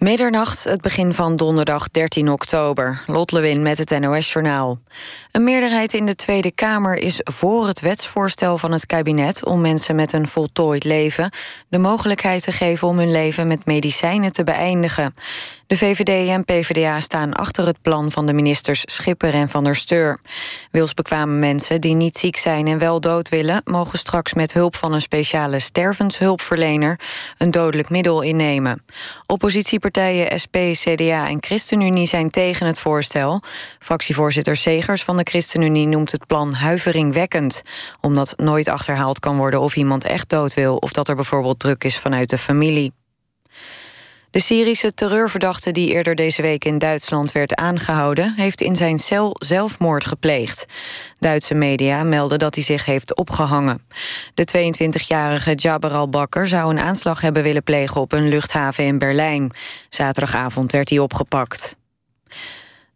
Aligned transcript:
Middernacht, 0.00 0.64
het 0.64 0.80
begin 0.80 1.14
van 1.14 1.36
donderdag 1.36 1.90
13 1.90 2.30
oktober. 2.30 3.02
Lot 3.06 3.32
Lewin 3.32 3.62
met 3.62 3.78
het 3.78 3.98
NOS-journaal. 3.98 4.78
Een 5.32 5.44
meerderheid 5.44 5.94
in 5.94 6.06
de 6.06 6.14
Tweede 6.14 6.50
Kamer 6.50 6.96
is 6.96 7.20
voor 7.24 7.66
het 7.66 7.80
wetsvoorstel 7.80 8.58
van 8.58 8.72
het 8.72 8.86
kabinet... 8.86 9.44
om 9.44 9.60
mensen 9.60 9.96
met 9.96 10.12
een 10.12 10.28
voltooid 10.28 10.84
leven 10.84 11.30
de 11.68 11.78
mogelijkheid 11.78 12.42
te 12.42 12.52
geven... 12.52 12.88
om 12.88 12.98
hun 12.98 13.10
leven 13.10 13.46
met 13.46 13.66
medicijnen 13.66 14.32
te 14.32 14.44
beëindigen. 14.44 15.14
De 15.70 15.76
VVD 15.76 16.28
en 16.28 16.44
PvdA 16.44 17.00
staan 17.00 17.32
achter 17.32 17.66
het 17.66 17.82
plan 17.82 18.10
van 18.10 18.26
de 18.26 18.32
ministers 18.32 18.82
Schipper 18.84 19.34
en 19.34 19.48
Van 19.48 19.64
der 19.64 19.76
Steur. 19.76 20.20
Wilsbekwame 20.70 21.38
mensen 21.38 21.80
die 21.80 21.94
niet 21.94 22.18
ziek 22.18 22.36
zijn 22.36 22.66
en 22.66 22.78
wel 22.78 23.00
dood 23.00 23.28
willen... 23.28 23.60
mogen 23.64 23.98
straks 23.98 24.34
met 24.34 24.52
hulp 24.52 24.76
van 24.76 24.92
een 24.92 25.00
speciale 25.00 25.58
stervenshulpverlener... 25.58 27.00
een 27.38 27.50
dodelijk 27.50 27.90
middel 27.90 28.22
innemen. 28.22 28.82
Oppositiepartijen 29.26 30.40
SP, 30.42 30.56
CDA 30.72 31.28
en 31.28 31.38
ChristenUnie 31.40 32.06
zijn 32.06 32.30
tegen 32.30 32.66
het 32.66 32.78
voorstel. 32.78 33.42
Fractievoorzitter 33.78 34.56
Segers 34.56 35.02
van 35.02 35.16
de 35.16 35.26
ChristenUnie 35.30 35.86
noemt 35.86 36.12
het 36.12 36.26
plan 36.26 36.52
huiveringwekkend... 36.52 37.62
omdat 38.00 38.34
nooit 38.36 38.68
achterhaald 38.68 39.18
kan 39.18 39.36
worden 39.36 39.60
of 39.60 39.76
iemand 39.76 40.04
echt 40.04 40.28
dood 40.28 40.54
wil... 40.54 40.76
of 40.76 40.92
dat 40.92 41.08
er 41.08 41.14
bijvoorbeeld 41.14 41.58
druk 41.58 41.84
is 41.84 41.98
vanuit 41.98 42.30
de 42.30 42.38
familie. 42.38 42.99
De 44.30 44.40
Syrische 44.40 44.94
terreurverdachte 44.94 45.72
die 45.72 45.92
eerder 45.92 46.14
deze 46.14 46.42
week 46.42 46.64
in 46.64 46.78
Duitsland 46.78 47.32
werd 47.32 47.54
aangehouden... 47.54 48.34
heeft 48.36 48.60
in 48.60 48.76
zijn 48.76 48.98
cel 48.98 49.36
zelfmoord 49.38 50.04
gepleegd. 50.04 50.66
Duitse 51.18 51.54
media 51.54 52.02
melden 52.02 52.38
dat 52.38 52.54
hij 52.54 52.64
zich 52.64 52.84
heeft 52.84 53.16
opgehangen. 53.16 53.86
De 54.34 54.72
22-jarige 54.72 55.54
Jabbar 55.54 55.92
al-Bakker 55.92 56.48
zou 56.48 56.70
een 56.70 56.80
aanslag 56.80 57.20
hebben 57.20 57.42
willen 57.42 57.62
plegen... 57.62 58.00
op 58.00 58.12
een 58.12 58.28
luchthaven 58.28 58.84
in 58.84 58.98
Berlijn. 58.98 59.52
Zaterdagavond 59.88 60.72
werd 60.72 60.88
hij 60.88 60.98
opgepakt. 60.98 61.76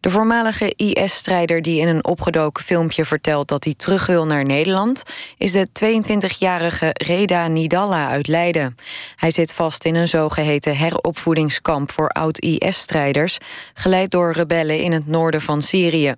De 0.04 0.10
voormalige 0.10 0.72
IS-strijder 0.76 1.62
die 1.62 1.80
in 1.80 1.88
een 1.88 2.04
opgedoken 2.04 2.64
filmpje 2.64 3.04
vertelt 3.04 3.48
dat 3.48 3.64
hij 3.64 3.74
terug 3.74 4.06
wil 4.06 4.26
naar 4.26 4.44
Nederland, 4.44 5.02
is 5.38 5.52
de 5.52 5.68
22-jarige 5.84 6.90
Reda 6.92 7.48
Nidalla 7.48 8.08
uit 8.08 8.26
Leiden. 8.26 8.74
Hij 9.16 9.30
zit 9.30 9.52
vast 9.52 9.84
in 9.84 9.94
een 9.94 10.08
zogeheten 10.08 10.76
heropvoedingskamp 10.76 11.90
voor 11.90 12.08
oud-IS-strijders, 12.08 13.38
geleid 13.74 14.10
door 14.10 14.32
rebellen 14.32 14.80
in 14.80 14.92
het 14.92 15.06
noorden 15.06 15.40
van 15.40 15.62
Syrië. 15.62 16.14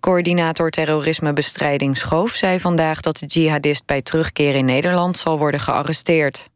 Coördinator 0.00 0.70
terrorismebestrijding 0.70 1.96
Schoof 1.96 2.34
zei 2.34 2.60
vandaag 2.60 3.00
dat 3.00 3.18
de 3.18 3.26
jihadist 3.26 3.86
bij 3.86 4.02
terugkeer 4.02 4.54
in 4.54 4.64
Nederland 4.64 5.18
zal 5.18 5.38
worden 5.38 5.60
gearresteerd. 5.60 6.48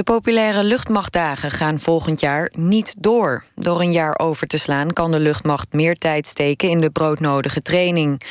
De 0.00 0.12
populaire 0.12 0.64
luchtmachtdagen 0.64 1.50
gaan 1.50 1.80
volgend 1.80 2.20
jaar 2.20 2.50
niet 2.52 2.94
door. 2.98 3.44
Door 3.54 3.80
een 3.80 3.92
jaar 3.92 4.18
over 4.18 4.46
te 4.46 4.58
slaan 4.58 4.92
kan 4.92 5.10
de 5.10 5.20
luchtmacht 5.20 5.72
meer 5.72 5.94
tijd 5.94 6.26
steken 6.26 6.68
in 6.68 6.80
de 6.80 6.90
broodnodige 6.90 7.62
training. 7.62 8.22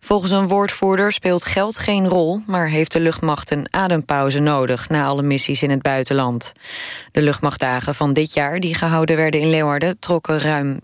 Volgens 0.00 0.30
een 0.30 0.48
woordvoerder 0.48 1.12
speelt 1.12 1.44
geld 1.44 1.78
geen 1.78 2.08
rol, 2.08 2.40
maar 2.46 2.68
heeft 2.68 2.92
de 2.92 3.00
luchtmacht 3.00 3.50
een 3.50 3.68
adempauze 3.70 4.38
nodig 4.38 4.88
na 4.88 5.06
alle 5.06 5.22
missies 5.22 5.62
in 5.62 5.70
het 5.70 5.82
buitenland. 5.82 6.52
De 7.12 7.22
luchtmachtdagen 7.22 7.94
van 7.94 8.12
dit 8.12 8.34
jaar, 8.34 8.60
die 8.60 8.74
gehouden 8.74 9.16
werden 9.16 9.40
in 9.40 9.50
Leeuwarden, 9.50 9.98
trokken 9.98 10.40
ruim 10.40 10.80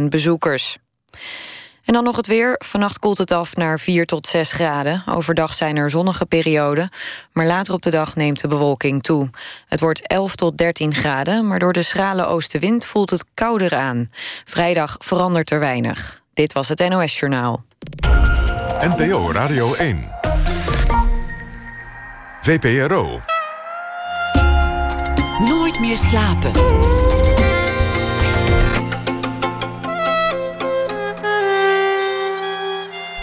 280.000 0.00 0.04
bezoekers. 0.08 0.78
En 1.84 1.92
dan 1.92 2.04
nog 2.04 2.16
het 2.16 2.26
weer. 2.26 2.54
Vannacht 2.64 2.98
koelt 2.98 3.18
het 3.18 3.30
af 3.30 3.56
naar 3.56 3.80
4 3.80 4.06
tot 4.06 4.26
6 4.26 4.52
graden. 4.52 5.02
Overdag 5.06 5.54
zijn 5.54 5.76
er 5.76 5.90
zonnige 5.90 6.26
perioden. 6.26 6.90
Maar 7.32 7.46
later 7.46 7.74
op 7.74 7.82
de 7.82 7.90
dag 7.90 8.16
neemt 8.16 8.40
de 8.40 8.48
bewolking 8.48 9.02
toe. 9.02 9.30
Het 9.68 9.80
wordt 9.80 10.06
11 10.06 10.36
tot 10.36 10.58
13 10.58 10.94
graden, 10.94 11.46
maar 11.46 11.58
door 11.58 11.72
de 11.72 11.82
schrale 11.82 12.26
oostenwind 12.26 12.86
voelt 12.86 13.10
het 13.10 13.24
kouder 13.34 13.74
aan. 13.74 14.10
Vrijdag 14.44 14.96
verandert 14.98 15.50
er 15.50 15.58
weinig. 15.58 16.22
Dit 16.34 16.52
was 16.52 16.68
het 16.68 16.88
NOS 16.88 17.18
Journaal. 17.18 17.64
NPO 18.80 19.32
Radio 19.32 19.74
1. 19.74 20.10
VPRO. 22.42 23.20
Nooit 25.38 25.80
meer 25.80 25.98
slapen. 25.98 27.01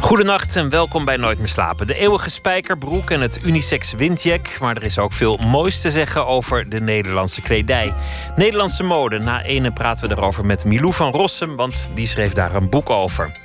Goedenacht 0.00 0.56
en 0.56 0.68
welkom 0.68 1.04
bij 1.04 1.16
Nooit 1.16 1.38
meer 1.38 1.48
slapen. 1.48 1.86
De 1.86 1.94
eeuwige 1.94 2.30
spijkerbroek 2.30 3.10
en 3.10 3.20
het 3.20 3.40
unisex 3.44 3.92
windjack. 3.92 4.58
Maar 4.60 4.76
er 4.76 4.82
is 4.82 4.98
ook 4.98 5.12
veel 5.12 5.36
moois 5.36 5.80
te 5.80 5.90
zeggen 5.90 6.26
over 6.26 6.68
de 6.68 6.80
Nederlandse 6.80 7.40
kledij. 7.40 7.94
Nederlandse 8.36 8.82
mode. 8.82 9.18
Na 9.18 9.42
ene 9.42 9.72
praten 9.72 10.08
we 10.08 10.14
erover 10.14 10.46
met 10.46 10.64
Milou 10.64 10.92
van 10.92 11.12
Rossum, 11.12 11.56
want 11.56 11.90
die 11.94 12.06
schreef 12.06 12.32
daar 12.32 12.54
een 12.54 12.68
boek 12.68 12.90
over. 12.90 13.38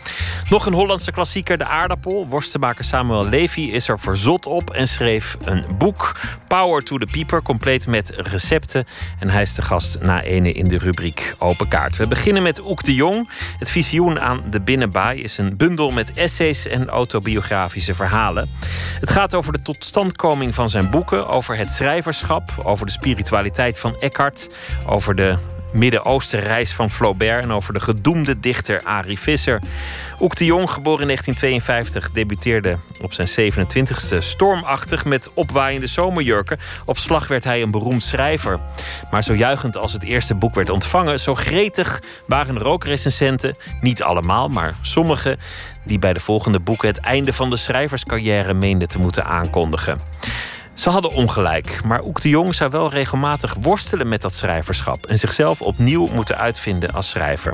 Nog 0.50 0.66
een 0.66 0.74
Hollandse 0.74 1.12
klassieker, 1.12 1.58
de 1.58 1.66
aardappel. 1.66 2.28
Worstenmaker 2.28 2.84
Samuel 2.84 3.26
Levy 3.26 3.62
is 3.62 3.88
er 3.88 4.00
verzot 4.00 4.46
op 4.46 4.70
en 4.70 4.88
schreef 4.88 5.38
een 5.40 5.66
boek. 5.78 6.16
Power 6.48 6.84
to 6.84 6.98
the 6.98 7.08
Pieper, 7.12 7.42
compleet 7.42 7.88
met 7.88 8.14
recepten. 8.16 8.86
En 9.20 9.30
hij 9.30 9.42
is 9.42 9.56
de 9.56 9.62
gast 9.62 10.00
na 10.02 10.22
ene 10.22 10.52
in 10.52 10.68
de 10.68 10.78
rubriek 10.78 11.36
Open 11.40 11.68
Kaart. 11.68 11.98
We 11.98 12.08
beginnen 12.08 12.44
met 12.44 12.62
Oek 12.70 12.84
de 12.84 12.94
Jong. 12.94 13.30
Het 13.60 13.70
visioen 13.70 14.20
aan 14.20 14.44
de 14.50 14.62
Binnenbaai 14.62 15.22
is 15.22 15.38
een 15.38 15.58
bundel 15.58 15.92
met 15.92 16.14
essays 16.14 16.45
en 16.46 16.90
autobiografische 16.90 17.96
verhalen. 17.96 18.50
Het 19.00 19.10
gaat 19.10 19.34
over 19.34 19.52
de 19.52 19.62
totstandkoming 19.62 20.56
van 20.56 20.70
zijn 20.70 20.90
boeken, 20.90 21.28
over 21.28 21.58
het 21.58 21.70
schrijverschap, 21.70 22.52
over 22.64 22.86
de 22.86 22.92
spiritualiteit 22.92 23.80
van 23.80 23.96
Eckhart, 24.00 24.50
over 24.86 25.16
de 25.16 25.36
Midden-Oosten-reis 25.76 26.74
van 26.74 26.92
Flaubert 26.92 27.44
en 27.44 27.52
over 27.52 27.74
de 27.74 27.80
gedoemde 27.80 28.40
dichter 28.40 28.82
Arie 28.84 29.20
Visser. 29.20 29.62
Oek 30.20 30.36
de 30.36 30.46
Jong, 30.46 30.72
geboren 30.72 31.02
in 31.02 31.08
1952, 31.08 32.12
debuteerde 32.12 32.78
op 33.02 33.14
zijn 33.14 33.54
27e 33.54 34.18
stormachtig 34.18 35.06
met 35.06 35.30
opwaaiende 35.34 35.88
zomerjurken. 35.88 36.58
Op 36.86 36.98
slag 36.98 37.28
werd 37.28 37.44
hij 37.44 37.62
een 37.62 37.72
beroemd 37.72 38.04
schrijver. 38.04 38.60
Maar 39.12 39.24
zo 39.24 39.36
juichend 39.36 39.78
als 39.78 39.94
het 39.94 40.04
eerste 40.04 40.36
boek 40.36 40.56
werd 40.56 40.70
ontvangen, 40.70 41.20
zo 41.20 41.36
gretig 41.36 42.02
waren 42.28 42.56
er 42.56 42.66
ook 42.66 42.84
recensenten, 42.84 43.56
niet 43.82 44.04
allemaal, 44.04 44.48
maar 44.48 44.76
sommige, 44.82 45.38
die 45.84 46.00
bij 46.00 46.14
de 46.14 46.20
volgende 46.20 46.60
boeken 46.60 46.88
het 46.88 46.98
einde 46.98 47.34
van 47.34 47.50
de 47.50 47.58
schrijverscarrière 47.58 48.54
meenden 48.54 48.88
te 48.88 49.00
moeten 49.00 49.26
aankondigen. 49.26 50.00
Ze 50.76 50.90
hadden 50.90 51.12
ongelijk, 51.12 51.84
maar 51.84 52.04
Oek 52.04 52.22
de 52.22 52.30
Jong 52.30 52.56
zou 52.56 52.70
wel 52.70 52.90
regelmatig 52.90 53.56
worstelen 53.62 54.08
met 54.08 54.22
dat 54.22 54.34
schrijverschap 54.34 55.06
en 55.06 55.20
zichzelf 55.20 55.62
opnieuw 55.62 56.08
moeten 56.08 56.38
uitvinden 56.38 56.94
als 56.94 57.10
schrijver. 57.10 57.54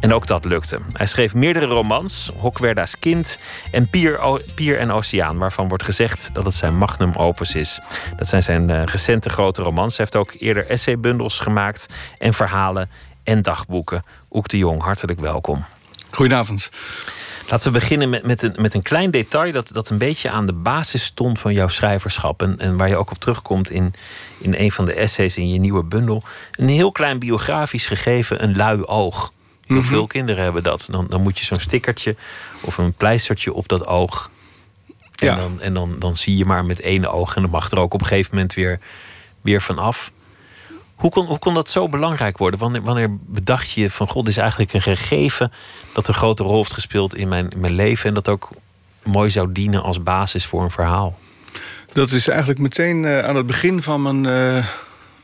En 0.00 0.12
ook 0.12 0.26
dat 0.26 0.44
lukte. 0.44 0.80
Hij 0.92 1.06
schreef 1.06 1.34
meerdere 1.34 1.66
romans, 1.66 2.30
Hokwerda's 2.36 2.98
Kind 2.98 3.38
en 3.72 3.88
Pier, 3.88 4.40
Pier 4.54 4.78
en 4.78 4.90
Oceaan, 4.90 5.38
waarvan 5.38 5.68
wordt 5.68 5.84
gezegd 5.84 6.30
dat 6.32 6.44
het 6.44 6.54
zijn 6.54 6.76
magnum 6.76 7.12
opus 7.14 7.54
is. 7.54 7.80
Dat 8.16 8.28
zijn 8.28 8.42
zijn 8.42 8.68
uh, 8.68 8.84
recente 8.84 9.28
grote 9.28 9.62
romans. 9.62 9.96
Hij 9.96 10.06
heeft 10.10 10.24
ook 10.26 10.40
eerder 10.40 10.66
essaybundels 10.66 11.38
gemaakt 11.38 11.86
en 12.18 12.34
verhalen 12.34 12.90
en 13.22 13.42
dagboeken. 13.42 14.04
Oek 14.30 14.48
de 14.48 14.58
Jong, 14.58 14.82
hartelijk 14.82 15.20
welkom. 15.20 15.64
Goedenavond. 16.10 16.70
Laten 17.48 17.72
we 17.72 17.78
beginnen 17.78 18.10
met, 18.10 18.22
met, 18.26 18.42
een, 18.42 18.54
met 18.56 18.74
een 18.74 18.82
klein 18.82 19.10
detail 19.10 19.52
dat, 19.52 19.68
dat 19.72 19.90
een 19.90 19.98
beetje 19.98 20.30
aan 20.30 20.46
de 20.46 20.52
basis 20.52 21.04
stond 21.04 21.38
van 21.38 21.52
jouw 21.52 21.68
schrijverschap. 21.68 22.42
En, 22.42 22.58
en 22.58 22.76
waar 22.76 22.88
je 22.88 22.96
ook 22.96 23.10
op 23.10 23.18
terugkomt 23.18 23.70
in, 23.70 23.94
in 24.38 24.54
een 24.58 24.72
van 24.72 24.84
de 24.84 24.92
essays 24.94 25.36
in 25.36 25.48
je 25.52 25.58
nieuwe 25.58 25.82
bundel. 25.84 26.22
Een 26.52 26.68
heel 26.68 26.92
klein 26.92 27.18
biografisch 27.18 27.86
gegeven, 27.86 28.42
een 28.42 28.56
lui 28.56 28.84
oog. 28.84 29.32
Heel 29.66 29.76
Mhm. 29.76 29.86
veel 29.86 30.06
kinderen 30.06 30.42
hebben 30.44 30.62
dat. 30.62 30.88
Dan, 30.90 31.06
dan 31.08 31.22
moet 31.22 31.38
je 31.38 31.44
zo'n 31.44 31.60
stickertje 31.60 32.16
of 32.60 32.78
een 32.78 32.92
pleistertje 32.92 33.52
op 33.52 33.68
dat 33.68 33.86
oog. 33.86 34.30
En, 35.16 35.26
Ja. 35.26 35.34
dan, 35.34 35.60
en 35.60 35.74
dan, 35.74 35.96
dan 35.98 36.16
zie 36.16 36.36
je 36.36 36.44
maar 36.44 36.64
met 36.64 36.80
één 36.80 37.12
oog. 37.12 37.36
En 37.36 37.42
dan 37.42 37.50
mag 37.50 37.70
er 37.70 37.78
ook 37.78 37.94
op 37.94 38.00
een 38.00 38.06
gegeven 38.06 38.30
moment 38.34 38.54
weer, 38.54 38.80
weer 39.40 39.62
van 39.62 39.78
af. 39.78 40.10
Hoe 40.96 41.10
kon, 41.10 41.26
hoe 41.26 41.38
kon 41.38 41.54
dat 41.54 41.70
zo 41.70 41.88
belangrijk 41.88 42.38
worden? 42.38 42.60
Wanneer, 42.60 42.82
wanneer 42.82 43.16
bedacht 43.20 43.70
je 43.70 43.90
van 43.90 44.08
god, 44.08 44.28
is 44.28 44.36
eigenlijk 44.36 44.72
een 44.72 44.82
gegeven 44.82 45.52
dat 45.92 46.08
een 46.08 46.14
grote 46.14 46.42
rol 46.42 46.56
heeft 46.56 46.72
gespeeld 46.72 47.14
in 47.14 47.28
mijn, 47.28 47.48
in 47.48 47.60
mijn 47.60 47.74
leven 47.74 48.08
en 48.08 48.14
dat 48.14 48.28
ook 48.28 48.48
mooi 49.02 49.30
zou 49.30 49.52
dienen 49.52 49.82
als 49.82 50.02
basis 50.02 50.46
voor 50.46 50.62
een 50.62 50.70
verhaal? 50.70 51.18
Dat 51.92 52.10
is 52.10 52.28
eigenlijk 52.28 52.58
meteen 52.58 53.04
eh, 53.04 53.24
aan 53.24 53.36
het 53.36 53.46
begin 53.46 53.82
van 53.82 54.02
mijn 54.02 54.26
eh, 54.26 54.66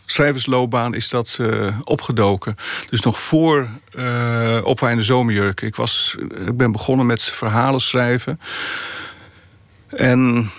schrijversloopbaan 0.07 0.95
is 0.95 1.09
dat 1.09 1.37
eh, 1.41 1.77
opgedoken. 1.85 2.57
Dus 2.91 3.01
nog 3.01 3.21
voor 3.21 3.69
uh, 3.99 4.99
Zomerjurk. 4.99 5.61
Ik, 5.61 5.77
was, 5.77 6.17
ik 6.47 6.57
ben 6.57 6.73
begonnen 6.73 7.07
met 7.07 7.23
verhalen 7.23 7.81
schrijven. 7.81 8.41
En 9.89 10.51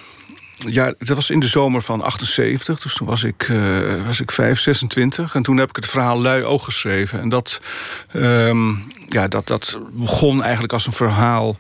ja, 0.66 0.94
dat 0.98 1.16
was 1.16 1.30
in 1.30 1.40
de 1.40 1.48
zomer 1.48 1.82
van 1.82 2.02
78. 2.02 2.82
Dus 2.82 2.94
toen 2.94 3.08
was 3.08 3.24
ik, 3.24 3.48
uh, 3.48 4.06
was 4.06 4.22
ik 4.22 4.32
5, 4.32 4.60
26. 4.60 5.36
En 5.36 5.44
toen 5.44 5.58
heb 5.58 5.70
ik 5.70 5.76
het 5.76 5.88
verhaal 5.88 6.22
Lui 6.22 6.44
Oog 6.44 6.64
geschreven. 6.64 7.20
En 7.20 7.30
dat, 7.30 7.62
um, 8.14 8.84
ja, 9.08 9.28
dat, 9.28 9.48
dat 9.48 9.80
begon 9.92 10.42
eigenlijk 10.44 10.74
als 10.74 10.86
een 10.86 10.94
verhaal 10.94 11.58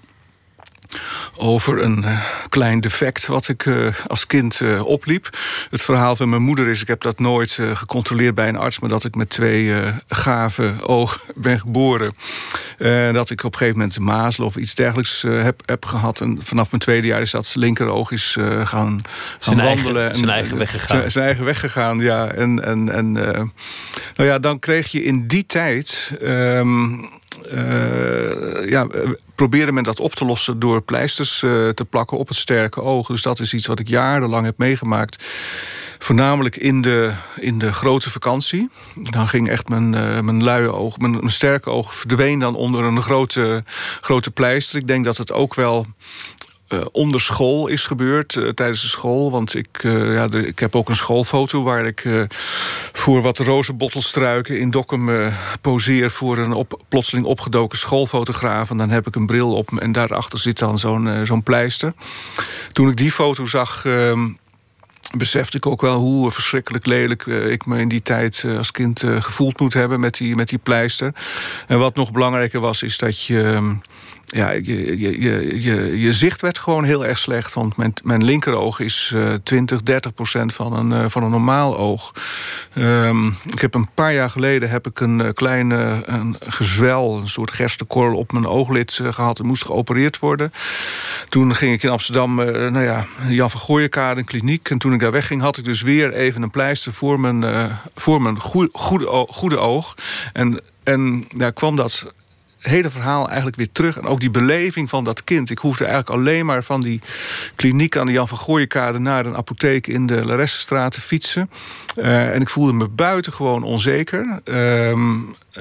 over 1.35 1.83
een 1.83 2.03
uh, 2.03 2.19
klein 2.49 2.79
defect 2.79 3.27
wat 3.27 3.47
ik 3.47 3.65
uh, 3.65 3.87
als 4.07 4.27
kind 4.27 4.59
uh, 4.59 4.85
opliep. 4.85 5.29
Het 5.69 5.81
verhaal 5.81 6.15
van 6.15 6.29
mijn 6.29 6.41
moeder 6.41 6.67
is, 6.67 6.81
ik 6.81 6.87
heb 6.87 7.01
dat 7.01 7.19
nooit 7.19 7.59
gecontroleerd 7.73 8.35
bij 8.35 8.47
een 8.47 8.55
arts... 8.55 8.79
maar 8.79 8.89
dat 8.89 9.03
ik 9.03 9.15
met 9.15 9.29
twee 9.29 9.73
gave 10.07 10.73
ogen 10.81 11.21
ben 11.35 11.59
geboren. 11.59 12.13
dat 13.13 13.29
ik 13.29 13.43
op 13.43 13.51
een 13.51 13.57
gegeven 13.57 13.79
moment 13.79 13.99
mazelen 13.99 14.47
of 14.47 14.55
iets 14.55 14.75
dergelijks 14.75 15.21
heb, 15.21 15.61
heb 15.65 15.85
gehad. 15.85 16.21
En 16.21 16.39
vanaf 16.41 16.69
mijn 16.69 16.81
tweede 16.81 17.07
jaar 17.07 17.21
is 17.21 17.31
dat 17.31 17.55
linkeroog 17.55 18.11
is 18.11 18.35
gaan, 18.39 18.67
gaan 18.67 19.01
zijn 19.39 19.57
wandelen. 19.57 20.01
Eigen, 20.01 20.19
zijn 20.19 20.29
eigen 20.29 20.57
weg 20.57 20.71
gegaan. 20.71 20.97
Zijn, 20.97 21.11
zijn, 21.11 21.25
eigen 21.25 21.45
weg 21.45 21.59
gegaan, 21.59 21.99
ja. 21.99 22.27
En, 22.27 22.63
en, 22.63 22.93
en 22.93 23.11
nou 23.11 24.29
ja, 24.29 24.39
dan 24.39 24.59
kreeg 24.59 24.91
je 24.91 25.03
in 25.03 25.27
die 25.27 25.45
tijd... 25.45 26.11
Um, 26.21 27.21
uh, 27.53 28.69
ja, 28.69 28.87
probeerde 29.35 29.71
men 29.71 29.83
dat 29.83 29.99
op 29.99 30.15
te 30.15 30.25
lossen 30.25 30.59
door 30.59 30.81
pleisters 30.81 31.41
uh, 31.41 31.69
te 31.69 31.85
plakken 31.85 32.17
op 32.17 32.27
het 32.27 32.37
sterke 32.37 32.81
oog. 32.81 33.07
Dus 33.07 33.21
dat 33.21 33.39
is 33.39 33.53
iets 33.53 33.65
wat 33.65 33.79
ik 33.79 33.87
jarenlang 33.87 34.45
heb 34.45 34.57
meegemaakt. 34.57 35.23
Voornamelijk 35.99 36.55
in 36.55 36.81
de, 36.81 37.13
in 37.35 37.59
de 37.59 37.73
grote 37.73 38.09
vakantie. 38.09 38.69
Dan 38.95 39.27
ging 39.27 39.49
echt 39.49 39.69
mijn, 39.69 39.89
mijn 40.25 40.43
luie 40.43 40.73
oog, 40.73 40.97
mijn, 40.97 41.11
mijn, 41.11 41.31
sterke 41.31 41.69
oog 41.69 41.95
verdween 41.95 42.39
dan 42.39 42.55
onder 42.55 42.83
een 42.83 43.01
grote, 43.01 43.63
grote 44.01 44.31
pleister. 44.31 44.79
Ik 44.79 44.87
denk 44.87 45.05
dat 45.05 45.17
het 45.17 45.31
ook 45.31 45.53
wel 45.53 45.87
uh, 46.73 46.85
onder 46.91 47.21
school 47.21 47.67
is 47.67 47.85
gebeurd, 47.85 48.35
uh, 48.35 48.49
tijdens 48.49 48.81
de 48.81 48.87
school. 48.87 49.31
Want 49.31 49.55
ik, 49.55 49.83
uh, 49.83 50.13
ja, 50.13 50.27
ik 50.31 50.59
heb 50.59 50.75
ook 50.75 50.89
een 50.89 50.95
schoolfoto 50.95 51.63
waar 51.63 51.85
ik 51.85 52.27
voor 52.91 53.21
wat 53.21 53.37
rozenbottelstruiken 53.37 54.59
in 54.59 54.71
Dokkum 54.71 55.31
poseer 55.61 56.11
voor 56.11 56.37
een 56.37 56.53
op, 56.53 56.81
plotseling 56.89 57.25
opgedoken 57.25 57.77
schoolfotograaf. 57.77 58.69
En 58.69 58.77
dan 58.77 58.89
heb 58.89 59.07
ik 59.07 59.15
een 59.15 59.25
bril 59.25 59.53
op 59.53 59.79
en 59.79 59.91
daarachter 59.91 60.39
zit 60.39 60.59
dan 60.59 60.79
zo'n 60.79 61.25
zo'n 61.25 61.43
pleister. 61.43 61.93
Toen 62.71 62.89
ik 62.89 62.97
die 62.97 63.11
foto 63.11 63.45
zag 63.45 63.85
ehm, 63.85 64.29
besefte 65.17 65.57
ik 65.57 65.65
ook 65.65 65.81
wel 65.81 65.99
hoe 65.99 66.31
verschrikkelijk 66.31 66.85
lelijk 66.85 67.25
ik 67.25 67.65
me 67.65 67.79
in 67.79 67.87
die 67.87 68.01
tijd 68.01 68.45
als 68.57 68.71
kind 68.71 69.03
gevoeld 69.19 69.59
moet 69.59 69.73
hebben 69.73 69.99
met 69.99 70.17
die, 70.17 70.35
met 70.35 70.49
die 70.49 70.59
pleister. 70.59 71.13
En 71.67 71.79
wat 71.79 71.95
nog 71.95 72.11
belangrijker 72.11 72.59
was, 72.59 72.83
is 72.83 72.97
dat 72.97 73.23
je 73.23 73.43
ehm, 73.43 73.73
ja, 74.33 74.51
je, 74.51 74.99
je, 74.99 75.19
je, 75.63 75.99
je, 75.99 76.13
zicht 76.13 76.41
werd 76.41 76.59
gewoon 76.59 76.83
heel 76.83 77.05
erg 77.05 77.17
slecht. 77.17 77.53
Want 77.53 77.77
mijn, 77.77 77.93
mijn 78.03 78.23
linkeroog 78.23 78.79
is 78.79 79.11
uh, 79.15 79.33
20, 79.43 79.81
30 79.81 80.13
procent 80.13 80.53
van 80.53 80.73
een, 80.73 81.03
uh, 81.03 81.09
van 81.09 81.23
een 81.23 81.29
normaal 81.29 81.77
oog. 81.77 82.13
Um, 82.75 83.35
ik 83.45 83.59
heb 83.59 83.73
een 83.73 83.89
paar 83.93 84.13
jaar 84.13 84.29
geleden 84.29 84.69
heb 84.69 84.87
ik 84.87 84.99
een 84.99 85.19
uh, 85.19 85.29
kleine 85.33 86.01
een 86.05 86.35
gezwel, 86.39 87.17
een 87.17 87.29
soort 87.29 87.51
gerstekorrel 87.51 88.17
op 88.17 88.31
mijn 88.31 88.45
ooglid 88.45 88.99
uh, 89.01 89.13
gehad. 89.13 89.39
en 89.39 89.45
moest 89.45 89.65
geopereerd 89.65 90.19
worden. 90.19 90.53
Toen 91.29 91.55
ging 91.55 91.73
ik 91.73 91.83
in 91.83 91.89
Amsterdam, 91.89 92.35
nou 92.35 92.79
ja, 92.79 93.05
Jan 93.27 93.49
van 93.49 93.61
Gooienkade, 93.61 94.19
een 94.19 94.25
kliniek. 94.25 94.69
En 94.69 94.77
toen 94.77 94.93
ik 94.93 94.99
daar 94.99 95.11
wegging, 95.11 95.41
had 95.41 95.57
ik 95.57 95.63
dus 95.63 95.81
weer 95.81 96.13
even 96.13 96.41
een 96.41 96.51
pleister 96.51 96.93
voor 96.93 97.19
mijn, 97.19 97.69
voor 97.95 98.21
mijn 98.21 98.39
goede, 98.39 98.69
goede, 98.73 99.25
goede 99.29 99.57
oog. 99.57 99.95
En, 100.33 100.61
en 100.83 101.25
daar 101.35 101.53
kwam 101.53 101.75
dat 101.75 102.13
hele 102.63 102.89
verhaal 102.89 103.27
eigenlijk 103.27 103.55
weer 103.55 103.71
terug. 103.71 103.97
En 103.97 104.05
ook 104.05 104.19
die 104.19 104.31
beleving 104.31 104.89
van 104.89 105.03
dat 105.03 105.23
kind. 105.23 105.49
Ik 105.49 105.57
hoefde 105.57 105.85
eigenlijk 105.85 106.19
alleen 106.19 106.45
maar 106.45 106.63
van 106.63 106.81
die 106.81 107.01
kliniek 107.55 107.97
aan 107.97 108.05
de 108.05 108.11
Jan 108.11 108.27
van 108.27 108.37
Gooienkade... 108.37 108.99
naar 108.99 109.25
een 109.25 109.35
apotheek 109.35 109.87
in 109.87 110.05
de 110.05 110.25
Laressenstraat 110.25 110.91
te 110.91 111.01
fietsen. 111.01 111.49
Uh, 111.95 112.33
en 112.33 112.41
ik 112.41 112.49
voelde 112.49 112.73
me 112.73 112.87
buitengewoon 112.87 113.63
onzeker. 113.63 114.41
Uh, 114.45 114.91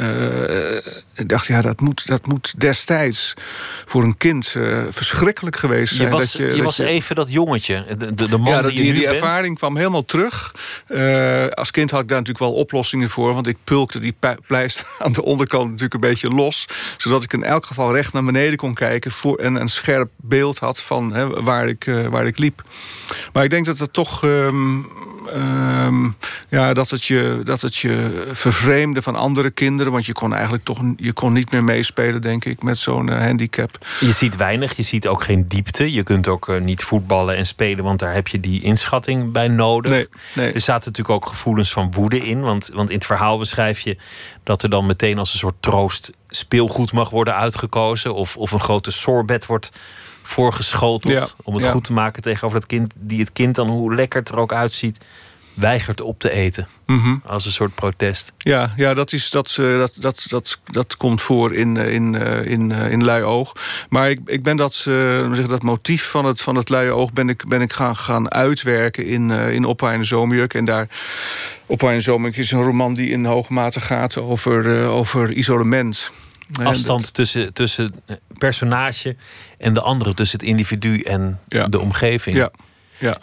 uh, 0.01 0.77
ik 1.15 1.29
dacht, 1.29 1.47
ja, 1.47 1.63
dat 1.63 1.81
moet, 1.81 2.07
dat 2.07 2.27
moet 2.27 2.55
destijds 2.61 3.35
voor 3.85 4.03
een 4.03 4.17
kind 4.17 4.55
uh, 4.57 4.83
verschrikkelijk 4.91 5.57
geweest 5.57 5.95
zijn. 5.95 6.09
Je 6.09 6.15
was, 6.15 6.33
dat 6.33 6.41
je, 6.41 6.55
je 6.55 6.63
was 6.63 6.77
je, 6.77 6.85
even 6.85 7.15
dat 7.15 7.33
jongetje, 7.33 7.85
de, 7.99 8.15
de, 8.15 8.39
man 8.39 8.53
ja, 8.53 8.63
dat, 8.63 8.71
die, 8.71 8.83
die, 8.83 8.93
die 8.93 9.03
bent. 9.03 9.15
ervaring 9.17 9.59
kwam 9.59 9.77
helemaal 9.77 10.05
terug. 10.05 10.55
Uh, 10.89 11.47
als 11.47 11.71
kind 11.71 11.91
had 11.91 12.03
ik 12.03 12.09
daar 12.09 12.19
natuurlijk 12.19 12.45
wel 12.45 12.55
oplossingen 12.55 13.11
voor... 13.11 13.35
want 13.35 13.47
ik 13.47 13.57
pulkte 13.65 13.99
die 13.99 14.15
pleister 14.47 14.87
aan 14.99 15.13
de 15.13 15.25
onderkant 15.25 15.65
natuurlijk 15.65 15.95
een 15.95 16.11
beetje 16.11 16.29
los... 16.29 16.67
zodat 16.97 17.23
ik 17.23 17.33
in 17.33 17.45
elk 17.45 17.67
geval 17.67 17.95
recht 17.95 18.13
naar 18.13 18.25
beneden 18.25 18.59
kon 18.59 18.75
kijken... 18.75 19.11
Voor, 19.11 19.37
en 19.37 19.55
een 19.55 19.69
scherp 19.69 20.11
beeld 20.17 20.59
had 20.59 20.81
van 20.81 21.33
waar, 21.45 21.69
ik, 21.69 21.85
waar 22.11 22.27
ik 22.27 22.39
liep. 22.39 22.63
Maar 23.33 23.45
ik 23.45 23.51
denk 23.51 23.67
dat 23.67 23.79
het 23.79 23.93
toch... 23.93 24.23
Um, 24.25 24.87
um, 25.27 26.17
ja, 26.49 26.73
dat, 26.73 26.91
het 26.91 27.05
je, 27.05 27.41
dat 27.45 27.61
het 27.61 27.77
je 27.77 28.25
vervreemde 28.33 29.03
van 29.03 29.17
andere 29.17 29.51
kinderen. 29.51 29.93
Want 29.93 30.07
je 30.07 30.13
kon 30.13 30.33
eigenlijk 30.33 30.65
toch 30.65 30.81
je 30.97 31.13
kon 31.13 31.33
niet 31.33 31.51
meer 31.51 31.65
meespelen, 31.65 32.23
denk 32.23 32.45
ik, 32.45 32.63
met 32.63 32.79
zo'n 32.79 33.09
uh, 33.09 33.19
handicap. 33.19 33.87
Je 34.01 34.13
ziet 34.13 34.37
weinig, 34.37 34.77
je 34.77 34.83
ziet 34.83 35.07
ook 35.07 35.23
geen 35.23 35.49
diepte. 35.49 35.93
Je 35.93 36.03
kunt 36.03 36.29
ook 36.29 36.49
uh, 36.49 36.61
niet 36.61 36.83
voetballen 36.83 37.37
en 37.37 37.47
spelen, 37.47 37.85
want 37.85 37.99
daar 37.99 38.15
heb 38.15 38.29
je 38.29 38.41
die 38.41 38.63
inschatting 38.63 39.33
bij 39.33 39.49
nodig. 39.49 39.91
Nee, 39.91 40.07
nee. 40.35 40.53
Er 40.53 40.61
zaten 40.61 40.93
natuurlijk 40.93 41.25
ook 41.25 41.29
gevoelens 41.29 41.73
van 41.73 41.93
woede 41.93 42.27
in. 42.27 42.41
Want, 42.41 42.71
want 42.75 42.89
in 42.91 42.97
het 42.97 43.07
verhaal 43.07 43.39
beschrijf 43.39 43.81
je 43.81 43.97
dat 44.43 44.63
er 44.63 44.71
dan 44.71 44.87
meteen 44.87 45.19
als 45.19 45.33
een 45.33 45.39
soort 45.39 45.63
troost 45.63 46.11
speelgoed 46.27 46.93
mag 46.93 47.11
worden 47.11 47.35
uitgekozen. 47.35 48.15
Of, 48.15 48.37
of 48.37 48.53
een 48.53 48.61
grote 48.61 48.91
sorbet 48.91 49.47
wordt 49.47 49.71
voorgeschoteld. 50.33 51.15
Ja, 51.15 51.27
om 51.43 51.55
het 51.55 51.63
ja. 51.63 51.71
goed 51.71 51.85
te 51.85 51.93
maken 51.93 52.23
tegenover 52.23 52.61
dat 52.61 52.69
kind. 52.69 52.95
Die 52.99 53.21
het 53.21 53.33
kind 53.33 53.55
dan, 53.55 53.69
hoe 53.69 53.95
lekker 53.95 54.21
het 54.21 54.29
er 54.29 54.39
ook 54.39 54.53
uitziet, 54.53 55.05
weigert 55.55 56.01
op 56.01 56.19
te 56.19 56.31
eten. 56.31 56.69
Mhm. 56.87 57.17
Als 57.25 57.45
een 57.45 57.53
soort 57.53 57.75
protest. 57.75 58.33
Ja, 58.39 58.73
ja 58.77 58.95
dat, 58.95 59.13
is, 59.13 59.31
dat, 59.31 59.57
uh, 59.61 59.79
dat, 59.79 59.93
dat, 59.97 60.25
dat, 60.29 60.59
dat 60.65 60.97
komt 60.97 61.23
voor 61.23 61.55
in, 61.55 61.75
uh, 61.75 61.93
in, 61.93 62.13
uh, 62.13 62.45
in, 62.45 62.71
in 62.71 63.05
lui 63.05 63.23
oog. 63.23 63.53
Maar 63.89 64.11
ik, 64.11 64.21
ik 64.27 64.43
ben 64.43 64.57
dat, 64.57 64.75
zeg, 64.75 65.47
dat 65.47 65.63
motief 65.63 66.11
van 66.11 66.25
het, 66.25 66.41
van 66.41 66.55
het 66.55 66.69
luie 66.69 66.93
oog... 66.93 67.13
ben 67.13 67.29
ik, 67.29 67.49
ben 67.49 67.61
ik 67.61 67.73
gaan, 67.73 67.97
gaan 67.97 68.31
uitwerken 68.31 69.07
in, 69.07 69.31
in 69.31 69.65
Oppa 69.65 69.93
en 69.93 70.07
Zomerjurk. 70.07 70.55
En 70.55 70.65
daar... 70.65 70.89
Oppa 71.67 71.93
en 71.93 72.03
Zomerjurk 72.03 72.37
is 72.37 72.53
een 72.53 72.63
roman 72.63 72.95
die 72.95 73.11
in 73.11 73.25
hoge 73.25 73.53
mate 73.53 73.81
gaat 73.81 74.19
over, 74.19 74.87
over 74.87 75.33
isolement. 75.33 76.11
Afstand 76.53 77.03
dat... 77.03 77.15
tussen, 77.15 77.53
tussen 77.53 78.03
personage 78.39 79.17
en 79.59 79.75
de 79.75 79.81
andere. 79.81 80.15
Tussen 80.15 80.39
het 80.39 80.49
individu 80.49 81.01
en 81.01 81.41
ja. 81.49 81.67
de 81.69 81.81
omgeving. 81.81 82.37
Ja, 82.37 82.51
ja. 82.99 83.19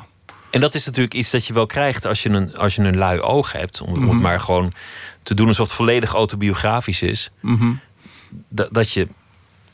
En 0.50 0.62
dat 0.62 0.76
is 0.76 0.86
natuurlijk 0.86 1.14
iets 1.14 1.30
dat 1.30 1.46
je 1.46 1.54
wel 1.54 1.66
krijgt 1.66 2.06
als 2.06 2.24
je 2.24 2.30
een, 2.30 2.56
als 2.56 2.76
je 2.76 2.82
een 2.82 2.98
lui 2.98 3.20
oog 3.20 3.52
hebt. 3.52 3.82
Om, 3.82 4.10
het 4.10 4.22
maar 4.22 4.40
gewoon 4.40 4.72
te 5.24 5.34
doen 5.34 5.48
alsof 5.48 5.68
het 5.68 5.76
volledig 5.76 6.14
autobiografisch 6.14 7.02
is. 7.02 7.32
Mm 7.40 7.58
-hmm. 7.58 7.80
dat, 8.50 8.74
dat 8.74 8.92
je 8.92 9.08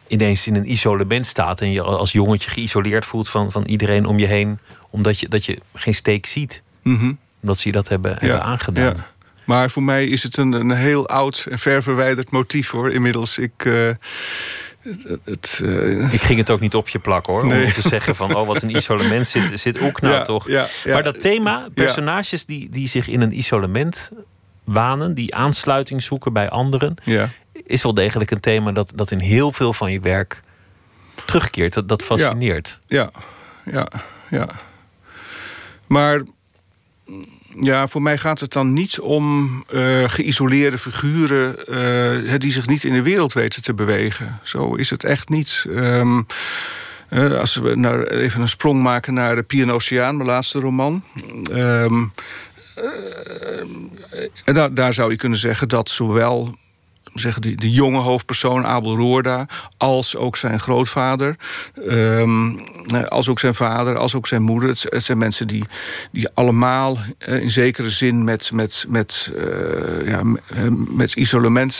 ineens 0.07 0.47
in 0.47 0.55
een 0.55 0.71
isolement 0.71 1.25
staat 1.25 1.61
en 1.61 1.71
je 1.71 1.81
als 1.81 2.11
jongetje 2.11 2.49
geïsoleerd 2.49 3.05
voelt 3.05 3.29
van, 3.29 3.51
van 3.51 3.63
iedereen 3.63 4.05
om 4.05 4.19
je 4.19 4.25
heen. 4.25 4.59
Omdat 4.89 5.19
je, 5.19 5.27
dat 5.27 5.45
je 5.45 5.59
geen 5.73 5.95
steek 5.95 6.25
ziet. 6.25 6.63
Mm 6.81 6.97
-hmm. 6.97 7.17
Omdat 7.41 7.59
ze 7.59 7.67
je 7.67 7.73
dat 7.73 7.87
hebben, 7.87 8.11
ja. 8.11 8.17
hebben 8.19 8.43
aangedaan. 8.43 8.95
Ja. 8.95 9.13
Maar 9.45 9.69
voor 9.71 9.83
mij 9.83 10.07
is 10.07 10.23
het 10.23 10.37
een, 10.37 10.51
een 10.53 10.71
heel 10.71 11.07
oud 11.07 11.47
en 11.49 11.59
ver 11.59 11.83
verwijderd 11.83 12.31
motief 12.31 12.71
hoor. 12.71 12.91
Inmiddels. 12.91 13.37
Ik. 13.37 13.65
Uh... 13.65 13.89
Het, 15.23 15.59
uh... 15.63 16.13
Ik 16.13 16.21
ging 16.21 16.39
het 16.39 16.49
ook 16.49 16.59
niet 16.59 16.75
op 16.75 16.89
je 16.89 16.99
plakken 16.99 17.33
hoor. 17.33 17.45
Nee. 17.45 17.65
Om 17.65 17.73
te 17.73 17.87
zeggen 17.87 18.15
van 18.15 18.35
oh, 18.35 18.47
wat 18.47 18.61
een 18.61 18.75
isolement 18.81 19.27
zit, 19.27 19.59
zit 19.59 19.79
ook 19.79 20.01
nou 20.01 20.13
ja, 20.13 20.21
toch. 20.21 20.47
Ja, 20.47 20.67
ja. 20.83 20.93
Maar 20.93 21.03
dat 21.03 21.19
thema, 21.19 21.67
personages 21.73 22.45
die, 22.45 22.69
die 22.69 22.87
zich 22.87 23.07
in 23.07 23.21
een 23.21 23.37
isolement 23.37 24.11
wanen, 24.63 25.13
die 25.13 25.35
aansluiting 25.35 26.03
zoeken 26.03 26.33
bij 26.33 26.49
anderen, 26.49 26.95
is 27.65 27.83
wel 27.83 27.93
degelijk 27.93 28.31
een 28.31 28.39
thema 28.39 28.71
dat, 28.71 28.91
dat 28.95 29.11
in 29.11 29.19
heel 29.19 29.51
veel 29.51 29.73
van 29.73 29.91
je 29.91 29.99
werk 29.99 30.43
terugkeert. 31.25 31.73
Dat, 31.73 31.87
dat 31.87 32.03
fascineert. 32.03 32.79
Ja, 32.87 33.11
ja, 33.71 33.87
ja. 34.29 34.49
Maar 35.87 36.21
ja, 37.59 37.87
voor 37.87 38.01
mij 38.01 38.17
gaat 38.17 38.39
het 38.39 38.51
dan 38.51 38.73
niet 38.73 38.99
om 38.99 39.63
uh, 39.73 40.09
geïsoleerde 40.09 40.77
figuren 40.77 41.55
uh, 42.27 42.33
die 42.37 42.51
zich 42.51 42.67
niet 42.67 42.83
in 42.83 42.93
de 42.93 43.01
wereld 43.01 43.33
weten 43.33 43.63
te 43.63 43.73
bewegen. 43.73 44.39
Zo 44.43 44.75
is 44.75 44.89
het 44.89 45.03
echt 45.03 45.29
niet. 45.29 45.65
Um, 45.69 46.25
uh, 47.09 47.39
als 47.39 47.55
we 47.55 47.75
nou 47.75 48.03
even 48.03 48.41
een 48.41 48.47
sprong 48.47 48.81
maken 48.81 49.13
naar 49.13 49.35
de 49.35 49.43
Pier 49.43 49.71
Oceaan, 49.71 50.17
mijn 50.17 50.29
laatste 50.29 50.59
roman. 50.59 51.03
Daar, 54.45 54.73
daar 54.73 54.93
zou 54.93 55.11
je 55.11 55.17
kunnen 55.17 55.39
zeggen 55.39 55.69
dat 55.69 55.89
zowel 55.89 56.57
zeggen, 57.19 57.41
de, 57.41 57.55
de 57.55 57.71
jonge 57.71 57.99
hoofdpersoon 57.99 58.65
Abel 58.65 58.95
Roorda... 58.95 59.47
als 59.77 60.15
ook 60.15 60.37
zijn 60.37 60.59
grootvader, 60.59 61.35
um, 61.87 62.59
als 63.07 63.29
ook 63.29 63.39
zijn 63.39 63.55
vader, 63.55 63.97
als 63.97 64.15
ook 64.15 64.27
zijn 64.27 64.41
moeder. 64.41 64.69
Het, 64.69 65.03
zijn 65.03 65.17
mensen 65.17 65.47
die, 65.47 65.63
die 66.11 66.29
allemaal 66.33 66.97
uh, 67.27 67.41
in 67.41 67.51
zekere 67.51 67.89
zin 67.89 68.23
met, 68.23 68.51
met, 68.51 68.85
met, 68.87 69.31
uh, 69.35 70.07
ja, 70.07 70.21
met 70.87 71.13
isolement 71.13 71.79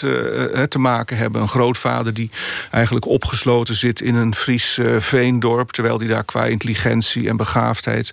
te 0.69 0.79
maken 0.79 1.17
hebben. 1.17 1.41
Een 1.41 1.47
grootvader 1.47 2.13
die 2.13 2.29
eigenlijk 2.71 3.05
opgesloten 3.05 3.75
zit 3.75 4.01
in 4.01 4.15
een 4.15 4.35
Fries 4.35 4.79
veendorp... 4.97 5.71
terwijl 5.71 5.97
die 5.97 6.07
daar 6.07 6.23
qua 6.23 6.45
intelligentie 6.45 7.29
en 7.29 7.37
begaafdheid... 7.37 8.11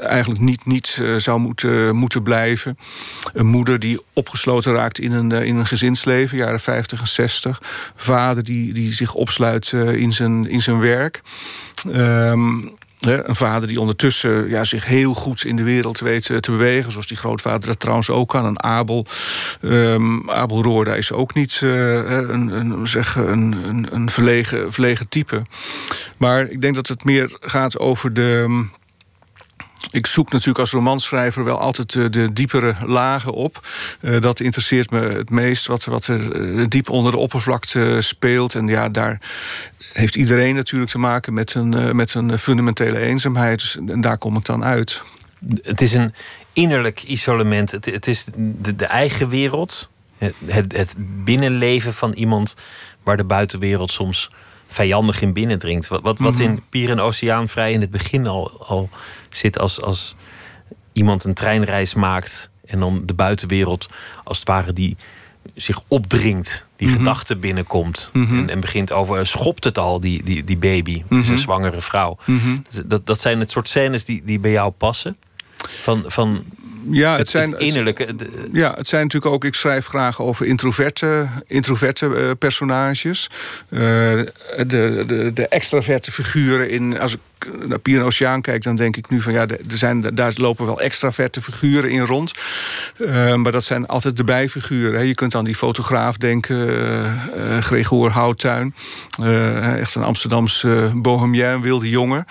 eigenlijk 0.00 0.40
niet, 0.40 0.66
niet 0.66 1.02
zou 1.16 1.40
moeten, 1.40 1.96
moeten 1.96 2.22
blijven. 2.22 2.78
Een 3.32 3.46
moeder 3.46 3.78
die 3.78 4.00
opgesloten 4.12 4.72
raakt 4.74 4.98
in 4.98 5.12
een, 5.12 5.32
in 5.32 5.56
een 5.56 5.66
gezinsleven, 5.68 6.36
jaren 6.36 6.60
50 6.60 7.00
en 7.00 7.08
60. 7.08 7.62
Vader 7.96 8.44
die, 8.44 8.72
die 8.72 8.92
zich 8.92 9.14
opsluit 9.14 9.72
in, 9.72 10.12
zijn, 10.12 10.48
in 10.48 10.62
zijn 10.62 10.78
werk. 10.78 11.20
Um, 11.86 12.76
een 13.00 13.36
vader 13.36 13.68
die 13.68 13.80
ondertussen 13.80 14.48
ja, 14.48 14.64
zich 14.64 14.86
heel 14.86 15.14
goed 15.14 15.44
in 15.44 15.56
de 15.56 15.62
wereld 15.62 16.00
weet 16.00 16.24
te 16.24 16.50
bewegen. 16.50 16.92
Zoals 16.92 17.06
die 17.06 17.16
grootvader 17.16 17.68
dat 17.68 17.80
trouwens 17.80 18.10
ook 18.10 18.28
kan. 18.28 18.44
Een 18.44 18.62
Abel. 18.62 19.06
Um, 19.62 20.30
Abel 20.30 20.62
Roorda 20.62 20.94
is 20.94 21.12
ook 21.12 21.34
niet 21.34 21.60
uh, 21.64 21.94
een, 22.04 22.48
een, 22.48 22.88
zeg, 22.88 23.16
een, 23.16 23.86
een 23.90 24.10
verlegen, 24.10 24.72
verlegen 24.72 25.08
type. 25.08 25.42
Maar 26.16 26.50
ik 26.50 26.60
denk 26.60 26.74
dat 26.74 26.88
het 26.88 27.04
meer 27.04 27.36
gaat 27.40 27.78
over 27.78 28.12
de 28.12 28.66
ik 29.90 30.06
zoek 30.06 30.32
natuurlijk 30.32 30.58
als 30.58 30.70
romanschrijver 30.70 31.44
wel 31.44 31.58
altijd 31.58 31.92
de, 31.92 32.10
de 32.10 32.32
diepere 32.32 32.76
lagen 32.86 33.32
op. 33.32 33.66
Uh, 34.00 34.20
dat 34.20 34.40
interesseert 34.40 34.90
me 34.90 35.00
het 35.00 35.30
meest, 35.30 35.66
wat, 35.66 35.84
wat 35.84 36.06
er 36.06 36.68
diep 36.68 36.90
onder 36.90 37.12
de 37.12 37.18
oppervlakte 37.18 37.96
speelt. 38.00 38.54
En 38.54 38.66
ja, 38.66 38.88
daar 38.88 39.20
heeft 39.92 40.14
iedereen 40.14 40.54
natuurlijk 40.54 40.90
te 40.90 40.98
maken 40.98 41.34
met 41.34 41.54
een, 41.54 41.72
uh, 41.72 41.90
met 41.90 42.14
een 42.14 42.38
fundamentele 42.38 42.98
eenzaamheid. 42.98 43.58
Dus, 43.58 43.76
en 43.76 44.00
daar 44.00 44.18
kom 44.18 44.36
ik 44.36 44.44
dan 44.44 44.64
uit. 44.64 45.02
Het 45.62 45.80
is 45.80 45.92
een 45.92 46.14
innerlijk 46.52 47.02
isolement. 47.02 47.70
Het, 47.70 47.84
het 47.84 48.06
is 48.06 48.24
de, 48.36 48.76
de, 48.76 48.86
eigen 48.86 49.28
wereld. 49.28 49.90
Het, 50.18 50.76
het, 50.76 50.94
binnenleven 51.24 51.94
van 51.94 52.12
iemand 52.12 52.56
waar 53.02 53.16
de 53.16 53.24
buitenwereld 53.24 53.90
soms 53.90 54.30
vijandig 54.66 55.22
in 55.22 55.32
binnendringt. 55.32 55.88
Wat, 55.88 56.02
wat, 56.02 56.18
wat 56.18 56.32
mhm. 56.32 56.42
in 56.42 56.62
Pier 56.68 56.90
en 56.90 57.00
Oceaan 57.00 57.48
vrij 57.48 57.72
in 57.72 57.80
het 57.80 57.90
begin 57.90 58.26
al, 58.26 58.66
al 58.66 58.88
zit 59.30 59.58
als, 59.58 59.82
als 59.82 60.14
iemand 60.92 61.24
een 61.24 61.34
treinreis 61.34 61.94
maakt 61.94 62.50
en 62.66 62.80
dan 62.80 63.02
de 63.06 63.14
buitenwereld 63.14 63.88
als 64.24 64.38
het 64.38 64.48
ware 64.48 64.72
die 64.72 64.96
zich 65.54 65.80
opdringt, 65.88 66.66
die 66.76 66.88
mm 66.88 66.94
gedachte 66.94 67.36
binnenkomt 67.36 68.10
mhm. 68.12 68.38
en, 68.38 68.50
en, 68.50 68.60
begint 68.60 68.92
over, 68.92 69.26
schopt 69.26 69.64
het 69.64 69.78
al, 69.78 70.00
die, 70.00 70.22
die, 70.22 70.44
die 70.44 70.56
baby, 70.56 71.02
het 71.08 71.18
is 71.18 71.26
een 71.26 71.32
mhm. 71.32 71.42
zwangere 71.42 71.80
vrouw. 71.80 72.16
Mhm. 72.24 72.56
Dat, 72.84 73.06
dat 73.06 73.20
zijn 73.20 73.40
het 73.40 73.50
soort 73.50 73.68
scènes 73.68 74.04
die, 74.04 74.22
die 74.24 74.38
bij 74.38 74.50
jou 74.50 74.70
passen. 74.70 75.16
Van, 75.80 76.04
van 76.06 76.44
ja, 76.90 77.16
het, 77.16 77.28
zijn, 77.28 77.50
het 77.50 77.60
innerlijke. 77.60 78.06
ja, 78.52 78.74
het 78.74 78.86
zijn 78.86 79.02
natuurlijk 79.02 79.34
ook. 79.34 79.44
Ik 79.44 79.54
schrijf 79.54 79.86
graag 79.86 80.20
over 80.20 80.46
introverte, 80.46 81.28
introverte 81.46 82.06
uh, 82.06 82.30
personages. 82.38 83.30
Uh, 83.70 83.80
de, 83.80 85.04
de, 85.06 85.30
de 85.34 85.48
extraverte 85.48 86.12
figuren 86.12 86.70
in. 86.70 86.98
Als 86.98 87.14
ik 87.14 87.20
naar 87.66 87.78
Pier 87.78 87.98
en 87.98 88.04
Oceaan 88.04 88.40
kijk, 88.40 88.62
dan 88.62 88.76
denk 88.76 88.96
ik 88.96 89.10
nu 89.10 89.20
van 89.20 89.32
ja, 89.32 89.46
er 89.46 89.58
zijn, 89.66 90.14
daar 90.14 90.32
lopen 90.36 90.66
wel 90.66 90.80
extraverte 90.80 91.40
figuren 91.40 91.90
in 91.90 92.04
rond. 92.04 92.32
Uh, 92.98 93.34
maar 93.34 93.52
dat 93.52 93.64
zijn 93.64 93.86
altijd 93.86 94.16
de 94.16 94.24
bijfiguren. 94.24 94.98
Hè. 94.98 95.04
Je 95.04 95.14
kunt 95.14 95.34
aan 95.34 95.44
die 95.44 95.54
fotograaf 95.54 96.16
denken, 96.16 96.68
uh, 97.36 97.58
Gregor 97.58 98.10
Houttuin. 98.10 98.74
echt 99.76 99.94
een 99.94 100.02
Amsterdamse 100.02 100.92
bohemien, 100.94 101.60
wilde 101.60 101.88
jongen. 101.88 102.26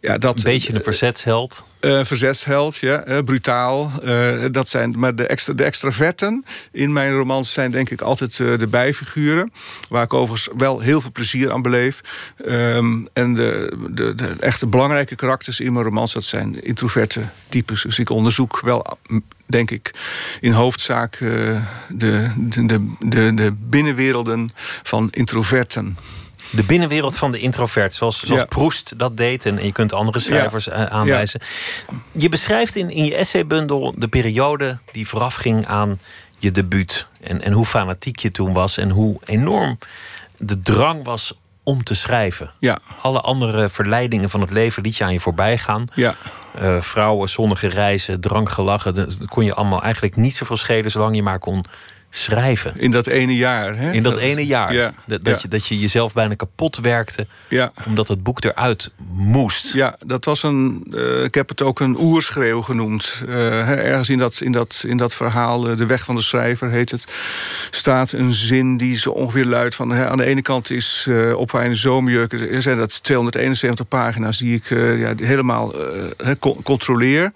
Ja, 0.00 0.18
dat, 0.18 0.36
een 0.36 0.42
beetje 0.42 0.74
een 0.74 0.82
verzetsheld. 0.82 1.64
Uh, 1.80 2.04
verzetsheld, 2.04 2.76
ja, 2.76 3.08
uh, 3.08 3.18
brutaal. 3.18 3.90
Uh, 4.04 4.44
dat 4.50 4.68
zijn, 4.68 4.98
maar 4.98 5.14
de, 5.14 5.26
extra, 5.26 5.52
de 5.52 5.64
extraverten 5.64 6.44
in 6.72 6.92
mijn 6.92 7.12
romans 7.12 7.52
zijn 7.52 7.70
denk 7.70 7.90
ik 7.90 8.00
altijd 8.00 8.36
de 8.36 8.66
bijfiguren. 8.70 9.52
Waar 9.88 10.02
ik 10.02 10.14
overigens 10.14 10.54
wel 10.56 10.80
heel 10.80 11.00
veel 11.00 11.12
plezier 11.12 11.52
aan 11.52 11.62
beleef. 11.62 12.00
Um, 12.46 13.08
en 13.12 13.34
de, 13.34 13.76
de, 13.90 14.14
de, 14.14 14.36
echte 14.40 14.66
belangrijke 14.66 15.14
karakters 15.14 15.60
in 15.60 15.72
mijn 15.72 15.84
romans, 15.84 16.12
dat 16.12 16.24
zijn 16.24 16.64
introverte 16.64 17.20
types. 17.48 17.82
Dus 17.82 17.98
ik 17.98 18.10
onderzoek 18.10 18.60
wel, 18.60 18.98
denk 19.50 19.70
ik, 19.70 19.94
in 20.40 20.52
hoofdzaak 20.52 21.18
de, 21.18 21.60
de, 21.88 22.30
de, 22.58 22.94
de, 22.98 23.34
de 23.34 23.52
binnenwerelden 23.58 24.50
van 24.82 25.08
introverten. 25.10 25.96
De 26.50 26.64
binnenwereld 26.64 27.16
van 27.16 27.32
de 27.32 27.38
introvert, 27.38 27.94
zoals, 27.94 28.20
zoals 28.20 28.44
Proest 28.44 28.98
dat 28.98 29.16
deed. 29.16 29.46
En, 29.46 29.64
je 29.64 29.72
kunt 29.72 29.92
andere 29.92 30.18
schrijvers 30.18 30.68
eh, 30.68 30.84
aanwijzen. 30.84 31.40
Je 32.12 32.28
beschrijft 32.28 32.76
in, 32.76 32.90
in 32.90 33.04
je 33.04 33.14
essaybundel 33.14 33.94
de 33.96 34.08
periode 34.08 34.78
die 34.92 35.08
voorafging 35.08 35.66
aan 35.66 35.98
je 36.38 36.50
debuut. 36.50 37.06
En, 37.20 37.42
en 37.42 37.52
hoe 37.52 37.66
fanatiek 37.66 38.18
je 38.18 38.30
toen 38.30 38.52
was. 38.52 38.76
En 38.76 38.90
hoe 38.90 39.20
enorm 39.24 39.78
de 40.36 40.62
drang 40.62 41.04
was 41.04 41.38
om 41.70 41.84
te 41.84 41.94
schrijven. 41.94 42.50
Ja. 42.58 42.78
Alle 43.02 43.20
andere 43.20 43.68
verleidingen 43.68 44.30
van 44.30 44.40
het 44.40 44.50
leven 44.50 44.82
liet 44.82 44.96
je 44.96 45.04
aan 45.04 45.12
je 45.12 45.20
voorbij 45.20 45.58
gaan. 45.58 45.86
Ja. 45.94 46.14
Uh, 46.62 46.80
vrouwen, 46.80 47.28
zonnige 47.28 47.68
reizen, 47.68 48.20
drankgelachen. 48.20 48.94
Dat 48.94 49.18
kon 49.28 49.44
je 49.44 49.54
allemaal 49.54 49.82
eigenlijk 49.82 50.16
niet 50.16 50.34
zoveel 50.34 50.56
schelen... 50.56 50.90
zolang 50.90 51.16
je 51.16 51.22
maar 51.22 51.38
kon 51.38 51.64
schrijven. 52.10 52.72
In 52.76 52.90
dat 52.90 53.06
ene 53.06 53.36
jaar. 53.36 53.76
Hè? 53.76 53.92
In 53.92 54.02
dat, 54.02 54.16
ene 54.16 54.46
jaar. 54.46 54.74
Ja, 54.74 54.92
dat, 55.06 55.24
dat, 55.24 55.42
Je, 55.42 55.48
dat 55.48 55.66
je 55.66 55.78
jezelf 55.78 56.12
bijna 56.12 56.34
kapot 56.34 56.76
werkte. 56.76 57.26
Ja. 57.48 57.72
Omdat 57.86 58.08
het 58.08 58.22
boek 58.22 58.44
eruit 58.44 58.92
moest. 59.12 59.72
Ja, 59.72 59.96
dat 60.06 60.24
was 60.24 60.42
een. 60.42 60.86
Uh, 60.90 61.24
ik 61.24 61.34
heb 61.34 61.48
het 61.48 61.62
ook 61.62 61.80
een 61.80 62.00
oerschreeuw 62.00 62.62
genoemd. 62.62 63.22
Uh, 63.28 63.68
ergens 63.68 64.08
in 64.08 64.18
dat, 64.18 64.40
in 64.40 64.52
dat, 64.52 64.82
in 64.86 64.96
dat 64.96 65.14
verhaal, 65.14 65.70
uh, 65.70 65.76
De 65.76 65.86
Weg 65.86 66.04
van 66.04 66.14
de 66.14 66.22
Schrijver 66.22 66.70
heet 66.70 66.90
het. 66.90 67.04
Staat 67.70 68.12
een 68.12 68.34
zin 68.34 68.76
die 68.76 68.98
zo 68.98 69.10
ongeveer 69.10 69.44
luidt 69.44 69.74
van. 69.74 69.90
Hè, 69.90 70.08
aan 70.08 70.16
de 70.16 70.24
ene 70.24 70.42
kant 70.42 70.70
is 70.70 71.08
op 71.34 71.52
een 71.52 71.76
zomerjurk. 71.76 72.32
Er 72.32 72.62
zijn 72.62 72.76
dat 72.76 73.02
271 73.02 73.88
pagina's 73.88 74.38
die 74.38 74.54
ik 74.54 74.68
ja, 74.68 75.14
helemaal 75.16 75.74
controleer. 76.62 77.32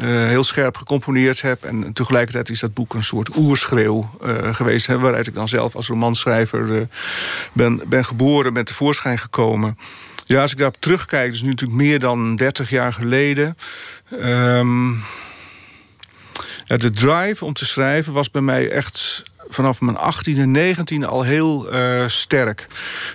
heel 0.00 0.44
scherp 0.44 0.76
gecomponeerd 0.76 1.42
heb. 1.42 1.64
En 1.64 1.92
tegelijkertijd 1.92 2.50
is 2.50 2.60
dat 2.60 2.74
boek 2.74 2.94
een 2.94 3.04
soort 3.04 3.36
oerschreeuw 3.36 4.10
uh, 4.24 4.54
geweest. 4.54 4.86
Hè, 4.86 4.98
waaruit 4.98 5.26
ik 5.26 5.34
dan 5.34 5.48
zelf 5.48 5.76
als 5.76 5.86
romanschrijver 5.86 6.68
uh, 6.68 6.80
ben, 7.52 7.82
ben 7.86 8.04
geboren, 8.04 8.52
ben 8.52 8.64
tevoorschijn 8.64 9.18
gekomen. 9.18 9.78
Ja, 10.26 10.42
als 10.42 10.52
ik 10.52 10.58
daarop 10.58 10.80
terugkijk, 10.80 11.30
dus 11.30 11.42
nu 11.42 11.48
natuurlijk 11.48 11.80
meer 11.80 11.98
dan 11.98 12.36
30 12.36 12.70
jaar 12.70 12.92
geleden. 12.92 13.56
Ja, 16.64 16.76
de 16.76 16.90
drive 16.90 17.44
om 17.44 17.52
te 17.52 17.64
schrijven 17.64 18.12
was 18.12 18.30
bij 18.30 18.42
mij 18.42 18.70
echt 18.70 19.22
vanaf 19.48 19.80
mijn 19.80 19.96
18e, 19.96 20.76
19e 20.76 21.06
al 21.06 21.22
heel 21.22 21.74
uh, 21.74 22.08
sterk. 22.08 22.66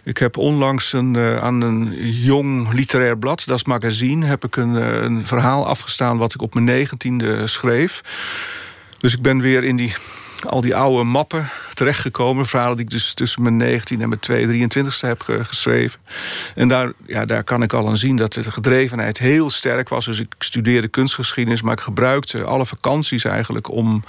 Ik 0.04 0.18
heb 0.18 0.38
onlangs 0.38 0.94
een, 0.94 1.18
aan 1.18 1.62
een 1.62 1.94
jong 2.12 2.74
literair 2.74 3.18
blad, 3.18 3.44
dat 3.46 3.58
is 3.58 3.64
Magazine... 3.64 4.26
heb 4.26 4.44
ik 4.46 4.56
een, 4.56 4.74
een 5.04 5.28
verhaal 5.28 5.68
afgestaan 5.68 6.18
wat 6.18 6.34
ik 6.34 6.42
op 6.42 6.54
mijn 6.54 6.88
19e 6.88 7.44
schreef. 7.44 8.02
Dus 9.00 9.14
ik 9.14 9.22
ben 9.22 9.42
weer 9.42 9.64
in 9.64 9.76
die 9.76 9.96
al 10.46 10.62
die 10.62 10.76
oude 10.76 11.04
mappen 11.04 11.50
terechtgekomen. 11.74 12.46
Verhalen 12.46 12.76
die 12.76 12.86
ik 12.86 12.92
dus 12.92 13.14
tussen 13.14 13.42
mijn 13.42 13.58
19 13.58 14.02
en 14.02 14.10
mijn 14.10 14.20
22 14.20 15.02
e 15.02 15.08
heb 15.08 15.22
geschreven. 15.42 16.00
En 16.56 16.68
daar, 16.68 16.92
ja, 17.08 17.26
daar 17.26 17.44
kan 17.44 17.64
ik 17.64 17.74
al 17.74 17.88
aan 17.88 17.98
zien 17.98 18.16
dat 18.16 18.34
de 18.34 18.52
gedrevenheid 18.52 19.18
heel 19.18 19.50
sterk 19.50 19.90
was. 19.90 20.06
Dus 20.06 20.20
ik 20.20 20.36
studeerde 20.40 20.88
kunstgeschiedenis, 20.88 21.62
maar 21.62 21.74
ik 21.74 21.80
gebruikte 21.80 22.44
alle 22.44 22.66
vakanties 22.66 23.24
eigenlijk 23.24 23.72
om, 23.72 24.04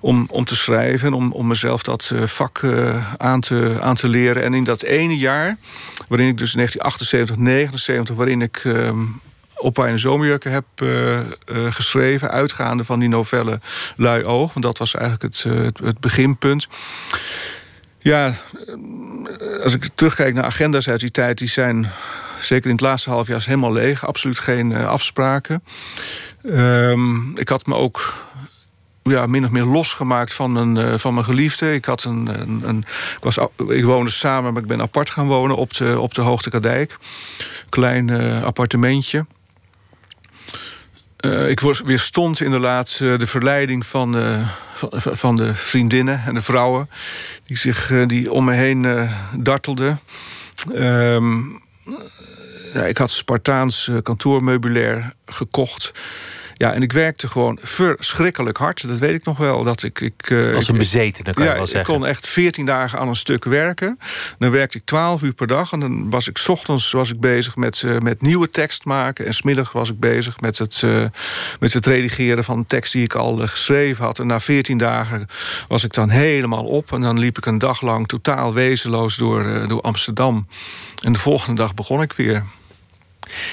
om, 0.00 0.26
om 0.30 0.44
te 0.44 0.56
schrijven. 0.56 1.06
En 1.08 1.14
om, 1.14 1.32
om 1.32 1.46
mezelf 1.46 1.82
dat 1.82 2.10
eh, 2.14 2.26
vak 2.26 2.60
uh, 2.62 3.12
aan, 3.16 3.40
te, 3.40 3.78
aan 3.80 3.94
te 3.94 4.08
leren. 4.08 4.42
En 4.42 4.54
in 4.54 4.64
dat 4.64 4.82
ene 4.82 5.18
jaar, 5.18 5.56
waarin 6.08 6.28
ik 6.28 6.38
dus 6.38 6.52
1978, 6.52 7.36
79, 7.36 8.16
waarin 8.16 8.42
ik. 8.42 8.64
Uh, 8.64 8.90
op 9.62 9.78
een 9.78 9.98
zomerjurken 9.98 10.52
heb 10.52 10.64
uh, 10.82 11.18
uh, 11.18 11.24
geschreven. 11.70 12.30
Uitgaande 12.30 12.84
van 12.84 12.98
die 12.98 13.08
novelle 13.08 13.60
Lui 13.96 14.24
Oog. 14.24 14.52
Want 14.52 14.64
dat 14.64 14.78
was 14.78 14.94
eigenlijk 14.94 15.22
het, 15.22 15.44
uh, 15.44 15.68
het, 15.82 16.00
beginpunt. 16.00 16.68
Ja, 17.98 18.34
als 19.62 19.74
ik 19.74 19.88
terugkijk 19.94 20.34
naar 20.34 20.44
agenda's 20.44 20.88
uit 20.88 21.00
die 21.00 21.10
tijd... 21.10 21.38
die 21.38 21.48
zijn 21.48 21.90
zeker 22.40 22.66
in 22.66 22.76
het 22.76 22.80
laatste 22.80 23.10
half 23.10 23.26
jaar 23.26 23.42
helemaal 23.44 23.72
leeg. 23.72 24.06
Absoluut 24.06 24.38
geen 24.38 24.74
afspraken. 24.74 25.62
Um, 26.44 27.38
ik 27.38 27.48
had 27.48 27.66
me 27.66 27.74
ook 27.74 28.14
ja, 29.02 29.26
min 29.26 29.44
of 29.44 29.50
meer 29.50 29.64
losgemaakt 29.64 30.34
van 30.34 30.52
mijn, 30.52 30.98
van 30.98 31.14
mijn 31.14 31.26
geliefde. 31.26 31.74
Ik, 31.74 31.84
had 31.84 32.04
een, 32.04 32.40
een, 32.40 32.62
een, 32.64 32.78
ik, 33.16 33.18
was, 33.20 33.38
ik 33.68 33.84
woonde 33.84 34.10
samen, 34.10 34.52
maar 34.52 34.62
ik 34.62 34.68
ben 34.68 34.80
apart 34.80 35.10
gaan 35.10 35.26
wonen 35.26 35.56
op 35.56 35.74
de, 35.74 36.00
op 36.00 36.14
de 36.14 36.20
Hoogte 36.20 36.50
Kadijk. 36.50 36.98
Klein 37.68 38.10
appartementje. 38.44 39.26
Uh, 41.24 41.48
ik 41.48 41.60
weerstond 41.60 42.40
inderdaad 42.40 42.98
de 42.98 43.26
verleiding 43.26 43.86
van, 43.86 44.16
uh, 44.16 44.48
van, 44.74 44.90
van, 45.16 45.36
de 45.36 45.54
vriendinnen 45.54 46.22
en 46.26 46.34
de 46.34 46.42
vrouwen... 46.42 46.90
die, 47.44 47.56
zich, 47.56 47.92
die 48.06 48.32
om 48.32 48.44
me 48.44 48.52
heen 48.52 49.08
dartelden. 49.36 50.00
Um, 50.74 51.62
ja, 52.74 52.84
ik 52.84 52.98
had 52.98 53.10
Spartaans 53.10 53.90
kantoormeubilair 54.02 55.12
gekocht. 55.26 55.92
Ja, 56.62 56.72
en 56.72 56.82
ik 56.82 56.92
werkte 56.92 57.28
gewoon 57.28 57.58
verschrikkelijk 57.62 58.56
hard. 58.56 58.88
Dat 58.88 58.98
weet 58.98 59.14
ik 59.14 59.24
nog 59.24 59.38
wel. 59.38 59.64
Dat 59.64 59.82
ik, 59.82 60.00
ik, 60.00 60.30
uh, 60.30 60.54
Als 60.54 60.68
een 60.68 60.76
bezeten, 60.76 61.24
kan 61.24 61.44
ja, 61.44 61.50
je 61.50 61.56
wel 61.56 61.66
zeggen. 61.66 61.94
ik 61.94 62.00
kon 62.00 62.08
echt 62.08 62.26
14 62.26 62.66
dagen 62.66 62.98
aan 62.98 63.08
een 63.08 63.16
stuk 63.16 63.44
werken. 63.44 63.98
Dan 64.38 64.50
werkte 64.50 64.78
ik 64.78 64.84
12 64.84 65.22
uur 65.22 65.32
per 65.32 65.46
dag. 65.46 65.72
En 65.72 65.80
dan 65.80 66.10
was 66.10 66.28
ik 66.28 66.38
s 66.38 66.48
ochtends 66.48 66.92
was 66.92 67.10
ik 67.10 67.20
bezig 67.20 67.56
met, 67.56 67.82
uh, 67.82 67.98
met 67.98 68.22
nieuwe 68.22 68.50
tekst 68.50 68.84
maken. 68.84 69.26
En 69.26 69.34
smiddag 69.34 69.72
was 69.72 69.90
ik 69.90 70.00
bezig 70.00 70.40
met 70.40 70.58
het, 70.58 70.82
uh, 70.84 71.06
met 71.60 71.72
het 71.72 71.86
redigeren 71.86 72.44
van 72.44 72.66
tekst 72.66 72.92
die 72.92 73.02
ik 73.02 73.14
al 73.14 73.36
geschreven 73.36 74.04
had. 74.04 74.18
En 74.18 74.26
na 74.26 74.40
14 74.40 74.78
dagen 74.78 75.26
was 75.68 75.84
ik 75.84 75.92
dan 75.92 76.08
helemaal 76.08 76.64
op. 76.64 76.92
En 76.92 77.00
dan 77.00 77.18
liep 77.18 77.38
ik 77.38 77.46
een 77.46 77.58
dag 77.58 77.80
lang 77.80 78.08
totaal 78.08 78.54
wezenloos 78.54 79.16
door, 79.16 79.68
door 79.68 79.80
Amsterdam. 79.80 80.46
En 81.00 81.12
de 81.12 81.18
volgende 81.18 81.62
dag 81.62 81.74
begon 81.74 82.02
ik 82.02 82.12
weer. 82.12 82.44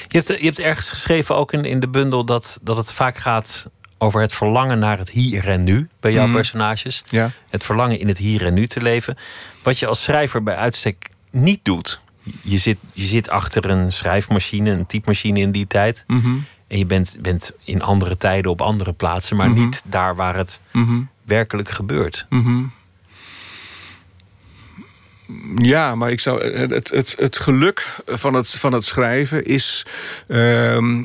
Je 0.08 0.18
hebt, 0.18 0.28
je 0.28 0.46
hebt 0.46 0.60
ergens 0.60 0.90
geschreven, 0.90 1.36
ook 1.36 1.54
in, 1.54 1.66
in 1.66 1.80
de 1.80 1.88
bundel, 1.88 2.26
dat, 2.26 2.60
dat 2.64 2.78
het 2.78 2.94
vaak 2.94 3.18
gaat 3.18 3.70
over 3.98 4.22
het 4.22 4.34
verlangen 4.34 4.80
naar 4.80 4.98
het 4.98 5.10
hier 5.10 5.48
en 5.48 5.64
nu 5.64 5.90
bij 6.00 6.12
jouw 6.12 6.24
Mhm. 6.26 6.34
personages. 6.36 7.04
Ja. 7.10 7.32
Het 7.50 7.64
verlangen 7.64 8.00
in 8.00 8.08
het 8.08 8.18
hier 8.18 8.46
en 8.46 8.54
nu 8.54 8.68
te 8.68 8.82
leven. 8.82 9.18
Wat 9.64 9.80
je 9.80 9.88
als 9.88 10.04
schrijver 10.04 10.44
bij 10.44 10.56
uitstek 10.56 11.10
niet 11.32 11.60
doet. 11.64 12.02
Je 12.42 12.58
zit, 12.58 12.78
je 12.94 13.06
zit 13.06 13.30
achter 13.30 13.66
een 13.70 13.92
schrijfmachine, 13.92 14.72
een 14.72 14.86
typemachine 14.86 15.40
in 15.40 15.52
die 15.52 15.68
tijd. 15.68 16.04
Mhm. 16.08 16.36
En 16.68 16.78
je 16.78 16.86
bent, 16.86 17.18
bent 17.22 17.52
in 17.64 17.82
andere 17.82 18.18
tijden 18.18 18.52
op 18.52 18.62
andere 18.62 18.94
plaatsen, 18.94 19.38
maar 19.38 19.50
Mhm. 19.50 19.60
niet 19.60 19.84
daar 19.86 20.16
waar 20.16 20.36
het 20.36 20.62
werkelijk 21.26 21.70
gebeurt. 21.70 22.26
Ja, 25.56 25.96
maar 25.96 26.12
ik 26.12 26.20
zou, 26.20 26.44
het, 26.58 26.72
het, 26.72 26.90
het, 26.90 27.16
het 27.20 27.38
geluk 27.40 27.88
van 28.06 28.34
het, 28.34 28.50
van 28.50 28.74
het 28.74 28.84
schrijven 28.86 29.46
is 29.46 29.86
ehm, 30.28 31.04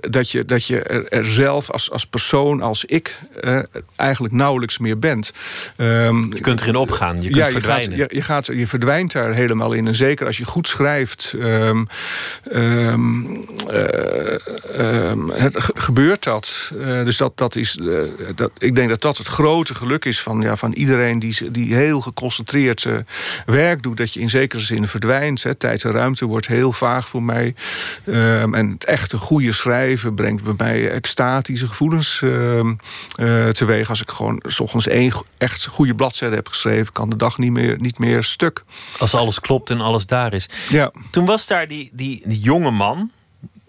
dat 0.00 0.30
je, 0.30 0.44
dat 0.44 0.66
je 0.66 0.82
er, 0.82 1.08
er 1.08 1.24
zelf 1.24 1.70
als, 1.70 1.90
als 1.90 2.06
persoon, 2.06 2.62
als 2.62 2.84
ik, 2.84 3.18
eh, 3.40 3.58
eigenlijk 3.96 4.34
nauwelijks 4.34 4.78
meer 4.78 4.98
bent. 4.98 5.32
Ehm, 5.76 6.32
Je 6.34 6.40
kunt 6.40 6.60
erin 6.60 6.76
opgaan, 6.76 7.16
je 7.16 7.22
kunt 7.22 7.34
ja, 7.36 7.46
je, 7.46 7.52
gaat, 7.52 7.62
verdwijnen. 7.62 7.96
je, 7.98 8.08
je, 8.16 8.22
gaat, 8.22 8.46
je 8.46 8.66
verdwijnt 8.66 9.12
daar 9.12 9.34
helemaal 9.34 9.72
in. 9.72 9.86
En 9.86 9.94
zeker 9.94 10.26
als 10.26 10.36
je 10.36 10.44
goed 10.44 10.68
schrijft, 10.68 11.34
ehm, 11.40 11.84
eh, 13.68 15.12
het, 15.28 15.60
ge- 15.60 15.72
gebeurt 15.74 16.24
dat. 16.24 16.72
Eh, 16.80 17.04
dus 17.04 17.16
dat, 17.16 17.32
dat 17.38 17.56
is, 17.56 17.76
eh, 17.76 17.86
dat, 18.34 18.50
ik 18.58 18.74
denk 18.76 18.88
dat 18.88 19.00
dat 19.02 19.16
het 19.18 19.26
grote 19.26 19.74
geluk 19.74 20.04
is 20.04 20.20
van, 20.22 20.40
ja, 20.40 20.56
van 20.56 20.72
iedereen 20.72 21.18
die, 21.18 21.50
die 21.50 21.74
heel 21.74 22.00
geconcentreerd 22.00 22.84
eh, 22.84 22.96
werk 23.56 23.82
doet. 23.82 23.96
Dat 23.96 24.12
je 24.12 24.20
in 24.20 24.30
zekere 24.30 24.62
zin 24.62 24.88
verdwijnt. 24.88 25.42
Hè. 25.42 25.54
Tijd 25.54 25.84
en 25.84 25.90
ruimte 25.90 26.26
wordt 26.26 26.46
heel 26.46 26.72
vaag 26.72 27.08
voor 27.08 27.22
mij. 27.22 27.54
Ehm, 28.04 28.54
en 28.54 28.70
het 28.70 28.84
echte 28.84 29.18
goede 29.18 29.52
schrijven 29.52 30.14
brengt 30.14 30.44
bij 30.44 30.54
mij 30.56 30.90
extatische 30.90 31.66
gevoelens 31.66 32.20
ehm, 32.22 32.74
eh, 33.14 33.48
teweeg. 33.48 33.88
Als 33.88 34.00
ik 34.00 34.10
gewoon 34.10 34.42
s 34.46 34.60
ochtends 34.60 34.86
één 34.86 35.12
echt 35.38 35.66
goede 35.66 35.94
bladzijde 35.94 36.34
heb 36.34 36.48
geschreven, 36.48 36.92
kan 36.92 37.10
de 37.10 37.16
dag 37.16 37.38
niet 37.38 37.52
meer, 37.52 37.76
niet 37.80 37.98
meer 37.98 38.22
stuk. 38.22 38.64
Als 38.98 39.14
alles 39.14 39.40
klopt 39.40 39.70
en 39.70 39.80
alles 39.80 40.06
daar 40.06 40.32
is. 40.32 40.48
Ja. 40.68 40.92
Toen 41.10 41.24
was 41.24 41.46
daar 41.46 41.68
die, 41.68 41.90
die, 41.92 42.22
die 42.24 42.40
jonge 42.40 42.70
man, 42.70 43.10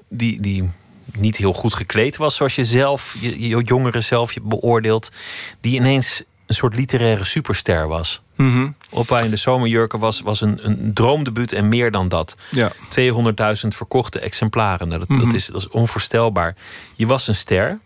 die, 0.09 0.41
die 0.41 0.69
niet 1.17 1.37
heel 1.37 1.53
goed 1.53 1.73
gekleed 1.73 2.17
was, 2.17 2.35
zoals 2.35 2.55
je 2.55 2.65
zelf, 2.65 3.15
je, 3.19 3.47
je 3.47 3.61
jongere 3.63 4.01
zelf 4.01 4.31
je 4.31 4.41
beoordeelt, 4.41 5.11
die 5.61 5.75
ineens 5.75 6.23
een 6.47 6.55
soort 6.55 6.75
literaire 6.75 7.23
superster 7.25 7.87
was. 7.87 8.21
Mhm. 8.35 8.67
Oppa 8.89 9.19
in 9.19 9.29
de 9.29 9.35
zomerjurken 9.35 9.99
was, 9.99 10.21
was 10.21 10.41
een, 10.41 10.59
een 10.65 10.93
droomdebuut 10.93 11.51
en 11.53 11.67
meer 11.69 11.91
dan 11.91 12.09
dat. 12.09 12.37
Ja. 12.51 12.71
200.000 12.89 13.67
verkochte 13.67 14.19
exemplaren. 14.19 14.87
Nou, 14.87 14.99
dat, 14.99 15.09
dat, 15.09 15.17
Mhm. 15.25 15.35
is, 15.35 15.45
dat 15.45 15.55
is 15.61 15.67
onvoorstelbaar. 15.67 16.55
Je 16.95 17.07
was 17.07 17.27
een 17.27 17.35
ster. 17.35 17.79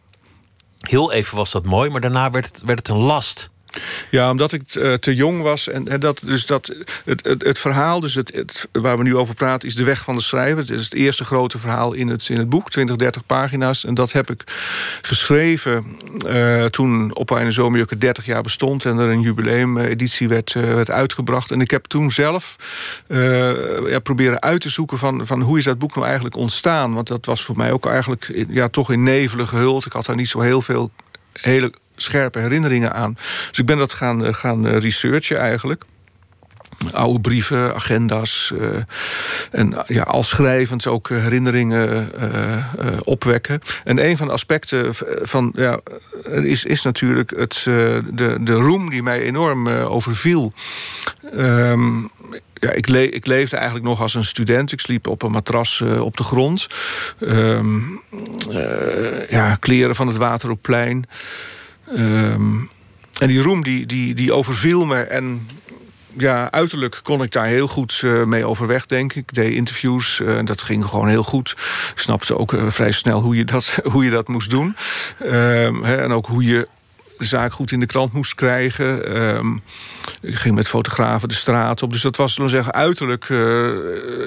Heel 0.80 1.12
even 1.12 1.38
was 1.38 1.52
dat 1.52 1.66
mooi, 1.66 1.90
maar 1.90 2.02
daarna 2.02 2.32
werd 2.32 2.46
het, 2.46 2.62
werd 2.66 2.80
het 2.80 2.88
een 2.88 2.98
last. 3.04 3.50
Ja, 4.10 4.32
omdat 4.32 4.52
ik 4.52 4.76
eh, 4.76 4.94
te 4.94 5.16
jong 5.16 5.42
was. 5.42 5.68
En, 5.68 6.00
dat, 6.00 6.22
dus 6.26 6.46
dat, 6.46 6.74
het, 7.06 7.26
het, 7.26 7.44
het 7.44 7.60
verhaal, 7.60 8.00
dus 8.00 8.14
het, 8.14 8.68
waar 8.72 8.98
we 8.98 9.04
nu 9.04 9.16
over 9.16 9.36
praten, 9.36 9.68
is 9.68 9.76
De 9.76 9.84
Weg 9.84 10.04
van 10.04 10.16
de 10.16 10.22
Schrijver. 10.22 10.58
Het 10.58 10.70
is 10.70 10.84
het 10.84 10.94
eerste 10.94 11.26
grote 11.26 11.60
verhaal 11.60 11.94
in 11.94 12.08
het, 12.08 12.30
in 12.30 12.38
het 12.38 12.50
boek, 12.50 12.70
20, 12.70 12.96
30 12.96 13.26
pagina's. 13.26 13.86
En 13.86 13.94
dat 13.94 14.12
heb 14.12 14.30
ik 14.30 14.44
geschreven 15.02 15.86
eh, 16.28 16.66
toen 16.66 17.16
Oppa 17.16 17.40
in 17.40 17.46
de 17.46 17.52
Zomerjukken 17.52 18.00
30 18.00 18.26
jaar 18.26 18.42
bestond... 18.42 18.86
en 18.86 18.98
er 18.98 19.10
een 19.10 19.22
jubileumeditie 19.22 20.28
werd, 20.28 20.56
eh, 20.56 20.62
werd 20.62 20.90
uitgebracht. 20.90 21.52
En 21.52 21.62
ik 21.62 21.72
heb 21.72 21.86
toen 21.86 22.12
zelf 22.12 22.56
ja, 23.88 24.00
proberen 24.04 24.42
uit 24.42 24.62
te 24.62 24.70
zoeken 24.70 24.98
van, 24.98 25.28
van 25.28 25.42
hoe 25.42 25.58
is 25.58 25.64
dat 25.64 25.80
boek 25.80 25.96
nou 25.96 26.06
eigenlijk 26.06 26.36
ontstaan. 26.36 26.94
Want 26.94 27.08
dat 27.08 27.26
was 27.26 27.44
voor 27.44 27.58
mij 27.58 27.72
ook 27.72 27.86
eigenlijk 27.86 28.46
ja, 28.50 28.68
toch 28.68 28.92
in 28.92 29.04
nevelen 29.04 29.48
gehuld. 29.48 29.86
Ik 29.86 29.94
had 29.94 30.06
daar 30.06 30.16
niet 30.16 30.28
zo 30.28 30.40
heel 30.40 30.62
veel 30.62 30.92
hele 31.34 31.74
scherpe 32.02 32.40
herinneringen 32.40 32.94
aan. 32.94 33.18
Dus 33.50 33.60
ik 33.60 33.66
ben 33.66 33.78
dat 33.78 33.94
gaan, 33.94 34.26
eh, 34.26 34.34
gaan 34.34 34.68
eh, 34.68 34.78
researchen 34.78 35.38
eigenlijk. 35.38 35.84
Oude 36.94 37.20
brieven, 37.20 37.76
agenda's. 37.76 38.54
eh, 38.60 38.68
en 39.52 39.74
ja, 39.88 40.04
al 40.04 40.24
schrijvend 40.24 40.88
ook 40.88 41.10
herinneringen 41.10 42.10
opwekken. 43.04 43.62
En 43.84 44.06
een 44.06 44.18
van 44.18 44.28
de 44.28 44.34
aspecten 44.34 44.96
van, 45.22 45.52
ja, 45.56 45.80
is, 46.26 46.66
is 46.66 46.82
natuurlijk 46.82 47.30
het, 47.36 47.62
de, 47.64 48.38
de 48.42 48.54
roem 48.54 48.90
die 48.90 49.04
mij 49.04 49.22
enorm 49.22 49.68
overviel. 49.68 50.54
Ehm, 51.32 52.00
ja, 52.54 52.72
ik, 52.72 52.88
ik 52.88 53.26
leefde 53.26 53.56
eigenlijk 53.56 53.86
nog 53.86 54.02
als 54.02 54.14
een 54.14 54.26
student. 54.26 54.72
Ik 54.72 54.80
sliep 54.80 55.08
op 55.08 55.22
een 55.22 55.32
matras 55.32 55.82
op 55.82 56.18
de 56.18 56.24
grond. 56.24 56.68
Ehm, 57.20 57.80
eh, 58.50 59.30
ja, 59.30 59.56
kleren 59.56 59.96
van 59.96 60.08
het 60.08 60.18
Wateroplein. 60.18 61.06
Ehm, 61.96 62.60
en 63.20 63.28
die 63.28 63.42
roem 63.42 63.64
die, 63.64 63.86
die, 63.86 64.14
die 64.14 64.34
overviel 64.34 64.86
me. 64.86 65.02
En 65.02 65.48
ja, 66.18 66.52
uiterlijk 66.52 67.00
kon 67.04 67.24
ik 67.24 67.32
daar 67.32 67.46
heel 67.46 67.68
goed 67.68 68.02
eh, 68.04 68.24
mee 68.24 68.46
overweg, 68.46 68.86
denk 68.86 69.14
ik. 69.14 69.18
Ik 69.18 69.34
deed 69.34 69.54
interviews 69.54 70.20
eh, 70.20 70.38
en 70.38 70.46
dat 70.46 70.62
ging 70.62 70.86
gewoon 70.86 71.08
heel 71.08 71.24
goed. 71.24 71.56
Ik 71.92 72.00
snapte 72.00 72.38
ook 72.38 72.54
eh, 72.54 72.64
vrij 72.68 72.92
snel 72.92 73.22
hoe 73.22 73.36
je 73.36 73.46
dat, 73.46 73.80
hoe 73.92 74.04
je 74.04 74.10
dat 74.10 74.28
moest 74.28 74.50
doen. 74.50 74.76
Ehm, 75.20 75.84
en 75.84 76.12
ook 76.12 76.26
hoe 76.26 76.44
je 76.44 76.68
de 77.18 77.26
zaak 77.26 77.54
goed 77.54 77.72
in 77.72 77.80
de 77.80 77.86
krant 77.86 78.14
moest 78.14 78.36
krijgen. 78.36 79.16
Ehm, 79.16 79.58
ik 80.22 80.36
ging 80.36 80.56
met 80.56 80.68
fotografen 80.68 81.30
de 81.30 81.34
straat 81.36 81.84
op. 81.84 81.92
Dus 81.92 82.02
dat 82.02 82.16
was, 82.16 82.38
we 82.38 82.48
zeggen, 82.48 82.74
uiterlijk 82.74 83.30
eh, 83.30 83.70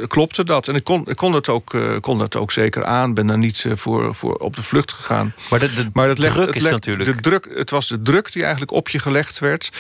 klopte 0.07 0.45
dat. 0.45 0.69
En 0.69 0.75
ik 0.75 0.85
kon, 0.85 1.05
ik 1.09 1.17
kon, 1.17 1.33
dat 1.33 1.49
ook, 1.49 1.75
eh, 1.75 1.83
kon 2.01 2.19
dat 2.19 2.37
ook 2.37 2.53
zeker 2.53 2.85
aan. 2.85 3.15
Ben 3.15 3.27
daar 3.27 3.39
niet 3.39 3.65
eh, 3.67 3.73
voor, 3.77 4.15
voor 4.15 4.35
op 4.35 4.57
de 4.57 4.63
vlucht 4.63 4.93
gegaan. 4.93 5.35
Maar 5.51 5.59
de, 5.59 5.73
de 5.73 5.91
Maar 5.93 6.09
het 6.09 6.19
legt- 6.19 6.35
druk 6.35 6.47
het 6.47 6.57
is 6.57 6.71
natuurlijk... 6.71 7.15
De 7.17 7.21
druk, 7.21 7.49
het 7.55 7.71
was 7.71 7.89
de 7.89 8.03
druk 8.03 8.33
die 8.33 8.43
eigenlijk 8.43 8.73
op 8.73 8.89
je 8.89 8.99
gelegd 8.99 9.39
werd. 9.39 9.71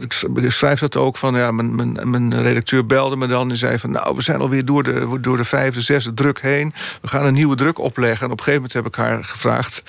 Ik 0.00 0.12
s- 0.12 0.24
ik 0.34 0.50
schrijf 0.50 0.80
dat 0.80 0.96
ook 0.96 1.16
van... 1.16 1.34
Ja, 1.36 1.50
mijn, 1.50 1.74
mijn, 1.74 2.10
mijn 2.10 2.42
redacteur 2.42 2.86
belde 2.86 3.16
me 3.16 3.26
dan 3.26 3.50
en 3.50 3.56
zei 3.56 3.78
van... 3.78 3.90
nou, 3.90 4.16
we 4.16 4.22
zijn 4.22 4.40
alweer 4.40 4.64
door 4.64 4.82
de, 4.82 5.16
door 5.20 5.36
de 5.36 5.44
vijfde, 5.44 5.80
zesde 5.80 6.14
druk 6.14 6.40
heen. 6.40 6.74
We 7.00 7.08
gaan 7.08 7.24
een 7.24 7.34
nieuwe 7.34 7.56
druk 7.56 7.78
opleggen. 7.78 8.26
En 8.26 8.32
op 8.32 8.38
een 8.38 8.44
gegeven 8.44 8.68
moment 8.68 8.72
heb 8.72 8.86
ik 8.86 8.94
haar 8.94 9.24
gevraagd 9.24 9.82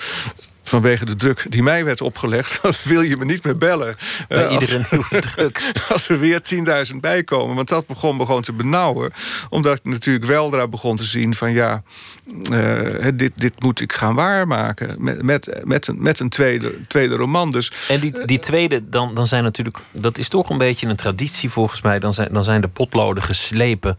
vanwege 0.64 1.04
de 1.04 1.16
druk 1.16 1.46
die 1.48 1.62
mij 1.62 1.84
werd 1.84 2.00
opgelegd... 2.00 2.60
wil 2.84 3.00
je 3.00 3.16
me 3.16 3.24
niet 3.24 3.44
meer 3.44 3.56
bellen? 3.56 3.96
Bij 4.28 4.46
Eh, 4.46 4.52
iedere 4.52 4.86
nieuwe 4.90 5.18
druk. 5.18 5.72
als 5.92 6.08
er 6.08 6.18
weer 6.18 6.40
10.000 6.92 6.96
bij 7.00 7.24
komen. 7.24 7.56
Want 7.56 7.68
dat 7.68 7.86
begon 7.86 8.16
me 8.16 8.26
gewoon 8.26 8.42
te 8.42 8.52
benauwen. 8.52 9.12
Omdat 9.48 9.76
ik 9.76 9.84
natuurlijk 9.84 10.24
wel 10.24 10.50
daar 10.50 10.68
begon 10.68 10.96
te 10.96 11.04
zien 11.04 11.34
van 11.34 11.52
ja, 11.52 11.82
eh, 12.50 13.08
dit, 13.14 13.32
dit 13.34 13.62
moet 13.62 13.80
ik 13.80 13.92
gaan 13.92 14.14
waarmaken. 14.14 15.04
Met, 15.04 15.22
met, 15.22 15.60
met, 15.64 15.86
een, 15.86 16.02
met 16.02 16.20
een 16.20 16.28
tweede, 16.28 16.80
tweede 16.88 17.16
roman. 17.16 17.50
Dus 17.50 17.72
En 17.88 18.00
die, 18.00 18.24
die 18.24 18.38
tweede, 18.38 18.88
dan, 18.88 19.14
dan 19.14 19.26
zijn 19.26 19.42
natuurlijk... 19.42 19.78
Dat 19.90 20.18
is 20.18 20.28
toch 20.28 20.50
een 20.50 20.58
beetje 20.58 20.86
een 20.86 20.96
traditie 20.96 21.50
volgens 21.50 21.82
mij. 21.82 21.98
Dan 21.98 22.12
zijn, 22.12 22.32
dan 22.32 22.44
zijn 22.44 22.60
de 22.60 22.68
potloden 22.68 23.22
geslepen 23.22 23.98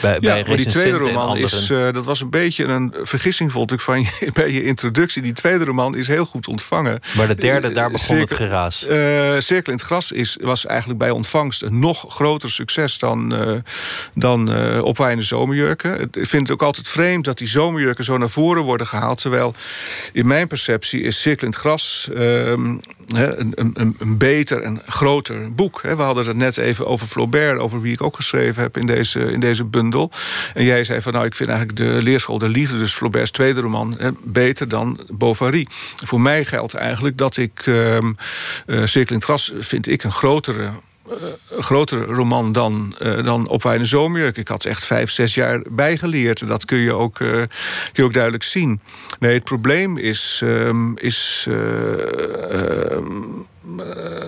bij, 0.00 0.18
bij 0.20 0.38
ja, 0.38 0.48
maar 0.48 0.56
die 0.56 0.66
tweede 0.66 0.98
roman 0.98 1.36
is, 1.36 1.70
eh, 1.70 1.92
dat 1.92 2.04
was 2.04 2.20
een 2.20 2.30
beetje 2.30 2.64
een 2.64 2.94
vergissing, 3.02 3.52
vond 3.52 3.72
ik, 3.72 3.80
van 3.80 4.00
je, 4.00 4.30
bij 4.32 4.52
je 4.52 4.62
introductie. 4.62 5.22
Die 5.22 5.32
tweede 5.32 5.64
roman 5.64 5.96
is 5.96 6.06
heel 6.06 6.24
goed 6.24 6.48
ontvangen. 6.48 7.00
Maar 7.16 7.26
de 7.26 7.34
derde, 7.34 7.72
daar 7.72 7.86
eh, 7.86 7.92
begon 7.92 8.18
het 8.18 8.34
geraas. 8.34 8.86
Eh, 8.86 9.34
Cirkel 9.38 9.72
in 9.72 9.78
het 9.78 9.86
Gras 9.86 10.12
is, 10.12 10.36
was 10.40 10.66
eigenlijk 10.66 10.98
bij 10.98 11.10
ontvangst 11.10 11.62
een 11.62 11.78
nog 11.78 12.04
groter 12.08 12.50
succes 12.50 12.98
dan, 12.98 13.34
eh 13.34 13.52
dan 14.14 14.82
Op 14.82 15.12
Zomerjurken. 15.18 16.00
Ik 16.00 16.26
vind 16.26 16.42
het 16.42 16.50
ook 16.50 16.62
altijd 16.62 16.88
vreemd 16.88 17.24
dat 17.24 17.38
die 17.38 17.48
zomerjurken 17.48 18.04
zo 18.04 18.18
naar 18.18 18.30
voren 18.30 18.62
worden 18.62 18.86
gehaald. 18.86 19.20
Terwijl 19.20 19.54
in 20.12 20.26
mijn 20.26 20.48
perceptie 20.48 21.00
is 21.00 21.20
Cirkel 21.20 21.46
in 21.46 21.52
het 21.52 21.60
Gras 21.60 22.08
ehm, 22.14 22.76
een, 23.06 23.52
een, 23.54 23.96
een 23.98 24.18
beter 24.18 24.62
en 24.62 24.80
groter 24.86 25.54
boek. 25.54 25.80
We 25.80 26.02
hadden 26.02 26.26
het 26.26 26.36
net 26.36 26.56
even 26.56 26.86
over 26.86 27.06
Flaubert, 27.06 27.58
over 27.58 27.80
wie 27.80 27.92
ik 27.92 28.02
ook 28.02 28.16
geschreven 28.16 28.62
heb 28.62 28.76
in 28.76 28.86
deze, 28.86 29.20
in 29.20 29.40
deze 29.40 29.64
bundel. 29.64 30.10
En 30.54 30.64
jij 30.64 30.84
zei 30.84 31.00
van 31.02 31.12
nou, 31.12 31.24
ik 31.24 31.34
vind 31.34 31.48
eigenlijk 31.48 31.78
de 31.78 32.02
Leerschool 32.02 32.38
der 32.38 32.48
Liefde, 32.48 32.78
dus 32.78 32.94
Flaubert's 32.94 33.30
tweede 33.30 33.60
roman, 33.60 34.16
beter 34.22 34.68
dan 34.68 35.00
Bovary. 35.12 35.66
Voor 36.04 36.20
mij 36.20 36.44
geldt 36.44 36.74
eigenlijk 36.74 37.18
dat 37.18 37.36
ik 37.36 37.62
het 38.66 39.24
Gras 39.24 39.52
vind 39.58 39.88
ik 39.88 40.04
een 40.04 40.12
grotere 40.12 40.70
grotere 41.50 42.04
roman 42.04 42.52
dan, 42.52 42.94
uh, 43.02 43.24
dan 43.24 43.48
Op 43.48 43.62
Wijne 43.62 43.84
Zomerjurk. 43.84 44.36
Ik 44.36 44.48
had 44.48 44.64
echt 44.64 44.84
vijf, 44.84 45.10
zes 45.10 45.34
jaar 45.34 45.62
bijgeleerd. 45.70 46.46
Dat 46.46 46.64
kun 46.64 46.78
je 46.78 46.92
ook, 46.92 47.18
uh, 47.18 47.30
kun 47.30 47.48
je 47.92 48.04
ook 48.04 48.12
duidelijk 48.12 48.42
zien. 48.42 48.80
Nee, 49.18 49.34
het 49.34 49.44
probleem 49.44 49.98
is... 49.98 50.40
Um, 50.44 50.98
is 50.98 51.48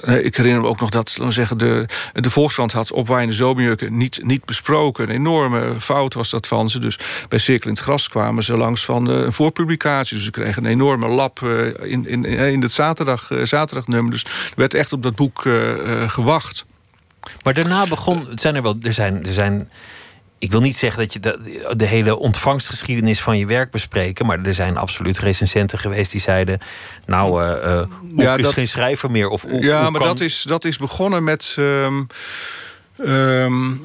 uh, 0.09 0.25
ik 0.25 0.37
herinner 0.37 0.61
me 0.61 0.69
ook 0.69 0.81
nog 0.81 0.91
dat 0.91 1.15
we 1.15 1.31
zeggen, 1.31 1.59
de, 1.59 1.87
de 2.13 2.31
Volkskrant 2.31 2.73
had 2.73 2.93
op 2.93 3.09
Wijne 3.09 3.33
Zomerjurken 3.33 3.97
niet, 3.97 4.21
niet 4.23 4.45
besproken. 4.45 5.05
Een 5.05 5.15
enorme 5.15 5.81
fout 5.81 6.15
was 6.15 6.31
dat 6.31 6.47
van 6.47 6.71
ze. 6.71 6.79
Dus 6.79 6.99
bij 7.29 7.39
Cirkel 7.39 7.69
in 7.69 7.75
het 7.75 7.85
Gras 7.85 8.09
kwamen 8.09 8.45
ze 8.45 8.57
langs 8.57 8.85
van 8.85 9.09
een 9.09 9.33
voorpublicatie. 9.33 10.17
Dus 10.17 10.25
ze 10.25 10.31
kregen 10.31 10.65
een 10.65 10.71
enorme 10.71 11.09
lap 11.09 11.41
in, 11.83 12.09
in, 12.09 12.25
in 12.25 12.63
het 12.63 12.73
zaterdag, 12.73 13.31
zaterdagnummer. 13.43 14.11
Dus 14.11 14.25
er 14.25 14.53
werd 14.57 14.75
echt 14.75 14.93
op 14.93 15.03
dat 15.03 15.15
boek 15.15 15.41
gewacht. 16.07 16.65
Maar 17.43 17.55
daarna 17.55 17.87
begon, 17.87 18.27
zijn 18.35 18.55
er 18.55 18.63
wel, 18.63 18.77
er 18.83 18.93
zijn, 18.93 19.27
er 19.27 19.33
zijn 19.33 19.71
ik 20.39 20.51
wil 20.51 20.61
niet 20.61 20.77
zeggen 20.77 21.03
dat 21.03 21.13
je 21.13 21.21
de, 21.21 21.73
de, 21.77 21.85
hele 21.85 22.17
ontvangstgeschiedenis 22.17 23.21
van 23.21 23.39
je 23.39 23.47
werk 23.47 23.71
bespreken, 23.71 24.27
maar 24.27 24.43
er 24.43 24.55
zijn 24.55 24.77
absoluut 24.77 25.19
recensenten 25.19 25.79
geweest 25.79 26.11
die 26.11 26.21
zeiden: 26.21 26.59
Nou, 27.07 27.45
uh, 27.45 27.83
ja, 28.17 28.37
is 28.37 28.43
dat, 28.43 28.53
geen 28.53 28.69
schrijver 28.69 29.11
meer. 29.11 29.29
Of, 29.29 29.45
ja, 29.49 29.91
maar 29.91 30.01
dat, 30.01 30.21
is, 30.21 30.43
dat 30.43 30.65
is 30.65 30.77
begonnen 30.77 31.25
met. 31.25 31.57
Um, 31.59 32.07
um, 32.99 33.83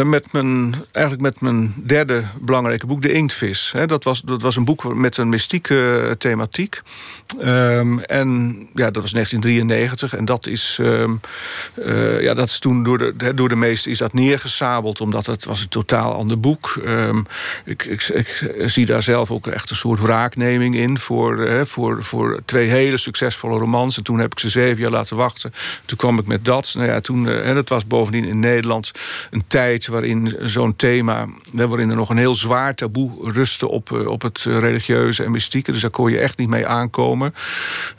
met 0.00 0.32
mijn, 0.32 0.74
eigenlijk 0.92 1.22
met 1.24 1.40
mijn 1.40 1.74
derde 1.86 2.24
belangrijke 2.40 2.86
boek, 2.86 3.02
De 3.02 3.12
Inktvis. 3.12 3.72
dat, 3.86 4.04
was, 4.04 4.20
dat 4.20 4.42
was 4.42 4.56
een 4.56 4.64
boek 4.64 4.94
met 4.94 5.16
een 5.16 5.28
mystieke 5.28 6.14
thematiek. 6.18 6.80
Um, 7.40 8.00
en 8.00 8.56
ja, 8.74 8.90
dat 8.90 9.02
was 9.02 9.12
1993. 9.12 10.14
En 10.16 10.24
dat 10.24 10.46
is, 10.46 10.78
um, 10.80 11.20
uh, 11.78 12.22
ja, 12.22 12.34
dat 12.34 12.48
is 12.48 12.58
toen 12.58 12.82
door 12.82 12.98
de, 12.98 13.34
door 13.34 13.48
de 13.48 13.56
meesten 13.56 13.90
is 13.90 13.98
dat 13.98 14.12
neergesabeld... 14.12 15.00
omdat 15.00 15.26
het 15.26 15.44
was 15.44 15.60
een 15.60 15.68
totaal 15.68 16.14
ander 16.14 16.40
boek. 16.40 16.80
Um, 16.86 17.26
ik, 17.64 17.84
ik, 17.84 18.52
zie 18.66 18.86
daar 18.86 19.02
zelf 19.02 19.30
ook 19.30 19.46
echt 19.46 19.70
een 19.70 19.76
soort 19.76 20.00
wraakneming 20.00 20.74
in... 20.74 20.98
voor, 20.98 21.66
voor, 21.66 22.04
voor 22.04 22.40
twee 22.44 22.68
hele 22.68 22.96
succesvolle 22.96 23.58
romans. 23.58 23.96
En 23.96 24.02
toen 24.02 24.18
heb 24.18 24.32
ik 24.32 24.38
ze 24.38 24.48
zeven 24.48 24.82
jaar 24.82 24.90
laten 24.90 25.16
wachten. 25.16 25.52
Toen 25.84 25.98
kwam 25.98 26.18
ik 26.18 26.26
met 26.26 26.44
dat. 26.44 26.72
Nou 26.76 26.88
ja, 26.88 27.00
toen, 27.00 27.24
uh, 27.24 27.54
dat 27.54 27.68
was 27.68 27.86
bovendien 27.86 28.24
in 28.24 28.38
Nederland 28.52 28.90
een 29.30 29.44
tijd 29.46 29.86
waarin 29.86 30.36
zo'n 30.40 30.76
thema... 30.76 31.26
waarin 31.52 31.90
er 31.90 31.96
nog 31.96 32.10
een 32.10 32.16
heel 32.16 32.36
zwaar 32.36 32.74
taboe 32.74 33.32
rustte 33.32 33.68
op, 33.68 33.90
op 34.06 34.22
het 34.22 34.42
religieuze 34.42 35.24
en 35.24 35.30
mystieke. 35.30 35.72
Dus 35.72 35.80
daar 35.80 35.90
kon 35.90 36.10
je 36.10 36.18
echt 36.18 36.38
niet 36.38 36.48
mee 36.48 36.66
aankomen. 36.66 37.34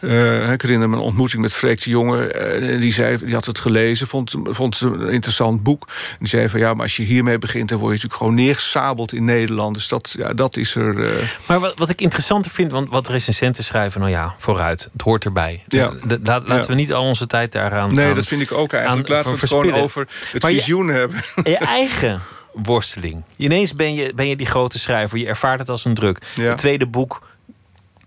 Uh, 0.01 0.51
ik 0.51 0.61
herinner 0.61 0.89
me 0.89 0.95
een 0.95 1.01
ontmoeting 1.01 1.41
met 1.41 1.53
Freek 1.53 1.83
de 1.83 1.89
Jonge. 1.89 2.59
Uh, 2.61 2.79
die, 2.79 2.93
zei, 2.93 3.17
die 3.17 3.33
had 3.33 3.45
het 3.45 3.59
gelezen, 3.59 4.07
vond, 4.07 4.35
vond 4.43 4.79
het 4.79 4.91
een 4.91 5.09
interessant 5.09 5.63
boek. 5.63 5.87
En 5.87 6.17
die 6.19 6.27
zei 6.27 6.49
van 6.49 6.59
ja, 6.59 6.73
maar 6.73 6.83
als 6.83 6.95
je 6.95 7.03
hiermee 7.03 7.39
begint... 7.39 7.69
dan 7.69 7.77
word 7.77 7.89
je 7.89 7.95
natuurlijk 7.95 8.21
gewoon 8.21 8.45
neergesabeld 8.45 9.13
in 9.13 9.25
Nederland. 9.25 9.73
Dus 9.73 9.87
dat, 9.87 10.15
ja, 10.17 10.33
dat 10.33 10.57
is 10.57 10.75
er... 10.75 10.97
Uh... 10.97 11.09
Maar 11.45 11.59
wat, 11.59 11.77
wat 11.77 11.89
ik 11.89 12.01
interessanter 12.01 12.51
vind, 12.51 12.71
want 12.71 12.89
wat 12.89 13.07
recensenten 13.07 13.63
schrijven... 13.63 13.99
nou 13.99 14.11
ja, 14.11 14.35
vooruit, 14.37 14.89
het 14.91 15.01
hoort 15.01 15.25
erbij. 15.25 15.63
Ja. 15.67 15.93
Laten 16.23 16.55
ja. 16.55 16.65
we 16.65 16.73
niet 16.73 16.93
al 16.93 17.03
onze 17.03 17.27
tijd 17.27 17.51
daaraan 17.51 17.93
Nee, 17.93 18.13
dat 18.13 18.27
vind 18.27 18.41
ik 18.41 18.51
ook 18.51 18.73
eigenlijk. 18.73 19.07
Laten 19.07 19.31
we 19.31 19.37
het 19.39 19.49
gewoon 19.49 19.73
over 19.73 20.07
het 20.31 20.42
maar 20.43 20.51
visioen 20.51 20.85
je, 20.85 20.91
hebben. 20.91 21.23
Je 21.51 21.57
eigen 21.57 22.21
worsteling. 22.53 23.23
Ineens 23.37 23.75
ben 23.75 23.93
je, 23.93 24.13
ben 24.15 24.27
je 24.27 24.35
die 24.35 24.45
grote 24.45 24.79
schrijver. 24.79 25.17
Je 25.17 25.27
ervaart 25.27 25.59
het 25.59 25.69
als 25.69 25.85
een 25.85 25.93
druk. 25.93 26.17
Het 26.35 26.57
tweede 26.57 26.87
boek 26.87 27.21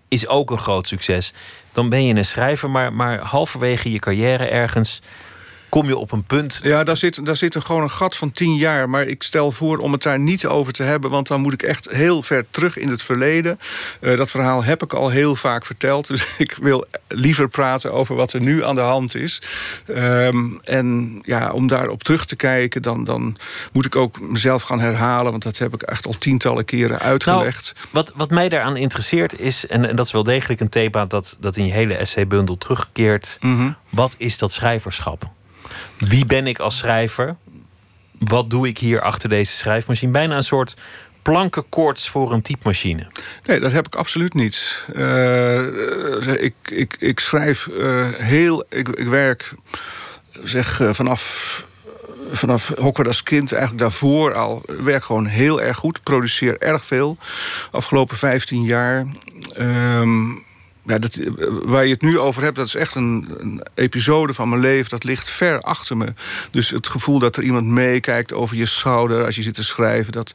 is 0.07 0.27
ook 0.27 0.51
een 0.51 0.59
groot 0.59 0.87
succes. 0.87 1.33
Dan 1.71 1.89
ben 1.89 2.05
je 2.05 2.15
een 2.15 2.25
schrijver, 2.25 2.69
maar, 2.69 2.93
maar 2.93 3.19
halverwege 3.19 3.91
je 3.91 3.99
carrière 3.99 4.45
ergens 4.47 5.01
kom 5.69 5.87
je 5.87 5.97
op 5.97 6.11
een 6.11 6.23
punt. 6.23 6.59
Ja, 6.63 6.83
daar 6.83 6.97
zit, 6.97 7.25
daar 7.25 7.35
zit 7.35 7.55
er 7.55 7.61
gewoon 7.61 7.81
een 7.81 7.91
gat 7.91 8.15
van 8.15 8.31
tien 8.31 8.55
jaar. 8.55 8.89
Maar 8.89 9.07
ik 9.07 9.23
stel 9.23 9.51
voor 9.51 9.77
om 9.77 9.91
het 9.91 10.03
daar 10.03 10.19
niet 10.19 10.45
over 10.45 10.73
te 10.73 10.83
hebben... 10.83 11.09
want 11.09 11.27
dan 11.27 11.41
moet 11.41 11.53
ik 11.53 11.63
echt 11.63 11.89
heel 11.89 12.21
ver 12.21 12.45
terug 12.51 12.77
in 12.77 12.89
het 12.89 13.01
verleden. 13.01 13.59
Uh, 14.01 14.17
dat 14.17 14.31
verhaal 14.31 14.63
heb 14.63 14.83
ik 14.83 14.93
al 14.93 15.09
heel 15.09 15.35
vaak 15.35 15.65
verteld. 15.65 16.07
Dus 16.07 16.27
ik 16.37 16.57
wil 16.61 16.85
liever 17.07 17.47
praten 17.47 17.93
over 17.93 18.15
wat 18.15 18.33
er 18.33 18.41
nu 18.41 18.65
aan 18.65 18.75
de 18.75 18.81
hand 18.81 19.15
is. 19.15 19.41
Um, 19.87 20.59
en 20.63 21.19
ja, 21.23 21.51
om 21.51 21.67
daarop 21.67 22.03
terug 22.03 22.25
te 22.25 22.35
kijken... 22.35 22.81
Dan, 22.81 23.03
dan 23.03 23.37
moet 23.71 23.85
ik 23.85 23.95
ook 23.95 24.19
mezelf 24.19 24.63
gaan 24.63 24.79
herhalen... 24.79 25.31
want 25.31 25.43
dat 25.43 25.57
heb 25.57 25.73
ik 25.73 25.81
echt 25.81 26.05
al 26.05 26.15
tientallen 26.17 26.65
keren 26.65 26.99
uitgelegd. 26.99 27.73
Nou, 27.75 27.87
wat, 27.91 28.11
wat 28.15 28.29
mij 28.29 28.49
daaraan 28.49 28.77
interesseert 28.77 29.39
is... 29.39 29.67
En, 29.67 29.89
en 29.89 29.95
dat 29.95 30.05
is 30.05 30.11
wel 30.11 30.23
degelijk 30.23 30.59
een 30.59 30.69
thema 30.69 31.05
dat, 31.05 31.37
dat 31.39 31.57
in 31.57 31.65
je 31.65 31.71
hele 31.71 31.95
essaybundel 31.95 32.57
terugkeert... 32.57 33.37
Mm 33.41 33.57
-hmm. 33.57 33.75
wat 33.89 34.15
is 34.17 34.37
dat 34.37 34.51
schrijverschap? 34.51 35.35
Wie 35.97 36.25
ben 36.25 36.47
ik 36.47 36.59
als 36.59 36.77
schrijver? 36.77 37.35
Wat 38.19 38.49
doe 38.49 38.67
ik 38.67 38.77
hier 38.77 39.01
achter 39.01 39.29
deze 39.29 39.51
schrijfmachine? 39.51 40.11
Bijna 40.11 40.35
een 40.35 40.43
soort 40.43 40.75
plankenkoorts 41.21 42.09
voor 42.09 42.33
een 42.33 42.41
typemachine. 42.41 43.07
Nee, 43.45 43.59
dat 43.59 43.71
heb 43.71 43.85
ik 43.85 43.95
absoluut 43.95 44.33
niet. 44.33 44.85
Uh, 44.95 46.43
ik, 46.43 46.55
ik, 46.63 46.95
ik 46.99 47.19
schrijf 47.19 47.67
uh, 47.67 48.07
heel... 48.13 48.65
Ik, 48.69 48.87
ik 48.87 49.07
werk 49.07 49.53
zeg, 50.43 50.81
vanaf 50.91 51.65
vanaf 52.31 52.71
Hokwer 52.77 53.07
als 53.07 53.23
kind, 53.23 53.51
eigenlijk 53.51 53.81
daarvoor 53.81 54.33
al, 54.33 54.63
werk 54.65 55.03
gewoon 55.03 55.25
heel 55.25 55.61
erg 55.61 55.77
goed. 55.77 56.03
Produceer 56.03 56.61
erg 56.61 56.85
veel. 56.85 57.17
Afgelopen 57.71 58.17
15 58.17 58.63
jaar. 58.63 59.05
Um, 59.59 60.45
ja, 60.87 60.99
dat, 60.99 61.19
waar 61.65 61.85
je 61.85 61.93
het 61.93 62.01
nu 62.01 62.19
over 62.19 62.43
hebt, 62.43 62.55
dat 62.55 62.65
is 62.65 62.75
echt 62.75 62.95
een, 62.95 63.27
een, 63.37 63.61
episode 63.73 64.33
van 64.33 64.49
mijn 64.49 64.61
leven. 64.61 64.89
Dat 64.89 65.03
ligt 65.03 65.29
ver 65.29 65.61
achter 65.61 65.97
me. 65.97 66.13
Dus 66.51 66.69
het 66.69 66.87
gevoel 66.87 67.19
dat 67.19 67.35
er 67.37 67.43
iemand 67.43 67.65
meekijkt 67.65 68.33
over 68.33 68.55
je 68.55 68.65
schouder 68.65 69.25
als 69.25 69.35
je 69.35 69.41
zit 69.41 69.53
te 69.53 69.63
schrijven, 69.63 70.11
dat, 70.11 70.31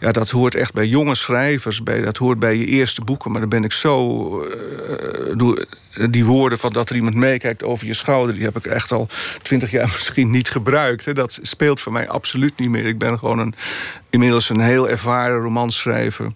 ja, 0.00 0.12
dat 0.12 0.30
hoort 0.30 0.54
echt 0.54 0.72
bij 0.72 0.86
jonge 0.86 1.14
schrijvers. 1.14 1.82
Bij, 1.82 2.00
dat 2.00 2.16
hoort 2.16 2.38
bij 2.38 2.56
je 2.56 2.66
eerste 2.66 3.04
boeken. 3.04 3.30
Maar 3.30 3.40
dan 3.40 3.48
ben 3.48 3.64
ik 3.64 3.72
zo. 3.72 4.40
Uh, 4.42 5.56
die 6.10 6.24
woorden 6.24 6.58
van 6.58 6.72
dat 6.72 6.90
er 6.90 6.96
iemand 6.96 7.14
meekijkt 7.14 7.62
over 7.62 7.86
je 7.86 7.94
schouder, 7.94 8.34
die 8.34 8.44
heb 8.44 8.56
ik 8.56 8.66
echt 8.66 8.92
al 8.92 9.08
twintig 9.42 9.70
jaar 9.70 9.90
misschien 9.94 10.30
niet 10.30 10.50
gebruikt. 10.50 11.04
Hè. 11.04 11.12
Dat 11.12 11.38
speelt 11.42 11.80
voor 11.80 11.92
mij 11.92 12.08
absoluut 12.08 12.58
niet 12.58 12.68
meer. 12.68 12.86
Ik 12.86 12.98
ben 12.98 13.18
gewoon 13.18 13.38
een, 13.38 13.54
inmiddels 14.10 14.48
een 14.48 14.60
heel 14.60 14.88
ervaren 14.88 15.40
romanschrijver. 15.40 16.32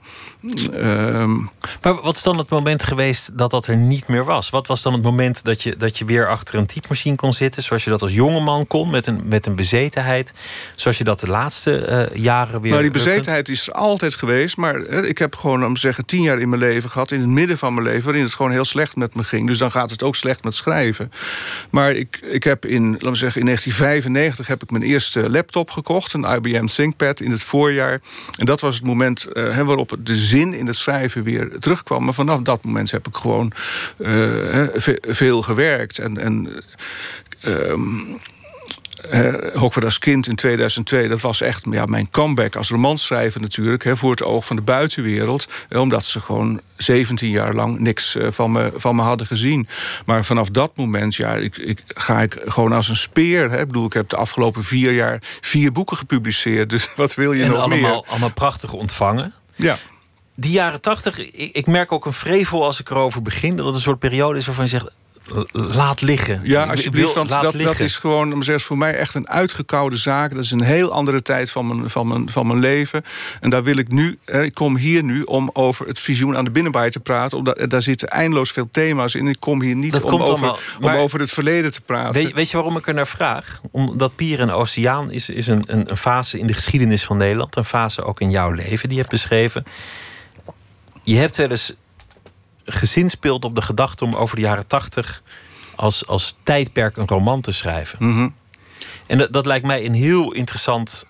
Um, 0.75 1.51
maar 1.83 2.01
wat 2.01 2.17
is 2.17 2.23
dan 2.23 2.39
het 2.39 2.51
moment 2.51 2.83
geweest 2.83 3.39
dat 3.39 3.51
dat 3.51 3.67
er 3.67 3.77
niet 3.77 4.09
meer 4.09 4.25
was? 4.25 4.51
Wat 4.51 4.67
was 4.67 4.83
dan 4.83 4.93
het 4.93 5.03
moment 5.03 5.45
dat 5.45 5.63
je, 5.63 5.77
dat 5.77 5.99
je 5.99 6.05
weer 6.05 6.29
achter 6.29 6.59
een 6.59 6.67
typemachine 6.67 7.17
kon 7.17 7.33
zitten, 7.33 7.63
zoals 7.63 7.85
je 7.85 7.91
dat 7.91 8.03
als 8.03 8.15
jongeman 8.15 8.67
kon, 8.67 8.91
met 8.91 9.07
een, 9.07 9.21
met 9.25 9.47
een 9.47 9.57
bezetenheid, 9.57 10.33
zoals 10.77 10.99
je 10.99 11.05
dat 11.05 11.21
de 11.21 11.29
laatste 11.29 12.09
uh, 12.13 12.23
jaren 12.23 12.61
weer. 12.61 12.73
Maar 12.73 12.83
die 12.83 12.91
bezetenheid 12.91 13.49
is 13.49 13.69
er 13.69 13.73
altijd 13.73 14.15
geweest, 14.15 14.57
maar 14.57 14.75
hè, 14.75 15.07
ik 15.07 15.19
heb 15.19 15.37
gewoon, 15.37 15.65
om 15.65 15.75
te 15.75 15.81
zeggen, 15.81 16.07
tien 16.07 16.23
jaar 16.23 16.39
in 16.39 16.49
mijn 16.49 16.61
leven 16.61 16.91
gehad, 16.91 17.11
in 17.11 17.21
het 17.21 17.29
midden 17.29 17.59
van 17.59 17.75
mijn 17.75 17.87
leven, 17.87 18.05
waarin 18.05 18.23
het 18.23 18.35
gewoon 18.35 18.53
heel 18.53 18.65
slecht 18.65 18.97
met 18.97 19.15
me 19.15 19.25
ging. 19.25 19.47
Dus 19.47 19.59
dan 19.59 19.71
gaat 19.71 19.91
het 19.91 20.03
ook 20.03 20.17
slecht 20.17 20.45
met 20.45 20.55
schrijven. 20.55 21.13
Maar 21.71 21.93
ik, 21.93 22.19
ik 22.23 22.45
heb 22.45 22.67
in, 22.67 22.91
laten 22.91 23.11
we 23.11 23.17
zeggen, 23.17 23.41
in 23.41 23.47
1995 23.47 24.47
heb 24.47 24.63
ik 24.63 24.71
mijn 24.71 24.83
eerste 24.83 25.31
laptop 25.31 25.71
gekocht, 25.71 26.13
een 26.13 26.25
IBM 26.25 26.67
ThinkPad 26.67 27.21
in 27.21 27.31
het 27.31 27.43
voorjaar. 27.43 28.01
En 28.37 28.47
dat 28.47 28.61
was 28.61 28.75
het 28.75 28.85
moment 28.85 29.27
uh, 29.33 29.61
waarop 29.61 29.97
de 30.03 30.17
zin 30.39 30.55
in 30.55 30.67
het 30.67 30.77
schrijven 30.77 31.23
weer 31.23 31.59
terugkwam. 31.59 32.05
Maar 32.05 32.15
vanaf 32.15 32.41
dat 32.41 32.65
moment 32.65 32.91
heb 32.91 33.07
ik 33.07 33.17
gewoon 33.17 33.53
uh, 33.99 34.67
veel 35.01 35.43
gewerkt. 35.43 35.99
En, 35.99 36.19
en 36.19 36.63
um, 37.47 38.21
uh, 39.13 39.83
als 39.85 39.99
kind 39.99 40.27
in 40.27 40.35
2002, 40.35 41.09
dat 41.09 41.21
was 41.21 41.41
echt 41.41 41.65
ja, 41.71 41.85
mijn 41.85 42.11
comeback 42.11 42.57
als 42.57 42.69
romanschrijver 42.69 43.41
natuurlijk... 43.41 43.85
Hè, 43.85 43.97
voor 43.97 44.11
het 44.11 44.23
oog 44.23 44.47
van 44.47 44.57
de 44.57 44.63
buitenwereld. 44.63 45.49
Omdat 45.71 46.05
ze 46.05 46.21
gewoon 46.21 46.61
17 46.77 47.31
jaar 47.31 47.55
lang 47.55 47.79
niks 47.79 48.15
uh, 48.15 48.31
van, 48.31 48.53
me, 48.53 48.73
van 48.75 48.97
me 48.97 49.03
hadden 49.03 49.27
gezien. 49.27 49.69
Maar 50.07 50.25
vanaf 50.25 50.49
dat 50.49 50.77
moment 50.77 51.15
ja, 51.15 51.35
ik, 51.35 51.57
ik, 51.57 51.83
ga 51.87 52.21
ik 52.23 52.43
gewoon 52.47 52.73
als 52.73 52.89
een 52.89 52.97
speer. 52.97 53.51
Hè. 53.51 53.61
Ik 53.61 53.67
bedoel, 53.67 53.87
ik 53.87 53.93
heb 53.93 54.09
de 54.09 54.17
afgelopen 54.17 54.65
vier 54.65 54.93
jaar 54.93 55.19
vier 55.41 55.73
boeken 55.73 55.97
gepubliceerd. 55.97 56.71
Dus 56.71 56.89
wat 56.97 57.15
wil 57.15 57.33
je 57.33 57.43
en 57.43 57.51
nog 57.51 57.59
allemaal, 57.59 57.95
meer? 57.95 58.11
allemaal 58.11 58.33
prachtig 58.33 58.73
ontvangen. 58.73 59.35
Ja 59.55 59.79
die 60.41 60.53
jaren 60.53 60.81
tachtig, 60.81 61.19
ik, 61.19 61.51
ik, 61.53 61.67
merk 61.67 61.93
ook 61.93 62.07
een 62.07 62.13
vrevel 62.13 62.65
als 62.65 62.81
ik 62.81 62.91
erover 62.91 63.23
begin. 63.23 63.57
Dat 63.57 63.67
het 63.67 63.75
een 63.75 63.81
soort 63.81 63.99
periode 63.99 64.39
is 64.39 64.47
waarvan 64.47 64.65
je 64.65 64.71
zegt. 64.71 64.91
Laat 65.53 66.01
liggen. 66.01 66.41
Ja, 66.45 66.65
alsjeblieft, 66.65 67.15
want 67.15 67.29
dat, 67.29 67.53
dat 67.53 67.81
is 67.81 67.97
gewoon 67.97 68.45
voor 68.45 68.79
mij 68.79 68.95
echt 68.95 69.15
een 69.15 69.29
uitgekoude 69.29 69.97
zaak. 69.97 70.35
Dat 70.35 70.45
is 70.45 70.51
een 70.51 70.63
heel 70.63 70.93
andere 70.93 71.23
tijd 71.23 71.51
van 71.51 71.67
mijn, 71.67 71.91
van 71.91 72.09
mijn, 72.09 72.31
van 72.31 72.47
mijn 72.47 72.59
leven. 72.59 73.05
En 73.41 73.51
daar 73.51 73.63
wil 73.63 73.77
ik 73.77 73.89
nu, 73.89 74.19
ik 74.25 74.55
kom 74.55 74.77
hier 74.77 75.03
nu 75.03 75.23
om 75.23 75.51
over 75.53 75.87
het 75.87 75.99
visioen 75.99 76.37
aan 76.37 76.45
de 76.45 76.51
binnenbaai 76.51 76.91
te 76.91 77.01
praten. 77.01 77.39
Omdat, 77.39 77.71
daar 77.71 77.83
zitten 77.83 78.09
eindeloos 78.09 78.51
veel 78.51 78.69
thema's 78.71 79.15
in. 79.15 79.27
Ik 79.27 79.41
kom 79.41 79.63
hier 79.63 79.77
niet 79.77 80.03
om 80.03 80.13
over, 80.13 80.27
allemaal, 80.27 80.59
om 80.81 80.89
over 80.89 81.21
het 81.21 81.31
verleden 81.31 81.73
te 81.73 81.81
praten. 81.81 82.25
Weet, 82.25 82.33
weet, 82.33 82.51
je 82.51 82.57
waarom 82.57 82.77
ik 82.77 82.87
er 82.87 82.95
naar 82.95 83.07
vraag? 83.07 83.61
Omdat 83.71 84.17
Pier 84.17 84.41
en 84.41 84.51
Oceaan 84.51 85.11
is, 85.11 85.29
is 85.29 85.47
een, 85.47 85.63
een, 85.67 85.91
een 85.91 85.97
fase 85.97 86.39
in 86.39 86.47
de 86.47 86.55
geschiedenis 86.55 87.05
van 87.05 87.17
Nederland. 87.17 87.57
Een 87.57 87.65
fase 87.65 88.03
ook 88.03 88.21
in 88.21 88.31
jouw 88.31 88.51
leven 88.51 88.89
die 88.89 88.97
je 88.97 89.03
hebt 89.03 89.11
beschreven. 89.11 89.65
Je 91.09 91.17
hebt 91.17 91.37
wel 91.37 91.51
eens 91.51 91.73
gezinspeeld 92.65 93.45
op 93.45 93.55
de 93.55 93.63
gedachte 93.63 94.05
om 94.05 94.15
over 94.15 94.37
de 94.37 94.43
jaren 94.43 94.67
tachtig 94.67 95.23
als, 95.75 96.07
als 96.07 96.37
tijdperk 96.43 96.97
een 96.97 97.07
roman 97.09 97.41
te 97.41 97.53
schrijven. 97.53 97.99
Mm 98.01 98.15
-hmm. 98.15 98.35
En 99.07 99.19
dat, 99.19 99.33
dat 99.33 99.47
lijkt 99.47 99.67
mij 99.67 99.85
een 99.85 99.95
heel 99.95 100.33
interessant 100.33 101.09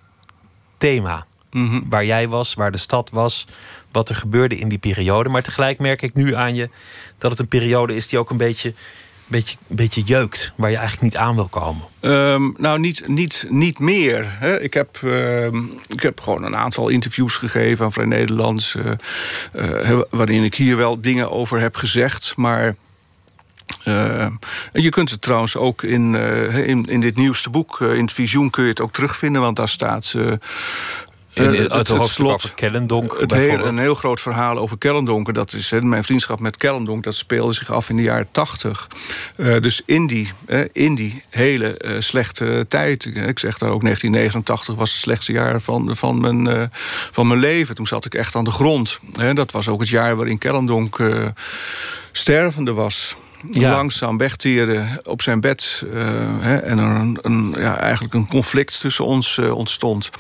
thema. 0.77 1.27
Mhm. 1.51 1.81
Waar 1.89 2.05
jij 2.05 2.29
was, 2.29 2.55
waar 2.55 2.73
de 2.73 2.79
stad 2.79 3.11
was, 3.11 3.47
wat 3.93 4.09
er 4.09 4.15
gebeurde 4.15 4.59
in 4.59 4.69
die 4.69 4.79
periode. 4.79 5.29
Maar 5.29 5.43
tegelijk 5.43 5.79
merk 5.79 6.03
ik 6.03 6.15
nu 6.15 6.35
aan 6.35 6.55
je 6.55 6.71
dat 7.19 7.31
het 7.31 7.41
een 7.41 7.49
periode 7.49 7.95
is 7.95 8.09
die 8.09 8.19
ook 8.19 8.31
een 8.31 8.37
beetje, 8.37 8.75
beetje, 9.29 9.57
beetje 9.67 10.03
jeukt. 10.03 10.53
Waar 10.57 10.71
je 10.71 10.77
eigenlijk 10.77 11.13
niet 11.13 11.21
aan 11.23 11.35
wil 11.35 11.49
komen. 11.49 11.83
Ehm, 12.01 12.51
nou, 12.57 12.79
niet, 12.79 13.03
niet, 13.07 13.47
niet 13.49 13.79
meer. 13.79 14.25
Hè. 14.29 14.61
Ik, 14.61 14.75
heb, 14.75 14.99
ehm, 15.03 15.63
ik 15.87 16.03
heb 16.03 16.21
gewoon 16.21 16.45
een 16.45 16.57
aantal 16.57 16.89
interviews 16.89 17.37
gegeven 17.37 17.85
aan 17.85 17.93
Vrij 17.93 18.07
Nederlands. 18.07 18.77
eh, 19.53 19.91
eh, 19.91 20.01
waarin 20.11 20.45
ik 20.45 20.55
hier 20.55 20.77
wel 20.77 21.01
dingen 21.01 21.31
over 21.31 21.61
heb 21.61 21.77
gezegd. 21.77 22.37
Maar. 22.37 22.77
eh, 23.85 24.27
je 24.73 24.89
kunt 24.89 25.11
het 25.11 25.23
trouwens 25.23 25.57
ook 25.57 25.83
in, 25.83 26.15
in, 26.65 26.85
in 26.85 27.01
dit 27.01 27.17
nieuwste 27.17 27.51
boek, 27.51 27.81
in 27.81 28.03
het 28.03 28.13
visioen, 28.13 28.51
kun 28.51 28.63
je 28.63 28.69
het 28.69 28.81
ook 28.81 28.93
terugvinden. 28.93 29.41
Want 29.43 29.57
daar 29.57 29.69
staat. 29.69 30.15
In, 31.39 31.55
eh, 31.55 31.61
het- 31.61 31.89
het, 31.89 32.09
slot. 32.09 32.33
over 32.33 32.53
Kellendonk. 32.55 33.17
Het 33.21 33.33
heel, 33.33 33.67
een 33.67 33.79
heel 33.79 33.95
groot 33.95 34.21
verhaal 34.21 34.59
over 34.59 34.79
Kellendonker. 34.79 35.33
Dat 35.33 35.53
is 35.53 35.71
hè, 35.71 35.81
mijn 35.81 36.05
vriendschap 36.05 36.41
met 36.41 36.57
Kellendonk. 36.57 37.05
Dat 37.05 37.15
speelde 37.15 37.53
zich 37.53 37.73
af 37.73 37.89
in 37.89 37.97
de 37.97 38.03
jaren 38.03 38.29
tachtig. 38.31 38.87
Eh, 39.37 39.61
dus 39.61 39.83
in 39.87 40.07
die, 40.07 40.31
in 40.73 40.95
die 40.95 41.23
hele 41.31 41.77
eh, 41.77 42.01
slechte 42.01 42.65
tijd. 42.69 43.05
Ik 43.05 43.39
zeg 43.39 43.59
daar 43.59 43.71
ook 43.71 43.83
1989 43.83 44.75
was 44.75 44.93
het 44.93 45.01
slechtste 45.01 45.33
jaar 45.33 45.61
van, 45.61 45.97
van, 45.97 46.21
mijn, 46.21 46.71
van 47.11 47.27
mijn 47.27 47.41
leven. 47.41 47.75
Toen 47.75 47.87
zat 47.87 48.05
ik 48.05 48.15
echt 48.15 48.35
aan 48.35 48.45
de 48.45 48.51
grond. 48.51 48.99
Dat 49.33 49.51
was 49.51 49.69
ook 49.69 49.81
het 49.81 49.89
jaar 49.89 50.17
waarin 50.17 50.39
Kellendonk 50.39 50.99
stervende 52.13 52.73
was. 52.73 53.17
Ja. 53.51 53.71
Langzaam 53.71 54.19
wegteerde 54.19 55.01
op 55.05 55.23
zijn 55.23 55.41
bed. 55.41 55.85
eh, 55.93 56.01
hè, 56.41 56.57
en 56.57 56.79
er 56.79 56.97
een, 56.97 57.19
een, 57.23 57.55
ja, 57.59 57.77
eigenlijk 57.77 58.15
een 58.15 58.29
conflict 58.29 58.81
tussen 58.81 59.05
ons 59.05 59.39
eh, 59.39 59.55
ontstond 59.57 60.11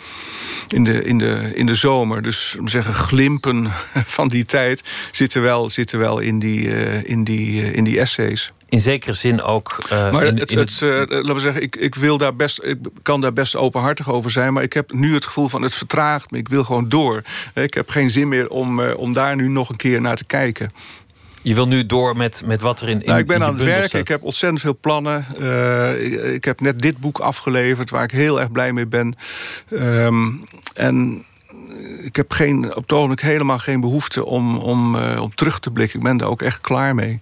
in 0.68 0.84
de, 0.84 1.04
in 1.04 1.18
de, 1.18 1.52
in 1.54 1.66
de 1.66 1.74
zomer. 1.74 2.22
Dus 2.22 2.56
om 2.58 2.64
te 2.64 2.70
zeggen, 2.70 2.94
glimpen 2.94 3.68
van 4.18 4.28
die 4.28 4.44
tijd 4.44 4.82
zitten 5.12 5.42
wel, 5.42 5.70
zitten 5.70 5.98
wel 5.98 6.18
in, 6.18 6.38
die, 6.38 6.74
eh, 6.74 7.04
in, 7.04 7.24
die, 7.24 7.72
in 7.72 7.84
die 7.84 8.00
essays. 8.00 8.52
In 8.68 8.80
zekere 8.80 9.12
zin 9.12 9.42
ook. 9.42 9.76
Maar 9.90 10.24
in, 10.24 10.38
het, 10.38 10.50
in 10.50 10.58
het, 10.58 10.80
laten 10.80 11.34
we 11.34 11.40
zeggen, 11.40 11.62
ik, 11.62 11.76
ik, 11.76 11.94
wil 11.94 12.18
daar 12.18 12.36
best, 12.36 12.62
ik 12.62 12.78
kan 13.02 13.20
daar 13.20 13.32
best 13.32 13.56
openhartig 13.56 14.10
over 14.10 14.30
zijn. 14.30 14.52
Maar 14.52 14.62
ik 14.62 14.72
heb 14.72 14.92
nu 14.92 15.14
het 15.14 15.24
gevoel 15.24 15.48
van 15.48 15.62
het 15.62 15.74
vertraagt 15.74 16.30
me. 16.30 16.38
Ik 16.38 16.48
wil 16.48 16.64
gewoon 16.64 16.88
door. 16.88 17.22
Ik 17.54 17.74
heb 17.74 17.90
geen 17.90 18.10
zin 18.10 18.28
meer 18.28 18.48
om, 18.48 18.80
om 18.80 19.12
daar 19.12 19.36
nu 19.36 19.48
nog 19.48 19.68
een 19.68 19.76
keer 19.76 20.00
naar 20.00 20.16
te 20.16 20.24
kijken. 20.24 20.70
Je 21.48 21.54
wil 21.54 21.68
nu 21.68 21.86
door 21.86 22.16
met, 22.16 22.42
met 22.44 22.60
wat 22.60 22.80
er 22.80 22.88
in. 22.88 23.00
in 23.00 23.06
Nou, 23.06 23.18
ik 23.18 23.26
ben 23.26 23.36
in 23.36 23.42
aan 23.42 23.54
het 23.54 23.64
werken. 23.64 23.98
Ik 23.98 24.08
heb 24.08 24.22
ontzettend 24.22 24.60
veel 24.60 24.78
plannen. 24.80 25.26
Eh, 25.40 26.04
ik, 26.04 26.12
ik 26.22 26.44
heb 26.44 26.60
net 26.60 26.78
dit 26.78 26.98
boek 26.98 27.18
afgeleverd 27.18 27.90
waar 27.90 28.02
ik 28.02 28.10
heel 28.10 28.40
erg 28.40 28.52
blij 28.52 28.72
mee 28.72 28.86
ben. 28.86 29.14
Ehm, 29.70 30.26
en 30.74 31.24
ik 32.02 32.16
heb 32.16 32.32
geen, 32.32 32.74
op 32.74 32.82
het 32.82 32.92
ogenblik 32.92 33.20
helemaal 33.20 33.58
geen 33.58 33.80
behoefte 33.80 34.24
om, 34.24 34.58
om, 34.58 34.96
eh, 34.96 35.22
om 35.22 35.34
terug 35.34 35.58
te 35.58 35.70
blikken. 35.70 35.98
Ik 35.98 36.04
ben 36.04 36.16
daar 36.16 36.28
ook 36.28 36.42
echt 36.42 36.60
klaar 36.60 36.94
mee. 36.94 37.20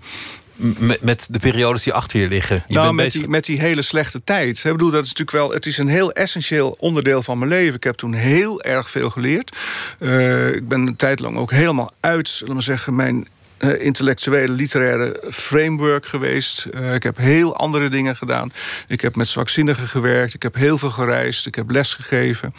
met, 0.57 1.03
met 1.03 1.29
de 1.31 1.39
periodes 1.39 1.83
die 1.83 1.93
achter 1.93 2.21
je 2.21 2.29
liggen. 2.29 2.65
Je 2.69 2.75
nou, 2.75 2.87
bent 2.87 2.97
met 2.97 3.05
bezig. 3.05 3.21
die, 3.21 3.31
met 3.31 3.45
die 3.45 3.61
hele 3.61 3.83
slechte 3.83 4.25
tijd. 4.25 4.65
Ik 4.65 4.73
bedoel, 4.73 4.91
dat 4.91 5.05
is 5.05 5.09
natuurlijk 5.09 5.37
wel. 5.37 5.51
Het 5.51 5.67
is 5.67 5.79
een 5.79 5.89
heel 5.89 6.13
essentieel 6.13 6.77
onderdeel 6.79 7.23
van 7.23 7.39
mijn 7.39 7.51
leven. 7.51 7.75
Ik 7.75 7.85
heb 7.85 7.95
toen 7.95 8.13
heel 8.13 8.63
erg 8.63 8.91
veel 8.91 9.11
geleerd. 9.11 9.57
Eh, 9.99 10.55
ik 10.55 10.69
ben 10.69 10.87
een 10.87 10.97
tijd 10.97 11.21
lang 11.21 11.37
ook 11.37 11.51
helemaal 11.51 11.91
uit, 12.01 12.29
zullen 12.29 12.49
we 12.49 12.55
maar 12.55 12.63
zeggen, 12.63 12.95
mijn 12.95 13.27
eh, 13.57 13.85
intellectuele, 13.85 14.53
literaire 14.53 15.23
framework 15.31 16.07
geweest. 16.07 16.65
Eh, 16.65 16.95
ik 16.95 17.03
heb 17.03 17.17
heel 17.17 17.57
andere 17.57 17.89
dingen 17.89 18.17
gedaan. 18.17 18.53
Ik 18.89 19.01
heb 19.01 19.17
met 19.17 19.29
zwakzinnigen 19.29 19.89
gewerkt. 19.89 20.35
Ik 20.35 20.43
heb 20.43 20.55
heel 20.55 20.79
veel 20.79 20.91
gereisd. 20.91 21.47
Ik 21.47 21.55
heb 21.55 21.71
les 21.71 21.95
gegeven. 21.95 22.53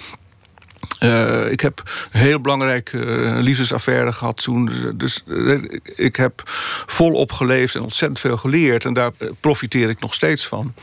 Eh, 0.99 1.51
ik 1.51 1.59
heb 1.59 1.83
een 2.11 2.19
heel 2.19 2.41
belangrijke 2.41 3.05
eh, 3.05 3.37
liefdesaffaire 3.39 4.13
gehad 4.13 4.43
toen. 4.43 4.93
Dus 4.95 5.23
eh, 5.27 5.57
ik 5.95 6.15
heb 6.15 6.41
volop 6.85 7.31
geleefd 7.31 7.75
en 7.75 7.81
ontzettend 7.81 8.19
veel 8.19 8.37
geleerd. 8.37 8.85
En 8.85 8.93
daar 8.93 9.11
profiteer 9.39 9.89
ik 9.89 9.99
nog 9.99 10.13
steeds 10.13 10.47
van. 10.47 10.73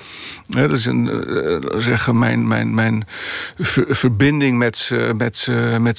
Dat 0.46 0.70
is 0.70 0.86
een, 0.86 1.62
zeggen, 1.78 2.18
mijn, 2.18 2.46
mijn, 2.46 2.74
mijn 2.74 3.06
ver- 3.58 3.96
verbinding 3.96 4.58
met, 4.58 4.90
met, 5.16 5.48
met, 5.80 5.98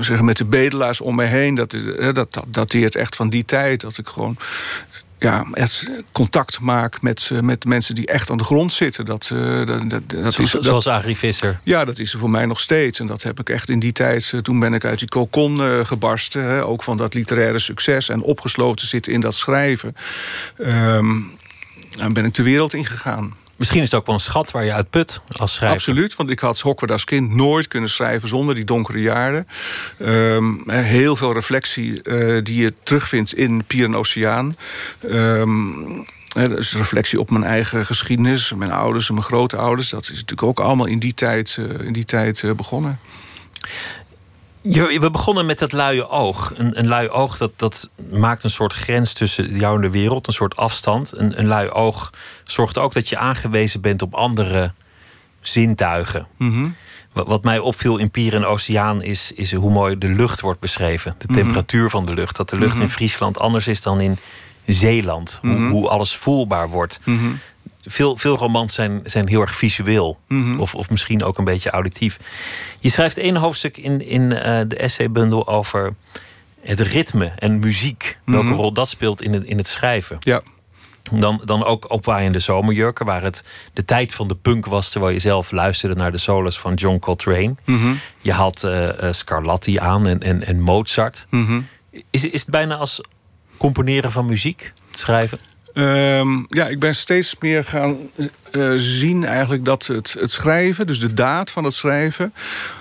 zeggen, 0.00 0.24
met 0.24 0.36
de 0.36 0.44
bedelaars 0.44 1.00
om 1.00 1.14
me 1.14 1.24
heen. 1.24 1.54
Dat, 1.54 1.70
dat, 1.98 2.14
dat 2.14 2.44
dateert 2.48 2.96
echt 2.96 3.16
van 3.16 3.30
die 3.30 3.44
tijd. 3.44 3.80
Dat 3.80 3.98
ik 3.98 4.08
gewoon 4.08 4.36
ja, 5.18 5.46
echt 5.52 5.86
contact 6.12 6.60
maak 6.60 7.02
met, 7.02 7.30
eh, 7.32 7.40
met 7.40 7.64
mensen 7.64 7.94
die 7.94 8.06
echt 8.06 8.30
aan 8.30 8.36
de 8.36 8.44
grond 8.44 8.72
zitten. 8.72 9.04
Dat, 9.04 9.30
eh, 9.32 9.66
dat, 9.66 9.90
dat, 9.90 10.02
dat 10.10 10.34
Zoals, 10.34 10.84
dat- 10.84 10.86
Agri 10.86 11.16
Visser. 11.16 11.60
ja, 11.62 11.84
dat 11.84 11.98
is 11.98 12.12
er 12.12 12.18
voor 12.18 12.30
mij 12.30 12.46
nog 12.46 12.60
steeds. 12.60 13.00
En 13.00 13.06
dat 13.06 13.22
heb 13.22 13.40
ik 13.40 13.50
echt 13.50 13.68
in 13.68 13.78
die 13.78 13.92
tijd. 13.92 14.30
eh, 14.34 14.40
Toen 14.40 14.60
ben 14.60 14.74
ik 14.74 14.84
uit 14.84 14.98
die 14.98 15.08
kokon 15.08 15.86
gebarsten. 15.86 16.44
Hè, 16.44 16.64
ook 16.64 16.82
van 16.82 16.96
dat 16.96 17.14
literaire 17.14 17.58
succes. 17.58 18.08
En 18.08 18.22
opgesloten 18.22 18.86
zitten 18.86 19.12
in 19.12 19.20
dat 19.20 19.34
schrijven. 19.34 19.96
Ehm 20.58 21.16
en 21.98 22.12
ben 22.12 22.24
ik 22.24 22.34
de 22.34 22.42
wereld 22.42 22.74
ingegaan. 22.74 23.34
Misschien 23.58 23.80
is 23.80 23.90
het 23.90 24.00
ook 24.00 24.06
wel 24.06 24.14
een 24.14 24.20
schat 24.20 24.50
waar 24.50 24.64
je 24.64 24.72
uit 24.72 24.90
put 24.90 25.20
als 25.36 25.54
schrijver. 25.54 25.76
Absoluut, 25.76 26.16
want 26.16 26.30
ik 26.30 26.38
had 26.38 26.60
Hokward 26.60 26.92
als 26.92 27.04
kind 27.04 27.34
nooit 27.34 27.68
kunnen 27.68 27.90
schrijven 27.90 28.28
zonder 28.28 28.54
die 28.54 28.64
donkere 28.64 29.00
jaren. 29.00 29.46
Ehm, 29.98 30.70
heel 30.70 31.16
veel 31.16 31.32
reflectie 31.32 32.02
eh, 32.02 32.44
die 32.44 32.62
je 32.62 32.72
terugvindt 32.82 33.34
in 33.34 33.64
Pier 33.64 33.84
en 33.84 33.96
Oceaan. 33.96 34.56
Is 36.56 36.74
reflectie 36.74 37.20
op 37.20 37.30
mijn 37.30 37.44
eigen 37.44 37.86
geschiedenis, 37.86 38.52
mijn 38.56 38.72
ouders 38.72 39.08
en 39.08 39.14
mijn 39.14 39.26
grootouders. 39.26 39.88
Dat 39.88 40.02
is 40.02 40.08
natuurlijk 40.10 40.42
ook 40.42 40.60
allemaal 40.60 40.86
in 40.86 40.98
die 40.98 41.14
tijd, 41.14 41.56
eh, 41.58 41.86
in 41.86 41.92
die 41.92 42.04
tijd 42.04 42.42
eh, 42.42 42.52
begonnen. 42.52 43.00
Je- 44.70 45.00
we 45.00 45.10
begonnen 45.10 45.46
met 45.46 45.58
dat 45.58 45.72
luie 45.72 46.08
oog. 46.08 46.52
Een, 46.56 46.78
een 46.78 46.86
lui 46.86 47.08
oog 47.08 47.36
dat, 47.38 47.50
dat 47.56 47.90
maakt 48.12 48.44
een 48.44 48.50
soort 48.50 48.72
grens 48.72 49.12
tussen 49.12 49.58
jou 49.58 49.74
en 49.74 49.80
de 49.80 49.90
wereld, 49.90 50.26
een 50.26 50.32
soort 50.32 50.56
afstand. 50.56 51.12
Een, 51.16 51.38
een 51.38 51.46
lui 51.46 51.68
oog 51.70 52.10
zorgt 52.44 52.78
ook 52.78 52.92
dat 52.92 53.08
je 53.08 53.18
aangewezen 53.18 53.80
bent 53.80 54.02
op 54.02 54.14
andere 54.14 54.72
zintuigen. 55.40 56.26
Mhm. 56.36 56.68
Wat, 57.12 57.26
wat 57.26 57.44
mij 57.44 57.58
opviel 57.58 57.96
in 57.96 58.10
Pier 58.10 58.34
en 58.34 58.44
Oceaan 58.44 59.02
is, 59.02 59.32
is 59.34 59.52
hoe 59.52 59.70
mooi 59.70 59.98
de 59.98 60.08
lucht 60.08 60.40
wordt 60.40 60.60
beschreven. 60.60 61.14
De 61.18 61.26
temperatuur 61.34 61.90
van 61.90 62.04
de 62.04 62.14
lucht. 62.14 62.36
Dat 62.36 62.50
de 62.50 62.58
lucht 62.58 62.78
in 62.78 62.88
Friesland 62.90 63.38
anders 63.38 63.66
is 63.66 63.82
dan 63.82 64.00
in 64.00 64.18
Zeeland. 64.66 65.38
Hoe, 65.42 65.68
hoe 65.70 65.88
alles 65.88 66.16
voelbaar 66.16 66.68
wordt. 66.68 67.00
Veel, 67.90 68.16
veel 68.16 68.36
romans 68.36 68.74
zijn, 68.74 69.00
zijn 69.04 69.28
heel 69.28 69.40
erg 69.40 69.54
visueel. 69.54 70.18
Mhm. 70.28 70.60
Of, 70.60 70.74
of 70.74 70.90
misschien 70.90 71.24
ook 71.24 71.38
een 71.38 71.44
beetje 71.44 71.70
auditief. 71.70 72.18
Je 72.78 72.90
schrijft 72.90 73.18
één 73.18 73.36
hoofdstuk 73.36 73.76
in, 73.76 74.06
in 74.08 74.32
eh, 74.32 74.60
de 74.68 74.76
essaybundel 74.76 75.48
over 75.48 75.94
het 76.60 76.80
ritme 76.80 77.32
en 77.36 77.58
muziek. 77.58 78.18
Welke 78.24 78.46
Mhm. 78.46 78.54
rol 78.54 78.72
dat 78.72 78.88
speelt 78.88 79.22
in 79.22 79.32
het, 79.32 79.44
in 79.44 79.56
het 79.56 79.66
schrijven. 79.66 80.16
Ja. 80.20 80.40
Dan, 81.12 81.42
dan 81.44 81.64
ook 81.64 81.90
opwaaiende 81.90 82.38
zomerjurken, 82.38 83.06
waar 83.06 83.22
het 83.22 83.44
de 83.72 83.84
tijd 83.84 84.14
van 84.14 84.28
de 84.28 84.34
punk 84.34 84.66
was, 84.66 84.90
terwijl 84.90 85.12
je 85.12 85.18
zelf 85.18 85.50
luisterde 85.50 85.94
naar 85.94 86.12
de 86.12 86.18
solos 86.18 86.58
van 86.58 86.74
John 86.74 86.98
Coltrane. 86.98 87.54
Mhm. 87.64 87.92
Je 88.20 88.32
had 88.32 88.62
eh, 88.64 89.02
eh, 89.02 89.12
Scarlatti 89.12 89.78
aan 89.78 90.06
en, 90.06 90.22
en, 90.22 90.46
en 90.46 90.60
Mozart. 90.60 91.26
Is, 92.10 92.24
is 92.30 92.40
het 92.40 92.50
bijna 92.50 92.76
als 92.76 93.00
componeren 93.56 94.12
van 94.12 94.26
muziek, 94.26 94.72
schrijven? 94.92 95.38
Ehm, 95.78 96.44
ja, 96.48 96.68
ik 96.68 96.78
ben 96.78 96.94
steeds 96.94 97.36
meer 97.40 97.64
gaan 97.64 97.96
eh, 98.50 98.72
zien 98.76 99.24
eigenlijk 99.24 99.64
dat 99.64 99.86
het, 99.86 100.16
het 100.20 100.30
schrijven, 100.30 100.86
dus 100.86 101.00
de 101.00 101.14
daad 101.14 101.50
van 101.50 101.64
het 101.64 101.74
schrijven, 101.74 102.34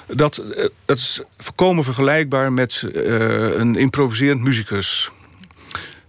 dat, 0.07 0.38
eh, 0.38 0.65
is 0.86 1.21
volkomen 1.38 1.83
vergelijkbaar 1.83 2.53
met 2.53 2.83
eh, 2.93 3.03
een 3.60 3.75
improviserend 3.75 4.41
muzikus. 4.41 5.12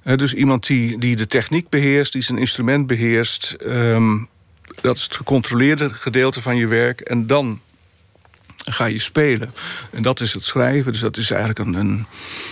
Dus 0.02 0.34
iemand 0.34 0.66
die, 0.66 0.98
die 0.98 1.16
de 1.16 1.26
techniek 1.26 1.68
beheerst, 1.68 2.12
die 2.12 2.22
zijn 2.22 2.38
instrument 2.38 2.86
beheerst. 2.86 3.52
ehm, 3.52 4.16
dat 4.80 4.96
is 4.96 5.02
het 5.02 5.16
gecontroleerde 5.16 5.90
gedeelte 5.94 6.42
van 6.42 6.56
je 6.56 6.66
werk. 6.66 7.00
En 7.00 7.26
dan 7.26 7.60
ga 8.72 8.84
je 8.84 8.98
spelen. 8.98 9.54
En 9.90 10.02
dat 10.02 10.20
is 10.20 10.32
het 10.32 10.44
schrijven. 10.44 10.92
Dus 10.92 11.00
dat 11.00 11.16
is 11.16 11.30
eigenlijk 11.30 11.58
een, 11.58 11.74
een 11.74 12.06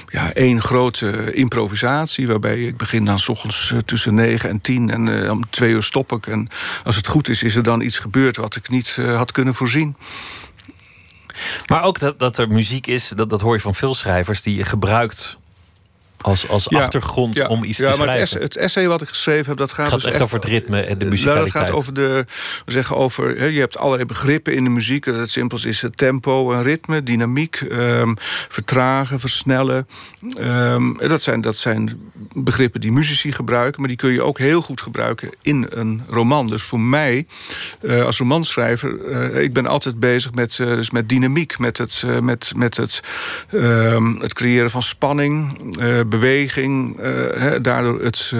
ja, 0.08 0.32
één 0.32 0.62
grote 0.62 1.32
improvisatie. 1.32 2.26
Waarbij 2.26 2.62
ik 2.62 2.76
begin 2.76 3.04
dan 3.04 3.18
s 3.18 3.28
ochtends 3.28 3.72
eh, 3.72 3.78
tussen 3.78 4.14
negen 4.14 4.50
en 4.50 4.60
tien. 4.60 4.90
En 4.90 5.22
eh, 5.22 5.30
om 5.30 5.50
twee 5.50 5.72
uur 5.72 5.82
stop 5.82 6.12
ik. 6.12 6.26
En 6.26 6.48
als 6.84 6.96
het 6.96 7.06
goed 7.06 7.28
is, 7.28 7.42
is 7.42 7.56
er 7.56 7.62
dan 7.62 7.80
iets 7.80 7.98
gebeurd 7.98 8.36
wat 8.36 8.56
ik 8.56 8.68
niet 8.68 8.96
eh, 8.98 9.16
had 9.16 9.32
kunnen 9.32 9.54
voorzien. 9.54 9.96
Maar 11.66 11.82
ook 11.82 11.98
dat, 11.98 12.18
dat 12.18 12.38
er 12.38 12.48
muziek 12.48 12.86
is, 12.86 13.08
dat, 13.08 13.30
dat 13.30 13.40
hoor 13.40 13.54
je 13.54 13.60
van 13.60 13.74
veel 13.74 13.94
schrijvers, 13.94 14.42
die 14.42 14.64
gebruikt 14.64 15.38
Als, 16.26 16.48
als 16.48 16.70
achtergrond 16.70 17.46
om 17.46 17.64
iets 17.64 17.76
te 17.76 17.82
schrijven. 17.82 18.06
Maar 18.06 18.18
het, 18.18 18.30
het, 18.30 18.56
essay 18.56 18.88
wat 18.88 19.02
ik 19.02 19.08
geschreven 19.08 19.46
heb, 19.46 19.56
dat 19.56 19.72
gaat, 19.72 19.88
gaat 19.88 20.00
dus 20.00 20.12
echt, 20.12 20.20
over 20.20 20.36
het 20.36 20.44
ritme 20.44 20.80
en 20.80 20.98
de 20.98 21.04
muzikaliteit. 21.04 21.52
Nou, 21.52 21.64
dat 21.64 21.72
gaat 21.72 21.80
over 21.80 21.94
de, 21.94 22.24
we 22.64 22.72
zeggen 22.72 22.96
over, 22.96 23.50
je 23.50 23.60
hebt 23.60 23.76
allerlei 23.78 24.04
begrippen 24.04 24.54
in 24.54 24.64
de 24.64 24.70
muziek. 24.70 25.04
Dat 25.04 25.16
het 25.16 25.30
simpels 25.30 25.64
is 25.64 25.82
het 25.82 25.96
tempo 25.96 26.52
en 26.52 26.62
ritme, 26.62 27.02
dynamiek, 27.02 27.60
um, 27.60 28.16
vertragen, 28.48 29.20
versnellen. 29.20 29.88
Um, 30.38 30.98
dat, 30.98 31.22
zijn, 31.22 31.40
dat 31.40 31.56
zijn 31.56 32.00
begrippen 32.32 32.80
die 32.80 32.92
muzici 32.92 33.32
gebruiken, 33.32 33.80
maar 33.80 33.88
die 33.88 33.98
kun 33.98 34.12
je 34.12 34.22
ook 34.22 34.38
heel 34.38 34.62
goed 34.62 34.80
gebruiken 34.80 35.30
in 35.42 35.66
een 35.70 36.02
roman. 36.08 36.46
Dus 36.46 36.62
voor 36.62 36.80
mij, 36.80 37.26
uh, 37.80 38.04
als 38.04 38.18
romanschrijver, 38.18 38.98
uh, 39.08 39.42
ik 39.42 39.52
ben 39.52 39.66
altijd 39.66 40.00
bezig 40.00 40.34
met, 40.34 40.58
uh, 40.58 40.66
dus 40.66 40.90
met 40.90 41.08
dynamiek, 41.08 41.58
met 41.58 41.78
het, 41.78 42.04
met, 42.20 42.52
met 42.56 42.76
het, 42.76 43.00
um, 43.52 44.20
het 44.20 44.32
creëren 44.32 44.70
van 44.70 44.82
spanning, 44.82 45.58
beweging, 46.18 47.00
he, 47.00 47.60
daardoor 47.60 48.02
het, 48.02 48.32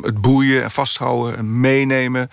het 0.00 0.20
boeien 0.20 0.62
en 0.62 0.70
vasthouden 0.70 1.36
en 1.36 1.60
meenemen 1.60 2.28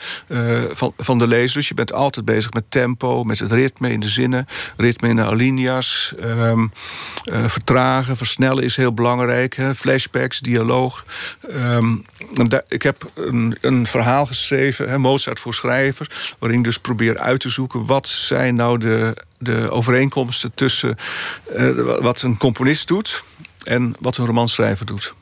van, 0.71 0.93
van 0.97 1.17
de 1.17 1.27
lezer. 1.27 1.57
Dus 1.57 1.67
je 1.67 1.73
bent 1.73 1.93
altijd 1.93 2.25
bezig 2.25 2.53
met 2.53 2.63
tempo, 2.69 3.23
met 3.23 3.39
het 3.39 3.51
ritme 3.51 3.91
in 3.91 3.99
de 3.99 4.09
zinnen, 4.09 4.47
ritme 4.77 5.07
in 5.07 5.15
de 5.15 5.25
alinea's, 5.25 6.13
vertragen, 7.47 8.17
versnellen 8.17 8.63
is 8.63 8.75
heel 8.75 8.93
belangrijk, 8.93 9.55
he, 9.55 9.75
flashbacks, 9.75 10.39
dialoog. 10.39 11.05
ik 12.67 12.81
heb 12.81 13.11
een, 13.15 13.57
een 13.61 13.87
verhaal 13.87 14.25
geschreven, 14.25 14.89
hè, 14.89 14.97
Mozart 14.97 15.39
voor 15.39 15.53
schrijvers... 15.53 16.35
waarin 16.39 16.57
ik 16.57 16.65
dus 16.65 16.79
probeer 16.79 17.17
uit 17.17 17.39
te 17.39 17.49
zoeken... 17.49 17.85
wat 17.85 18.07
zijn 18.07 18.55
nou 18.55 18.77
de, 18.77 19.15
de 19.37 19.71
overeenkomsten 19.71 20.51
tussen 20.55 20.97
wat 21.99 22.21
een 22.21 22.37
componist 22.37 22.87
doet... 22.87 23.23
en 23.63 23.95
wat 23.99 24.17
een 24.17 24.25
romanschrijver 24.25 24.85
doet. 24.85 25.13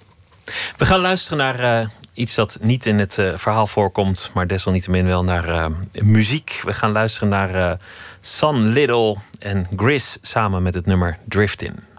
We 0.78 0.86
gaan 0.86 1.00
luisteren 1.00 1.38
naar 1.38 1.82
uh, 1.82 1.89
iets 2.13 2.36
dat 2.36 2.58
niet 2.62 2.86
in 2.86 3.00
het 3.00 3.17
uh, 3.17 3.38
verhaal 3.38 3.67
voorkomt... 3.67 4.32
maar 4.34 4.47
desalniettemin 4.47 5.06
wel 5.06 5.23
naar 5.23 5.71
muziek. 5.91 6.62
We 6.63 6.73
gaan 6.73 6.91
luisteren 6.91 7.30
naar 7.30 7.80
Sun 8.21 8.67
Little 8.67 9.17
en 9.39 9.67
Gris... 9.76 10.17
samen 10.21 10.63
met 10.63 10.73
het 10.73 10.86
nummer 10.86 11.17
Driftin'. 11.26 11.76
stranger 11.76 11.97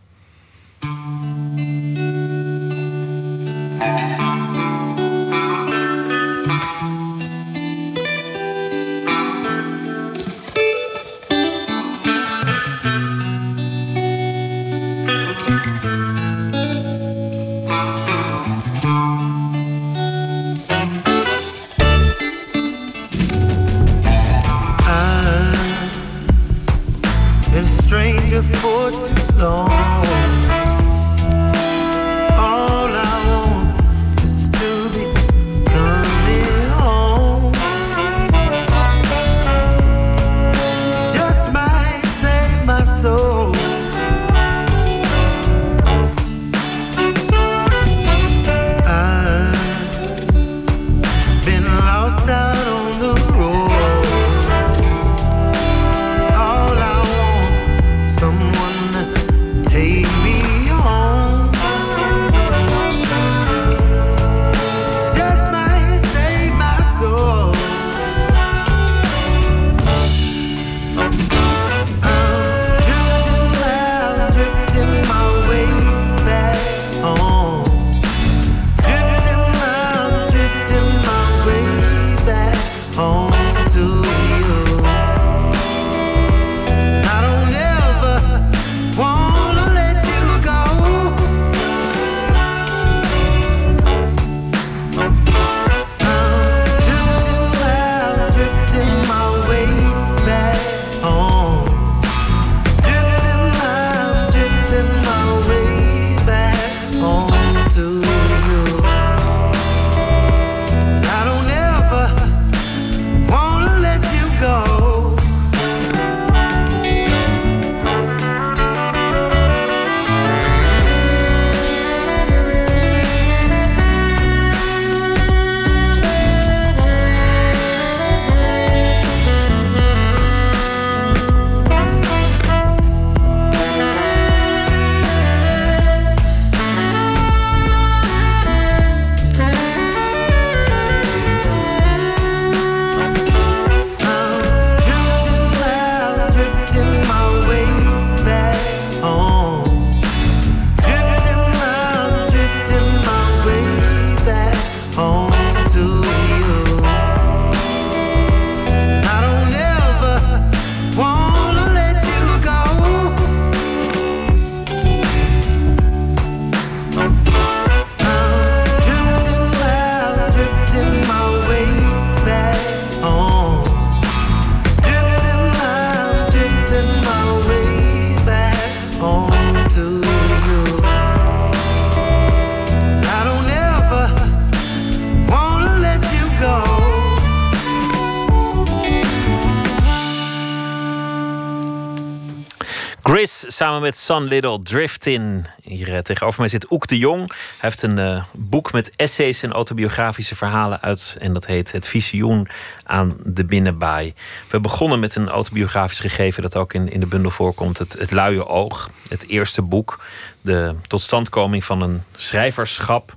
samen 193.59 193.81
met 193.81 193.97
Sun 193.97 194.23
Little 194.23 194.63
Driftin. 194.63 195.47
Hier 195.63 195.89
uh, 195.89 195.99
tegenover 195.99 196.41
mij 196.41 196.49
zit 196.49 196.71
Oek 196.71 196.87
de 196.87 196.99
Jong. 196.99 197.29
Hij 197.29 197.37
heeft 197.59 197.83
een 197.83 197.99
uh, 197.99 198.25
boek 198.33 198.73
met 198.73 198.93
essays 198.97 199.43
en 199.43 199.53
autobiografische 199.53 200.37
verhalen 200.37 200.81
uit. 200.81 201.17
En 201.21 201.33
dat 201.33 201.47
heet 201.47 201.73
Het 201.73 201.87
Visioen 201.87 202.49
aan 202.83 203.17
de 203.25 203.45
Binnenbaai. 203.45 204.15
We 204.49 204.61
begonnen 204.61 205.01
met 205.01 205.17
een 205.17 205.29
autobiografisch 205.29 206.01
gegeven 206.01 206.43
dat 206.43 206.57
ook 206.57 206.73
in, 206.73 206.89
in 206.89 207.01
de 207.01 207.07
bundel 207.07 207.31
voorkomt. 207.31 207.79
Het, 207.79 207.93
het 207.93 208.11
Luie 208.11 208.47
Oog, 208.47 208.91
het 209.09 209.29
eerste 209.29 209.63
boek. 209.63 210.05
De 210.41 210.75
totstandkoming 210.87 211.65
van 211.65 211.83
een 211.83 212.03
schrijverschap. 212.17 213.17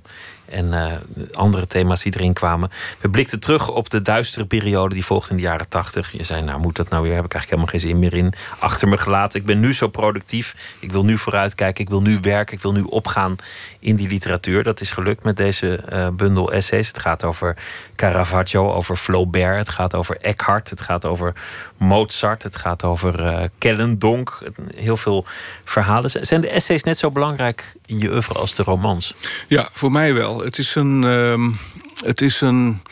En 0.52 0.66
uh, 0.66 0.92
andere 1.32 1.66
thema's 1.66 2.02
die 2.02 2.14
erin 2.16 2.32
kwamen. 2.32 2.70
We 3.00 3.08
blikten 3.08 3.40
terug 3.40 3.68
op 3.68 3.90
de 3.90 4.02
duistere 4.02 4.46
periode 4.46 4.94
die 4.94 5.04
volgde 5.04 5.30
in 5.30 5.36
de 5.36 5.42
jaren 5.42 5.68
tachtig. 5.68 6.12
Je 6.12 6.22
zei, 6.22 6.42
nou 6.42 6.60
moet 6.60 6.76
dat 6.76 6.88
nou 6.88 7.02
weer? 7.02 7.14
Heb 7.14 7.24
ik 7.24 7.34
eigenlijk 7.34 7.62
helemaal 7.62 7.80
geen 7.80 7.90
zin 7.90 7.98
meer 7.98 8.24
in. 8.24 8.32
Achter 8.58 8.88
me 8.88 8.98
gelaten. 8.98 9.40
Ik 9.40 9.46
ben 9.46 9.60
nu 9.60 9.74
zo 9.74 9.88
productief. 9.88 10.56
Ik 10.78 10.92
wil 10.92 11.04
nu 11.04 11.18
vooruitkijken. 11.18 11.84
Ik 11.84 11.90
wil 11.90 12.02
nu 12.02 12.18
werken. 12.20 12.54
Ik 12.56 12.62
wil 12.62 12.72
nu 12.72 12.82
opgaan 12.82 13.36
in 13.78 13.96
die 13.96 14.08
literatuur. 14.08 14.62
Dat 14.62 14.80
is 14.80 14.90
gelukt 14.90 15.22
met 15.22 15.36
deze 15.36 15.84
uh, 15.92 16.08
bundel 16.08 16.52
essays. 16.52 16.88
Het 16.88 16.98
gaat 16.98 17.24
over 17.24 17.56
Caravaggio, 17.96 18.72
over 18.72 18.96
Flaubert. 18.96 19.58
Het 19.58 19.68
gaat 19.68 19.94
over 19.94 20.16
Eckhart. 20.16 20.70
Het 20.70 20.80
gaat 20.80 21.04
over 21.04 21.32
Mozart. 21.76 22.42
Het 22.42 22.56
gaat 22.56 22.84
over 22.84 23.20
uh, 23.20 23.44
Kellendonk. 23.58 24.42
Heel 24.74 24.96
veel 24.96 25.24
verhalen. 25.64 26.10
Zijn 26.10 26.40
de 26.40 26.48
essays 26.48 26.82
net 26.82 26.98
zo 26.98 27.10
belangrijk 27.10 27.74
in 27.92 27.98
je 27.98 28.10
oeuvre 28.10 28.34
als 28.34 28.54
de 28.54 28.62
romans? 28.62 29.14
Ja, 29.48 29.68
voor 29.72 29.92
mij 29.92 30.14
wel. 30.14 30.40
Het 30.40 30.58
is 30.58 30.74
een. 30.74 31.04
Um, 31.04 31.56
het 32.04 32.20
is 32.20 32.40
een 32.40 32.82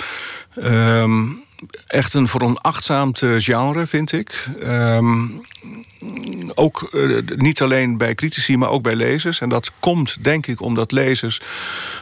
um, 0.56 1.42
echt 1.86 2.14
een 2.14 2.28
veronachtzaamd 2.28 3.22
genre, 3.38 3.86
vind 3.86 4.12
ik. 4.12 4.48
Um, 4.62 5.42
ook 6.54 6.88
uh, 6.92 7.18
niet 7.36 7.62
alleen 7.62 7.96
bij 7.96 8.14
critici, 8.14 8.56
maar 8.56 8.68
ook 8.68 8.82
bij 8.82 8.94
lezers. 8.94 9.40
En 9.40 9.48
dat 9.48 9.72
komt, 9.80 10.24
denk 10.24 10.46
ik, 10.46 10.60
omdat 10.60 10.92
lezers 10.92 11.40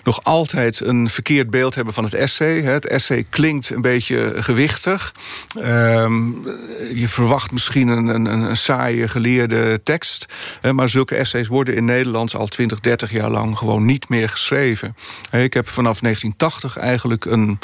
nog 0.05 0.25
altijd 0.25 0.81
een 0.81 1.09
verkeerd 1.09 1.51
beeld 1.51 1.75
hebben 1.75 1.95
van 1.95 2.05
het 2.05 2.15
essay. 2.15 2.63
Het 2.63 2.87
essay 2.87 3.27
klinkt 3.31 3.71
een 3.71 3.81
beetje 3.81 4.35
gewichtig. 4.37 5.15
Um, 5.57 6.47
je 6.95 7.09
verwacht 7.09 7.51
misschien 7.51 7.89
een, 7.89 8.07
een, 8.07 8.27
een 8.27 8.57
saaie 8.57 9.09
geleerde 9.09 9.83
tekst. 9.83 10.27
Maar 10.73 10.89
zulke 10.89 11.17
essays 11.17 11.49
worden 11.49 11.77
in 11.77 11.85
Nederland 11.85 12.35
al 12.35 12.47
20, 12.47 12.81
30 12.81 13.13
jaar 13.13 13.31
lang 13.31 13.59
gewoon 13.59 13.85
niet 13.85 14.09
meer 14.09 14.29
geschreven. 14.29 14.97
Ik 15.31 15.55
heb 15.55 15.69
vanaf 15.69 16.01
1980 16.01 16.77
eigenlijk 16.77 17.25
een 17.25 17.59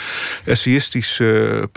essayistische 0.45 1.69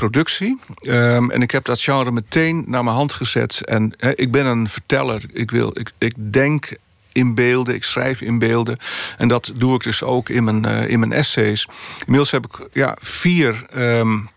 Um, 0.82 1.32
en 1.32 1.42
ik 1.42 1.52
heb 1.52 1.66
dat 1.66 1.82
genre 1.82 2.12
meteen 2.12 2.64
naar 2.68 2.84
mijn 2.84 2.96
hand 2.96 3.14
gezet. 3.14 3.62
En 3.66 3.94
ik 4.16 4.32
ben 4.32 4.46
een 4.46 4.70
verteller. 4.70 5.22
Ik, 5.34 5.52
wil, 5.52 5.80
ik, 5.80 5.92
ik 5.98 6.14
denk 6.34 6.78
in 7.12 7.36
beelden, 7.36 7.76
ik 7.76 7.84
schrijf 7.84 8.22
in 8.22 8.40
beelden. 8.40 8.78
En 9.18 9.28
dat 9.28 9.52
doe 9.56 9.76
ik 9.76 9.84
dus 9.84 10.04
ook 10.04 10.30
in 10.30 10.44
mijn, 10.44 10.66
uh, 10.66 10.90
in 10.90 11.00
mijn 11.00 11.12
essays. 11.12 11.68
Inmiddels 12.00 12.32
heb 12.32 12.46
ik 12.46 12.68
ja, 12.74 12.96
vier 13.00 13.66
um, 13.76 14.30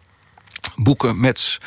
boeken 0.77 1.21
met 1.21 1.59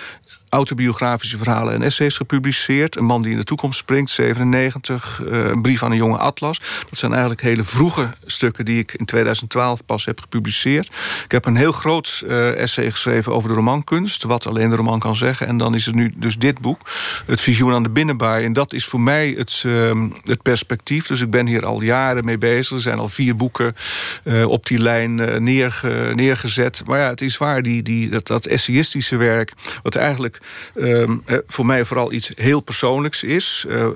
autobiografische 0.54 1.38
verhalen 1.38 1.74
en 1.74 1.82
essays 1.82 2.18
gepubliceerd. 2.18 2.96
Een 2.96 3.06
man 3.06 3.22
die 3.22 3.32
in 3.32 3.38
de 3.38 3.44
toekomst 3.44 3.80
springt, 3.80 4.10
97. 4.10 5.22
Uh, 5.26 5.46
een 5.46 5.62
brief 5.62 5.84
aan 5.84 5.92
een 5.92 5.98
jonge 5.98 6.18
atlas. 6.18 6.62
Dat 6.90 7.00
zijn 7.00 7.12
eigenlijk 7.12 7.42
hele 7.42 7.64
vroege 7.64 8.10
stukken 8.26 8.66
die 8.66 8.80
ik 8.80 8.94
in 8.94 9.06
2012 9.06 9.86
pas 9.86 10.06
heb 10.06 10.20
gepubliceerd. 10.20 10.86
Ik 11.24 11.32
heb 11.32 11.46
een 11.46 11.56
heel 11.56 11.72
groot 11.72 12.24
uh, 12.26 12.62
essay 12.62 12.92
geschreven 12.92 13.34
over 13.34 13.50
de 13.50 13.56
romankunst. 13.56 14.24
Wat 14.24 14.48
alleen 14.48 14.70
de 14.70 14.76
roman 14.76 15.00
kan 15.00 15.16
zeggen. 15.16 15.48
En 15.48 15.58
dan 15.58 15.76
is 15.76 15.88
er 15.88 15.94
nu 15.94 16.14
dus 16.16 16.38
dit 16.38 16.60
boek. 16.60 16.90
Het 17.26 17.42
visioen 17.42 17.74
aan 17.74 17.84
de 17.84 17.90
binnenbaai. 17.90 18.46
En 18.46 18.54
dat 18.54 18.74
is 18.74 18.86
voor 18.86 19.02
mij 19.02 19.34
het, 19.38 19.64
uh, 19.66 20.02
het 20.24 20.42
perspectief. 20.42 21.08
Dus 21.08 21.22
ik 21.22 21.30
ben 21.30 21.48
hier 21.48 21.66
al 21.66 21.82
jaren 21.82 22.26
mee 22.26 22.38
bezig. 22.38 22.76
Er 22.76 22.82
zijn 22.82 23.00
al 23.00 23.10
vier 23.10 23.36
boeken 23.36 23.76
uh, 24.24 24.46
op 24.46 24.66
die 24.66 24.80
lijn 24.80 25.44
neerge, 25.44 26.12
neergezet. 26.16 26.84
Maar 26.86 27.00
ja, 27.00 27.10
het 27.10 27.22
is 27.22 27.38
waar. 27.38 27.62
Die, 27.62 27.84
die, 27.84 28.10
dat, 28.10 28.28
dat 28.28 28.46
essayistische 28.46 29.18
werk. 29.18 29.54
Wat 29.82 29.96
eigenlijk 29.96 30.42
um, 30.76 31.24
voor 31.48 31.66
mij 31.66 31.86
vooral 31.86 32.12
iets 32.12 32.32
heel 32.36 32.62
persoonlijks 32.62 33.24
is. 33.24 33.66
Uh, 33.68 33.88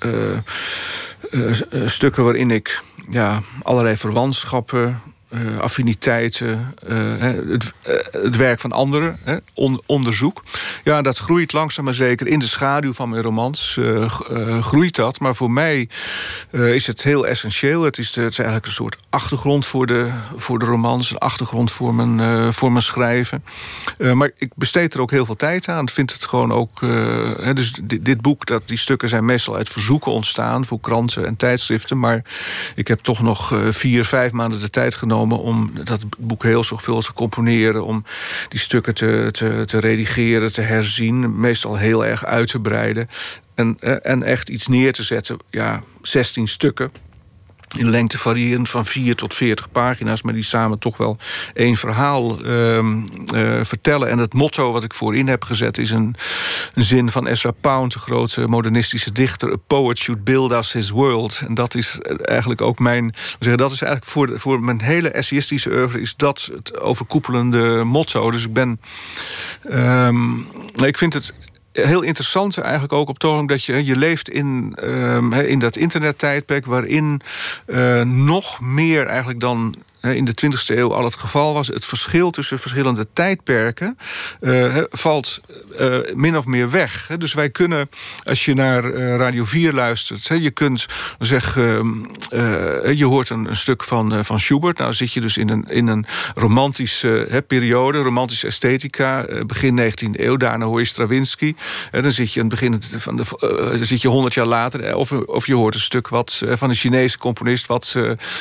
uh, 0.00 0.38
stukken 1.86 2.24
waarin 2.24 2.50
ik 2.50 2.82
ja, 3.10 3.40
allerlei 3.62 3.96
verwantschappen 3.96 5.00
uh, 5.30 5.58
affiniteiten, 5.58 6.74
uh, 6.88 7.18
het, 7.20 7.72
uh, 7.88 7.94
het, 8.10 8.36
werk 8.36 8.60
van 8.60 8.72
anderen, 8.72 9.18
on, 9.54 9.80
onderzoek. 9.86 10.42
Ja, 10.84 11.02
dat 11.02 11.18
groeit 11.18 11.52
langzaam 11.52 11.84
maar 11.84 11.94
zeker 11.94 12.26
in 12.26 12.38
de 12.38 12.46
schaduw 12.46 12.92
van 12.92 13.08
mijn 13.08 13.22
romans. 13.22 13.78
groeit 14.60 14.96
dat, 14.96 15.20
maar 15.20 15.34
voor 15.34 15.50
mij 15.50 15.88
is 16.50 16.86
het 16.86 17.02
heel 17.02 17.26
essentieel. 17.26 17.82
Het 17.82 17.98
is, 17.98 18.06
het 18.06 18.30
is 18.30 18.38
eigenlijk 18.38 18.66
een 18.66 18.72
soort 18.72 18.98
achtergrond 19.10 19.66
voor 19.66 19.86
de, 19.86 20.10
voor 20.36 20.58
de 20.58 20.64
romans, 20.64 21.10
een 21.10 21.18
achtergrond 21.18 21.70
voor 21.72 21.94
mijn, 21.94 22.52
voor 22.52 22.72
mijn 22.72 22.84
schrijven. 22.84 23.44
maar 23.98 24.30
ik 24.38 24.52
besteed 24.54 24.94
er 24.94 25.00
ook 25.00 25.10
heel 25.10 25.26
veel 25.26 25.36
tijd 25.36 25.68
aan. 25.68 25.82
Ik 25.82 25.90
vind 25.90 26.12
het 26.12 26.24
gewoon 26.24 26.52
ook. 26.52 26.80
dus 27.54 27.72
dit, 27.82 28.04
dit, 28.04 28.20
boek, 28.20 28.46
dat, 28.46 28.62
die 28.68 28.78
stukken 28.78 29.08
zijn 29.08 29.24
meestal 29.24 29.56
uit 29.56 29.68
verzoeken 29.68 30.12
ontstaan 30.12 30.64
voor 30.64 30.80
kranten 30.80 31.26
en 31.26 31.36
tijdschriften. 31.36 31.98
Maar 31.98 32.24
ik 32.74 32.88
heb 32.88 33.00
toch 33.00 33.22
nog 33.22 33.54
vier, 33.70 34.04
vijf 34.04 34.32
maanden 34.32 34.60
de 34.60 34.70
tijd 34.70 34.94
genomen 34.94 35.19
om 35.28 35.70
dat 35.84 36.00
boek 36.18 36.42
heel 36.42 36.64
zorgvuldig 36.64 37.04
te 37.04 37.12
componeren, 37.12 37.84
om 37.84 38.04
die 38.48 38.60
stukken 38.60 38.94
te, 38.94 39.28
te, 39.32 39.62
te 39.66 39.78
redigeren, 39.78 40.52
te 40.52 40.60
herzien, 40.60 41.40
meestal 41.40 41.76
heel 41.76 42.06
erg 42.06 42.24
uit 42.24 42.48
te 42.48 42.60
breiden. 42.60 43.08
En, 43.54 43.76
eh, 43.80 43.96
en 44.02 44.22
echt 44.22 44.48
iets 44.48 44.66
neer 44.66 44.92
te 44.92 45.02
zetten. 45.02 45.36
Ja, 45.50 45.82
16 46.02 46.48
stukken 46.48 46.90
in 47.76 47.90
lengte 47.90 48.18
variërend 48.18 48.68
van 48.68 48.86
4 48.86 49.16
tot 49.16 49.34
40 49.34 49.70
pagina's, 49.70 50.22
maar 50.22 50.34
die 50.34 50.42
samen 50.42 50.78
toch 50.78 50.96
wel 50.96 51.18
één 51.54 51.76
verhaal 51.76 52.44
uh, 52.44 52.76
uh, 52.78 52.84
vertellen. 53.64 54.08
En 54.08 54.18
het 54.18 54.34
motto 54.34 54.72
wat 54.72 54.84
ik 54.84 54.94
voorin 54.94 55.28
heb 55.28 55.44
gezet 55.44 55.78
is 55.78 55.90
een, 55.90 56.16
zin 56.74 57.10
van 57.10 57.26
Ezra 57.26 57.50
Pound, 57.60 57.92
de 57.92 57.98
grote 57.98 58.48
modernistische 58.48 59.12
dichter: 59.12 59.52
A 59.52 59.56
poet 59.66 59.98
should 59.98 60.24
build 60.24 60.52
us 60.52 60.72
his 60.72 60.90
world. 60.90 61.42
En 61.46 61.54
dat 61.54 61.74
is 61.74 61.98
eigenlijk 62.22 62.60
ook 62.60 62.78
mijn. 62.78 63.14
Zeggen, 63.38 63.58
dat 63.58 63.72
is 63.72 63.82
eigenlijk 63.82 64.12
voor, 64.12 64.40
voor 64.40 64.60
mijn 64.60 64.80
hele 64.80 65.10
essayistische 65.10 65.70
oeuvre 65.70 66.00
is 66.00 66.14
dat 66.16 66.50
het 66.54 66.80
overkoepelende 66.80 67.84
motto. 67.84 68.30
Dus 68.30 68.44
ik 68.44 68.52
ben. 68.52 68.80
Um, 69.70 70.46
ik 70.84 70.98
vind 70.98 71.14
het 71.14 71.34
heel 71.72 72.02
interessant 72.02 72.58
eigenlijk 72.58 72.92
ook 72.92 73.08
op 73.08 73.24
ogenblik 73.24 73.48
dat 73.48 73.64
je, 73.64 73.84
je 73.84 73.96
leeft 73.96 74.28
in, 74.28 74.76
um, 74.82 75.32
in 75.32 75.58
dat 75.58 75.76
internettijdperk 75.76 76.66
waarin 76.66 77.20
uh, 77.66 78.02
nog 78.02 78.60
meer 78.60 79.06
eigenlijk 79.06 79.40
dan 79.40 79.74
in 80.00 80.24
de 80.24 80.34
20e 80.44 80.76
eeuw 80.76 80.94
al 80.94 81.04
het 81.04 81.14
geval 81.14 81.54
was. 81.54 81.66
Het 81.66 81.84
verschil 81.84 82.30
tussen 82.30 82.58
verschillende 82.58 83.06
tijdperken 83.12 83.98
uh, 84.40 84.76
valt 84.90 85.40
uh, 85.80 85.98
min 86.14 86.36
of 86.36 86.46
meer 86.46 86.70
weg. 86.70 87.10
Dus 87.18 87.34
wij 87.34 87.50
kunnen, 87.50 87.88
als 88.24 88.44
je 88.44 88.54
naar 88.54 88.84
uh, 88.84 89.16
Radio 89.16 89.44
4 89.44 89.72
luistert, 89.72 90.26
je 90.26 90.50
kunt 90.50 90.86
zeggen, 91.18 92.08
je 92.96 93.04
hoort 93.04 93.30
een, 93.30 93.56
stuk 93.56 93.84
van, 93.84 94.24
van 94.24 94.40
Schubert. 94.40 94.78
Nou 94.78 94.94
zit 94.94 95.12
je 95.12 95.20
dus 95.20 95.36
in 95.36 95.48
een, 95.48 95.64
in 95.68 95.86
een 95.86 96.06
romantische 96.34 97.44
periode, 97.46 97.98
romantische 97.98 98.46
esthetica, 98.46 99.26
begin 99.46 99.80
19e 99.80 100.20
eeuw. 100.20 100.36
Daarna 100.36 100.64
hoor 100.64 100.78
je 100.78 100.86
Stravinsky. 100.86 101.54
En 101.90 102.02
dan 102.02 102.12
zit 102.12 102.32
je 102.32 102.40
aan 102.40 102.46
het 102.46 102.60
begin 102.60 103.00
van 103.00 103.16
de, 103.16 103.80
zit 103.82 104.02
je 104.02 104.08
100 104.08 104.34
jaar 104.34 104.46
later, 104.46 104.96
of, 104.96 105.12
of 105.12 105.46
je 105.46 105.54
hoort 105.54 105.74
een 105.74 105.80
stuk 105.80 106.08
wat 106.08 106.42
van 106.46 106.68
een 106.68 106.74
Chinese 106.74 107.18
componist, 107.18 107.66
wat 107.66 107.96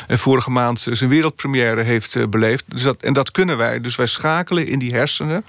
vorige 0.07 0.51
maand 0.51 0.87
zijn 0.91 1.09
wereldpremière 1.51 1.83
heeft 1.83 2.15
uh, 2.15 2.27
beleefd. 2.27 2.63
Dus 2.65 2.81
dat, 2.81 2.97
en 3.01 3.13
dat 3.13 3.31
kunnen 3.31 3.57
wij. 3.57 3.81
Dus 3.81 3.95
wij 3.95 4.05
schakelen 4.05 4.67
in 4.67 4.79
die 4.79 4.93
hersenen 4.93 5.45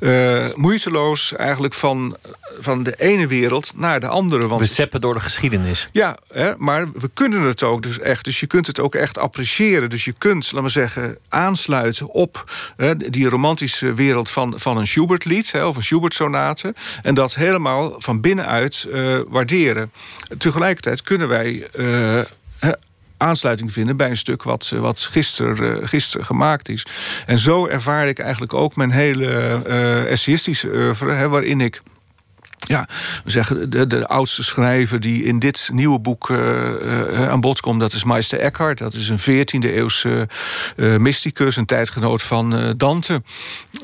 uh, 0.00 0.54
moeiteloos 0.54 1.32
eigenlijk 1.36 1.74
van, 1.74 2.16
van 2.58 2.82
de 2.82 2.94
ene 2.96 3.26
wereld 3.26 3.72
naar 3.76 4.00
de 4.00 4.06
andere. 4.06 4.46
Want 4.46 4.60
we 4.60 4.66
zeppen 4.66 5.00
door 5.00 5.14
de 5.14 5.20
geschiedenis. 5.20 5.88
Ja, 5.92 6.16
hè, 6.32 6.52
maar 6.58 6.92
we 6.92 7.10
kunnen 7.14 7.40
het 7.40 7.62
ook 7.62 7.82
dus 7.82 7.98
echt. 7.98 8.24
Dus 8.24 8.40
je 8.40 8.46
kunt 8.46 8.66
het 8.66 8.80
ook 8.80 8.94
echt 8.94 9.18
appreciëren. 9.18 9.90
Dus 9.90 10.04
je 10.04 10.14
kunt, 10.18 10.44
laten 10.44 10.62
we 10.62 10.68
zeggen, 10.68 11.18
aansluiten 11.28 12.08
op 12.08 12.52
hè, 12.76 12.96
die 12.96 13.28
romantische 13.28 13.92
wereld 13.94 14.30
van, 14.30 14.54
van 14.56 14.76
een 14.76 14.86
Schubert-lied 14.86 15.52
hè, 15.52 15.64
of 15.64 15.76
een 15.76 15.84
Schubert-sonate. 15.84 16.74
En 17.02 17.14
dat 17.14 17.34
helemaal 17.34 17.94
van 17.98 18.20
binnenuit 18.20 18.86
uh, 18.88 19.20
waarderen. 19.28 19.92
Tegelijkertijd 20.38 21.02
kunnen 21.02 21.28
wij 21.28 21.68
aansluiting 23.24 23.72
vinden 23.72 23.96
bij 23.96 24.10
een 24.10 24.16
stuk 24.16 24.42
wat, 24.42 24.68
wat 24.68 25.00
gisteren 25.00 25.88
gister 25.88 26.24
gemaakt 26.24 26.68
is. 26.68 26.86
En 27.26 27.38
zo 27.38 27.66
ervaar 27.66 28.08
ik 28.08 28.18
eigenlijk 28.18 28.54
ook 28.54 28.76
mijn 28.76 28.90
hele 28.90 29.62
uh, 29.66 30.10
essayistische 30.10 30.68
oeuvre, 30.68 31.12
hè, 31.12 31.28
waarin 31.28 31.60
ik 31.60 31.82
ja, 32.64 32.88
we 33.24 33.30
zeggen 33.30 33.70
de, 33.70 33.86
de 33.86 34.08
oudste 34.08 34.42
schrijver 34.42 35.00
die 35.00 35.24
in 35.24 35.38
dit 35.38 35.68
nieuwe 35.72 35.98
boek 35.98 36.28
uh, 36.28 36.38
uh, 36.38 37.28
aan 37.28 37.40
bod 37.40 37.60
komt, 37.60 37.80
dat 37.80 37.92
is 37.92 38.04
Meister 38.04 38.38
Eckhart. 38.38 38.78
Dat 38.78 38.94
is 38.94 39.08
een 39.08 39.20
14e 39.20 39.70
eeuwse 39.70 40.28
uh, 40.76 40.96
mysticus, 40.96 41.56
een 41.56 41.66
tijdgenoot 41.66 42.22
van 42.22 42.74
Dante. 42.76 43.22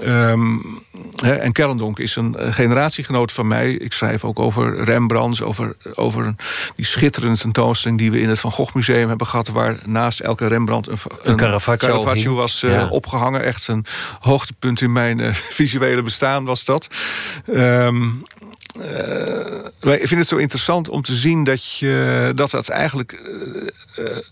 Um, 0.05 0.83
en 1.20 1.53
Kellendonk 1.53 1.99
is 1.99 2.16
een 2.16 2.37
generatiegenoot 2.39 3.33
van 3.33 3.47
mij. 3.47 3.72
Ik 3.72 3.93
schrijf 3.93 4.24
ook 4.24 4.39
over 4.39 4.85
Rembrandt, 4.85 5.43
over, 5.43 5.76
over 5.95 6.35
die 6.76 6.87
schitterende 6.87 7.39
tentoonstelling 7.39 7.99
die 7.99 8.11
we 8.11 8.20
in 8.20 8.28
het 8.28 8.41
Van 8.41 8.53
Gogh 8.53 8.74
Museum 8.74 9.09
hebben 9.09 9.26
gehad, 9.26 9.49
waar 9.49 9.78
naast 9.85 10.20
elke 10.20 10.47
Rembrandt 10.47 10.87
een, 10.87 10.99
een, 11.22 11.31
een 11.31 11.37
Caravaggio, 11.37 11.89
Caravaggio 11.89 12.35
was 12.35 12.61
ja. 12.61 12.89
opgehangen. 12.89 13.43
Echt 13.43 13.68
een 13.68 13.85
hoogtepunt 14.20 14.81
in 14.81 14.93
mijn 14.93 15.35
visuele 15.35 16.03
bestaan 16.03 16.45
was 16.45 16.64
dat. 16.64 16.89
Um, 17.47 18.24
wij 19.81 19.99
vinden 19.99 20.18
het 20.18 20.29
zo 20.29 20.37
interessant 20.37 20.89
om 20.89 21.03
te 21.03 21.14
zien 21.14 21.45
dat 21.45 21.79
je 21.79 22.33
dat 22.35 22.51
dat 22.51 22.68
eigenlijk. 22.68 23.21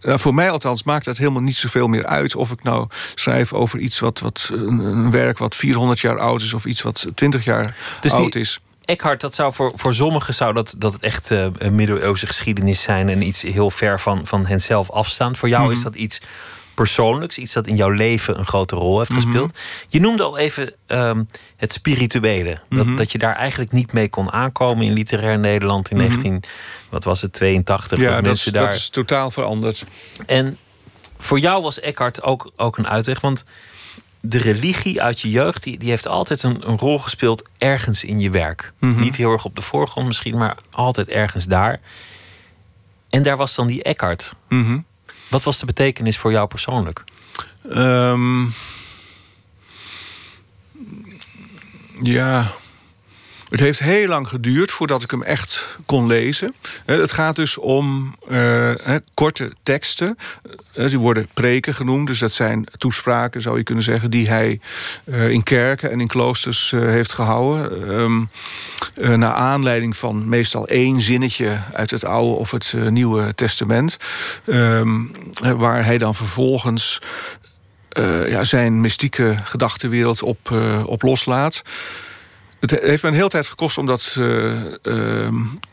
Uh, 0.03 0.16
voor 0.16 0.34
mij 0.34 0.51
althans 0.51 0.82
maakt 0.82 1.05
dat 1.05 1.16
helemaal 1.16 1.43
niet 1.43 1.57
zoveel 1.57 1.89
meer 1.89 2.07
uit. 2.07 2.36
Of 2.36 2.51
ik 2.51 2.62
nou 2.62 2.89
schrijf 3.14 3.53
over 3.53 3.78
iets 3.78 3.99
wat, 3.99 4.18
wat 4.18 4.51
een, 4.53 4.78
een 4.78 5.11
werk 5.11 5.39
wat 5.39 5.57
400 5.57 6.01
jaar 6.01 6.18
oud 6.18 6.43
is, 6.43 6.55
of 6.55 6.64
iets 6.64 6.82
wat 6.82 7.07
20 7.14 7.45
jaar 7.45 7.76
dus 8.01 8.12
oud 8.12 8.34
is. 8.34 8.61
Eckhart, 8.84 9.20
dat 9.20 9.34
zou 9.34 9.53
voor, 9.53 9.72
voor 9.74 9.95
sommigen 9.95 10.34
zou 10.34 10.55
dat, 10.55 10.74
dat 10.78 10.93
het 10.93 11.03
echt 11.03 11.30
uh, 11.30 11.47
een 11.59 11.74
middeleeuwse 11.74 12.26
geschiedenis 12.26 12.82
zijn 12.82 13.09
en 13.09 13.22
iets 13.22 13.43
heel 13.43 13.70
ver 13.70 14.01
van, 14.01 14.26
van 14.26 14.47
henzelf 14.47 14.91
afstaan. 14.91 15.36
Voor 15.36 15.49
jou 15.49 15.62
mhm. 15.62 15.72
is 15.72 15.82
dat 15.82 15.95
iets 15.95 16.20
persoonlijks, 16.79 17.39
iets 17.39 17.53
dat 17.53 17.66
in 17.66 17.76
jouw 17.76 17.91
leven 17.91 18.39
een 18.39 18.47
grote 18.47 18.76
rol 18.76 18.99
heeft 18.99 19.11
mhm. 19.11 19.20
gespeeld. 19.20 19.59
Je 19.89 20.01
noemde 20.01 20.22
al 20.22 20.39
even 20.39 20.72
ehm, 20.87 21.24
het 21.57 21.72
spirituele. 21.72 22.61
Dat, 22.68 22.87
mhm. 22.87 22.97
dat 22.97 23.12
je 23.12 23.18
daar 23.18 23.37
eigenlijk 23.37 23.72
niet 23.72 23.93
mee 23.93 24.09
kon 24.09 24.33
aankomen 24.33 24.87
in 24.87 24.93
literair 24.93 25.39
Nederland 25.39 25.91
in 25.91 25.97
19, 25.97 26.43
wat 26.89 27.05
was 27.05 27.22
het, 27.22 27.33
82. 27.33 28.01
Ja, 28.01 28.20
dat, 28.20 28.35
is, 28.35 28.45
daar... 28.45 28.64
dat 28.64 28.74
is 28.74 28.89
totaal 28.89 29.31
veranderd. 29.31 29.85
En 30.26 30.59
voor 31.18 31.39
jou 31.39 31.62
was 31.62 31.81
Eckhart 31.81 32.22
ook, 32.22 32.51
ook 32.57 32.79
een 32.79 32.89
uitweg, 32.89 33.20
want 33.20 33.45
de 34.20 34.39
religie 34.39 35.03
uit 35.03 35.20
je 35.20 35.31
jeugd, 35.31 35.62
die, 35.62 35.79
die 35.79 35.91
heeft 35.91 36.09
altijd 36.09 36.43
een, 36.43 36.68
een 36.68 36.79
rol 36.79 36.99
gespeeld 36.99 37.49
ergens 37.59 38.05
in 38.05 38.20
je 38.20 38.31
werk. 38.31 38.72
Mhm. 38.79 39.01
Niet 39.01 39.16
heel 39.16 39.33
erg 39.33 39.45
op 39.45 39.57
de 39.57 39.62
voorgrond 39.62 40.07
misschien, 40.07 40.39
maar 40.39 40.57
altijd 40.70 41.09
ergens 41.09 41.45
daar. 41.45 41.81
En 43.11 43.22
daar 43.22 43.37
was 43.37 43.55
dan 43.55 43.66
die 43.66 43.83
Eckhart. 43.83 44.35
Mm 44.49 44.87
wat 45.29 45.43
was 45.43 45.59
de 45.59 45.66
betekenis 45.66 46.18
voor 46.18 46.31
jou 46.33 46.49
persoonlijk? 46.49 47.05
Ehm, 47.70 48.47
ja. 52.03 52.55
Het 53.49 53.61
heeft 53.61 53.78
heel 53.78 54.09
lang 54.09 54.28
geduurd 54.28 54.70
voordat 54.70 55.03
ik 55.03 55.11
hem 55.11 55.22
echt 55.22 55.76
kon 55.86 56.07
lezen. 56.07 56.55
Het 56.84 57.12
gaat 57.12 57.36
dus 57.36 57.59
om 57.59 58.14
uh, 58.30 58.74
korte 59.14 59.53
teksten. 59.62 60.16
Die 60.72 60.99
worden 60.99 61.28
preken 61.34 61.74
genoemd. 61.74 62.07
Dus 62.07 62.18
dat 62.18 62.32
zijn 62.32 62.66
toespraken, 62.76 63.42
zou 63.42 63.57
je 63.57 63.62
kunnen 63.62 63.84
zeggen... 63.84 64.11
die 64.11 64.28
hij 64.28 64.61
uh, 65.05 65.28
in 65.28 65.42
kerken 65.42 65.90
en 65.90 66.01
in 66.01 66.07
kloosters 66.07 66.70
heeft 66.70 67.12
gehouden. 67.12 67.90
Um, 67.90 68.30
naar 69.18 69.32
aanleiding 69.32 69.96
van 69.96 70.28
meestal 70.28 70.66
één 70.66 71.01
zinnetje... 71.01 71.59
uit 71.72 71.90
het 71.90 72.05
Oude 72.05 72.38
of 72.38 72.51
het 72.51 72.74
Nieuwe 72.90 73.34
Testament. 73.34 73.96
Um, 74.46 75.12
waar 75.40 75.84
hij 75.84 75.99
dan 75.99 76.14
vervolgens... 76.14 77.01
ja, 78.26 78.44
zijn 78.44 78.80
mystieke 78.80 79.38
gedachtenwereld 79.44 80.22
op, 80.22 80.51
op 80.84 81.03
loslaat. 81.03 81.62
Het 82.61 82.70
heeft 82.70 83.02
me 83.02 83.09
een 83.09 83.14
hele 83.14 83.28
tijd 83.28 83.46
gekost 83.46 83.78
om 83.78 83.86
dat 83.86 84.14
uh, 84.18 84.24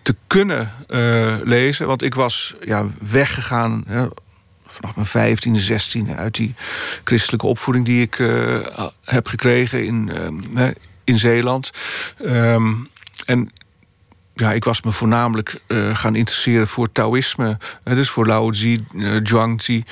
te 0.02 0.16
kunnen 0.28 0.72
uh, 0.90 1.38
lezen. 1.44 1.88
Want 1.88 2.02
ik 2.02 2.16
was 2.16 2.56
ja, 2.62 2.86
weggegaan 3.00 3.84
vanaf 4.66 4.96
mijn 4.96 5.08
vijftiende, 5.08 5.60
zestiende... 5.60 6.16
uit 6.16 6.36
die 6.36 6.56
christelijke 7.04 7.46
opvoeding 7.46 7.86
die 7.86 8.02
ik 8.02 8.20
uh, 8.20 8.60
heb 9.04 9.28
gekregen 9.28 9.86
in, 9.86 10.12
ehm, 10.56 10.74
in 11.04 11.20
Zeeland. 11.20 11.72
Um, 12.26 12.90
en 13.26 13.52
ja, 14.34 14.54
ik 14.54 14.64
was 14.64 14.82
me 14.82 14.92
voornamelijk 14.92 15.62
gaan 15.94 16.16
interesseren 16.16 16.68
voor 16.68 16.92
Taoïsme. 16.92 17.58
dus 17.84 18.10
voor 18.10 18.26
Lao 18.28 18.54
Zhuangzi. 19.24 19.84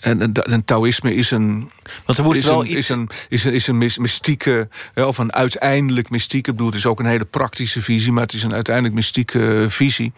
En, 0.00 0.32
en, 0.32 0.64
Taoïsme 0.64 1.14
is 1.14 1.30
een. 1.30 1.70
Want 2.04 2.18
er 2.18 2.24
moet 2.24 2.42
wel 2.42 2.64
iets. 2.64 2.78
Is 2.78 2.88
een, 2.88 3.10
is 3.28 3.44
een, 3.44 3.52
is 3.52 3.66
een 3.66 3.78
mystieke. 4.02 4.68
of 4.94 5.18
een 5.18 5.32
uiteindelijk 5.32 6.10
mystieke. 6.10 6.50
Ik 6.50 6.56
bedoel, 6.56 6.70
het 6.70 6.80
is 6.80 6.86
ook 6.86 7.00
een 7.00 7.06
hele 7.06 7.24
praktische 7.24 7.82
visie. 7.82 8.12
Maar 8.12 8.22
het 8.22 8.32
is 8.32 8.42
een 8.42 8.54
uiteindelijk 8.54 8.94
mystieke 8.94 9.66
visie. 9.68 10.12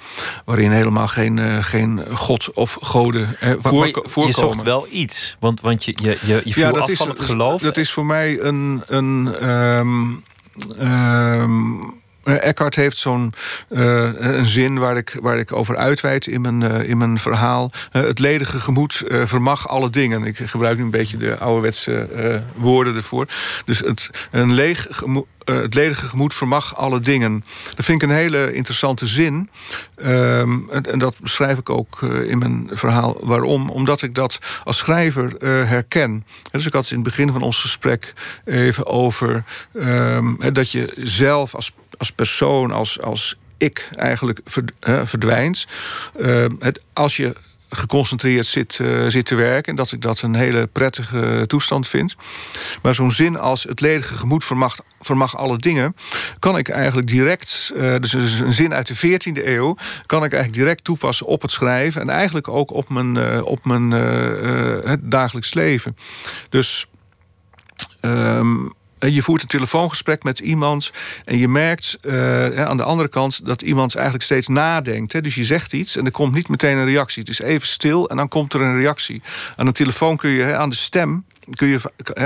Waarin 0.45 0.71
helemaal 0.71 1.09
geen, 1.09 1.37
uh, 1.37 1.65
geen 1.65 2.01
god 2.13 2.53
of 2.53 2.79
goden 2.81 3.37
eh, 3.41 3.53
voorkomen. 3.59 4.27
Je 4.27 4.33
zocht 4.33 4.63
wel 4.63 4.87
iets. 4.91 5.37
Want, 5.41 5.61
want 5.61 5.85
je, 5.85 5.95
je, 6.03 6.19
je, 6.27 6.41
je 6.45 6.53
viel 6.53 6.67
ja, 6.67 6.73
dat 6.73 6.83
af 6.83 6.89
is, 6.89 6.97
van 6.97 7.09
het 7.09 7.21
geloof. 7.21 7.63
Dat 7.63 7.77
is 7.77 7.91
voor 7.91 8.07
mij 8.07 8.41
een. 8.41 8.83
een 8.87 9.49
um, 9.49 10.23
um, 10.79 10.79
eh, 10.79 11.99
Eckhart 12.25 12.75
heeft 12.75 12.99
zo'n 12.99 13.35
uh, 13.71 14.11
een 14.15 14.45
zin 14.45 14.79
waar 14.79 14.97
ik, 14.97 15.17
waar 15.21 15.39
ik 15.39 15.53
over 15.53 15.77
uitweid 15.77 16.27
in 16.27 16.41
mijn, 16.41 16.61
uh, 16.61 16.89
in 16.89 16.99
mijn 16.99 17.19
verhaal. 17.19 17.73
Het 17.91 18.19
ledige 18.19 18.61
gemoed 18.61 19.03
vermag 19.07 19.69
alle 19.69 19.91
dingen. 19.91 20.25
Ik 20.25 20.37
gebruik 20.37 20.77
nu 20.77 20.83
een 20.83 20.91
beetje 20.91 21.17
de 21.17 21.39
ouderwetse 21.39 22.09
woorden 22.55 22.97
ervoor. 22.97 23.27
Dus 23.65 23.79
het, 23.79 24.11
een 24.31 24.53
leeg 24.53 25.05
het 25.45 25.75
ledige 25.75 26.07
gemoed 26.07 26.35
vermag 26.35 26.77
alle 26.77 27.01
dingen. 27.01 27.45
Dat 27.77 27.85
vind 27.85 28.03
ik 28.03 28.09
een 28.09 28.15
hele 28.15 28.53
interessante 28.53 29.07
zin. 29.07 29.51
Um, 30.05 30.71
en, 30.71 30.99
dat 30.99 31.19
beschrijf 31.19 31.59
ik 31.59 31.71
ook 31.71 32.03
in 32.03 32.39
mijn 32.39 32.69
verhaal. 32.73 33.17
Waarom? 33.21 33.71
Omdat 33.71 34.03
ik 34.03 34.15
dat 34.15 34.39
als 34.65 34.79
schrijver 34.79 35.33
herken. 35.67 36.25
Dus 36.51 36.67
ik 36.67 36.73
had 36.73 36.83
het 36.83 36.91
in 36.91 36.99
het 36.99 37.07
begin 37.07 37.33
van 37.33 37.43
ons 37.43 37.61
gesprek 37.61 38.13
even 38.45 38.87
over... 38.87 39.45
Um, 39.75 40.39
dat 40.53 40.71
je 40.71 40.93
zelf 40.97 41.55
als 41.55 41.73
als 42.01 42.13
persoon, 42.13 42.71
als, 42.71 43.01
als 43.01 43.39
ik 43.57 43.89
eigenlijk 43.97 44.41
verdwijnt. 45.05 45.67
Uh, 46.21 46.47
het, 46.59 46.85
als 46.93 47.17
je 47.17 47.35
geconcentreerd 47.69 48.47
zit, 48.47 48.79
uh, 48.79 49.07
zit 49.09 49.27
te 49.27 49.35
werken. 49.35 49.71
En 49.71 49.77
dat 49.77 49.93
ik 49.93 50.01
dat 50.01 50.21
een 50.21 50.35
hele 50.35 50.67
prettige 50.67 51.45
toestand 51.47 51.89
vind. 51.89 52.17
Maar 52.83 52.95
zo'n 52.95 53.13
zin 53.13 53.39
als 53.39 53.63
het 53.63 53.81
ledige 53.81 54.15
gemoed 54.15 54.45
vermag, 54.45 54.77
vermag 55.01 55.37
alle 55.37 55.59
dingen... 55.59 55.97
kan 56.39 56.59
ik 56.59 56.69
eigenlijk 56.69 57.09
direct, 57.09 57.73
uh, 57.75 57.97
dus 58.01 58.13
een 58.13 58.53
zin 58.53 58.75
uit 58.75 58.87
de 58.87 58.97
14e 58.97 59.47
eeuw... 59.47 59.77
kan 60.07 60.25
ik 60.25 60.33
eigenlijk 60.33 60.63
direct 60.63 60.85
toepassen 60.85 61.27
op 61.27 61.43
het 61.43 61.51
schrijven... 61.51 62.01
en 62.01 62.11
eigenlijk 62.11 62.49
ook 62.49 62.71
op 62.71 62.89
mijn, 62.89 63.43
op 63.45 63.65
mijn 63.65 63.91
dagelijks 65.03 65.55
leven. 65.55 65.97
Dus... 66.49 66.87
Um, 68.01 68.73
je 69.09 69.23
voert 69.23 69.43
een 69.43 69.49
telefoongesprek 69.49 70.23
met 70.23 70.39
iemand 70.39 70.93
en 71.25 71.39
je 71.39 71.49
merkt 71.49 71.99
uh, 72.03 72.65
aan 72.65 72.77
de 72.77 72.83
andere 72.83 73.09
kant 73.09 73.47
dat 73.47 73.63
iemand 73.63 73.95
eigenlijk 73.95 74.25
steeds 74.25 74.49
nadenkt. 74.49 75.13
Hè. 75.13 75.21
Dus 75.21 75.35
je 75.35 75.45
zegt 75.45 75.73
iets 75.73 75.97
en 75.97 76.05
er 76.05 76.11
komt 76.11 76.35
niet 76.35 76.49
meteen 76.49 76.77
een 76.77 76.85
reactie. 76.85 77.23
Het 77.23 77.31
is 77.31 77.41
even 77.41 77.69
stil 77.69 78.09
en 78.09 78.17
dan 78.17 78.29
komt 78.29 78.55
er 78.55 78.61
een 78.61 78.77
reactie. 78.77 79.23
Aan 79.57 79.67
een 79.67 79.73
telefoon 79.73 80.17
kun 80.17 80.31
je 80.31 80.43
hè, 80.43 80.57
aan 80.57 80.71
de 80.71 80.77
stem 80.77 81.25
kun 81.55 81.69
je, 81.69 81.81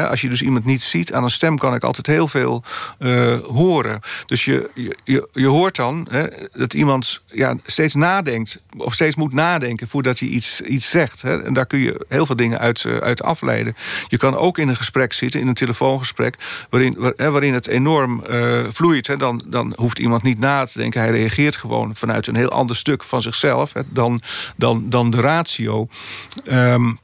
als 0.09 0.21
je 0.21 0.29
dus 0.29 0.43
iemand 0.43 0.65
niet 0.65 0.83
ziet, 0.83 1.13
aan 1.13 1.25
een 1.25 1.31
stem 1.31 1.59
kan 1.59 1.75
ik 1.75 1.83
altijd 1.83 2.07
heel 2.07 2.29
veel 2.29 2.63
uh, 2.99 3.41
horen. 3.41 4.01
Dus 4.27 4.45
je, 4.45 4.71
je, 5.05 5.29
je 5.33 5.47
hoort 5.47 5.77
dan 5.77 6.07
hè, 6.11 6.27
dat 6.53 6.75
iemand 6.75 7.23
ja, 7.27 7.57
steeds 7.65 7.95
nadenkt, 7.95 8.61
of 8.77 8.93
steeds 8.93 9.17
moet 9.17 9.33
nadenken 9.33 9.89
voordat 9.89 10.19
hij 10.19 10.29
iets, 10.29 10.61
iets 10.61 10.91
zegt. 10.91 11.23
Hè. 11.23 11.43
En 11.43 11.53
daar 11.53 11.67
kun 11.67 11.79
je 11.79 12.05
heel 12.09 12.27
veel 12.27 12.37
dingen 12.37 12.59
uit, 12.59 12.85
uh, 12.85 12.97
uit 12.97 13.23
afleiden. 13.23 13.77
Je 14.09 14.17
kan 14.17 14.37
ook 14.37 14.59
in 14.59 14.69
een 14.69 14.77
gesprek 14.77 15.13
zitten, 15.13 15.41
in 15.41 15.47
een 15.47 15.55
telefoongesprek, 15.55 16.37
waarin, 16.71 16.95
waar, 16.99 17.13
hè, 17.17 17.31
waarin 17.31 17.55
het 17.55 17.67
enorm 17.67 18.25
uh, 18.31 18.65
vloeit. 18.69 19.07
Hè. 19.07 19.17
Dan, 19.17 19.43
dan 19.47 19.73
hoeft 19.77 19.99
iemand 19.99 20.23
niet 20.23 20.39
na 20.39 20.65
te 20.65 20.79
denken. 20.79 21.01
Hij 21.01 21.11
reageert 21.11 21.57
gewoon 21.57 21.95
vanuit 21.95 22.27
een 22.27 22.37
heel 22.37 22.51
ander 22.51 22.77
stuk 22.77 23.05
van 23.05 23.23
zichzelf 23.23 23.73
hè, 23.73 23.81
dan, 23.89 24.21
dan, 24.57 24.91
dan 24.91 25.11
de 25.11 25.21
ratio. 25.21 25.89
Um, 26.51 26.99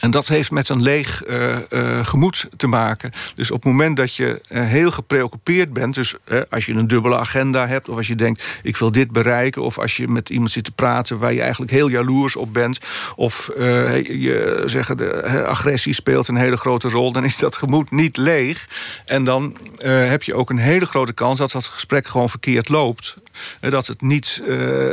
en 0.00 0.10
dat 0.10 0.28
heeft 0.28 0.50
met 0.50 0.68
een 0.68 0.82
leeg 0.82 1.26
uh, 1.26 1.56
uh, 1.70 2.06
gemoed 2.06 2.48
te 2.56 2.66
maken. 2.66 3.12
Dus 3.34 3.50
op 3.50 3.62
het 3.62 3.72
moment 3.72 3.96
dat 3.96 4.14
je 4.14 4.40
uh, 4.48 4.66
heel 4.66 4.90
gepreoccupeerd 4.90 5.72
bent... 5.72 5.94
dus 5.94 6.14
als 6.50 6.66
je 6.66 6.74
een 6.74 6.88
dubbele 6.88 7.18
agenda 7.18 7.66
hebt... 7.66 7.88
of 7.88 7.96
als 7.96 8.06
je 8.06 8.14
denkt, 8.14 8.58
ik 8.62 8.76
wil 8.76 8.92
dit 8.92 9.10
bereiken... 9.10 9.62
of 9.62 9.78
als 9.78 9.96
je 9.96 10.08
met 10.08 10.30
iemand 10.30 10.50
zit 10.50 10.64
te 10.64 10.70
praten 10.70 11.18
waar 11.18 11.32
je 11.32 11.40
eigenlijk 11.40 11.70
heel 11.70 11.88
jaloers 11.88 12.36
op 12.36 12.52
bent... 12.52 12.78
of 13.14 13.50
je 13.56 14.62
zeggen, 14.66 14.96
de 14.96 15.44
agressie 15.46 15.94
speelt 15.94 16.28
een 16.28 16.36
hele 16.36 16.56
grote 16.56 16.88
rol... 16.88 17.12
dan 17.12 17.24
is 17.24 17.38
dat 17.38 17.56
gemoed 17.56 17.90
niet 17.90 18.16
leeg. 18.16 18.68
En 19.06 19.24
dan 19.24 19.56
heb 19.82 20.22
je 20.22 20.34
ook 20.34 20.50
een 20.50 20.58
hele 20.58 20.86
grote 20.86 21.12
kans... 21.12 21.38
dat 21.38 21.52
dat 21.52 21.64
gesprek 21.64 22.06
gewoon 22.06 22.30
verkeerd 22.30 22.68
loopt. 22.68 23.16
Dat 23.60 23.86
het 23.86 24.00
niet, 24.02 24.42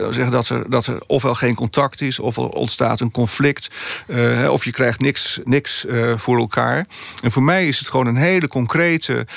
zeggen 0.09 0.31
dat 0.31 0.49
er, 0.49 0.69
dat 0.69 0.87
er 0.87 0.97
ofwel 1.07 1.35
geen 1.35 1.55
contact 1.55 2.01
is... 2.01 2.19
of 2.19 2.37
er 2.37 2.49
ontstaat 2.49 2.99
een 2.99 3.11
conflict... 3.11 3.69
of 4.49 4.65
je 4.65 4.71
krijgt 4.71 4.99
niks, 4.99 5.39
niks 5.43 5.85
voor 6.15 6.37
elkaar. 6.37 6.87
En 7.23 7.31
voor 7.31 7.43
mij 7.43 7.67
is 7.67 7.79
het 7.79 7.87
gewoon 7.87 8.07
een 8.07 8.15
hele 8.15 8.47
concrete. 8.47 9.27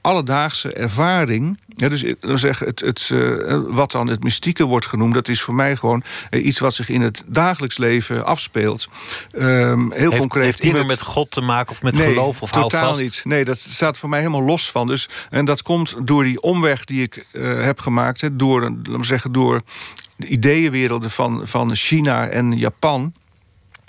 Alledaagse 0.00 0.72
ervaring. 0.72 1.58
Ja, 1.78 1.88
dus 1.88 2.04
dan 2.20 2.38
zeg, 2.38 2.58
het, 2.58 2.80
het, 2.80 3.08
uh, 3.12 3.60
wat 3.66 3.90
dan 3.90 4.06
het 4.06 4.22
mystieke 4.22 4.64
wordt 4.64 4.86
genoemd, 4.86 5.14
dat 5.14 5.28
is 5.28 5.42
voor 5.42 5.54
mij 5.54 5.76
gewoon 5.76 6.02
iets 6.30 6.58
wat 6.58 6.74
zich 6.74 6.88
in 6.88 7.02
het 7.02 7.22
dagelijks 7.26 7.78
leven 7.78 8.24
afspeelt. 8.24 8.88
Um, 9.32 9.92
heel 9.92 10.10
heeft, 10.10 10.20
concreet. 10.20 10.44
Heeft 10.44 10.62
niet 10.62 10.72
meer 10.72 10.86
met 10.86 11.02
God 11.02 11.30
te 11.30 11.40
maken 11.40 11.70
of 11.70 11.82
met 11.82 11.98
geloof 11.98 12.42
of 12.42 12.50
totaal 12.50 12.96
niet. 12.96 13.20
Nee, 13.24 13.44
dat 13.44 13.58
staat 13.58 13.98
voor 13.98 14.08
mij 14.08 14.18
helemaal 14.18 14.42
los 14.42 14.70
van. 14.70 14.86
Dus, 14.86 15.08
en 15.30 15.44
dat 15.44 15.62
komt 15.62 15.94
door 16.02 16.24
die 16.24 16.40
omweg 16.40 16.84
die 16.84 17.02
ik 17.02 17.26
uh, 17.32 17.64
heb 17.64 17.80
gemaakt, 17.80 18.20
hè, 18.20 18.36
door, 18.36 18.60
laten 18.60 18.98
we 18.98 19.04
zeggen, 19.04 19.32
door 19.32 19.62
de 20.16 20.26
ideeënwerelden 20.26 21.10
van, 21.10 21.40
van 21.44 21.74
China 21.74 22.28
en 22.28 22.52
Japan. 22.52 23.12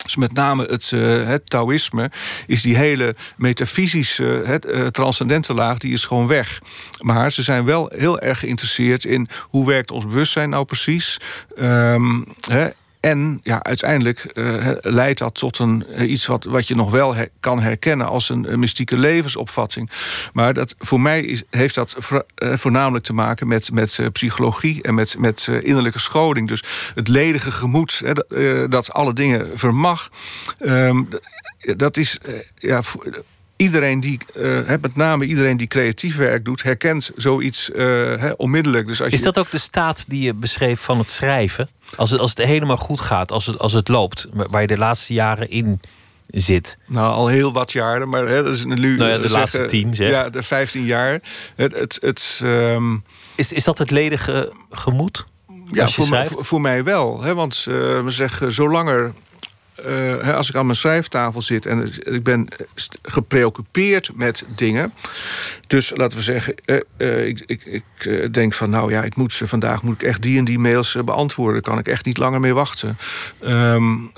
Dus 0.10 0.18
met 0.18 0.34
name 0.34 0.64
het, 0.64 0.92
uh, 0.92 1.28
het 1.28 1.50
Taoïsme 1.50 2.12
is 2.48 2.62
die 2.62 2.78
hele 2.78 3.16
metafysische, 3.38 4.42
het, 4.46 4.66
uh, 4.66 4.88
transcendente 4.88 5.54
laag, 5.54 5.78
die 5.78 5.94
is 5.94 6.06
gewoon 6.06 6.28
weg. 6.28 6.62
Maar 7.02 7.32
ze 7.32 7.44
zijn 7.44 7.66
wel 7.66 7.92
heel 7.96 8.20
erg 8.20 8.40
geïnteresseerd 8.40 9.06
in 9.06 9.28
hoe 9.42 9.66
werkt 9.66 9.92
ons 9.92 10.06
bewustzijn 10.06 10.50
nou 10.50 10.66
precies. 10.66 11.20
Um, 11.60 12.26
en 13.00 13.40
ja, 13.44 13.64
uiteindelijk 13.64 14.32
uh, 14.34 14.72
leidt 14.82 15.20
dat 15.20 15.36
tot 15.36 15.60
een, 15.60 15.86
uh, 15.90 16.12
iets 16.12 16.26
wat, 16.26 16.44
wat 16.44 16.68
je 16.68 16.76
nog 16.76 16.92
wel 16.92 17.16
kan 17.40 17.60
herkennen 17.60 18.08
als 18.08 18.30
een, 18.30 18.60
mystieke 18.60 18.98
levensopvatting. 18.98 19.90
Maar 20.34 20.54
dat, 20.54 20.76
voor 20.78 21.02
mij 21.02 21.44
heeft 21.50 21.76
dat 21.76 21.98
uh, 22.10 22.20
voornamelijk 22.56 23.06
te 23.06 23.14
maken 23.14 23.48
met, 23.48 23.72
met 23.72 24.00
psychologie 24.12 24.82
en 24.82 24.94
met, 24.94 25.16
met 25.18 25.48
innerlijke 25.48 26.00
scholing. 26.00 26.48
Dus 26.48 26.64
het 26.96 27.08
ledige 27.08 27.52
gemoed 27.52 28.02
dat, 28.14 28.26
dat 28.72 28.94
alle 28.94 29.14
dingen 29.14 29.58
vermag. 29.58 30.10
Um, 30.60 31.08
dat 31.60 31.98
is 31.98 32.18
ja, 32.56 32.82
iedereen 33.60 34.00
die, 34.00 34.20
uh, 34.36 34.68
met 34.68 34.96
name 34.96 35.26
iedereen 35.26 35.58
die 35.58 35.68
creatief 35.68 36.16
werk 36.16 36.46
doet, 36.46 36.64
herkent 36.64 37.12
zoiets 37.16 37.70
uh, 37.70 38.32
onmiddellijk. 38.38 38.88
Dus 38.88 39.02
als 39.02 39.14
is 39.14 39.22
dat 39.22 39.38
ook 39.38 39.52
de 39.52 39.58
staat 39.58 40.10
die 40.10 40.22
je 40.22 40.34
beschreef 40.34 40.80
van 40.80 40.98
het 40.98 41.10
schrijven? 41.10 41.70
Als 41.96 42.12
het, 42.12 42.20
als 42.20 42.30
het 42.30 42.40
helemaal 42.40 42.78
goed 42.78 43.02
gaat, 43.02 43.32
als 43.32 43.46
het, 43.46 43.60
als 43.60 43.74
het 43.74 43.88
loopt, 43.88 44.28
waar 44.34 44.62
je 44.62 44.68
de 44.68 44.78
laatste 44.78 45.14
jaren 45.14 45.50
in 45.50 45.80
zit? 46.28 46.78
Nou, 46.88 47.14
al 47.14 47.28
heel 47.28 47.54
wat 47.54 47.72
jaren, 47.72 48.10
maar 48.10 48.28
hè, 48.28 48.44
dat 48.44 48.54
is 48.54 48.66
nu. 48.66 48.98
Nou 48.98 49.10
ja, 49.10 49.16
de 49.16 49.22
zeggen, 49.22 49.40
laatste 49.40 49.66
tien, 49.66 49.96
zeg. 49.96 50.10
Ja, 50.10 50.30
de 50.30 50.44
vijftien 50.44 50.86
jaar. 50.86 51.22
Het, 51.56 51.78
het, 51.78 51.98
het, 52.02 52.40
um... 52.44 53.04
is, 53.36 53.54
is 53.54 53.64
dat 53.64 53.78
het 53.78 53.92
ledige 53.92 54.54
gemoed? 54.70 55.26
Ja, 55.72 55.88
voor, 55.88 56.28
voor, 56.46 56.62
mij 56.62 56.84
wel. 56.84 57.22
Hè, 57.22 57.36
want 57.36 57.66
uh, 57.70 57.76
we 58.04 58.12
zeggen, 58.12 58.52
zolang 58.52 58.90
er 58.90 59.14
uh, 59.86 60.36
als 60.36 60.50
ik 60.50 60.56
aan 60.56 60.66
mijn 60.66 60.78
schrijftafel 60.78 61.42
zit 61.42 61.66
en 61.66 61.92
ik 62.00 62.24
ben 62.24 62.48
gepreoccupeerd 63.02 64.12
met 64.16 64.46
dingen. 64.56 64.94
Dus 65.68 65.92
laten 65.96 66.18
we 66.18 66.24
zeggen, 66.24 66.56
uh, 66.66 66.80
uh, 66.98 67.28
ik, 67.28 67.44
ik, 67.46 67.64
ik 67.66 68.34
denk 68.34 68.54
van 68.54 68.70
nou 68.70 68.92
ja, 68.92 69.04
ik 69.04 69.16
moet 69.16 69.34
ze 69.34 69.48
vandaag 69.48 69.84
moet 69.84 70.02
ik 70.02 70.08
echt 70.08 70.22
die 70.22 70.38
en 70.38 70.46
die 70.46 70.60
mails 70.60 70.98
beantwoorden. 71.06 71.62
Kan 71.62 71.78
ik 71.78 71.88
echt 71.88 72.06
niet 72.06 72.18
langer 72.18 72.40
mee 72.40 72.54
wachten. 72.54 72.98
Um, 73.44 74.12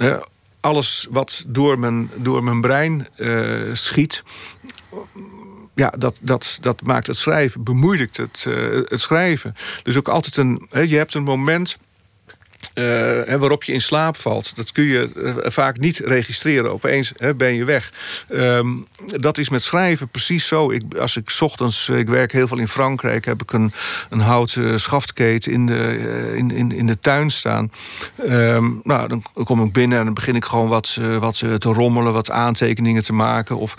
alles 0.60 1.08
wat 1.10 1.44
door 1.48 1.80
mijn, 1.80 2.10
door 2.16 2.44
mijn 2.44 2.62
brein 2.62 3.08
schiet 3.74 4.24
ja, 5.76 5.94
dat, 5.98 6.18
dat, 6.22 6.58
dat 6.62 6.82
maakt 6.82 7.08
het 7.08 7.18
schrijven, 7.18 7.64
bemoeilijkt 7.64 8.18
het, 8.18 8.44
het 8.90 9.00
schrijven. 9.00 9.56
Dus 9.84 9.98
ook 9.98 10.08
altijd 10.08 10.38
een. 10.38 10.68
je 10.72 10.98
hebt 10.98 11.14
een 11.14 11.24
moment 11.24 11.78
uh, 12.76 13.34
waarop 13.36 13.64
je 13.64 13.74
in 13.74 13.82
slaap 13.82 14.18
valt. 14.18 14.56
Dat 14.56 14.72
kun 14.72 14.84
je 14.84 15.10
uh, 15.16 15.36
vaak 15.44 15.78
niet 15.78 15.98
registreren. 15.98 16.72
Opeens 16.72 17.12
ben 17.36 17.56
je 17.56 17.66
weg. 17.66 17.92
Um, 18.30 18.88
dat 19.06 19.38
is 19.38 19.50
met 19.50 19.62
schrijven 19.62 20.08
precies 20.08 20.48
zo. 20.48 20.72
Ik, 20.72 20.84
als 21.00 21.18
ik 21.18 21.32
ochtends, 21.40 21.90
ik 21.90 22.08
werk 22.08 22.32
heel 22.32 22.48
veel 22.48 22.58
in 22.58 22.68
Frankrijk, 22.68 23.26
heb 23.26 23.42
ik 23.42 23.52
een, 23.52 23.72
een 24.10 24.20
houten 24.20 24.80
schaftketen 24.80 25.52
in 25.52 25.66
de, 25.66 26.34
in, 26.36 26.52
in, 26.52 26.72
in 26.72 26.88
de 26.88 27.00
tuin 27.00 27.30
staan. 27.30 27.72
Um, 28.28 28.82
nou, 28.84 29.08
dan 29.08 29.24
kom 29.34 29.64
ik 29.64 29.74
binnen 29.74 30.00
en 30.00 30.06
dan 30.06 30.14
begin 30.14 30.36
ik 30.36 30.46
gewoon 30.46 30.68
wat, 30.68 30.98
wat 31.20 31.38
te 31.38 31.58
rommelen, 31.70 32.14
wat 32.14 32.32
aantekeningen 32.32 33.04
te 33.04 33.14
maken. 33.14 33.58
Of 33.58 33.76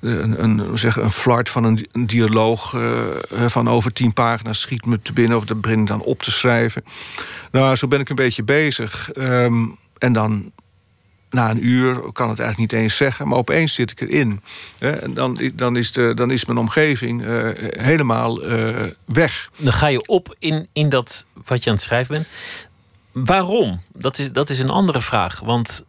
een, 0.00 0.42
een, 0.42 0.78
zeg, 0.78 0.96
een 0.96 1.10
van 1.48 1.64
een, 1.64 1.88
een 1.92 2.06
dialoog 2.06 2.76
van 3.30 3.68
over 3.68 3.92
tien 3.92 4.12
pagina's 4.12 4.60
schiet 4.60 4.86
me 4.86 5.02
te 5.02 5.12
binnen. 5.12 5.36
Of 5.36 5.44
dat 5.44 5.60
begin 5.60 5.80
ik 5.80 5.86
dan 5.86 6.00
op 6.00 6.22
te 6.22 6.30
schrijven. 6.30 6.84
Nou, 7.50 7.76
zo 7.76 7.88
ben 7.88 8.00
ik 8.00 8.08
een 8.08 8.14
beetje 8.14 8.21
bezig. 8.44 9.10
Um, 9.14 9.78
en 9.98 10.12
dan 10.12 10.52
na 11.30 11.50
een 11.50 11.66
uur 11.66 11.94
kan 11.94 12.28
het 12.28 12.38
eigenlijk 12.38 12.72
niet 12.72 12.82
eens 12.82 12.96
zeggen, 12.96 13.28
maar 13.28 13.38
opeens 13.38 13.74
zit 13.74 13.90
ik 13.90 14.00
erin. 14.00 14.40
En 14.78 15.14
dan, 15.14 15.50
dan, 15.54 15.76
is, 15.76 15.92
de, 15.92 16.14
dan 16.14 16.30
is 16.30 16.44
mijn 16.44 16.58
omgeving 16.58 17.22
uh, 17.22 17.48
helemaal 17.70 18.50
uh, 18.50 18.86
weg. 19.04 19.50
Dan 19.56 19.72
ga 19.72 19.86
je 19.86 20.06
op 20.06 20.36
in, 20.38 20.68
in 20.72 20.88
dat 20.88 21.26
wat 21.44 21.62
je 21.64 21.70
aan 21.70 21.76
het 21.76 21.84
schrijven 21.84 22.14
bent. 22.14 22.28
Waarom? 23.26 23.82
Dat 23.92 24.18
is, 24.18 24.32
dat 24.32 24.50
is 24.50 24.58
een 24.58 24.70
andere 24.70 25.00
vraag. 25.00 25.40
Want 25.40 25.84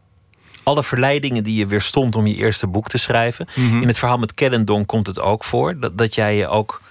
alle 0.64 0.84
verleidingen 0.84 1.44
die 1.44 1.56
je 1.56 1.68
weerstond 1.68 2.16
om 2.16 2.28
je 2.28 2.36
eerste 2.36 2.68
boek 2.68 2.88
te 2.88 2.98
schrijven. 2.98 3.48
Mm 3.56 3.70
-hmm. 3.70 3.82
In 3.82 3.88
het 3.88 3.98
verhaal 3.98 4.18
met 4.18 4.34
Kellendon 4.34 4.86
komt 4.86 5.08
het 5.08 5.20
ook 5.20 5.44
voor. 5.44 5.80
Dat, 5.80 5.98
dat 5.98 6.16
jij 6.16 6.36
je 6.36 6.48
ook 6.48 6.82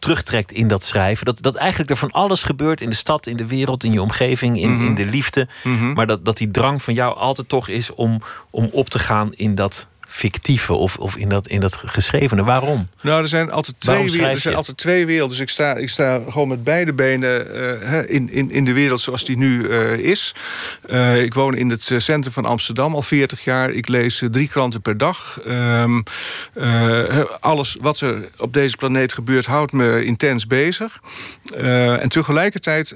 terugtrekt 0.00 0.52
in 0.52 0.68
dat 0.68 0.84
schrijven. 0.84 1.26
Dat, 1.26 1.42
dat 1.42 1.54
eigenlijk 1.54 1.90
er 1.90 1.96
van 1.96 2.10
alles 2.10 2.42
gebeurt 2.42 2.80
in 2.80 2.90
de 2.90 2.96
stad, 2.96 3.26
in 3.26 3.36
de 3.36 3.46
wereld, 3.46 3.84
in 3.84 3.92
je 3.92 4.02
omgeving, 4.02 4.60
in, 4.60 4.70
mm 4.70 4.76
-hmm. 4.78 4.86
in 4.86 4.94
de 4.94 5.04
liefde. 5.04 5.48
Mm 5.62 5.78
-hmm. 5.78 5.92
Maar 5.92 6.06
dat, 6.06 6.24
dat 6.24 6.36
die 6.36 6.50
drang 6.50 6.82
van 6.82 6.94
jou 6.94 7.16
altijd 7.16 7.48
toch 7.48 7.68
is 7.68 7.94
om, 7.94 8.22
om 8.50 8.68
op 8.72 8.88
te 8.88 8.98
gaan 8.98 9.32
in 9.34 9.54
dat 9.54 9.86
fictieve 10.10 10.72
of, 10.72 10.96
of 10.96 11.16
in, 11.16 11.28
dat, 11.28 11.48
in 11.48 11.60
dat 11.60 11.82
geschrevene. 11.84 12.44
Waarom? 12.44 12.88
Nou, 13.00 13.22
er 13.22 13.28
zijn 13.28 13.50
altijd 13.50 13.76
twee, 13.78 13.96
werelden, 13.96 14.30
er 14.30 14.40
zijn 14.40 14.54
altijd 14.54 14.76
twee 14.76 15.06
werelden. 15.06 15.36
Dus 15.36 15.38
ik 15.38 15.48
sta, 15.48 15.74
ik 15.74 15.88
sta 15.88 16.20
gewoon 16.28 16.48
met 16.48 16.64
beide 16.64 16.92
benen 16.92 17.46
uh, 17.56 17.98
in, 18.06 18.30
in, 18.30 18.50
in 18.50 18.64
de 18.64 18.72
wereld 18.72 19.00
zoals 19.00 19.24
die 19.24 19.36
nu 19.36 19.68
uh, 19.68 19.92
is. 19.92 20.34
Uh, 20.90 21.22
ik 21.22 21.34
woon 21.34 21.56
in 21.56 21.70
het 21.70 21.90
centrum 21.96 22.32
van 22.32 22.44
Amsterdam 22.44 22.94
al 22.94 23.02
40 23.02 23.44
jaar. 23.44 23.70
Ik 23.70 23.88
lees 23.88 24.22
drie 24.30 24.48
kranten 24.48 24.82
per 24.82 24.98
dag. 24.98 25.40
Um, 25.46 26.02
alles 27.40 27.76
wat 27.80 28.00
er 28.00 28.28
op 28.38 28.52
deze 28.52 28.76
planeet 28.76 29.12
gebeurt 29.12 29.46
houdt 29.46 29.72
me 29.72 30.04
intens 30.04 30.46
bezig. 30.46 31.00
en 32.00 32.08
tegelijkertijd 32.08 32.94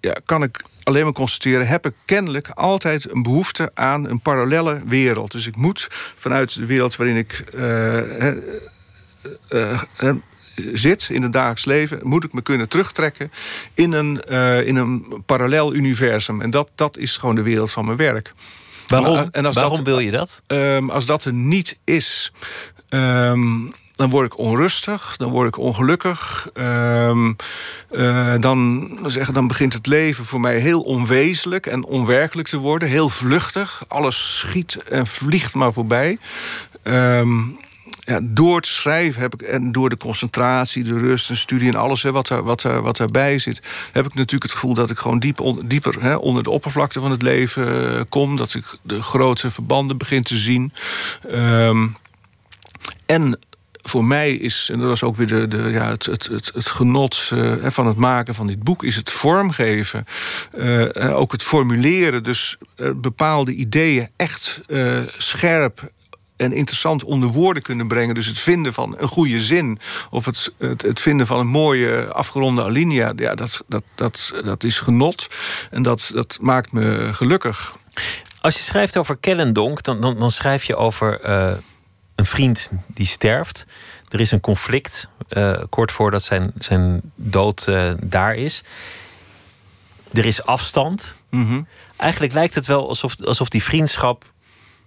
ja, 0.00 0.16
kan 0.24 0.42
ik 0.42 0.60
alleen 0.82 1.04
maar 1.04 1.12
constateren, 1.12 1.66
heb 1.66 1.86
ik 1.86 1.92
kennelijk 2.04 2.48
altijd 2.48 3.12
een 3.12 3.22
behoefte 3.22 3.70
aan 3.74 4.08
een 4.08 4.20
parallelle 4.20 4.80
wereld. 4.86 5.32
Dus 5.32 5.46
ik 5.46 5.56
moet 5.56 5.86
vanuit 6.16 6.54
de 6.54 6.66
wereld 6.66 6.96
waarin 6.96 7.16
ik 7.16 7.44
uh, 7.54 8.26
uh, 9.50 9.82
uh, 10.00 10.14
zit 10.72 11.08
in 11.10 11.22
het 11.22 11.32
dagelijks 11.32 11.64
leven, 11.64 11.98
moet 12.02 12.24
ik 12.24 12.32
me 12.32 12.42
kunnen 12.42 12.68
terugtrekken 12.68 13.32
in 13.74 13.92
een, 13.92 14.20
in 14.66 14.76
een 14.76 15.22
parallel 15.26 15.74
universum. 15.74 16.40
En 16.40 16.50
dat, 16.50 16.70
dat 16.74 16.96
is 16.96 17.16
gewoon 17.16 17.34
de 17.34 17.42
wereld 17.42 17.70
van 17.70 17.84
mijn 17.84 17.96
werk. 17.96 18.32
Waarom, 18.86 19.28
en 19.30 19.46
als 19.46 19.54
Waarom 19.54 19.76
dat, 19.76 19.86
wil 19.86 19.98
je 19.98 20.10
dat? 20.10 20.42
Um, 20.46 20.90
als 20.90 21.06
dat 21.06 21.24
er 21.24 21.32
niet 21.32 21.78
is, 21.84 22.32
um, 22.88 23.72
dan 24.00 24.10
word 24.10 24.26
ik 24.26 24.38
onrustig, 24.38 25.14
dan 25.16 25.30
word 25.30 25.48
ik 25.48 25.58
ongelukkig. 25.58 26.50
Um, 26.54 27.36
uh, 27.90 28.34
dan, 28.38 28.88
zeggen, 29.04 29.34
dan 29.34 29.46
begint 29.46 29.72
het 29.72 29.86
leven 29.86 30.24
voor 30.24 30.40
mij 30.40 30.58
heel 30.58 30.80
onwezenlijk 30.80 31.66
en 31.66 31.84
onwerkelijk 31.84 32.48
te 32.48 32.58
worden. 32.58 32.88
Heel 32.88 33.08
vluchtig. 33.08 33.82
Alles 33.88 34.38
schiet 34.38 34.82
en 34.82 35.06
vliegt 35.06 35.54
maar 35.54 35.72
voorbij. 35.72 36.18
Um, 36.82 37.58
ja, 38.04 38.20
door 38.22 38.60
te 38.60 38.70
schrijven 38.70 39.20
heb 39.20 39.34
ik, 39.34 39.42
en 39.42 39.72
door 39.72 39.88
de 39.88 39.96
concentratie, 39.96 40.84
de 40.84 40.98
rust 40.98 41.30
en 41.30 41.36
studie 41.36 41.68
en 41.68 41.78
alles 41.78 42.02
hè, 42.02 42.12
wat, 42.12 42.28
er, 42.28 42.42
wat, 42.42 42.62
wat 42.62 42.98
erbij 42.98 43.38
zit, 43.38 43.62
heb 43.92 44.06
ik 44.06 44.14
natuurlijk 44.14 44.42
het 44.42 44.52
gevoel 44.52 44.74
dat 44.74 44.90
ik 44.90 44.98
gewoon 44.98 45.18
diep 45.18 45.40
dieper 45.64 46.02
hè, 46.02 46.14
onder 46.14 46.42
de 46.42 46.50
oppervlakte 46.50 47.00
van 47.00 47.10
het 47.10 47.22
leven 47.22 47.92
uh, 47.92 48.00
kom. 48.08 48.36
Dat 48.36 48.54
ik 48.54 48.64
de 48.82 49.02
grote 49.02 49.50
verbanden 49.50 49.98
begin 49.98 50.22
te 50.22 50.36
zien. 50.36 50.72
Um, 51.30 51.96
en 53.06 53.38
voor 53.82 54.04
mij 54.04 54.32
is, 54.32 54.68
en 54.72 54.78
dat 54.78 54.88
was 54.88 55.02
ook 55.02 55.16
weer 55.16 55.26
de, 55.26 55.48
de, 55.48 55.70
ja, 55.70 55.88
het, 55.88 56.04
het, 56.06 56.26
het, 56.26 56.50
het 56.54 56.66
genot 56.66 57.30
uh, 57.34 57.52
van 57.62 57.86
het 57.86 57.96
maken 57.96 58.34
van 58.34 58.46
dit 58.46 58.62
boek, 58.62 58.84
is 58.84 58.96
het 58.96 59.10
vormgeven. 59.10 60.04
Uh, 60.54 61.18
ook 61.18 61.32
het 61.32 61.42
formuleren, 61.42 62.22
dus 62.22 62.56
bepaalde 62.94 63.52
ideeën 63.52 64.08
echt 64.16 64.60
scherp 65.18 65.90
en 66.40 66.52
interessant 66.52 67.04
onder 67.04 67.28
woorden 67.28 67.62
kunnen 67.62 67.88
brengen. 67.88 68.14
Dus 68.14 68.26
het 68.26 68.38
vinden 68.38 68.72
van 68.72 68.94
een 68.98 69.08
goede 69.08 69.40
zin. 69.40 69.78
Of 70.10 70.24
het, 70.24 70.52
het, 70.58 70.82
het, 70.82 71.00
vinden 71.00 71.26
van 71.26 71.38
een 71.38 71.46
mooie 71.46 72.12
afgeronde 72.12 72.64
alinea. 72.64 73.12
Ja, 73.16 73.34
dat, 73.34 73.64
dat, 73.68 73.82
dat, 73.94 74.32
dat 74.44 74.64
is 74.64 74.78
genot. 74.78 75.28
En 75.70 75.82
dat, 75.82 76.10
dat 76.14 76.38
maakt 76.40 76.72
me 76.72 77.08
gelukkig. 77.12 77.76
Als 78.40 78.56
je 78.56 78.62
schrijft 78.62 78.96
over 78.96 79.16
Kellendonk, 79.16 79.82
dan, 79.82 80.00
dan, 80.00 80.18
dan 80.18 80.30
schrijf 80.30 80.64
je 80.64 80.76
over 80.76 81.20
een 82.20 82.26
vriend 82.26 82.70
die 82.86 83.06
sterft. 83.06 83.66
Er 84.08 84.20
is 84.20 84.30
een 84.30 84.40
conflict 84.40 85.08
uh, 85.28 85.62
kort 85.68 85.92
voordat 85.92 86.22
zijn, 86.22 86.52
zijn 86.58 87.00
dood 87.14 87.66
uh, 87.68 87.92
daar 88.02 88.34
is. 88.34 88.62
Er 90.12 90.24
is 90.24 90.44
afstand. 90.44 91.16
Mm 91.30 91.46
-hmm. 91.46 91.66
Eigenlijk 91.96 92.32
lijkt 92.32 92.54
het 92.54 92.66
wel 92.66 92.88
alsof, 92.88 93.24
alsof 93.24 93.48
die 93.48 93.62
vriendschap 93.62 94.32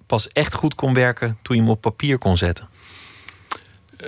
pas 0.05 0.27
echt 0.27 0.53
goed 0.53 0.75
kon 0.75 0.93
werken 0.93 1.37
toen 1.41 1.55
je 1.55 1.61
hem 1.61 1.71
op 1.71 1.81
papier 1.81 2.17
kon 2.17 2.37
zetten. 2.37 2.67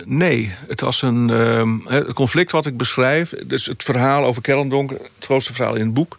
Nee, 0.04 0.54
het 0.68 0.82
was 0.82 1.02
een 1.02 1.30
uh, 1.30 1.92
het 1.92 2.14
conflict 2.14 2.52
wat 2.52 2.66
ik 2.66 2.78
beschrijf. 2.78 3.34
Dus 3.46 3.66
het 3.66 3.84
verhaal 3.84 4.24
over 4.24 4.42
Kellendonk, 4.42 4.90
het 4.90 5.02
grootste 5.20 5.54
verhaal 5.54 5.76
in 5.76 5.86
het 5.86 5.94
boek. 5.94 6.18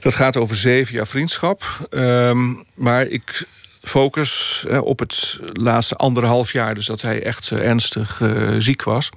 Dat 0.00 0.14
gaat 0.14 0.36
over 0.36 0.56
zeven 0.56 0.94
jaar 0.94 1.06
vriendschap. 1.06 1.88
Um, 1.90 2.64
maar 2.74 3.06
ik 3.06 3.46
focus 3.82 4.64
op 4.80 4.98
het 4.98 5.40
laatste 5.52 5.96
anderhalf 5.96 6.52
jaar. 6.52 6.74
Dus 6.74 6.86
dat 6.86 7.02
hij 7.02 7.22
echt 7.22 7.50
uh, 7.50 7.66
ernstig 7.66 8.20
uh, 8.20 8.54
ziek 8.58 8.82
was. 8.82 9.10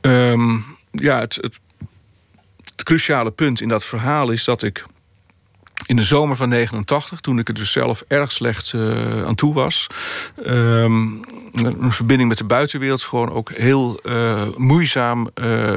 Um, 0.00 0.64
ja, 0.90 1.18
het, 1.18 1.38
het, 1.40 1.60
cruciale 2.82 3.30
punt 3.30 3.60
in 3.60 3.68
dat 3.68 3.84
verhaal 3.84 4.30
is 4.30 4.44
dat 4.44 4.62
ik 4.62 4.84
in 5.86 5.96
de 5.96 6.02
zomer 6.02 6.36
van 6.36 6.48
89, 6.48 7.20
toen 7.20 7.38
ik 7.38 7.48
er 7.48 7.54
dus 7.54 7.72
zelf 7.72 8.04
erg 8.08 8.32
slecht 8.32 8.72
uh, 8.72 9.24
aan 9.24 9.34
toe 9.34 9.54
was. 9.54 9.86
Um, 10.46 11.20
een 11.52 11.92
verbinding 11.92 12.28
met 12.28 12.38
de 12.38 12.44
buitenwereld 12.44 13.02
gewoon 13.02 13.30
ook 13.30 13.52
heel 13.52 14.00
moeizaam 14.56 15.30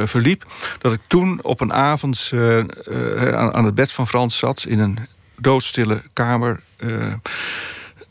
verliep. 0.06 0.46
Dat 0.80 0.94
ik 0.94 1.00
toen 1.08 1.40
op 1.42 1.62
een 1.62 1.74
avond 1.74 2.32
aan, 2.34 3.54
aan, 3.54 3.66
het 3.66 3.76
bed 3.76 3.92
van 3.92 4.08
Frans 4.08 4.38
zat 4.38 4.66
in 4.68 4.80
een 4.80 5.00
doodstille 5.46 6.02
kamer 6.14 6.60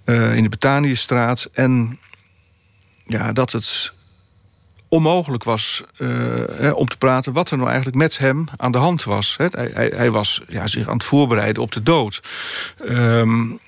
in 0.04 0.42
de 0.42 0.48
Betaniëstraat. 0.48 1.48
En 1.52 1.98
ja, 3.06 3.32
dat 3.32 3.52
het 3.52 3.92
onmogelijk 4.88 5.44
was 5.44 5.82
uh, 5.98 6.74
om 6.74 6.88
te 6.88 6.96
praten 6.98 7.32
wat 7.32 7.50
er 7.50 7.56
nou 7.56 7.68
eigenlijk 7.68 7.98
met 7.98 8.18
hem 8.18 8.44
aan 8.56 8.72
de 8.72 8.78
hand 8.78 9.04
was. 9.04 9.34
Hij, 9.36 9.50
hij, 9.72 9.92
hij, 9.96 10.10
was 10.10 10.42
ja, 10.48 10.66
zich 10.66 10.88
aan 10.88 10.96
het 10.96 11.04
voorbereiden 11.04 11.62
op 11.62 11.72
de 11.72 11.82
dood. 11.82 12.22
Um, 12.88 13.58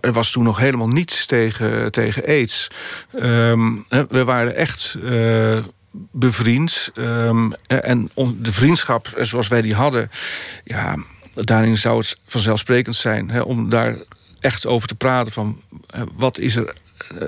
er, 0.00 0.12
was 0.12 0.30
toen 0.30 0.44
nog 0.44 0.58
helemaal 0.58 0.88
niets 0.88 1.26
tegen, 1.26 1.92
tegen 1.92 2.24
aids. 2.26 2.68
Um, 3.14 3.84
we 3.88 4.24
waren 4.24 4.56
echt 4.56 4.96
uh, 5.02 5.64
bevriend. 6.10 6.90
Um, 6.94 7.52
en 7.66 8.10
de 8.38 8.52
vriendschap 8.52 9.08
zoals 9.20 9.48
wij 9.48 9.62
die 9.62 9.74
hadden... 9.74 10.10
Ja, 10.64 10.96
daarin 11.44 11.76
zou 11.76 11.98
het 11.98 12.16
vanzelfsprekend 12.26 12.96
zijn 12.96 13.30
hè, 13.30 13.40
om 13.40 13.68
daar 13.68 13.96
echt 14.40 14.66
over 14.66 14.88
te 14.88 14.94
praten 14.94 15.32
van 15.32 15.60
wat 16.16 16.38
is 16.38 16.56
er 16.56 16.74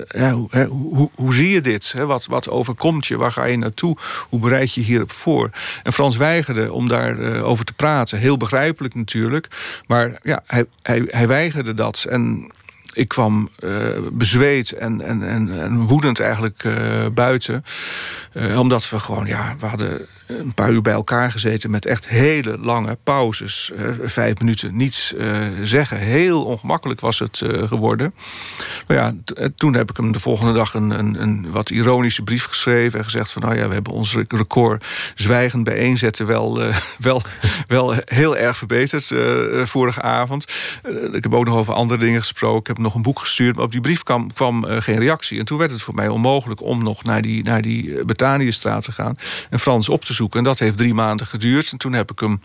eh, 0.07 0.31
hoe, 0.31 0.65
hoe, 0.67 1.09
hoe, 1.15 1.33
zie 1.33 1.49
je 1.49 1.61
dit? 1.61 1.93
Wat, 1.93 2.25
wat 2.25 2.49
overkomt 2.49 3.07
je? 3.07 3.17
Waar 3.17 3.31
ga 3.31 3.45
je 3.45 3.57
naartoe? 3.57 3.97
Hoe 4.29 4.39
bereid 4.39 4.73
je 4.73 4.81
hierop 4.81 5.11
voor? 5.11 5.49
En 5.83 5.93
Frans 5.93 6.17
weigerde 6.17 6.73
om 6.73 6.87
daarover 6.87 7.35
uh, 7.35 7.47
over 7.47 7.65
te 7.65 7.73
praten. 7.73 8.19
Heel 8.19 8.37
begrijpelijk 8.37 8.95
natuurlijk. 8.95 9.47
Maar 9.87 10.19
ja, 10.23 10.43
hij, 10.45 10.65
hij, 10.81 11.03
hij 11.07 11.27
weigerde 11.27 11.73
dat. 11.73 12.05
En 12.09 12.51
ik 12.93 13.07
kwam 13.07 13.49
uh, 13.59 13.97
bezweet 14.11 14.71
en, 14.71 15.01
en, 15.01 15.23
en, 15.23 15.59
en, 15.61 15.77
woedend 15.77 16.19
eigenlijk 16.19 16.63
buiten. 17.13 17.63
Omdat 18.55 18.89
we 18.89 18.99
gewoon, 18.99 19.25
ja, 19.25 19.55
we 19.59 19.65
hadden 19.65 20.07
een 20.29 20.53
paar 20.53 20.71
uur 20.71 20.81
bij 20.81 20.93
elkaar 20.93 21.31
gezeten 21.31 21.69
met 21.69 21.85
echt 21.85 22.07
hele 22.07 22.57
lange 22.57 22.97
pauzes. 23.03 23.71
vijf 24.01 24.39
minuten 24.39 24.75
niets 24.75 25.13
zeggen. 25.63 25.97
Heel 25.97 26.45
ongemakkelijk 26.45 26.99
was 26.99 27.19
het 27.19 27.41
geworden. 27.45 28.13
Nou 28.87 28.99
ja, 28.99 29.35
toen 29.55 29.75
heb 29.75 29.89
ik 29.89 29.97
hem 29.97 30.11
de 30.11 30.19
volgende 30.19 30.53
dag 30.53 30.73
een, 30.73 30.89
een, 30.89 31.21
een, 31.21 31.51
wat 31.51 31.69
ironische 31.69 32.23
brief 32.23 32.45
geschreven 32.45 32.99
en 32.99 33.05
gezegd 33.05 33.31
van 33.31 33.41
nou 33.41 33.55
ja, 33.55 33.67
we 33.67 33.73
hebben 33.73 33.93
ons 33.93 34.17
record 34.27 34.85
zwijgend 35.15 35.63
bijeenzetten 35.63 36.25
wel, 36.25 36.59
wel, 36.99 37.21
wel 37.67 37.93
heel 38.05 38.37
erg 38.37 38.57
verbeterd 38.57 39.13
vorige 39.69 40.01
avond. 40.01 40.45
ik 41.11 41.23
heb 41.23 41.33
ook 41.33 41.45
nog 41.45 41.55
over 41.55 41.73
andere 41.73 41.99
dingen 41.99 42.19
gesproken. 42.19 42.59
Ik 42.59 42.67
heb 42.67 42.77
nog 42.77 42.95
een 42.95 43.01
boek 43.01 43.19
gestuurd, 43.19 43.55
maar 43.55 43.65
op 43.65 43.71
die 43.71 43.81
brief 43.81 44.03
kwam, 44.03 44.63
geen 44.63 44.99
reactie. 44.99 45.39
En 45.39 45.45
toen 45.45 45.57
werd 45.57 45.71
het 45.71 45.81
voor 45.81 45.95
mij 45.95 46.07
onmogelijk 46.07 46.61
om 46.61 46.83
nog 46.83 47.03
naar 47.03 47.21
die, 47.21 47.43
naar 47.43 47.61
die 47.61 47.97
eh, 47.97 48.05
Betaniëstraat 48.05 48.83
te 48.83 48.91
gaan 48.91 49.15
en 49.49 49.59
Frans 49.59 49.89
op 49.89 50.05
te 50.05 50.13
zoeken. 50.19 50.39
En 50.39 50.45
dat 50.45 50.59
heeft 50.59 50.77
drie 50.77 50.93
maanden 50.93 51.27
geduurd. 51.27 51.71
En 51.71 51.77
toen 51.77 51.93
heb 51.93 52.11
ik 52.11 52.19
hem 52.19 52.41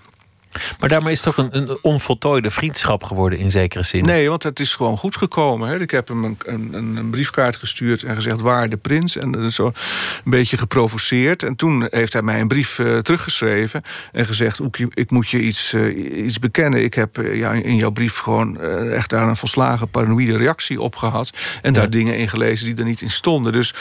maar 0.80 0.88
daarmee 0.88 1.12
is 1.12 1.24
het 1.24 1.34
toch 1.34 1.44
een, 1.44 1.56
een 1.56 1.78
onvoltooide 1.82 2.50
vriendschap 2.50 3.04
geworden 3.04 3.38
in 3.38 3.50
zekere 3.50 3.82
zin? 3.82 4.04
Nee, 4.04 4.28
want 4.28 4.42
het 4.42 4.60
is 4.60 4.74
gewoon 4.74 4.98
goed 4.98 5.16
gekomen. 5.16 5.68
Hè. 5.68 5.80
Ik 5.80 5.90
heb 5.90 6.08
hem 6.08 6.24
een, 6.24 6.38
een, 6.46 6.96
een, 6.96 7.10
briefkaart 7.10 7.56
gestuurd 7.56 8.02
en 8.02 8.14
gezegd 8.14 8.40
waar 8.40 8.68
de 8.68 8.76
prins. 8.76 9.16
En 9.16 9.52
zo 9.52 9.66
een 9.66 10.30
beetje 10.30 10.56
geprovoceerd. 10.56 11.42
En 11.42 11.56
toen 11.56 11.86
heeft 11.90 12.12
hij 12.12 12.22
mij 12.22 12.40
een 12.40 12.48
brief 12.48 12.78
uh, 12.78 12.98
teruggeschreven 12.98 13.82
en 14.12 14.26
gezegd: 14.26 14.60
ik 14.94 15.10
moet 15.10 15.28
je 15.28 15.40
iets, 15.40 15.72
uh, 15.72 16.24
iets 16.24 16.38
bekennen. 16.38 16.84
Ik 16.84 16.94
heb 16.94 17.18
uh, 17.18 17.36
ja, 17.36 17.52
in 17.52 17.76
jouw 17.76 17.90
brief 17.90 18.18
gewoon 18.18 18.60
echt 18.90 19.10
daar 19.10 19.28
een 19.28 19.36
volslagen 19.36 19.88
paranoïde 19.88 20.36
reactie 20.36 20.80
op 20.80 20.96
gehad. 20.96 21.30
En 21.62 21.72
daar 21.72 21.90
dingen 21.90 22.16
in 22.16 22.28
gelezen 22.28 22.66
die 22.66 22.76
er 22.76 22.84
niet 22.84 23.00
in 23.00 23.10
stonden. 23.10 23.52
Dus 23.52 23.74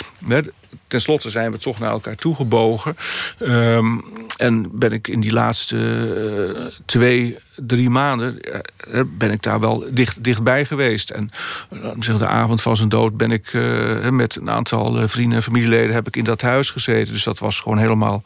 ten 0.94 1.02
slotte 1.02 1.30
zijn 1.30 1.52
we 1.52 1.58
toch 1.58 1.80
naar 1.80 1.91
elkaar 1.91 2.16
toegebogen. 2.16 2.98
Um, 3.39 4.04
en 4.38 4.80
ben 4.80 4.91
ik 4.91 5.08
in 5.08 5.20
die 5.20 5.34
laatste 5.34 5.76
uh, 6.56 6.66
twee, 6.86 7.38
drie 7.56 7.89
maanden... 7.89 8.38
Uh, 8.94 9.02
ben 9.08 9.32
ik 9.32 9.41
daar 9.44 9.60
wel 9.60 9.86
dicht, 9.89 10.24
dichtbij 10.24 10.66
geweest. 10.66 11.10
En 11.10 11.32
uh, 11.72 12.18
de 12.18 12.28
avond 12.28 12.62
van 12.62 12.76
zijn 12.76 12.89
dood 12.89 13.18
ben 13.18 13.32
ik 13.32 13.54
met 14.12 14.36
een 14.36 14.50
aantal 14.50 15.08
vrienden 15.08 15.38
en 15.38 15.44
familieleden... 15.44 15.94
heb 15.94 16.08
ik 16.08 16.16
in 16.16 16.24
dat 16.24 16.41
huis 16.41 16.72
gezeten. 16.72 17.14
Dus 17.14 17.24
dat 17.24 17.39
was 17.39 17.60
gewoon 17.60 17.78
helemaal... 17.78 18.24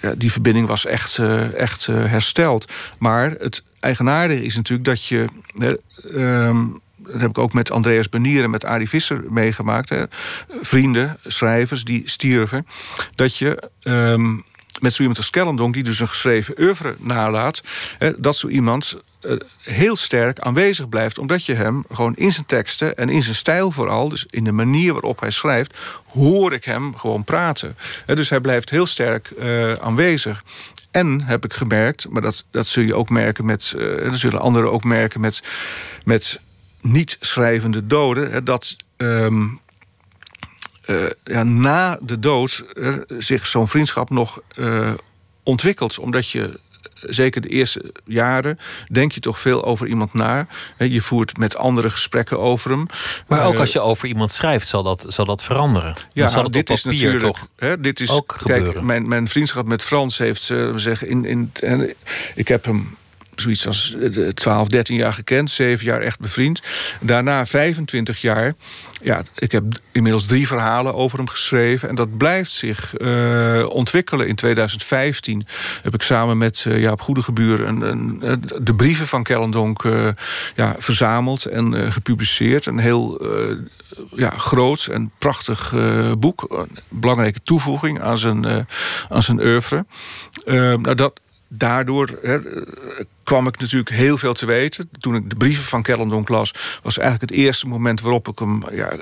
Ja, 0.00 0.14
die 0.16 0.32
verbinding 0.32 0.66
was 0.66 0.86
echt, 0.86 1.18
echt 1.56 1.86
hersteld. 1.86 2.72
Maar 2.98 3.30
het 3.30 3.62
eigenaardige 3.80 4.44
is 4.44 4.56
natuurlijk 4.56 4.88
dat 4.88 5.04
je... 5.04 5.26
Ehm, 6.14 6.64
dat 7.12 7.20
heb 7.20 7.30
ik 7.30 7.38
ook 7.38 7.52
met 7.52 7.70
Andreas 7.70 8.08
Benier 8.08 8.42
en 8.42 8.50
met 8.50 8.64
Arie 8.64 8.88
Visser 8.88 9.22
meegemaakt. 9.28 9.88
Hè. 9.88 10.04
Vrienden, 10.60 11.16
schrijvers 11.26 11.84
die 11.84 12.02
stierven. 12.04 12.66
Dat 13.14 13.36
je 13.36 13.70
um, 13.82 14.44
met 14.80 14.92
zo 14.92 14.98
iemand 14.98 15.18
als 15.18 15.30
Kellendonk, 15.30 15.74
die 15.74 15.82
dus 15.82 16.00
een 16.00 16.08
geschreven 16.08 16.54
oeuvre 16.60 16.94
nalaat, 16.98 17.62
hè, 17.98 18.20
dat 18.20 18.36
zo 18.36 18.48
iemand 18.48 18.96
uh, 19.26 19.36
heel 19.62 19.96
sterk 19.96 20.38
aanwezig 20.38 20.88
blijft. 20.88 21.18
Omdat 21.18 21.44
je 21.46 21.54
hem 21.54 21.84
gewoon 21.92 22.16
in 22.16 22.32
zijn 22.32 22.46
teksten 22.46 22.96
en 22.96 23.08
in 23.08 23.22
zijn 23.22 23.34
stijl 23.34 23.70
vooral, 23.70 24.08
dus 24.08 24.26
in 24.30 24.44
de 24.44 24.52
manier 24.52 24.92
waarop 24.92 25.20
hij 25.20 25.30
schrijft, 25.30 25.78
hoor 26.06 26.52
ik 26.52 26.64
hem 26.64 26.96
gewoon 26.96 27.24
praten. 27.24 27.76
dus 28.06 28.30
hij 28.30 28.40
blijft 28.40 28.70
heel 28.70 28.86
sterk 28.86 29.30
uh, 29.38 29.72
aanwezig. 29.72 30.42
En 30.90 31.20
heb 31.20 31.44
ik 31.44 31.52
gemerkt, 31.52 32.08
maar 32.08 32.22
dat, 32.22 32.44
dat 32.50 32.66
zul 32.66 32.82
je 32.82 32.94
ook 32.94 33.10
merken 33.10 33.44
met. 33.44 33.74
Uh, 33.76 34.10
dat 34.10 34.18
zullen 34.18 34.40
anderen 34.40 34.72
ook 34.72 34.84
merken 34.84 35.20
met. 35.20 35.42
met 36.04 36.40
niet 36.80 37.16
schrijvende 37.20 37.86
doden, 37.86 38.44
dat 38.44 38.76
um, 38.96 39.60
uh, 40.86 41.04
ja, 41.24 41.42
na 41.42 41.98
de 42.02 42.18
dood 42.18 42.64
uh, 42.74 42.94
zich 43.18 43.46
zo'n 43.46 43.68
vriendschap 43.68 44.10
nog 44.10 44.40
uh, 44.56 44.92
ontwikkelt. 45.42 45.98
Omdat 45.98 46.30
je 46.30 46.60
zeker 47.00 47.40
de 47.40 47.48
eerste 47.48 47.92
jaren, 48.04 48.58
denk 48.92 49.12
je 49.12 49.20
toch 49.20 49.40
veel 49.40 49.64
over 49.64 49.86
iemand 49.86 50.14
na. 50.14 50.46
Je 50.78 51.00
voert 51.00 51.36
met 51.36 51.56
andere 51.56 51.90
gesprekken 51.90 52.38
over 52.38 52.70
hem. 52.70 52.86
Maar 53.26 53.44
ook 53.44 53.56
als 53.56 53.72
je 53.72 53.80
over 53.80 54.08
iemand 54.08 54.32
schrijft, 54.32 54.66
zal 54.66 54.82
dat, 54.82 55.04
zal 55.08 55.24
dat 55.24 55.42
veranderen. 55.42 55.94
Ja, 56.12 56.26
zal 56.26 56.50
dit 56.50 56.70
is 56.70 56.84
natuurlijk 56.84 57.24
toch 57.24 57.48
hè, 57.56 57.80
dit 57.80 58.00
is, 58.00 58.10
ook 58.10 58.26
kijk, 58.28 58.58
gebeuren. 58.58 58.86
Mijn, 58.86 59.08
mijn 59.08 59.28
vriendschap 59.28 59.66
met 59.66 59.82
Frans 59.82 60.18
heeft, 60.18 60.48
we 60.48 60.72
zeggen, 60.78 61.08
in, 61.08 61.24
in, 61.24 61.52
ik 62.34 62.48
heb 62.48 62.64
hem 62.64 62.96
zoiets 63.34 63.66
als 63.66 63.96
12, 64.34 64.68
13 64.68 64.96
jaar 64.96 65.12
gekend. 65.12 65.50
7 65.50 65.84
jaar 65.86 66.00
echt 66.00 66.20
bevriend. 66.20 66.62
Daarna 67.00 67.46
25 67.46 68.20
jaar. 68.20 68.54
Ja, 69.02 69.22
ik 69.36 69.52
heb 69.52 69.64
inmiddels 69.92 70.26
drie 70.26 70.46
verhalen 70.46 70.94
over 70.94 71.18
hem 71.18 71.28
geschreven. 71.28 71.88
En 71.88 71.94
dat 71.94 72.16
blijft 72.16 72.52
zich 72.52 72.98
uh, 72.98 73.66
ontwikkelen. 73.68 74.26
In 74.26 74.34
2015 74.34 75.46
heb 75.82 75.94
ik 75.94 76.02
samen 76.02 76.38
met 76.38 76.64
uh, 76.68 76.80
Jaap 76.80 77.00
Goedegebuur... 77.00 77.66
Een, 77.66 77.80
een, 77.80 78.42
de 78.62 78.74
brieven 78.74 79.06
van 79.06 79.22
Kellendonk 79.22 79.82
ja, 80.54 80.74
verzameld 80.78 81.44
en 81.44 81.92
gepubliceerd. 81.92 82.66
Een 82.66 82.78
heel 82.78 83.28
ja, 84.14 84.30
groot 84.30 84.88
en 84.92 85.10
prachtig 85.18 85.74
boek. 86.18 86.46
Een 86.48 86.78
belangrijke 86.88 87.40
toevoeging 87.42 88.00
aan 88.00 88.18
zijn, 88.18 88.66
aan 89.08 89.22
zijn 89.22 89.40
oeuvre. 89.40 89.86
nou, 90.44 90.94
dat 90.94 91.20
daardoor 91.52 92.20
kwam 93.22 93.46
ik 93.46 93.58
natuurlijk 93.58 93.90
heel 93.90 94.18
veel 94.18 94.34
te 94.34 94.46
weten. 94.46 94.88
Toen 94.98 95.14
ik 95.14 95.30
de 95.30 95.36
brieven 95.36 95.64
van 95.64 95.82
Kellendonk 95.82 96.28
las... 96.28 96.54
was 96.82 96.98
eigenlijk 96.98 97.30
het 97.30 97.40
eerste 97.40 97.66
moment 97.66 98.00
waarop 98.00 98.28
ik 98.28 98.38
hem 98.38 98.62
ja, 98.72 98.92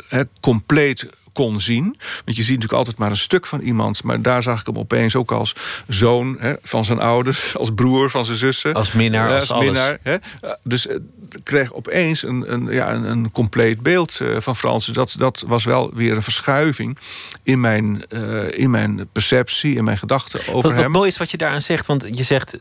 compleet 0.40 1.08
kon 1.38 1.60
zien. 1.60 1.84
Want 2.24 2.36
je 2.36 2.42
ziet 2.42 2.54
natuurlijk 2.54 2.72
altijd 2.72 2.98
maar 2.98 3.10
een 3.10 3.16
stuk 3.16 3.46
van 3.46 3.60
iemand. 3.60 4.02
Maar 4.02 4.22
daar 4.22 4.42
zag 4.42 4.60
ik 4.60 4.66
hem 4.66 4.78
opeens 4.78 5.16
ook 5.16 5.32
als 5.32 5.54
zoon 5.88 6.36
hè, 6.38 6.54
van 6.62 6.84
zijn 6.84 7.00
ouders. 7.00 7.36
Als 7.58 7.70
broer 7.74 8.10
van 8.10 8.24
zijn 8.24 8.36
zussen. 8.36 8.74
Als 8.74 8.92
minnaar, 8.92 9.34
als, 9.34 9.50
als 9.50 9.64
minnaar. 9.64 9.98
Hè. 10.02 10.16
Dus 10.62 10.86
ik 10.86 10.92
eh, 10.92 10.98
kreeg 11.42 11.72
opeens 11.72 12.22
een, 12.22 12.52
een, 12.52 12.66
ja, 12.66 12.92
een, 12.92 13.04
een 13.04 13.30
compleet 13.30 13.80
beeld 13.80 14.18
uh, 14.22 14.40
van 14.40 14.56
Frans. 14.56 14.86
Dat, 14.86 15.14
dat 15.18 15.44
was 15.46 15.64
wel 15.64 15.90
weer 15.94 16.16
een 16.16 16.22
verschuiving 16.22 16.98
in 17.42 17.60
mijn, 17.60 18.02
uh, 18.08 18.58
in 18.58 18.70
mijn 18.70 19.08
perceptie, 19.12 19.74
in 19.74 19.84
mijn 19.84 19.98
gedachten 19.98 20.40
over 20.40 20.54
wat, 20.54 20.64
hem. 20.64 20.82
Wat 20.82 20.92
mooi 20.92 21.08
is 21.08 21.18
wat 21.18 21.30
je 21.30 21.36
daaraan 21.36 21.60
zegt. 21.60 21.86
Want 21.86 22.06
je 22.10 22.22
zegt, 22.22 22.58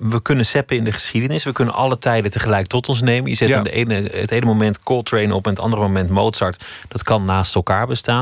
we 0.00 0.22
kunnen 0.22 0.46
seppen 0.46 0.76
in 0.76 0.84
de 0.84 0.92
geschiedenis. 0.92 1.44
We 1.44 1.52
kunnen 1.52 1.74
alle 1.74 1.98
tijden 1.98 2.30
tegelijk 2.30 2.66
tot 2.66 2.88
ons 2.88 3.00
nemen. 3.00 3.30
Je 3.30 3.36
zet 3.36 3.48
ja. 3.48 3.62
de 3.62 3.70
ene, 3.70 3.94
het 4.12 4.30
ene 4.30 4.46
moment 4.46 4.82
Coltrane 4.82 5.34
op 5.34 5.44
en 5.44 5.50
het 5.50 5.60
andere 5.60 5.82
moment 5.82 6.10
Mozart. 6.10 6.64
Dat 6.88 7.02
kan 7.02 7.24
naast 7.24 7.54
elkaar 7.54 7.86
bestaan. 7.86 8.19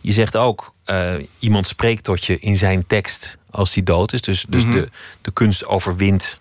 Je 0.00 0.12
zegt 0.12 0.36
ook, 0.36 0.74
uh, 0.86 1.14
iemand 1.38 1.66
spreekt 1.66 2.04
tot 2.04 2.24
je 2.24 2.38
in 2.38 2.56
zijn 2.56 2.86
tekst 2.86 3.38
als 3.50 3.74
hij 3.74 3.82
dood 3.82 4.12
is. 4.12 4.20
Dus, 4.20 4.44
dus 4.48 4.64
mm 4.64 4.70
-hmm. 4.70 4.80
de, 4.80 4.88
de 5.20 5.30
kunst 5.30 5.66
overwint 5.66 6.40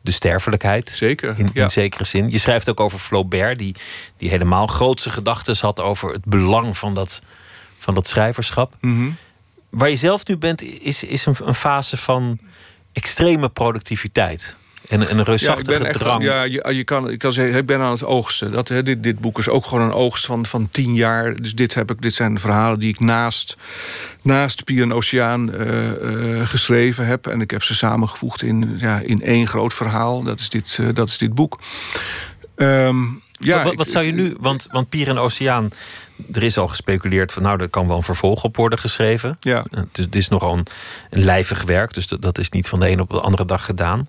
de 0.00 0.10
sterfelijkheid. 0.10 0.90
Zeker. 0.90 1.34
In, 1.38 1.50
ja. 1.52 1.68
zekere 1.68 2.04
zin. 2.04 2.30
Je 2.30 2.38
schrijft 2.38 2.68
ook 2.68 2.80
over 2.80 2.98
Flaubert, 2.98 3.58
die, 3.58 3.74
die 4.16 4.28
helemaal 4.28 4.66
grootse 4.66 5.10
gedachten 5.10 5.56
had 5.60 5.80
over 5.80 6.12
het 6.12 6.24
belang 6.24 6.78
van 6.78 6.94
dat, 6.94 7.22
van 7.78 7.94
dat 7.94 8.06
schrijverschap. 8.06 8.76
Mm 8.80 8.96
-hmm. 8.96 9.16
Waar 9.70 9.90
je 9.90 9.96
zelf 9.96 10.26
nu 10.26 10.36
bent, 10.36 10.62
is, 10.62 11.04
is 11.04 11.26
een, 11.26 11.36
een 11.44 11.54
fase 11.54 11.96
van 11.96 12.38
extreme 12.92 13.48
productiviteit. 13.48 14.56
En, 14.94 15.08
en 15.08 15.18
een 15.18 15.24
reusachtige 15.24 15.70
ja, 15.70 15.76
ik 15.76 15.82
ben 15.82 15.90
echt, 15.90 15.98
drang. 15.98 16.24
Ja, 16.24 16.42
je, 16.42 16.74
je 16.74 16.84
kan, 16.84 17.10
ik 17.10 17.18
kan 17.18 17.32
zeggen, 17.32 17.56
ik 17.56 17.66
ben 17.66 17.80
aan 17.80 17.92
het 17.92 18.04
oogsten. 18.04 18.52
Dat, 18.52 18.68
hè, 18.68 18.82
dit, 18.82 19.02
dit 19.02 19.18
boek 19.18 19.38
is 19.38 19.48
ook 19.48 19.66
gewoon 19.66 19.84
een 19.84 19.92
oogst 19.92 20.26
van, 20.26 20.46
van 20.46 20.68
tien 20.70 20.94
jaar. 20.94 21.36
Dus 21.36 21.54
dit, 21.54 21.74
heb 21.74 21.90
ik, 21.90 22.02
dit 22.02 22.14
zijn 22.14 22.38
verhalen 22.38 22.78
die 22.78 22.88
ik 22.88 23.00
naast, 23.00 23.56
naast 24.22 24.64
Pier 24.64 24.82
en 24.82 24.92
Oceaan 24.92 25.54
uh, 25.54 25.90
uh, 26.02 26.46
geschreven 26.46 27.06
heb. 27.06 27.26
En 27.26 27.40
ik 27.40 27.50
heb 27.50 27.62
ze 27.62 27.74
samengevoegd 27.74 28.42
in, 28.42 28.74
ja, 28.78 28.98
in 28.98 29.22
één 29.22 29.46
groot 29.46 29.74
verhaal. 29.74 30.22
Dat 30.22 30.40
is 30.40 30.48
dit, 30.48 30.78
uh, 30.80 30.88
dat 30.94 31.08
is 31.08 31.18
dit 31.18 31.34
boek. 31.34 31.58
Um, 32.56 33.22
ja, 33.38 33.64
wat, 33.64 33.74
wat, 33.74 33.88
zou 33.88 34.04
je 34.04 34.12
nu, 34.12 34.36
want, 34.40 34.68
want 34.70 34.88
Pier 34.88 35.08
en 35.08 35.18
Oceaan, 35.18 35.70
er 36.32 36.42
is 36.42 36.58
al 36.58 36.68
gespeculeerd 36.68 37.32
van 37.32 37.42
nou, 37.42 37.60
er 37.60 37.68
kan 37.68 37.86
wel 37.86 37.96
een 37.96 38.02
vervolg 38.02 38.44
op 38.44 38.56
worden 38.56 38.78
geschreven. 38.78 39.36
Ja. 39.40 39.64
Het, 39.70 39.96
het 39.96 40.16
is 40.16 40.28
nogal 40.28 40.52
een, 40.52 40.66
een 41.10 41.24
lijvig 41.24 41.62
werk, 41.62 41.94
dus 41.94 42.06
dat, 42.06 42.22
dat 42.22 42.38
is 42.38 42.50
niet 42.50 42.68
van 42.68 42.80
de 42.80 42.90
een 42.90 43.00
op 43.00 43.10
de 43.10 43.20
andere 43.20 43.44
dag 43.44 43.64
gedaan. 43.64 44.06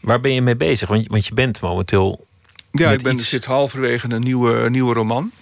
Waar 0.00 0.20
ben 0.20 0.32
je 0.32 0.42
mee 0.42 0.56
bezig? 0.56 0.88
Want, 0.88 1.06
want 1.06 1.26
je 1.26 1.34
bent 1.34 1.60
momenteel. 1.60 2.26
Ja, 2.72 2.90
ik 2.90 3.02
ben, 3.02 3.14
iets... 3.14 3.28
zit 3.28 3.44
halverwege 3.44 4.12
een 4.12 4.22
nieuwe, 4.22 4.70
nieuwe 4.70 4.94
roman. 4.94 5.32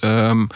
Um, 0.00 0.46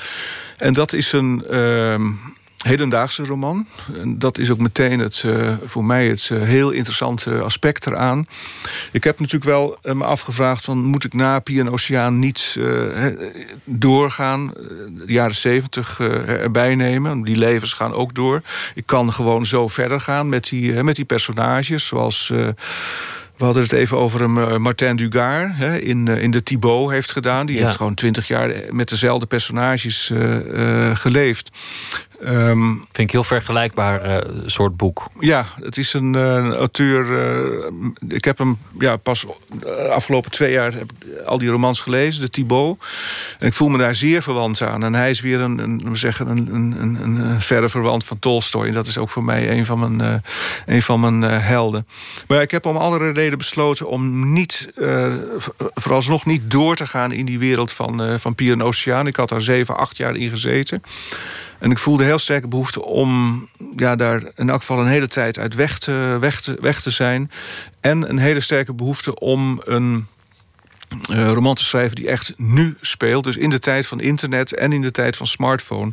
en 0.57 0.75
dat 0.75 0.93
is 0.93 1.13
een. 1.13 1.57
Um, 1.57 2.36
hedendaagse 2.67 3.25
roman. 3.25 3.67
En 4.01 4.19
dat 4.19 4.39
is 4.39 4.51
ook 4.51 4.59
meteen 4.59 4.99
het, 4.99 5.23
uh, 5.27 5.55
voor 5.65 5.85
mij 5.85 6.09
het 6.09 6.29
uh, 6.33 6.43
heel 6.43 6.71
interessante 6.71 7.39
aspect 7.41 7.87
eraan. 7.87 8.27
Ik 8.93 9.05
heb 9.05 9.19
natuurlijk 9.19 9.51
wel 9.51 9.79
uh, 9.83 9.93
me 9.93 10.05
afgevraagd... 10.05 10.65
Van, 10.65 10.79
moet 10.79 11.05
ik 11.05 11.13
na 11.13 11.39
Pie 11.39 11.61
en 11.61 11.71
Oceaan 11.71 12.19
niet 12.19 12.59
doorgaan... 13.65 14.53
de 15.07 15.13
jaren 15.13 15.35
zeventig 15.35 16.01
erbij 16.01 16.75
nemen. 16.75 17.23
Die 17.23 17.37
levens 17.37 17.73
gaan 17.73 17.93
ook 17.93 18.15
door. 18.15 18.43
Ik 18.75 18.87
kan 18.87 19.13
gewoon 19.13 19.47
zo 19.47 19.69
verder 19.69 20.01
gaan 20.01 20.29
met 20.29 20.49
die, 20.49 20.83
met 20.83 20.97
die 20.97 21.05
personages... 21.05 21.87
zoals... 21.87 22.33
We 23.37 23.45
hadden 23.45 23.63
het 23.63 23.73
even 23.73 23.97
over 23.97 24.21
een 24.23 24.63
Martin 24.63 24.97
Dugard 24.97 25.57
hè, 25.57 25.79
in, 25.79 26.09
in 26.09 26.31
de 26.31 26.43
Thibaut 26.43 26.91
heeft 26.91 27.13
gedaan. 27.13 27.47
Die 27.47 27.57
Ja. 27.57 27.65
heeft 27.65 27.77
gewoon 27.77 27.95
twintig 27.95 28.29
jaar 28.29 28.53
met 28.71 28.89
dezelfde 28.89 29.27
personages 29.27 30.11
uh, 30.13 30.47
uh, 30.47 30.97
geleefd. 30.97 31.51
Um, 32.25 32.75
Vind 32.93 33.09
ik 33.09 33.11
heel 33.11 33.25
vergelijkbaar 33.25 34.01
eh, 34.01 34.33
soort 34.47 34.77
boek. 34.77 35.07
ja, 35.21 35.47
het 35.63 35.77
is 35.77 35.93
een 35.93 36.17
uh, 36.17 36.51
auteur. 36.53 37.07
Uh, 37.07 37.91
ik 38.09 38.25
heb 38.25 38.39
hem 38.39 38.59
ja, 38.79 38.97
pas 38.97 39.27
de 39.61 39.89
afgelopen 39.89 40.31
twee 40.31 40.53
jaar 40.53 40.73
heb 40.73 40.93
ik 40.99 41.25
al 41.25 41.39
die 41.39 41.49
romans 41.49 41.81
gelezen, 41.81 42.23
de 42.23 42.31
Thibaut. 42.31 42.79
En 43.39 43.47
ik 43.47 43.55
voel 43.55 43.69
me 43.69 43.79
daar 43.79 43.95
zeer 43.95 44.23
verwant 44.23 44.63
aan. 44.63 44.85
En 44.85 44.95
hij 44.95 45.11
is 45.11 45.21
weer 45.21 45.41
een, 45.41 45.59
een, 45.59 45.91
we 45.91 45.97
zeggen, 45.97 46.29
een, 46.29 46.55
een, 46.55 46.81
een, 46.81 47.19
een 47.19 47.41
verre 47.41 47.69
verwant 47.69 48.05
van 48.05 48.19
Tolstoy. 48.19 48.67
En 48.67 48.73
dat 48.73 48.87
is 48.87 48.99
ook 48.99 49.09
voor 49.09 49.25
mij 49.25 49.51
een 49.51 49.67
van 49.67 49.79
mijn, 49.79 50.23
een 50.67 50.83
van 50.83 51.01
mijn 51.01 51.23
helden. 51.23 51.87
Maar 52.29 52.43
ik 52.43 52.51
heb 52.51 52.67
om 52.67 52.77
andere 52.77 53.13
reden 53.13 53.39
besloten 53.39 53.89
om 53.89 54.33
niet, 54.33 54.71
vooralsnog 55.75 56.27
niet 56.27 56.51
door 56.51 56.77
te 56.77 56.87
gaan 56.87 57.13
in 57.13 57.27
die 57.27 57.39
wereld 57.39 57.73
van, 57.73 58.21
van 58.21 58.35
Pier 58.35 58.53
en 58.53 58.63
Oceaan. 58.63 59.07
Ik 59.07 59.17
had 59.17 59.29
daar 59.29 59.41
zeven, 59.41 59.77
acht 59.77 59.97
jaar 59.97 60.17
in 60.17 60.31
gezeten. 60.31 60.83
En 61.59 61.71
ik 61.71 61.79
voelde 61.79 62.05
heel 62.05 62.19
sterke 62.19 62.49
behoefte 62.49 62.85
om 62.85 63.43
ja, 63.77 63.97
daar 63.97 64.23
in 64.35 64.49
elk 64.49 64.61
geval 64.61 64.81
een 64.81 64.87
hele 64.87 65.09
tijd 65.09 65.39
uit 65.39 65.55
weg 65.55 65.79
te, 65.79 66.17
weg 66.21 66.41
te, 66.41 66.57
weg 66.61 66.83
te 66.83 66.91
zijn. 66.91 67.31
En 67.81 68.09
een 68.09 68.19
hele 68.19 68.41
sterke 68.41 68.73
behoefte 68.73 69.19
om 69.19 69.61
een 69.65 70.07
uh, 71.11 71.33
roman 71.33 71.55
te 71.55 71.65
schrijven 71.65 71.97
die 71.97 72.09
echt 72.09 72.33
nu 72.37 72.77
speelt. 72.81 73.25
Dus 73.25 73.37
in 73.37 73.51
de 73.51 73.59
tijd 73.59 73.87
van 73.87 74.01
internet 74.01 74.55
en 74.55 74.73
in 74.73 74.83
de 74.83 74.91
tijd 74.91 75.17
van 75.17 75.27
smartphone. 75.27 75.93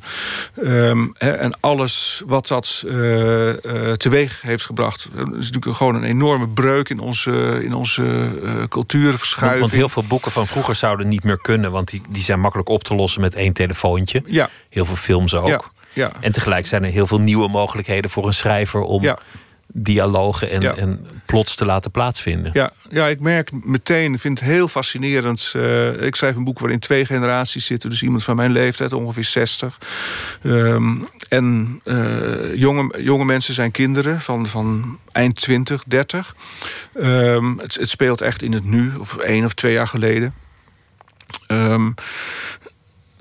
Um, 0.64 1.14
he, 1.18 1.32
en 1.32 1.54
alles 1.60 2.24
wat 2.26 2.48
dat 2.48 2.84
uh, 2.86 3.48
uh, 3.48 3.92
teweeg 3.92 4.42
heeft 4.42 4.66
gebracht. 4.66 5.08
Dat 5.16 5.28
is 5.28 5.46
natuurlijk 5.46 5.78
gewoon 5.78 5.96
een 5.96 6.04
enorme 6.04 6.48
breuk 6.48 6.90
in 6.90 7.00
onze, 7.00 7.60
in 7.64 7.74
onze 7.74 8.30
cultuurverschuiving. 8.70 9.60
Want, 9.60 9.72
want 9.72 9.82
heel 9.82 10.02
veel 10.02 10.08
boeken 10.08 10.32
van 10.32 10.48
vroeger 10.48 10.76
zouden 10.76 11.08
niet 11.08 11.24
meer 11.24 11.42
kunnen... 11.42 11.72
want 11.72 11.90
die, 11.90 12.02
die 12.10 12.24
zijn 12.24 12.40
makkelijk 12.40 12.70
op 12.70 12.84
te 12.84 12.96
lossen 12.96 13.22
met 13.22 13.36
één 13.36 13.54
telefoontje. 13.54 14.24
Ja. 14.26 14.50
Heel 14.70 14.86
veel 14.86 14.96
films 14.96 15.36
ook. 15.36 15.48
Ja. 15.48 15.62
Ja. 15.94 16.12
En 16.20 16.32
tegelijk 16.32 16.68
zijn 16.68 16.84
er 16.84 16.90
heel 16.90 17.08
veel 17.08 17.20
nieuwe 17.20 17.48
mogelijkheden 17.48 18.10
voor 18.10 18.28
een 18.28 18.34
schrijver... 18.34 18.82
om 18.82 19.04
ja 19.04 19.18
dialogen 19.74 20.50
en, 20.50 20.62
ja. 20.62 20.76
en 20.76 21.06
plots 21.26 21.56
te 21.56 21.66
laten 21.66 21.92
plaatsvinden. 21.92 22.52
Ja, 22.54 22.72
ja 22.90 23.08
ik 23.08 23.20
merk 23.20 23.52
meteen, 23.52 24.14
ik 24.14 24.20
vind 24.20 24.40
het 24.40 24.50
heel 24.50 24.68
fascinerend. 24.68 25.54
Uh, 25.56 26.02
ik 26.02 26.16
schrijf 26.16 26.36
een 26.36 26.44
boek 26.44 26.60
waarin 26.60 26.80
twee 26.80 27.06
generaties 27.06 27.66
zitten. 27.66 27.90
Dus 27.90 28.04
iemand 28.04 28.24
van 28.24 28.36
mijn 28.36 28.52
leeftijd, 28.52 28.94
ongeveer 28.94 29.24
60. 29.24 29.78
Um, 30.44 31.08
en 31.30 31.82
uh, 31.84 32.56
jonge, 32.56 33.02
jonge 33.02 33.26
mensen 33.26 33.54
zijn 33.54 33.72
kinderen 33.72 34.22
van, 34.22 34.48
van 34.48 35.00
eind 35.12 35.36
20, 35.36 35.84
30. 35.88 36.36
Um, 36.96 37.60
het, 37.60 37.76
het, 37.76 37.90
speelt 37.90 38.22
echt 38.22 38.42
in 38.42 38.54
het 38.54 38.66
nu, 38.66 38.92
of 39.00 39.18
één 39.18 39.46
of 39.46 39.54
twee 39.54 39.74
jaar 39.74 39.88
geleden. 39.88 40.34
Um, 41.48 41.94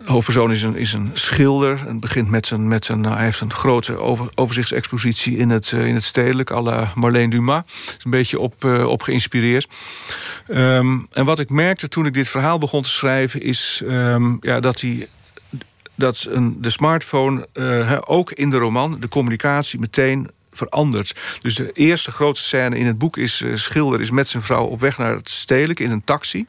hoofdpersoon 0.04 0.52
is 0.52 0.62
een, 0.62 0.76
is 0.76 0.92
een 0.92 1.10
schilder. 1.12 1.86
Het 1.86 2.00
begint 2.00 2.30
met 2.30 2.50
een, 2.50 2.68
met 2.68 2.88
een, 2.88 3.04
hij 3.04 3.24
heeft 3.24 3.40
een 3.40 3.52
grote 3.52 3.98
over, 3.98 4.30
overzichtsexpositie 4.34 5.36
in 5.36 5.50
het, 5.50 5.70
uh, 5.70 5.86
in 5.86 5.94
het 5.94 6.04
stedelijk, 6.04 6.50
à 6.50 6.60
la 6.60 6.92
Marlene 6.94 7.30
Dumas. 7.30 7.62
Is 7.66 7.96
een 8.02 8.10
beetje 8.10 8.38
op, 8.38 8.64
uh, 8.64 8.86
op 8.86 9.02
geïnspireerd. 9.02 9.68
Um, 10.48 11.06
en 11.12 11.24
wat 11.24 11.38
ik 11.38 11.50
merkte 11.50 11.88
toen 11.88 12.06
ik 12.06 12.14
dit 12.14 12.28
verhaal 12.28 12.58
begon 12.58 12.82
te 12.82 12.88
schrijven, 12.88 13.40
is 13.40 13.82
um, 13.84 14.38
ja, 14.40 14.60
dat 14.60 14.80
hij. 14.80 15.08
Dat 15.94 16.26
een, 16.30 16.56
de 16.60 16.70
smartphone 16.70 17.48
uh, 17.54 17.98
ook 18.04 18.32
in 18.32 18.50
de 18.50 18.56
roman 18.56 18.96
de 19.00 19.08
communicatie 19.08 19.78
meteen 19.78 20.30
verandert. 20.52 21.20
Dus 21.40 21.54
de 21.54 21.72
eerste 21.72 22.12
grote 22.12 22.40
scène 22.40 22.78
in 22.78 22.86
het 22.86 22.98
boek 22.98 23.16
is... 23.16 23.40
Uh, 23.40 23.56
Schilder 23.56 24.00
is 24.00 24.10
met 24.10 24.28
zijn 24.28 24.42
vrouw 24.42 24.64
op 24.64 24.80
weg 24.80 24.98
naar 24.98 25.14
het 25.14 25.30
stedelijk 25.30 25.80
in 25.80 25.90
een 25.90 26.04
taxi. 26.04 26.46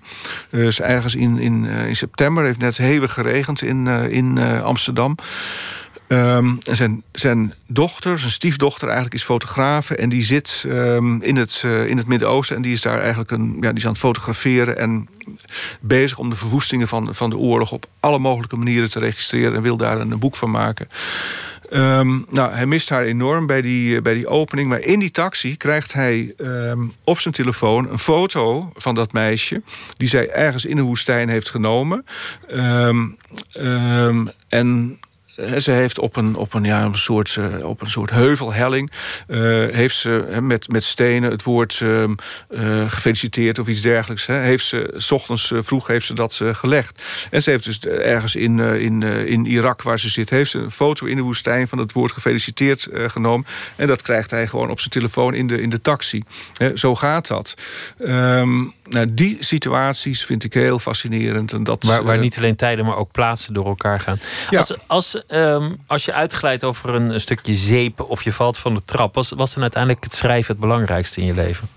Dus 0.49 0.81
ergens 0.81 1.15
in, 1.15 1.37
in, 1.37 1.63
uh, 1.63 1.87
in 1.87 1.95
september 1.95 2.43
heeft 2.43 2.59
net 2.59 2.77
hevig 2.77 3.13
geregend 3.13 3.61
in, 3.61 3.87
in 3.87 4.37
Amsterdam. 4.61 5.15
En 6.13 6.59
zijn, 6.75 7.03
zijn 7.11 7.53
dochter, 7.67 8.19
zijn 8.19 8.31
stiefdochter 8.31 8.87
eigenlijk, 8.87 9.15
is 9.15 9.23
fotograaf. 9.23 9.89
En 9.89 10.09
die 10.09 10.23
zit 10.23 10.63
um, 10.67 11.21
in 11.21 11.35
het, 11.35 11.63
uh, 11.65 11.85
in 11.85 11.97
het 11.97 12.07
Midden-Oosten. 12.07 12.55
En 12.55 12.61
die 12.61 12.73
is 12.73 12.81
daar 12.81 12.99
eigenlijk 12.99 13.31
een, 13.31 13.57
ja, 13.61 13.69
die 13.69 13.77
is 13.77 13.85
aan 13.85 13.91
het 13.91 13.99
fotograferen. 13.99 14.77
En 14.77 15.09
bezig 15.79 16.17
om 16.17 16.29
de 16.29 16.35
verwoestingen 16.35 16.87
van, 16.87 17.15
van 17.15 17.29
de 17.29 17.37
oorlog 17.37 17.71
op 17.71 17.85
alle 17.99 18.19
mogelijke 18.19 18.57
manieren 18.57 18.89
te 18.89 18.99
registreren. 18.99 19.55
En 19.55 19.61
wil 19.61 19.77
daar 19.77 19.99
een, 19.99 20.19
boek 20.19 20.35
van 20.35 20.51
maken. 20.51 20.87
Um, 21.71 22.25
nou, 22.29 22.53
hij 22.53 22.65
mist 22.65 22.89
haar 22.89 23.03
enorm 23.03 23.45
bij 23.45 23.61
die, 23.61 24.01
bij 24.01 24.13
die 24.13 24.27
opening. 24.27 24.69
Maar 24.69 24.79
in 24.79 24.99
die 24.99 25.11
taxi 25.11 25.57
krijgt 25.57 25.93
hij 25.93 26.35
op 27.03 27.19
zijn 27.19 27.33
telefoon 27.33 27.89
een 27.89 27.99
foto 27.99 28.71
van 28.75 28.95
dat 28.95 29.13
meisje. 29.13 29.61
Die 29.97 30.07
zij 30.07 30.29
ergens 30.29 30.65
in 30.65 30.75
de 30.75 30.81
woestijn 30.81 31.29
heeft 31.29 31.49
genomen. 31.49 32.05
En 34.49 34.99
ze 35.35 35.71
heeft 35.71 35.99
op 35.99 36.15
een, 36.15 36.35
op 36.35 36.53
een, 36.53 36.63
ja, 36.63 36.83
een, 36.83 36.95
soort, 36.95 37.37
uh, 37.39 37.65
op 37.65 37.81
een 37.81 37.89
soort 37.89 38.09
heuvelhelling... 38.09 38.91
Uh, 39.27 39.39
heeft 39.75 39.95
ze 39.95 40.37
met, 40.41 40.67
met 40.67 40.83
stenen 40.83 41.31
het 41.31 41.43
woord 41.43 41.79
uh, 41.79 42.11
gefeliciteerd 42.87 43.59
of 43.59 43.67
iets 43.67 43.81
dergelijks... 43.81 44.25
Hè, 44.25 44.35
heeft 44.35 44.65
ze, 44.65 44.93
s 44.97 45.11
ochtends 45.11 45.53
vroeg 45.55 45.87
heeft 45.87 46.05
ze 46.05 46.13
dat 46.13 46.41
gelegd. 46.43 47.05
En 47.31 47.41
ze 47.41 47.49
heeft 47.49 47.65
dus 47.65 47.79
ergens 47.79 48.35
in, 48.35 48.59
in, 48.59 49.03
in 49.03 49.45
Irak 49.45 49.81
waar 49.81 49.99
ze 49.99 50.09
zit... 50.09 50.29
heeft 50.29 50.51
ze 50.51 50.59
een 50.59 50.71
foto 50.71 51.05
in 51.05 51.15
de 51.15 51.21
woestijn 51.21 51.67
van 51.67 51.77
het 51.77 51.93
woord 51.93 52.11
gefeliciteerd 52.11 52.87
genomen. 52.91 53.47
En 53.75 53.87
dat 53.87 54.01
krijgt 54.01 54.31
hij 54.31 54.47
gewoon 54.47 54.69
op 54.69 54.79
zijn 54.79 54.91
telefoon 54.91 55.33
in 55.33 55.47
de, 55.47 55.61
in 55.61 55.69
de 55.69 55.81
taxi. 55.81 56.23
Zo 56.73 56.95
gaat 56.95 57.27
dat. 57.27 57.53
Um, 57.99 58.73
nou, 58.93 59.13
die 59.13 59.37
situaties 59.39 60.25
vind 60.25 60.43
ik 60.43 60.53
heel 60.53 60.79
fascinerend. 60.79 61.53
En 61.53 61.63
dat, 61.63 61.83
waar, 61.83 62.03
waar 62.03 62.17
niet 62.17 62.37
alleen 62.37 62.55
tijden, 62.55 62.85
maar 62.85 62.95
ook 62.95 63.11
plaatsen 63.11 63.53
door 63.53 63.65
elkaar 63.65 63.99
gaan. 63.99 64.19
Ja. 64.49 64.57
Als, 64.57 64.73
als 64.87 65.21
Um, 65.27 65.77
als 65.87 66.05
je 66.05 66.13
uitglijdt 66.13 66.63
over 66.63 66.95
een, 66.95 67.09
een, 67.09 67.19
stukje 67.19 67.53
zeep 67.53 68.01
of 68.01 68.23
je 68.23 68.31
valt 68.31 68.57
van 68.57 68.73
de 68.73 68.83
trap, 68.85 69.15
was, 69.15 69.29
was 69.29 69.53
dan 69.53 69.61
uiteindelijk 69.61 70.03
het 70.03 70.13
schrijven 70.13 70.51
het 70.51 70.61
belangrijkste 70.61 71.19
in 71.19 71.25
je 71.25 71.33
leven? 71.33 71.67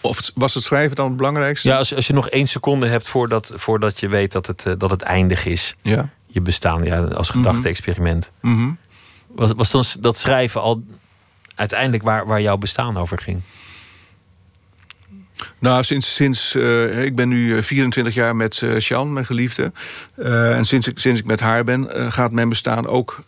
Of 0.00 0.30
was 0.34 0.54
het 0.54 0.64
schrijven 0.64 0.96
dan 0.96 1.06
het 1.06 1.16
belangrijkste? 1.16 1.68
Ja, 1.68 1.76
als, 1.76 1.94
als 1.94 2.06
je 2.06 2.12
nog 2.12 2.28
één 2.28 2.46
seconde 2.46 2.86
hebt 2.86 3.08
voordat, 3.08 3.52
voordat 3.54 4.00
je 4.00 4.08
weet 4.08 4.32
dat 4.32 4.46
het, 4.46 4.64
uh, 4.66 4.72
dat 4.78 4.90
het 4.90 5.02
eindig 5.02 5.46
is. 5.46 5.74
Ja. 5.82 6.08
Je 6.26 6.40
bestaan, 6.40 6.84
ja, 6.84 7.00
als 7.02 7.30
gedachte-experiment. 7.30 8.30
Mm 8.40 8.56
-hmm. 8.56 8.78
was, 9.26 9.52
was 9.56 9.70
dan 9.70 9.84
dat 10.00 10.18
schrijven 10.18 10.60
al 10.60 10.82
uiteindelijk 11.54 12.02
waar, 12.02 12.26
waar 12.26 12.40
jouw 12.40 12.56
bestaan 12.56 12.96
over 12.96 13.18
ging? 13.18 13.42
Nou, 15.60 15.82
sinds, 15.82 16.14
sinds 16.14 16.54
uh, 16.54 17.04
ik 17.04 17.14
ben 17.14 17.28
nu 17.28 17.62
24 17.62 18.14
jaar 18.14 18.36
met 18.36 18.60
uh, 18.60 18.78
Sjan, 18.78 19.12
mijn 19.12 19.26
geliefde. 19.26 19.72
Uh, 20.16 20.56
en 20.56 20.64
sinds 20.64 20.86
ik, 20.86 20.98
sinds 20.98 21.20
ik 21.20 21.26
met 21.26 21.40
haar 21.40 21.64
ben, 21.64 22.12
gaat 22.12 22.32
mijn 22.32 22.48
bestaan 22.48 22.86
ook 22.86 23.18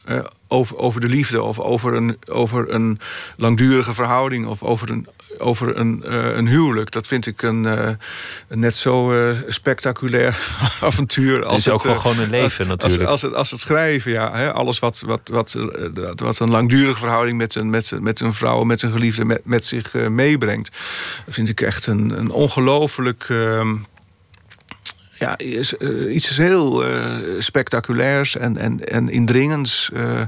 over, 0.48 0.76
over 0.76 1.00
de 1.00 1.06
liefde 1.06 1.42
of 1.42 1.58
over 1.58 1.94
een, 1.94 2.18
over 2.26 2.74
een 2.74 2.98
langdurige 3.36 3.94
verhouding 3.94 4.46
of 4.46 4.62
over 4.62 4.90
een, 4.90 5.06
over 5.38 5.76
een, 5.76 6.12
een 6.38 6.48
huwelijk. 6.48 6.90
Dat 6.90 7.06
vind 7.06 7.26
ik 7.26 7.42
een, 7.42 7.96
net 8.48 8.74
zo 8.74 9.14
spectaculair 9.48 10.38
avontuur. 10.80 11.44
Als 11.44 11.64
het 11.64 11.66
is 11.66 11.72
ook 11.72 11.82
wel 11.82 11.96
gewoon 11.96 12.18
een 12.18 12.30
leven 12.30 12.68
als, 12.68 12.68
natuurlijk. 12.68 13.10
Als, 13.10 13.10
als, 13.10 13.22
het, 13.22 13.34
als 13.34 13.50
het 13.50 13.60
schrijven, 13.60 14.12
ja. 14.12 14.32
Hè, 14.36 14.52
alles 14.52 14.78
wat, 14.78 15.02
wat, 15.06 15.20
wat, 15.24 15.56
wat 16.14 16.38
een 16.38 16.50
langdurige 16.50 16.98
verhouding 16.98 17.38
met 17.38 17.52
zijn, 17.52 17.70
met 17.70 17.92
met 18.00 18.18
zijn 18.18 18.34
vrouw, 18.34 18.64
met 18.64 18.80
zijn 18.80 18.92
geliefde, 18.92 19.24
met, 19.24 19.40
met 19.44 19.64
zich 19.64 19.92
meebrengt. 19.92 20.70
Dat 21.26 21.34
vind 21.34 21.48
ik 21.48 21.60
echt 21.60 21.86
een, 21.86 22.19
een 22.20 22.30
ongelooflijk 22.30 23.26
ehm, 23.28 23.76
ja, 25.18 25.38
is, 25.38 25.74
uh, 25.78 26.14
iets 26.14 26.36
heel 26.36 26.90
uh, 26.90 27.16
spectaculairs 27.38 28.36
en, 28.36 28.56
en, 28.56 28.88
en 28.88 29.08
indringends. 29.08 29.90
Uh, 29.92 30.20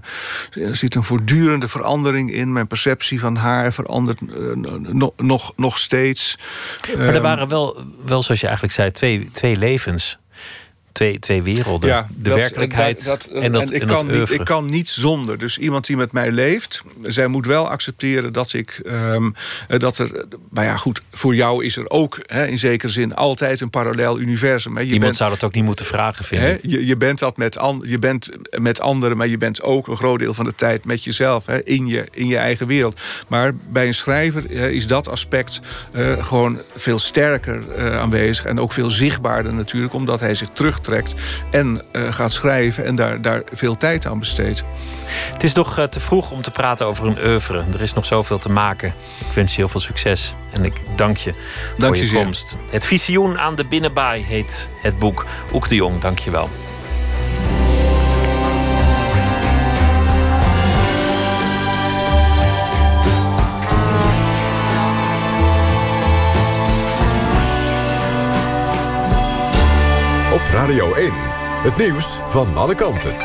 er 0.51 0.77
zit 0.77 0.95
een 0.95 1.03
voortdurende 1.03 1.69
verandering 1.69 2.33
in. 2.33 2.53
Mijn 2.53 2.67
perceptie 2.67 3.21
van 3.21 3.37
haar 3.37 3.73
verandert 3.73 4.21
nog, 4.93 5.13
nog, 5.17 5.53
nog 5.57 5.79
steeds. 5.79 6.39
Maar 6.97 7.07
er 7.07 7.15
ehm, 7.15 7.23
waren 7.23 7.49
wel, 7.49 7.77
wel, 8.05 8.23
zoals 8.23 8.41
je 8.41 8.47
eigenlijk 8.47 8.75
zei, 8.75 8.91
twee, 8.91 9.31
twee 9.33 9.57
levens 9.57 10.19
twee, 10.93 11.19
twee 11.19 11.43
werelden. 11.43 11.89
Ja, 11.89 12.09
de 12.15 12.35
werkelijkheid 12.35 13.05
dat, 13.05 13.25
en 13.25 13.53
dat, 13.53 13.71
en 13.71 13.75
ik, 13.75 13.81
en 13.81 13.87
kan 13.87 14.07
dat 14.07 14.19
niet, 14.19 14.31
ik 14.31 14.45
kan 14.45 14.67
niet 14.67 14.89
zonder. 14.89 15.39
Dus 15.39 15.59
iemand 15.59 15.87
die 15.87 15.97
met 15.97 16.13
mij 16.13 16.31
leeft, 16.31 16.83
zij 17.03 17.27
moet 17.27 17.47
wel 17.47 17.69
accepteren 17.69 18.33
dat 18.33 18.53
ik 18.53 18.81
um, 18.87 19.35
dat 19.69 19.99
er. 19.99 20.27
Maar 20.51 20.65
ja, 20.65 20.77
goed, 20.77 21.03
voor 21.11 21.35
jou 21.35 21.65
is 21.65 21.77
er 21.77 21.91
ook 21.91 22.19
hè, 22.27 22.47
in 22.47 22.59
zekere 22.59 22.93
zin 22.93 23.15
altijd 23.15 23.61
een 23.61 23.71
parallel 23.71 24.21
universum. 24.21 24.77
Hè. 24.77 24.83
Je 24.83 24.93
iemand 24.93 25.17
zou 25.17 25.31
dat 25.31 25.45
ook 25.45 25.55
niet 25.55 25.65
moeten 25.65 25.87
vragen, 25.87 26.25
vinden. 26.25 26.49
Hè, 26.49 26.59
je, 26.63 26.87
je 26.87 26.97
bent 26.97 27.19
dat 27.19 27.37
met, 27.37 27.59
an, 27.59 27.83
je 27.87 27.99
bent 27.99 28.29
met 28.51 28.81
anderen, 28.81 29.17
maar 29.17 29.29
je 29.29 29.39
bent 29.39 29.63
ook 29.63 29.89
een 29.89 29.97
groot 29.97 30.19
deel 30.19 30.35
van 30.35 30.45
de 30.45 30.55
tijd 30.55 30.85
met 30.85 31.05
jezelf, 31.05 31.47
hè, 31.47 31.63
in, 31.63 31.87
je, 31.87 32.07
in 32.13 32.27
je 32.27 32.37
eigen 32.37 32.67
wereld. 32.67 33.01
Maar 33.29 33.53
bij 33.69 33.87
een 33.87 33.95
schrijver 33.95 34.51
is 34.51 34.87
dat 34.87 35.09
aspect 35.09 35.61
uh, 35.95 36.25
gewoon 36.27 36.61
veel 36.75 36.99
sterker 36.99 37.63
uh, 37.79 37.99
aanwezig 37.99 38.45
en 38.45 38.61
ook 38.61 38.73
veel 38.73 38.91
zichtbaarder 38.91 39.55
natuurlijk, 39.55 39.95
omdat 39.95 40.21
hij 40.21 40.35
zich 40.35 40.49
terug 40.53 40.81
trekt 40.83 41.15
en 41.51 41.83
uh, 41.93 42.13
gaat 42.13 42.33
schrijven 42.33 42.85
en 42.85 42.95
daar, 42.95 43.23
daar 43.23 43.43
veel 43.53 43.77
tijd 43.77 44.07
aan 44.07 44.19
besteedt. 44.19 44.65
Het 45.33 45.43
is 45.43 45.53
nog 45.53 45.79
uh, 45.79 45.85
te 45.85 46.01
vroeg 46.01 46.31
om 46.31 46.43
te 46.43 46.51
praten 46.51 46.87
over 46.87 47.07
een 47.07 47.19
oeuvre. 47.25 47.65
Er 47.73 47.83
is 47.83 47.93
nog 47.93 48.07
zoveel 48.07 48.39
te 48.39 48.51
maken. 48.51 48.95
Ik 49.19 49.35
wens 49.35 49.51
je 49.51 49.57
heel 49.57 49.69
veel 49.69 49.81
succes 49.81 50.35
en 50.53 50.65
ik 50.65 50.75
dank 50.97 51.17
je 51.17 51.35
dank 51.79 51.95
voor 51.95 52.05
je, 52.05 52.11
je 52.11 52.23
komst. 52.23 52.57
Het 52.71 52.85
visioen 52.85 53.39
aan 53.39 53.55
de 53.55 53.65
binnenbaai 53.65 54.25
heet 54.25 54.71
het 54.83 54.99
boek. 54.99 55.27
Oek 55.53 55.69
de 55.69 55.75
Jong, 55.75 56.01
dank 56.01 56.19
je 56.19 56.31
wel. 56.31 56.49
Radio 70.53 70.95
1. 70.95 71.13
Het 71.63 71.77
nieuws 71.77 72.21
van 72.27 72.57
alle 72.57 72.75
kanten. 72.75 73.17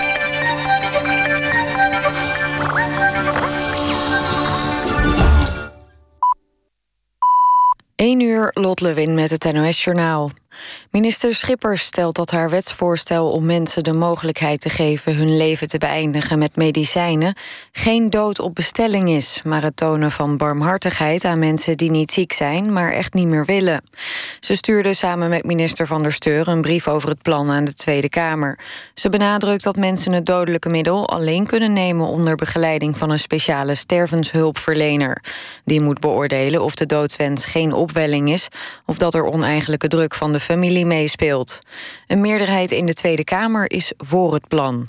1 7.95 8.19
uur, 8.21 8.51
Lot 8.53 8.81
Lewin 8.81 9.13
met 9.13 9.29
het 9.29 9.53
NOS-journaal. 9.53 10.31
Minister 10.91 11.35
Schippers 11.35 11.83
stelt 11.83 12.15
dat 12.15 12.31
haar 12.31 12.49
wetsvoorstel 12.49 13.31
om 13.31 13.45
mensen 13.45 13.83
de 13.83 13.93
mogelijkheid 13.93 14.61
te 14.61 14.69
geven 14.69 15.15
hun 15.15 15.37
leven 15.37 15.67
te 15.67 15.77
beëindigen 15.77 16.39
met 16.39 16.55
medicijnen 16.55 17.35
geen 17.71 18.09
dood 18.09 18.39
op 18.39 18.55
bestelling 18.55 19.09
is, 19.09 19.41
maar 19.43 19.63
het 19.63 19.77
tonen 19.77 20.11
van 20.11 20.37
barmhartigheid 20.37 21.25
aan 21.25 21.39
mensen 21.39 21.77
die 21.77 21.91
niet 21.91 22.11
ziek 22.11 22.33
zijn, 22.33 22.73
maar 22.73 22.91
echt 22.91 23.13
niet 23.13 23.27
meer 23.27 23.45
willen. 23.45 23.81
Ze 24.39 24.55
stuurde 24.55 24.93
samen 24.93 25.29
met 25.29 25.43
minister 25.43 25.87
Van 25.87 26.01
der 26.01 26.11
Steur 26.11 26.47
een 26.47 26.61
brief 26.61 26.87
over 26.87 27.09
het 27.09 27.21
plan 27.21 27.51
aan 27.51 27.65
de 27.65 27.73
Tweede 27.73 28.09
Kamer. 28.09 28.59
Ze 28.93 29.09
benadrukt 29.09 29.63
dat 29.63 29.75
mensen 29.75 30.11
het 30.11 30.25
dodelijke 30.25 30.69
middel 30.69 31.09
alleen 31.09 31.45
kunnen 31.45 31.73
nemen 31.73 32.07
onder 32.07 32.35
begeleiding 32.35 32.97
van 32.97 33.09
een 33.09 33.19
speciale 33.19 33.75
stervenshulpverlener. 33.75 35.23
Die 35.63 35.81
moet 35.81 35.99
beoordelen 35.99 36.63
of 36.63 36.75
de 36.75 36.85
doodswens 36.85 37.45
geen 37.45 37.73
opwelling 37.73 38.31
is 38.31 38.47
of 38.85 38.97
dat 38.97 39.13
er 39.13 39.25
oneigenlijke 39.25 39.87
druk 39.87 40.15
van 40.15 40.31
de 40.31 40.39
familie 40.47 40.85
meespeelt. 40.85 41.59
Een 42.07 42.21
meerderheid 42.21 42.71
in 42.71 42.85
de 42.85 42.93
Tweede 42.93 43.23
Kamer 43.23 43.71
is 43.71 43.93
voor 43.97 44.33
het 44.33 44.47
plan. 44.47 44.87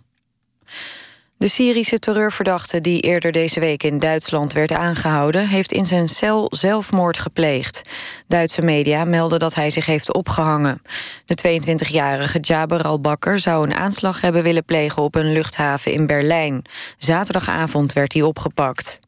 De 1.37 1.49
Syrische 1.49 1.99
terreurverdachte 1.99 2.81
die 2.81 3.01
eerder 3.01 3.33
deze 3.33 3.61
week 3.61 3.83
in 3.83 3.99
Duitsland 3.99 4.53
werd 4.53 4.73
aangehouden... 4.73 5.49
heeft 5.49 5.73
in 5.73 5.87
zijn 5.87 6.09
cel 6.09 6.47
zelfmoord 6.51 7.19
gepleegd. 7.19 7.83
Duitse 8.27 8.63
media 8.63 9.05
melden 9.05 9.39
dat 9.39 9.55
hij 9.55 9.71
zich 9.71 9.87
heeft 9.87 10.15
opgehangen. 10.15 10.83
De 11.25 11.61
22-jarige 11.61 12.39
Jaber 12.41 12.83
al-Bakker 12.83 13.39
zou 13.39 13.67
een 13.67 13.75
aanslag 13.75 14.21
hebben 14.21 14.43
willen 14.43 14.65
plegen... 14.65 15.03
op 15.03 15.15
een 15.15 15.33
luchthaven 15.33 15.93
in 15.93 16.07
Berlijn. 16.07 16.65
Zaterdagavond 16.97 17.93
werd 17.93 18.13
hij 18.13 18.23
opgepakt. 18.23 19.01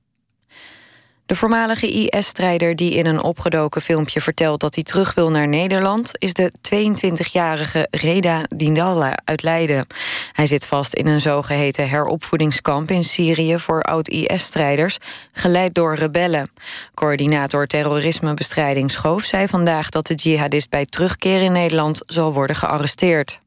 De 1.30 1.36
voormalige 1.36 1.90
IS-strijder 1.90 2.76
die 2.76 2.94
in 2.94 3.06
een 3.06 3.22
opgedoken 3.22 3.82
filmpje 3.82 4.20
vertelt 4.20 4.60
dat 4.60 4.74
hij 4.74 4.84
terug 4.84 5.14
wil 5.14 5.30
naar 5.30 5.48
Nederland, 5.48 6.10
is 6.18 6.32
de 6.32 6.52
22-jarige 6.74 7.86
Reda 7.90 8.42
Dindalla 8.56 9.18
uit 9.24 9.42
Leiden. 9.42 9.86
Hij 10.32 10.46
zit 10.46 10.66
vast 10.66 10.94
in 10.94 11.06
een 11.06 11.20
zogeheten 11.20 11.88
heropvoedingskamp 11.88 12.90
in 12.90 13.04
Syrië 13.04 13.58
voor 13.58 13.82
oud-IS-strijders, 13.82 14.98
geleid 15.32 15.74
door 15.74 15.94
rebellen. 15.94 16.50
Coördinator 16.94 17.66
terrorismebestrijding 17.66 18.90
Schoof 18.90 19.24
zei 19.24 19.48
vandaag 19.48 19.88
dat 19.88 20.06
de 20.06 20.14
jihadist 20.14 20.70
bij 20.70 20.84
terugkeer 20.84 21.42
in 21.42 21.52
Nederland 21.52 22.02
zal 22.06 22.32
worden 22.32 22.56
gearresteerd. 22.56 23.40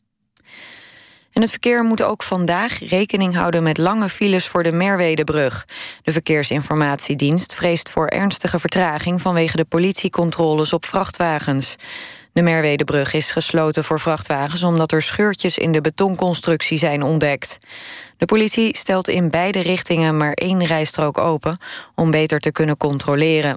En 1.33 1.41
het 1.41 1.51
verkeer 1.51 1.83
moet 1.83 2.03
ook 2.03 2.23
vandaag 2.23 2.89
rekening 2.89 3.35
houden 3.35 3.63
met 3.63 3.77
lange 3.77 4.09
files 4.09 4.47
voor 4.47 4.63
de 4.63 4.71
Merwedebrug. 4.71 5.65
De 6.03 6.11
Verkeersinformatiedienst 6.11 7.55
vreest 7.55 7.89
voor 7.89 8.07
ernstige 8.07 8.59
vertraging 8.59 9.21
vanwege 9.21 9.57
de 9.57 9.65
politiecontroles 9.65 10.73
op 10.73 10.85
vrachtwagens. 10.85 11.75
De 12.31 12.41
Merwedebrug 12.41 13.13
is 13.13 13.31
gesloten 13.31 13.83
voor 13.83 13.99
vrachtwagens 13.99 14.63
omdat 14.63 14.91
er 14.91 15.01
scheurtjes 15.01 15.57
in 15.57 15.71
de 15.71 15.81
betonconstructie 15.81 16.77
zijn 16.77 17.03
ontdekt. 17.03 17.57
De 18.17 18.25
politie 18.25 18.77
stelt 18.77 19.07
in 19.07 19.29
beide 19.29 19.59
richtingen 19.61 20.17
maar 20.17 20.33
één 20.33 20.65
rijstrook 20.65 21.17
open 21.17 21.57
om 21.95 22.11
beter 22.11 22.39
te 22.39 22.51
kunnen 22.51 22.77
controleren. 22.77 23.55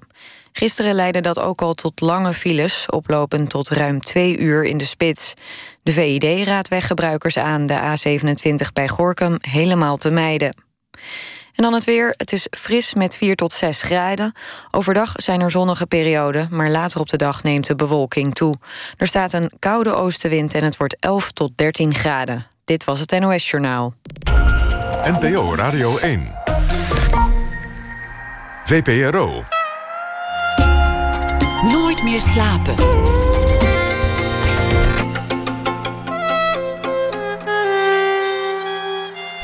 Gisteren 0.53 0.95
leidde 0.95 1.21
dat 1.21 1.39
ook 1.39 1.63
al 1.63 1.75
tot 1.75 2.01
lange 2.01 2.35
files, 2.35 2.87
oplopend 2.91 3.51
tot 3.51 3.69
ruim 3.69 4.01
twee 4.01 4.39
uur 4.39 4.65
in 4.65 4.79
de 4.79 4.85
spits. 4.85 5.35
De 5.87 5.93
VID 5.93 6.47
raadt 6.47 6.69
weggebruikers 6.69 7.39
aan 7.39 7.67
de 7.67 7.79
A27 7.81 8.73
bij 8.73 8.89
Gorkum 8.89 9.37
helemaal 9.41 9.97
te 9.97 10.11
mijden. 10.11 10.57
En 11.53 11.63
dan 11.63 11.73
het 11.73 11.85
weer. 11.85 12.15
Het 12.17 12.33
is 12.33 12.47
fris 12.51 12.95
met 12.95 13.17
4 13.17 13.37
tot 13.37 13.53
6 13.53 13.83
graden. 13.83 14.35
Overdag 14.71 15.13
zijn 15.17 15.41
er 15.41 15.51
zonnige 15.51 15.87
perioden, 15.87 16.49
maar 16.51 16.71
later 16.71 17.01
op 17.01 17.09
de 17.09 17.17
dag 17.17 17.43
neemt 17.43 17.67
de 17.67 17.75
bewolking 17.75 18.35
toe. 18.35 18.55
Er 18.97 19.07
staat 19.07 19.33
een 19.33 19.53
koude 19.59 19.95
oostenwind 19.95 20.55
en 20.55 20.65
het 20.65 20.77
wordt 20.77 20.97
11 21.01 21.33
tot 21.33 21.53
13 21.55 21.95
graden. 21.95 22.47
Dit 22.65 22.85
was 22.85 23.01
het 23.01 23.19
NOS 23.21 23.51
Journaal. 23.51 23.95
NPO 25.03 25.55
Radio 25.55 25.97
1. 25.97 26.33
VPRO. 28.65 29.45
Nooit 31.63 32.03
meer 32.03 32.21
slapen. 32.21 32.75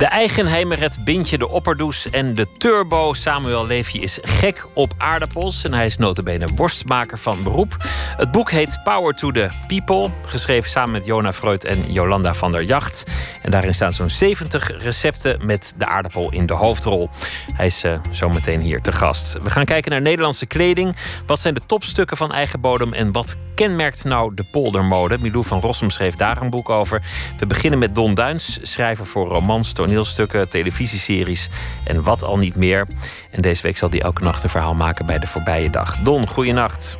De 0.00 0.06
Eigenheimer, 0.06 0.90
Bintje, 1.04 1.38
de 1.38 1.48
Opperdoes 1.48 2.10
en 2.10 2.34
de 2.34 2.46
Turbo. 2.52 3.12
Samuel 3.12 3.66
Levy 3.66 3.98
is 3.98 4.18
gek 4.22 4.66
op 4.72 4.92
aardappels 4.98 5.64
en 5.64 5.72
hij 5.72 5.86
is 5.86 5.96
notabene 5.96 6.48
worstmaker 6.54 7.18
van 7.18 7.42
beroep. 7.42 7.76
Het 8.16 8.30
boek 8.30 8.50
heet 8.50 8.80
Power 8.84 9.14
to 9.14 9.30
the 9.30 9.50
People, 9.66 10.10
geschreven 10.26 10.70
samen 10.70 10.90
met 10.90 11.04
Jona 11.04 11.32
Freud 11.32 11.64
en 11.64 11.92
Jolanda 11.92 12.34
van 12.34 12.52
der 12.52 12.62
Jacht. 12.62 13.04
En 13.42 13.50
daarin 13.50 13.74
staan 13.74 13.92
zo'n 13.92 14.08
70 14.08 14.82
recepten 14.82 15.46
met 15.46 15.74
de 15.76 15.86
aardappel 15.86 16.32
in 16.32 16.46
de 16.46 16.52
hoofdrol. 16.52 17.10
Hij 17.52 17.66
is 17.66 17.84
uh, 17.84 17.98
zo 18.10 18.28
meteen 18.28 18.60
hier 18.60 18.80
te 18.80 18.92
gast. 18.92 19.32
We 19.42 19.50
gaan 19.50 19.64
kijken 19.64 19.90
naar 19.90 20.00
Nederlandse 20.00 20.46
kleding. 20.46 20.96
Wat 21.26 21.40
zijn 21.40 21.54
de 21.54 21.66
topstukken 21.66 22.16
van 22.16 22.32
eigen 22.32 22.60
bodem 22.60 22.92
en 22.92 23.12
wat 23.12 23.36
kenmerkt 23.54 24.04
nou 24.04 24.34
de 24.34 24.44
poldermode? 24.52 25.18
Milou 25.18 25.44
van 25.44 25.60
Rossum 25.60 25.90
schreef 25.90 26.16
daar 26.16 26.42
een 26.42 26.50
boek 26.50 26.68
over. 26.68 27.02
We 27.38 27.46
beginnen 27.46 27.78
met 27.78 27.94
Don 27.94 28.14
Duins, 28.14 28.58
schrijver 28.62 29.06
voor 29.06 29.28
romans, 29.28 29.74
toneelstukken, 29.90 30.48
televisieseries 30.48 31.48
en 31.86 32.02
wat 32.02 32.22
al 32.22 32.38
niet 32.38 32.56
meer. 32.56 32.86
En 33.30 33.40
deze 33.42 33.62
week 33.62 33.76
zal 33.76 33.90
hij 33.90 34.00
elke 34.00 34.22
nacht 34.22 34.42
een 34.42 34.48
verhaal 34.48 34.74
maken 34.74 35.06
bij 35.06 35.18
de 35.18 35.26
voorbije 35.26 35.70
dag. 35.70 35.96
Don, 35.96 36.28
goeienacht. 36.28 36.98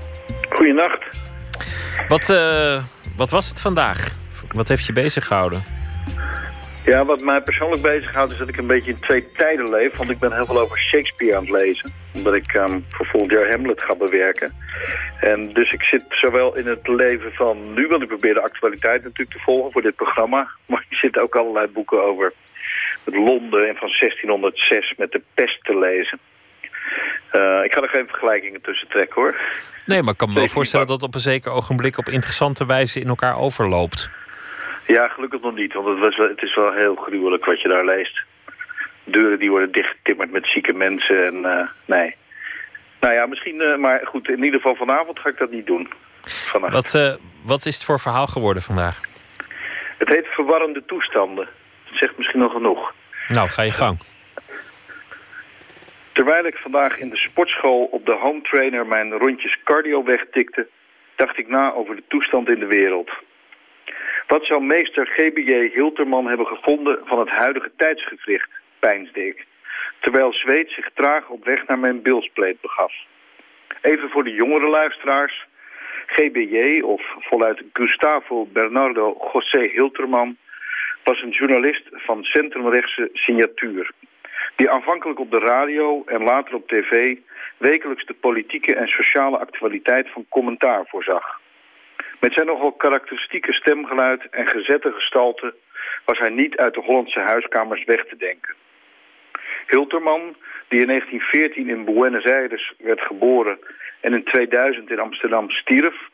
Goeienacht. 0.48 1.18
Wat, 2.08 2.28
uh, 2.28 2.82
wat 3.16 3.30
was 3.30 3.48
het 3.48 3.60
vandaag? 3.60 4.16
Wat 4.54 4.68
heeft 4.68 4.86
je 4.86 4.92
bezig 4.92 5.26
gehouden? 5.26 5.62
Ja, 6.84 7.04
wat 7.04 7.20
mij 7.20 7.40
persoonlijk 7.40 7.82
bezighoudt 7.82 8.32
is 8.32 8.38
dat 8.38 8.48
ik 8.48 8.56
een 8.56 8.66
beetje 8.66 8.90
in 8.90 9.00
twee 9.00 9.26
tijden 9.36 9.70
leef. 9.70 9.96
Want 9.96 10.10
ik 10.10 10.18
ben 10.18 10.32
heel 10.32 10.46
veel 10.46 10.60
over 10.60 10.78
Shakespeare 10.78 11.36
aan 11.36 11.42
het 11.42 11.50
lezen. 11.50 11.92
Omdat 12.14 12.34
ik 12.34 12.54
um, 12.54 12.84
voor 12.88 13.06
volgend 13.06 13.32
jaar 13.32 13.50
Hamlet 13.50 13.82
ga 13.82 13.94
bewerken. 13.94 14.52
En 15.20 15.52
dus 15.52 15.72
ik 15.72 15.82
zit 15.82 16.02
zowel 16.08 16.56
in 16.56 16.66
het 16.66 16.88
leven 16.88 17.32
van 17.32 17.74
nu, 17.74 17.86
want 17.86 18.02
ik 18.02 18.08
probeer 18.08 18.34
de 18.34 18.42
actualiteit 18.42 19.02
natuurlijk 19.02 19.36
te 19.36 19.44
volgen 19.44 19.72
voor 19.72 19.82
dit 19.82 19.96
programma. 19.96 20.48
Maar 20.70 20.84
ik 20.88 20.96
zit 20.96 21.18
ook 21.18 21.34
allerlei 21.36 21.66
boeken 21.66 22.02
over 22.04 22.32
Londen 23.14 23.68
en 23.68 23.76
van 23.76 23.88
1606 23.98 24.94
met 24.96 25.12
de 25.12 25.22
pest 25.34 25.64
te 25.64 25.78
lezen. 25.78 26.18
Uh, 27.32 27.64
ik 27.64 27.74
ga 27.74 27.82
er 27.82 27.88
geen 27.88 28.06
vergelijkingen 28.06 28.60
tussen 28.60 28.88
trekken 28.88 29.22
hoor. 29.22 29.40
Nee, 29.86 30.02
maar 30.02 30.12
ik 30.12 30.18
kan 30.18 30.28
me 30.28 30.34
wel 30.34 30.48
voorstellen 30.48 30.86
dat 30.86 31.02
op 31.02 31.14
een 31.14 31.20
zeker 31.20 31.52
ogenblik 31.52 31.98
op 31.98 32.08
interessante 32.08 32.66
wijze 32.66 33.00
in 33.00 33.08
elkaar 33.08 33.38
overloopt. 33.38 34.10
Ja, 34.86 35.08
gelukkig 35.08 35.40
nog 35.40 35.54
niet, 35.54 35.72
want 35.72 35.86
het, 35.86 35.98
was, 35.98 36.16
het 36.16 36.42
is 36.42 36.54
wel 36.54 36.72
heel 36.72 36.94
gruwelijk 36.94 37.44
wat 37.44 37.60
je 37.60 37.68
daar 37.68 37.84
leest. 37.84 38.20
Deuren 39.04 39.38
die 39.38 39.50
worden 39.50 39.72
dichtgetimmerd 39.72 40.30
met 40.30 40.46
zieke 40.46 40.72
mensen 40.72 41.26
en 41.26 41.34
uh, 41.34 41.68
nee. 41.84 42.14
Nou 43.00 43.14
ja, 43.14 43.26
misschien, 43.26 43.62
uh, 43.62 43.76
maar 43.76 44.00
goed, 44.04 44.28
in 44.28 44.44
ieder 44.44 44.60
geval 44.60 44.74
vanavond 44.74 45.18
ga 45.18 45.28
ik 45.28 45.38
dat 45.38 45.50
niet 45.50 45.66
doen. 45.66 45.88
Vannacht. 46.22 46.72
Wat, 46.72 47.18
wat 47.44 47.66
is 47.66 47.74
het 47.74 47.84
voor 47.84 48.00
verhaal 48.00 48.26
geworden 48.26 48.62
vandaag? 48.62 49.00
Het 49.98 50.08
heet 50.08 50.26
Verwarrende 50.26 50.82
Toestanden. 50.86 51.48
Dat 51.84 51.98
zegt 51.98 52.16
misschien 52.16 52.40
nog 52.40 52.52
genoeg. 52.52 52.92
Nou, 53.32 53.48
ga 53.48 53.62
je 53.62 53.72
gang. 53.72 53.98
Terwijl 56.12 56.44
ik 56.44 56.56
vandaag 56.56 56.98
in 56.98 57.10
de 57.10 57.16
sportschool 57.16 57.84
op 57.84 58.06
de 58.06 58.12
home 58.12 58.40
trainer 58.42 58.86
mijn 58.86 59.12
rondjes 59.12 59.56
cardio 59.64 60.04
wegtikte... 60.04 60.68
dacht 61.16 61.38
ik 61.38 61.48
na 61.48 61.72
over 61.72 61.96
de 61.96 62.02
toestand 62.08 62.48
in 62.48 62.58
de 62.58 62.66
wereld. 62.66 63.10
Wat 64.26 64.46
zou 64.46 64.62
meester 64.62 65.06
GBJ 65.06 65.70
Hilterman 65.74 66.26
hebben 66.26 66.46
gevonden 66.46 66.98
van 67.04 67.18
het 67.18 67.28
huidige 67.28 67.70
tijdsgevricht, 67.76 68.50
peinsde 68.78 69.26
ik. 69.26 69.46
Terwijl 70.00 70.32
Zweet 70.32 70.70
zich 70.70 70.90
traag 70.94 71.28
op 71.28 71.44
weg 71.44 71.66
naar 71.66 71.78
mijn 71.78 72.02
bilspleet 72.02 72.60
begaf. 72.60 72.92
Even 73.80 74.10
voor 74.10 74.24
de 74.24 74.32
jongere 74.32 74.68
luisteraars. 74.68 75.46
GBJ, 76.06 76.80
of 76.80 77.02
voluit 77.18 77.62
Gustavo 77.72 78.46
Bernardo 78.52 79.16
José 79.32 79.68
Hilterman... 79.72 80.36
was 81.04 81.22
een 81.22 81.30
journalist 81.30 81.88
van 81.92 82.24
centrumrechtse 82.24 83.10
signatuur... 83.12 83.90
die 84.56 84.70
aanvankelijk 84.70 85.18
op 85.18 85.30
de 85.30 85.38
radio 85.38 86.02
en 86.06 86.22
later 86.22 86.54
op 86.54 86.68
tv... 86.68 87.16
wekelijks 87.56 88.06
de 88.06 88.14
politieke 88.14 88.74
en 88.74 88.86
sociale 88.86 89.38
actualiteit 89.38 90.10
van 90.10 90.26
commentaar 90.28 90.84
voorzag. 90.86 91.40
Met 92.20 92.32
zijn 92.32 92.46
nogal 92.46 92.72
karakteristieke 92.72 93.52
stemgeluid 93.52 94.28
en 94.30 94.46
gezette 94.46 94.92
gestalte 94.92 95.54
was 96.04 96.18
hij 96.18 96.30
niet 96.30 96.56
uit 96.56 96.74
de 96.74 96.80
Hollandse 96.80 97.20
huiskamers 97.20 97.84
weg 97.84 98.04
te 98.06 98.16
denken. 98.16 98.54
Hilterman, 99.66 100.36
die 100.68 100.80
in 100.80 100.86
1914 100.86 101.68
in 101.68 101.84
Buenos 101.84 102.24
Aires 102.24 102.72
werd 102.78 103.00
geboren 103.00 103.58
en 104.00 104.14
in 104.14 104.24
2000 104.24 104.90
in 104.90 104.98
Amsterdam 104.98 105.50
stierf, 105.50 106.08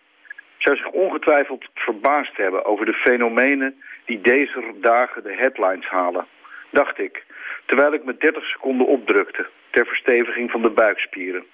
zou 0.58 0.76
zich 0.76 0.88
ongetwijfeld 0.88 1.64
verbaasd 1.74 2.36
hebben 2.36 2.64
over 2.64 2.86
de 2.86 2.92
fenomenen 2.92 3.82
die 4.06 4.20
deze 4.20 4.74
dagen 4.80 5.22
de 5.22 5.34
headlines 5.34 5.88
halen, 5.88 6.26
dacht 6.70 6.98
ik, 6.98 7.24
terwijl 7.66 7.92
ik 7.92 8.04
me 8.04 8.16
30 8.16 8.44
seconden 8.44 8.86
opdrukte 8.86 9.46
ter 9.70 9.86
versteviging 9.86 10.50
van 10.50 10.62
de 10.62 10.70
buikspieren. 10.70 11.44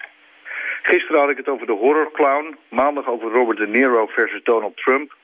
Gisteren 0.81 1.19
had 1.19 1.29
ik 1.29 1.37
het 1.37 1.49
over 1.49 1.67
de 1.67 1.73
horrorclown. 1.73 2.57
Maandag 2.69 3.07
over 3.07 3.31
Robert 3.31 3.57
De 3.57 3.67
Niro 3.67 4.05
versus 4.07 4.43
Donald 4.43 4.77
Trump. 4.77 5.15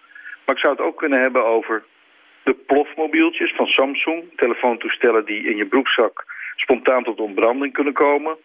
Maar 0.46 0.56
ik 0.56 0.62
zou 0.62 0.76
het 0.76 0.86
ook 0.86 0.98
kunnen 0.98 1.22
hebben 1.22 1.46
over 1.46 1.84
de 2.44 2.54
plofmobieltjes 2.54 3.54
van 3.56 3.68
Samsung. 3.68 4.24
Telefoontoestellen 4.36 5.26
die 5.26 5.50
in 5.50 5.58
je 5.58 5.66
broekzak 5.66 6.26
spontaan 6.56 7.04
tot 7.04 7.20
ontbranding 7.20 7.74
kunnen 7.74 7.94
komen. 7.94 8.38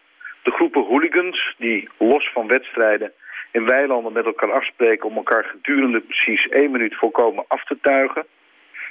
De 0.43 0.51
groepen 0.51 0.85
hooligans 0.85 1.55
die 1.59 1.89
los 1.99 2.31
van 2.33 2.47
wedstrijden 2.47 3.13
in 3.53 3.67
weilanden 3.67 4.13
met 4.13 4.25
elkaar 4.25 4.53
afspreken... 4.53 5.09
om 5.09 5.17
elkaar 5.17 5.45
gedurende 5.45 6.01
precies 6.01 6.49
één 6.49 6.71
minuut 6.71 6.95
volkomen 6.97 7.45
af 7.49 7.65
te 7.65 7.79
tuigen. 7.81 8.27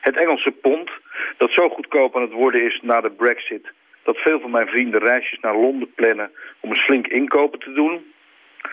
Het 0.03 0.17
Engelse 0.17 0.51
pond, 0.51 0.89
dat 1.37 1.51
zo 1.51 1.69
goedkoop 1.69 2.15
aan 2.15 2.21
het 2.21 2.31
worden 2.31 2.63
is 2.63 2.79
na 2.81 3.01
de 3.01 3.11
brexit... 3.11 3.71
dat 4.03 4.17
veel 4.17 4.39
van 4.39 4.51
mijn 4.51 4.67
vrienden 4.67 4.99
reisjes 4.99 5.39
naar 5.39 5.55
Londen 5.55 5.93
plannen 5.93 6.31
om 6.59 6.69
eens 6.69 6.83
flink 6.83 7.07
inkopen 7.07 7.59
te 7.59 7.73
doen 7.73 8.13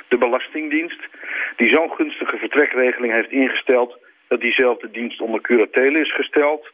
de 0.09 0.19
Belastingdienst, 0.19 1.01
die 1.57 1.75
zo'n 1.75 1.91
gunstige 1.91 2.37
vertrekregeling 2.37 3.13
heeft 3.13 3.31
ingesteld 3.31 3.99
dat 4.29 4.41
diezelfde 4.41 4.91
dienst 4.91 5.21
onder 5.21 5.41
curatele 5.41 6.01
is 6.01 6.15
gesteld. 6.15 6.73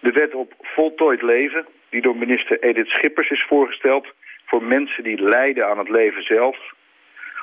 De 0.00 0.12
wet 0.12 0.34
op 0.34 0.52
voltooid 0.60 1.22
leven, 1.22 1.66
die 1.90 2.02
door 2.02 2.16
minister 2.16 2.62
Edith 2.62 2.88
Schippers 2.88 3.30
is 3.30 3.44
voorgesteld 3.48 4.06
voor 4.46 4.62
mensen 4.62 5.02
die 5.02 5.22
lijden 5.22 5.68
aan 5.68 5.78
het 5.78 5.88
leven 5.88 6.22
zelf. 6.22 6.56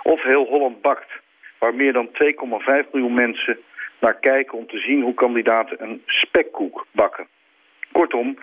Of 0.03 0.23
heel 0.23 0.45
Holland 0.45 0.81
bakt, 0.81 1.11
waar 1.59 1.75
meer 1.75 1.93
dan 1.93 2.07
2,5 2.07 2.89
miljoen 2.91 3.13
mensen 3.13 3.59
naar 3.99 4.19
kijken 4.19 4.57
om 4.57 4.67
te 4.67 4.77
zien 4.77 5.01
hoe 5.01 5.13
kandidaten 5.13 5.83
een 5.83 6.01
spekkoek 6.05 6.85
bakken. 6.91 7.27
Kortom, 7.91 8.37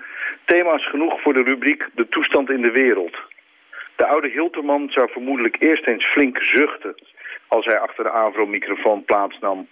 thema's 0.44 0.88
genoeg 0.88 1.20
voor 1.20 1.32
de 1.32 1.42
rubriek 1.42 1.88
De 1.94 2.08
toestand 2.08 2.50
in 2.50 2.62
de 2.62 2.70
wereld. 2.70 3.16
De 3.96 4.06
oude 4.06 4.28
Hilterman 4.28 4.90
zou 4.90 5.10
vermoedelijk 5.10 5.56
eerst 5.58 5.86
eens 5.86 6.04
flink 6.04 6.42
zuchten... 6.42 6.94
als 7.46 7.64
hij 7.64 7.78
achter 7.78 8.04
de 8.04 8.10
Avro-microfoon 8.10 9.04
plaatsnam. 9.04 9.68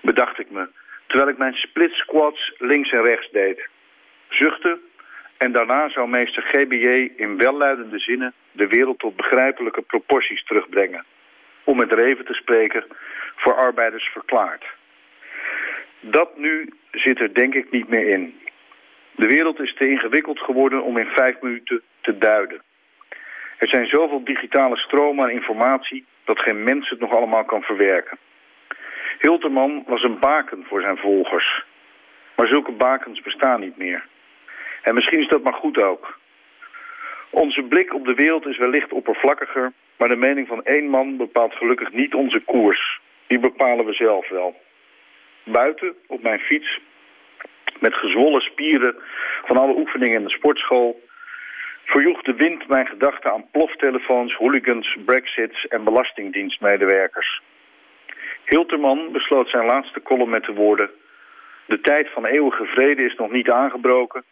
Bedacht 0.00 0.38
ik 0.38 0.50
me, 0.50 0.68
terwijl 1.06 1.30
ik 1.30 1.38
mijn 1.38 1.54
split 1.54 1.92
squats 1.92 2.54
links 2.58 2.90
en 2.90 3.02
rechts 3.02 3.30
deed. 3.30 3.68
Zuchten 4.28 4.80
en 5.36 5.52
daarna 5.52 5.88
zou 5.88 6.08
meester 6.08 6.42
GBJ 6.42 7.12
in 7.16 7.36
welluidende 7.36 7.98
zinnen... 7.98 8.32
de 8.52 8.66
wereld 8.66 8.98
tot 8.98 9.16
begrijpelijke 9.16 9.82
proporties 9.82 10.44
terugbrengen. 10.44 11.04
Om 11.64 11.76
met 11.76 11.92
Reven 11.92 12.24
te 12.24 12.34
spreken, 12.34 12.84
voor 13.36 13.54
arbeiders 13.54 14.08
verklaard. 14.12 14.64
Dat 16.10 16.36
nu 16.36 16.72
zit 16.90 17.20
er 17.20 17.34
denk 17.34 17.54
ik 17.54 17.70
niet 17.70 17.88
meer 17.88 18.08
in. 18.08 18.38
De 19.16 19.26
wereld 19.26 19.60
is 19.60 19.74
te 19.74 19.88
ingewikkeld 19.88 20.38
geworden 20.38 20.82
om 20.82 20.98
in 20.98 21.06
vijf 21.06 21.40
minuten 21.40 21.82
te 22.00 22.18
duiden. 22.18 22.62
Er 23.58 23.68
zijn 23.68 23.86
zoveel 23.86 24.24
digitale 24.24 24.76
stromen 24.76 25.24
aan 25.24 25.30
informatie 25.30 26.04
dat 26.24 26.42
geen 26.42 26.62
mens 26.62 26.90
het 26.90 27.00
nog 27.00 27.12
allemaal 27.12 27.44
kan 27.44 27.62
verwerken. 27.62 28.18
Hilterman 29.18 29.84
was 29.86 30.02
een 30.02 30.18
baken 30.18 30.64
voor 30.68 30.80
zijn 30.80 30.96
volgers. 30.96 31.64
Maar 32.36 32.46
zulke 32.46 32.72
bakens 32.72 33.20
bestaan 33.20 33.60
niet 33.60 33.76
meer. 33.76 34.06
En 34.82 34.94
misschien 34.94 35.20
is 35.20 35.28
dat 35.28 35.42
maar 35.42 35.52
goed 35.52 35.78
ook. 35.78 36.18
Onze 37.30 37.62
blik 37.62 37.94
op 37.94 38.04
de 38.04 38.14
wereld 38.14 38.46
is 38.46 38.58
wellicht 38.58 38.92
oppervlakkiger... 38.92 39.72
maar 39.96 40.08
de 40.08 40.16
mening 40.16 40.46
van 40.48 40.64
één 40.64 40.88
man 40.88 41.16
bepaalt 41.16 41.54
gelukkig 41.54 41.92
niet 41.92 42.14
onze 42.14 42.40
koers. 42.40 43.00
Die 43.26 43.38
bepalen 43.38 43.84
we 43.84 43.92
zelf 43.92 44.28
wel. 44.28 44.62
Buiten, 45.44 45.94
op 46.06 46.22
mijn 46.22 46.40
fiets, 46.40 46.80
met 47.80 47.94
gezwollen 47.94 48.40
spieren 48.40 48.96
van 49.44 49.56
alle 49.56 49.76
oefeningen 49.76 50.18
in 50.18 50.24
de 50.24 50.30
sportschool 50.30 51.02
verjoeg 51.84 52.22
de 52.22 52.34
wind 52.34 52.68
mijn 52.68 52.86
gedachten 52.86 53.32
aan 53.32 53.50
ploftelefoons, 53.50 54.34
hooligans, 54.34 54.96
brexits 55.04 55.66
en 55.66 55.84
belastingdienstmedewerkers. 55.84 57.42
Hilterman 58.44 59.12
besloot 59.12 59.50
zijn 59.50 59.66
laatste 59.66 60.02
column 60.02 60.30
met 60.30 60.44
de 60.44 60.54
woorden... 60.54 60.90
De 61.66 61.80
tijd 61.80 62.10
van 62.10 62.24
eeuwige 62.24 62.64
vrede 62.64 63.04
is 63.04 63.14
nog 63.14 63.30
niet 63.30 63.50
aangebroken... 63.50 64.24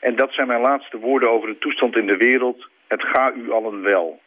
en 0.00 0.16
dat 0.16 0.32
zijn 0.32 0.46
mijn 0.46 0.60
laatste 0.60 0.98
woorden 0.98 1.30
over 1.30 1.48
de 1.48 1.58
toestand 1.58 1.96
in 1.96 2.06
de 2.06 2.16
wereld. 2.16 2.68
Het 2.86 3.02
ga 3.02 3.32
u 3.32 3.50
allen 3.50 3.82
wel. 3.82 4.20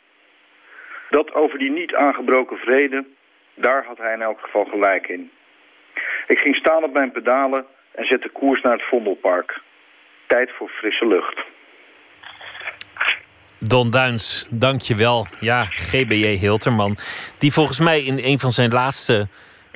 Dat 1.10 1.34
over 1.34 1.60
die 1.60 1.72
niet 1.72 1.96
aangebroken 1.96 2.58
vrede, 2.58 3.06
daar 3.54 3.86
had 3.86 3.98
hij 3.98 4.14
in 4.14 4.22
elk 4.22 4.40
geval 4.40 4.66
gelijk 4.66 5.08
in. 5.08 5.32
Ik 6.28 6.40
ging 6.40 6.56
staan 6.56 6.84
op 6.84 6.94
mijn 6.94 7.12
pedalen 7.12 7.66
en 7.92 8.06
zette 8.06 8.30
koers 8.30 8.62
naar 8.62 8.74
het 8.74 8.88
Vondelpark. 8.90 9.62
Tijd 10.28 10.52
voor 10.58 10.70
frisse 10.70 11.08
lucht. 11.08 11.44
Don 13.60 13.90
Duins, 13.90 14.48
dank 14.50 14.82
je 14.82 14.96
wel. 14.96 15.28
Ja, 15.40 15.64
GBJ 15.64 16.26
Hilterman. 16.26 16.96
Die 17.38 17.54
volgens 17.54 17.80
mij 17.80 18.04
in 18.04 18.20
een 18.24 18.40
van 18.40 18.52
zijn 18.52 18.72
laatste 18.72 19.28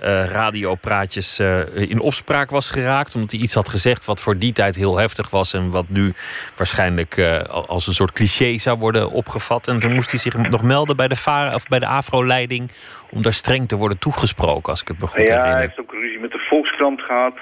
uh, 0.03 0.25
radiopraatjes 0.25 1.39
uh, 1.39 1.75
in 1.75 1.99
opspraak 1.99 2.49
was 2.49 2.71
geraakt. 2.71 3.15
Omdat 3.15 3.31
hij 3.31 3.39
iets 3.39 3.53
had 3.53 3.69
gezegd 3.69 4.05
wat 4.05 4.19
voor 4.19 4.37
die 4.37 4.53
tijd 4.53 4.75
heel 4.75 4.97
heftig 4.97 5.29
was. 5.29 5.53
En 5.53 5.69
wat 5.69 5.89
nu 5.89 6.11
waarschijnlijk 6.55 7.17
uh, 7.17 7.39
als 7.67 7.87
een 7.87 7.93
soort 7.93 8.11
cliché 8.11 8.57
zou 8.57 8.77
worden 8.77 9.11
opgevat. 9.11 9.67
En 9.67 9.79
toen 9.79 9.93
moest 9.93 10.11
hij 10.11 10.19
zich 10.19 10.37
nog 10.37 10.63
melden 10.63 10.95
bij 10.95 11.07
de, 11.07 11.51
of 11.53 11.67
bij 11.67 11.79
de 11.79 11.87
AFRO-leiding. 11.87 12.71
Om 13.11 13.21
daar 13.21 13.33
streng 13.33 13.67
te 13.67 13.75
worden 13.75 13.99
toegesproken, 13.99 14.71
als 14.71 14.81
ik 14.81 14.87
het 14.87 14.99
me 14.99 15.07
goed 15.07 15.17
ja, 15.17 15.23
herinner. 15.23 15.47
Ja, 15.47 15.53
hij 15.53 15.61
heeft 15.61 15.79
ook 15.79 15.91
ruzie 15.91 16.19
met 16.19 16.31
de 16.31 16.45
Volkskrant 16.49 17.01
gehad. 17.01 17.37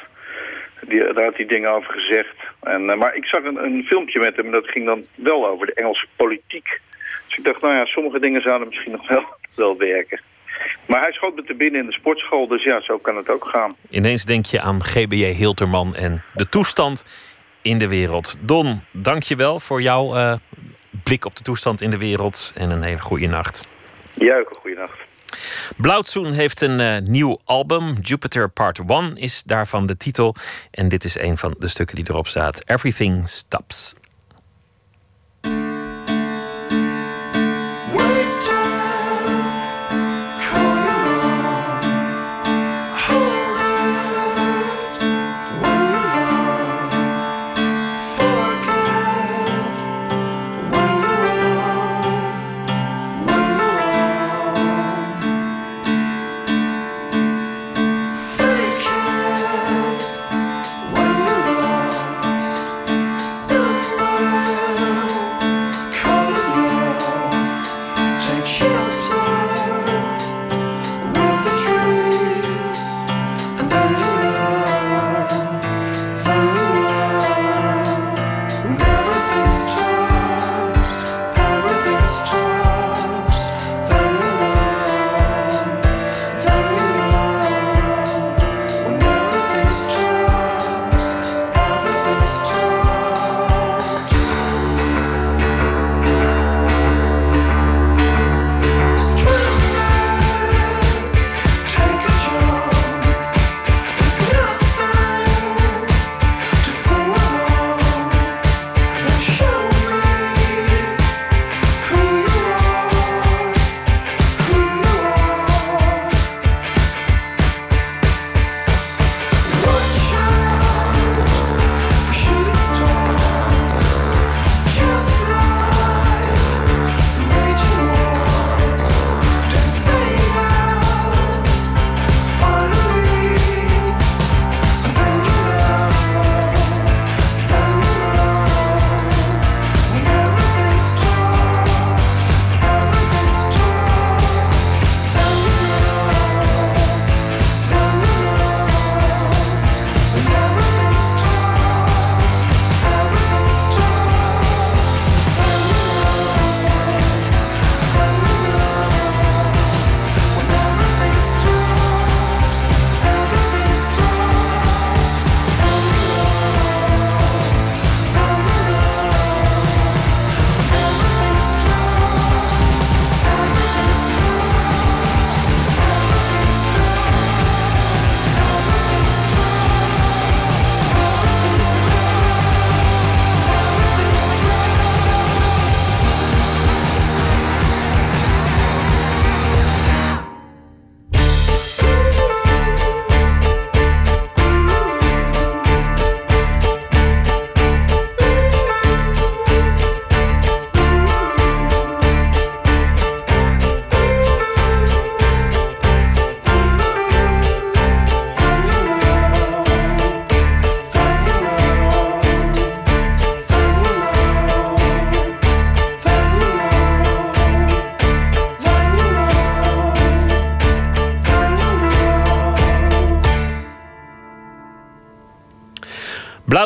Die, 0.87 1.13
daar 1.13 1.23
had 1.23 1.35
hij 1.37 1.45
dingen 1.45 1.69
over 1.69 1.93
gezegd. 1.93 2.43
En, 2.61 2.97
maar 2.97 3.15
ik 3.15 3.25
zag 3.25 3.43
een, 3.43 3.63
een, 3.63 3.83
filmpje 3.83 4.19
met 4.19 4.35
hem 4.35 4.45
en 4.45 4.51
dat 4.51 4.67
ging 4.67 4.85
dan 4.85 5.05
wel 5.15 5.47
over 5.47 5.65
de 5.65 5.73
Engelse 5.73 6.05
politiek. 6.15 6.79
Dus 7.27 7.37
ik 7.37 7.43
dacht, 7.43 7.61
nou 7.61 7.75
ja, 7.75 7.85
sommige 7.85 8.19
dingen 8.19 8.41
zouden 8.41 8.67
misschien 8.67 8.91
nog 8.91 9.07
wel, 9.07 9.25
wel 9.55 9.77
werken. 9.77 10.19
Maar 10.87 11.01
hij 11.01 11.11
schoot 11.11 11.35
me 11.35 11.43
te 11.43 11.53
binnen 11.53 11.81
in 11.81 11.87
de 11.87 11.93
sportschool, 11.93 12.47
dus 12.47 12.63
ja, 12.63 12.81
zo 12.81 12.97
kan 12.97 13.17
het 13.17 13.29
ook 13.29 13.45
gaan. 13.45 13.75
Ineens 13.89 14.25
denk 14.25 14.45
je 14.45 14.61
aan 14.61 14.83
GBJ 14.83 15.25
Hilterman 15.25 15.95
en 15.95 16.23
de 16.33 16.49
toestand 16.49 17.05
in 17.61 17.79
de 17.79 17.87
wereld. 17.87 18.35
Don, 18.39 18.81
dank 18.91 19.23
je 19.23 19.35
wel 19.35 19.59
voor 19.59 19.81
jouw 19.81 20.15
uh, 20.15 20.33
blik 21.03 21.25
op 21.25 21.35
de 21.35 21.43
toestand 21.43 21.81
in 21.81 21.89
de 21.89 21.97
wereld 21.97 22.53
en 22.55 22.69
een 22.69 22.83
hele 22.83 23.01
goede 23.01 23.27
nacht. 23.27 23.67
Ja, 24.13 24.37
ook 24.37 24.49
een 24.49 24.61
goede 24.61 24.75
nacht. 24.75 24.97
Blauwtsoen 25.77 26.31
heeft 26.31 26.61
een 26.61 26.79
uh, 26.79 26.97
nieuw 26.97 27.39
album. 27.43 27.93
Jupiter 28.01 28.49
Part 28.49 28.79
1 28.87 29.17
is 29.17 29.43
daarvan 29.43 29.85
de 29.85 29.97
titel. 29.97 30.35
En 30.71 30.87
dit 30.87 31.03
is 31.03 31.19
een 31.19 31.37
van 31.37 31.55
de 31.59 31.67
stukken 31.67 31.95
die 31.95 32.05
erop 32.09 32.27
staat. 32.27 32.61
Everything 32.65 33.27
Stops. 33.27 33.95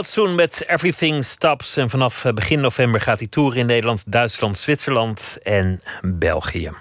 Blauwtsoen 0.01 0.35
met 0.35 0.63
Everything 0.67 1.23
Stops. 1.23 1.77
En 1.77 1.89
vanaf 1.89 2.25
eh, 2.25 2.33
begin 2.33 2.59
november 2.59 3.01
gaat 3.01 3.19
hij 3.19 3.27
toeren 3.27 3.59
in 3.59 3.65
Nederland, 3.65 4.03
Duitsland, 4.07 4.57
Zwitserland 4.57 5.37
en 5.43 5.81
België. 6.01 6.71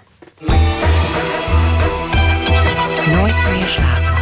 Nooit 3.05 3.49
meer 3.51 3.67
slapen. 3.67 4.20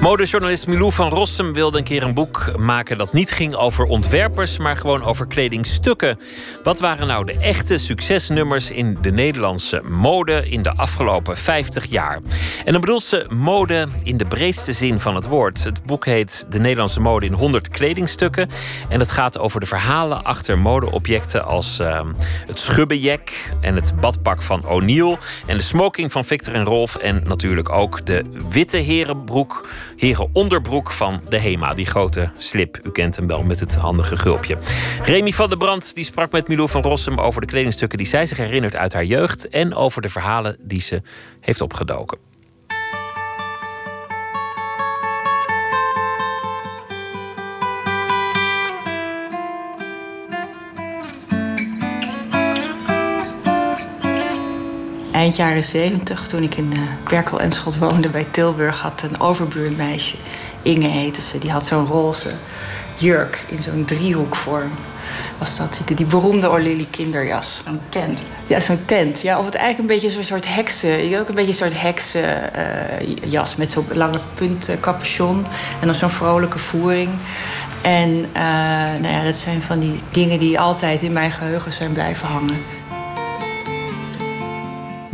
Modejournalist 0.00 0.66
Milou 0.66 0.92
van 0.92 1.08
Rossum 1.08 1.52
wilde 1.52 1.78
een 1.78 1.84
keer 1.84 2.02
een 2.02 2.14
boek 2.14 2.58
maken 2.58 2.98
dat 2.98 3.12
niet 3.12 3.30
ging 3.30 3.54
over 3.54 3.84
ontwerpers, 3.84 4.58
maar 4.58 4.76
gewoon 4.76 5.02
over 5.02 5.26
kledingstukken. 5.26 6.18
Wat 6.62 6.80
waren 6.80 7.06
nou 7.06 7.24
de 7.24 7.38
echte 7.38 7.78
succesnummers 7.78 8.70
in 8.70 8.98
de 9.00 9.10
Nederlandse 9.10 9.82
mode 9.84 10.48
in 10.48 10.62
de 10.62 10.76
afgelopen 10.76 11.36
50 11.36 11.84
jaar? 11.84 12.20
En 12.64 12.72
dan 12.72 12.80
bedoelt 12.80 13.02
ze 13.02 13.26
mode 13.28 13.86
in 14.02 14.16
de 14.16 14.24
breedste 14.24 14.72
zin 14.72 15.00
van 15.00 15.14
het 15.14 15.26
woord. 15.26 15.64
Het 15.64 15.84
boek 15.84 16.04
heet 16.04 16.46
De 16.48 16.58
Nederlandse 16.58 17.00
mode 17.00 17.26
in 17.26 17.32
100 17.32 17.68
kledingstukken. 17.68 18.48
En 18.88 19.00
het 19.00 19.10
gaat 19.10 19.38
over 19.38 19.60
de 19.60 19.66
verhalen 19.66 20.24
achter 20.24 20.58
modeobjecten 20.58 21.44
als 21.44 21.80
uh, 21.80 22.00
het 22.46 22.60
schubbenjek 22.60 23.54
en 23.60 23.74
het 23.74 24.00
badpak 24.00 24.42
van 24.42 24.66
O'Neill 24.66 25.16
en 25.46 25.56
de 25.56 25.62
smoking 25.62 26.12
van 26.12 26.24
Victor 26.24 26.54
en 26.54 26.64
Rolf 26.64 26.96
en 26.96 27.22
natuurlijk 27.24 27.72
ook 27.72 28.06
de 28.06 28.24
witte 28.48 28.76
herenbroek 28.76 29.68
heren 29.96 30.30
onderbroek 30.32 30.90
van 30.90 31.20
de 31.28 31.38
Hema. 31.38 31.74
Die 31.74 31.86
grote 31.86 32.30
slip, 32.36 32.80
u 32.82 32.90
kent 32.90 33.16
hem 33.16 33.26
wel 33.26 33.42
met 33.42 33.60
het 33.60 33.74
handige 33.74 34.16
gulpje. 34.16 34.58
Remy 35.02 35.32
van 35.32 35.48
der 35.48 35.58
Brand 35.58 35.94
die 35.94 36.04
sprak 36.04 36.32
met 36.32 36.48
Milou 36.48 36.68
van 36.68 36.82
Rossum 36.82 37.18
over 37.18 37.40
de 37.40 37.46
kledingstukken 37.46 37.98
die 37.98 38.06
zij 38.06 38.26
zich 38.26 38.38
herinnert 38.38 38.76
uit 38.76 38.92
haar 38.92 39.04
jeugd 39.04 39.48
en 39.48 39.74
over 39.74 40.02
de 40.02 40.08
verhalen 40.08 40.56
die 40.60 40.80
ze 40.80 41.02
heeft 41.40 41.60
opgedoken. 41.60 42.18
Eind 55.16 55.36
jaren 55.36 55.64
zeventig, 55.64 56.26
toen 56.26 56.42
ik 56.42 56.54
in 56.54 56.72
Berkel 57.08 57.40
en 57.40 57.52
Schot 57.52 57.78
woonde 57.78 58.08
bij 58.08 58.26
Tilburg, 58.30 58.80
had 58.80 59.02
een 59.02 59.20
overbuurmeisje, 59.20 60.16
Inge 60.62 60.86
heette 60.86 61.20
ze, 61.20 61.38
die 61.38 61.50
had 61.50 61.66
zo'n 61.66 61.86
roze 61.86 62.30
jurk 62.96 63.44
in 63.48 63.62
zo'n 63.62 63.84
driehoekvorm. 63.84 64.70
Was 65.38 65.56
dat 65.56 65.80
die, 65.86 65.96
die 65.96 66.06
beroemde 66.06 66.50
Orlili 66.50 66.86
kinderjas. 66.90 67.62
Zo'n 67.64 67.80
tent. 67.88 68.22
Ja, 68.46 68.60
zo'n 68.60 68.84
tent. 68.84 69.20
Ja, 69.20 69.38
of 69.38 69.44
het 69.44 69.54
eigenlijk 69.54 69.88
een 69.88 69.94
beetje 69.94 70.14
zo'n 70.14 70.24
soort 70.24 70.54
heksen. 70.54 71.08
Je 71.08 71.20
ook 71.20 71.28
een 71.28 71.34
beetje 71.34 71.50
een 71.50 71.70
soort 71.70 71.80
heksenjas 71.80 73.52
uh, 73.52 73.58
met 73.58 73.70
zo'n 73.70 73.86
lange 73.92 74.20
punt 74.34 74.70
capuchon. 74.80 75.46
En 75.80 75.86
dan 75.86 75.94
zo'n 75.94 76.10
vrolijke 76.10 76.58
voering. 76.58 77.10
En 77.82 78.26
eh, 78.32 78.42
nou 79.00 79.08
ja, 79.08 79.24
dat 79.24 79.36
zijn 79.36 79.62
van 79.62 79.78
die 79.78 80.00
dingen 80.10 80.38
die 80.38 80.60
altijd 80.60 81.02
in 81.02 81.12
mijn 81.12 81.30
geheugen 81.30 81.72
zijn 81.72 81.92
blijven 81.92 82.28
hangen. 82.28 82.75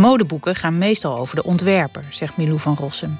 Modeboeken 0.02 0.54
gaan 0.54 0.78
meestal 0.78 1.18
over 1.18 1.36
de 1.36 1.44
ontwerper, 1.44 2.04
zegt 2.10 2.36
Milou 2.36 2.58
van 2.58 2.74
Rossum. 2.74 3.18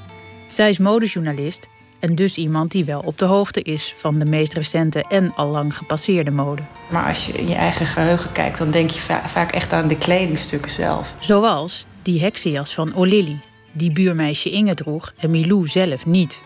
Zij 0.48 0.68
is 0.68 0.78
modejournalist 0.78 1.68
en 2.00 2.14
dus 2.14 2.36
iemand 2.36 2.70
die 2.70 2.84
wel 2.84 3.00
op 3.00 3.18
de 3.18 3.24
hoogte 3.24 3.62
is 3.62 3.94
van 3.98 4.18
de 4.18 4.24
meest 4.24 4.52
recente 4.52 5.04
en 5.08 5.32
al 5.34 5.50
lang 5.50 5.76
gepasseerde 5.76 6.30
mode. 6.30 6.62
Maar 6.90 7.08
als 7.08 7.26
je 7.26 7.32
in 7.32 7.48
je 7.48 7.54
eigen 7.54 7.86
geheugen 7.86 8.32
kijkt, 8.32 8.58
dan 8.58 8.70
denk 8.70 8.90
je 8.90 9.00
vaak 9.26 9.52
echt 9.52 9.72
aan 9.72 9.88
de 9.88 9.96
kledingstukken 9.96 10.70
zelf. 10.70 11.14
Zoals 11.18 11.86
die 12.02 12.20
heksenjas 12.20 12.74
van 12.74 12.94
Olili, 12.94 13.40
die 13.72 13.92
buurmeisje 13.92 14.50
Inge 14.50 14.74
droeg 14.74 15.12
en 15.18 15.30
Milou 15.30 15.68
zelf 15.68 16.06
niet. 16.06 16.42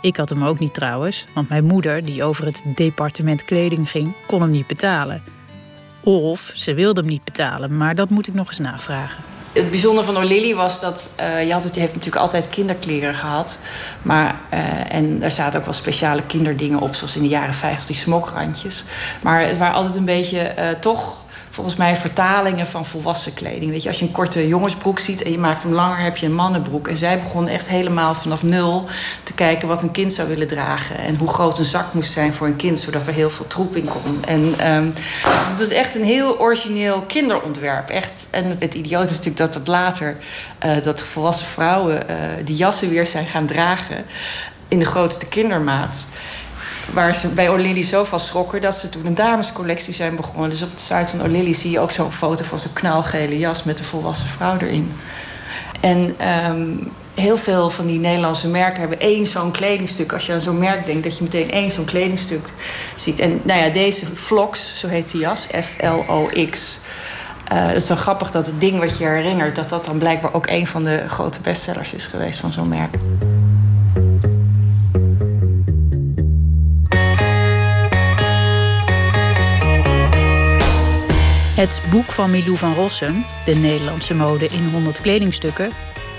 Ik 0.00 0.16
had 0.16 0.28
hem 0.28 0.44
ook 0.44 0.58
niet 0.58 0.74
trouwens, 0.74 1.24
want 1.34 1.48
mijn 1.48 1.64
moeder, 1.64 2.04
die 2.04 2.24
over 2.24 2.44
het 2.44 2.62
departement 2.74 3.44
kleding 3.44 3.90
ging, 3.90 4.12
kon 4.26 4.40
hem 4.40 4.50
niet 4.50 4.66
betalen. 4.66 5.22
Of 6.00 6.50
ze 6.54 6.74
wilde 6.74 7.00
hem 7.00 7.10
niet 7.10 7.24
betalen, 7.24 7.76
maar 7.76 7.94
dat 7.94 8.10
moet 8.10 8.26
ik 8.26 8.34
nog 8.34 8.48
eens 8.48 8.58
navragen. 8.58 9.34
Het 9.56 9.70
bijzondere 9.70 10.06
van 10.06 10.16
O'Lily 10.16 10.54
was 10.54 10.80
dat 10.80 11.10
uh, 11.20 11.46
je 11.46 11.52
had 11.52 11.64
het, 11.64 11.74
heeft 11.74 11.94
natuurlijk 11.94 12.22
altijd 12.22 12.48
kinderkleren 12.48 13.14
gehad. 13.14 13.58
Maar, 14.02 14.34
uh, 14.54 14.94
en 14.94 15.18
daar 15.18 15.30
zaten 15.30 15.58
ook 15.58 15.64
wel 15.64 15.74
speciale 15.74 16.22
kinderdingen 16.22 16.80
op, 16.80 16.94
zoals 16.94 17.16
in 17.16 17.22
de 17.22 17.28
jaren 17.28 17.54
50 17.54 17.86
die 17.86 17.96
smokrandjes. 17.96 18.84
Maar 19.22 19.40
het 19.40 19.58
waren 19.58 19.74
altijd 19.74 19.96
een 19.96 20.04
beetje 20.04 20.54
uh, 20.58 20.68
toch 20.80 21.24
volgens 21.56 21.76
mij 21.76 21.96
vertalingen 21.96 22.66
van 22.66 22.86
volwassen 22.86 23.34
kleding. 23.34 23.70
Weet 23.70 23.82
je, 23.82 23.88
als 23.88 23.98
je 23.98 24.06
een 24.06 24.12
korte 24.12 24.48
jongensbroek 24.48 24.98
ziet 24.98 25.22
en 25.22 25.30
je 25.30 25.38
maakt 25.38 25.62
hem 25.62 25.72
langer, 25.72 25.98
heb 25.98 26.16
je 26.16 26.26
een 26.26 26.34
mannenbroek. 26.34 26.88
En 26.88 26.96
zij 26.96 27.22
begon 27.22 27.48
echt 27.48 27.68
helemaal 27.68 28.14
vanaf 28.14 28.42
nul 28.42 28.84
te 29.22 29.34
kijken 29.34 29.68
wat 29.68 29.82
een 29.82 29.90
kind 29.90 30.12
zou 30.12 30.28
willen 30.28 30.46
dragen. 30.46 30.98
En 30.98 31.16
hoe 31.16 31.28
groot 31.28 31.58
een 31.58 31.64
zak 31.64 31.94
moest 31.94 32.12
zijn 32.12 32.34
voor 32.34 32.46
een 32.46 32.56
kind, 32.56 32.80
zodat 32.80 33.06
er 33.06 33.12
heel 33.12 33.30
veel 33.30 33.46
troep 33.46 33.76
in 33.76 33.88
kon. 33.88 34.24
En 34.24 34.72
um, 34.74 34.92
dus 35.22 35.48
het 35.48 35.58
was 35.58 35.68
echt 35.68 35.94
een 35.94 36.04
heel 36.04 36.38
origineel 36.38 37.00
kinderontwerp. 37.00 37.88
Echt. 37.88 38.26
En 38.30 38.56
het 38.58 38.74
idioot 38.74 39.04
is 39.04 39.10
natuurlijk 39.10 39.36
dat 39.36 39.54
het 39.54 39.66
later, 39.66 40.16
uh, 40.66 40.82
dat 40.82 41.00
volwassen 41.00 41.46
vrouwen 41.46 42.02
uh, 42.10 42.16
die 42.44 42.56
jassen 42.56 42.90
weer 42.90 43.06
zijn 43.06 43.26
gaan 43.26 43.46
dragen 43.46 44.04
in 44.68 44.78
de 44.78 44.84
grootste 44.84 45.26
kindermaat 45.26 46.06
waar 46.92 47.14
ze 47.14 47.28
bij 47.28 47.48
O'Lily 47.48 47.82
zo 47.82 48.04
van 48.04 48.20
schrokken 48.20 48.60
dat 48.60 48.74
ze 48.74 48.88
toen 48.88 49.06
een 49.06 49.14
damescollectie 49.14 49.94
zijn 49.94 50.16
begonnen. 50.16 50.50
Dus 50.50 50.62
op 50.62 50.70
de 50.74 50.80
site 50.80 51.08
van 51.08 51.22
O'Lily 51.22 51.52
zie 51.52 51.70
je 51.70 51.80
ook 51.80 51.90
zo'n 51.90 52.12
foto 52.12 52.44
van 52.44 52.58
zo'n 52.58 52.72
knalgele 52.72 53.38
jas 53.38 53.64
met 53.64 53.78
een 53.78 53.84
volwassen 53.84 54.28
vrouw 54.28 54.58
erin. 54.58 54.92
En 55.80 56.16
um, 56.50 56.92
heel 57.14 57.36
veel 57.36 57.70
van 57.70 57.86
die 57.86 57.98
Nederlandse 57.98 58.48
merken 58.48 58.80
hebben 58.80 59.00
één 59.00 59.26
zo'n 59.26 59.50
kledingstuk. 59.50 60.12
Als 60.12 60.26
je 60.26 60.32
aan 60.32 60.40
zo'n 60.40 60.58
merk 60.58 60.86
denkt, 60.86 61.04
dat 61.04 61.16
je 61.16 61.22
meteen 61.22 61.50
één 61.50 61.70
zo'n 61.70 61.84
kledingstuk 61.84 62.48
ziet. 62.96 63.18
En 63.18 63.40
nou 63.42 63.60
ja, 63.60 63.68
deze 63.70 64.06
Vlox, 64.06 64.78
zo 64.78 64.88
heet 64.88 65.10
die 65.10 65.20
jas, 65.20 65.46
F-L-O-X. 65.46 66.78
Uh, 67.52 67.66
het 67.66 67.82
is 67.82 67.88
wel 67.88 67.96
grappig 67.96 68.30
dat 68.30 68.46
het 68.46 68.60
ding 68.60 68.78
wat 68.78 68.98
je 68.98 69.04
herinnert... 69.04 69.56
dat 69.56 69.68
dat 69.68 69.84
dan 69.84 69.98
blijkbaar 69.98 70.34
ook 70.34 70.46
een 70.46 70.66
van 70.66 70.84
de 70.84 71.04
grote 71.08 71.40
bestsellers 71.40 71.92
is 71.92 72.06
geweest 72.06 72.38
van 72.38 72.52
zo'n 72.52 72.68
merk. 72.68 72.94
Het 81.56 81.80
boek 81.90 82.04
van 82.04 82.30
Milou 82.30 82.56
van 82.56 82.74
Rossum, 82.74 83.24
De 83.44 83.54
Nederlandse 83.54 84.14
mode 84.14 84.46
in 84.46 84.70
100 84.72 85.00
kledingstukken, 85.00 85.70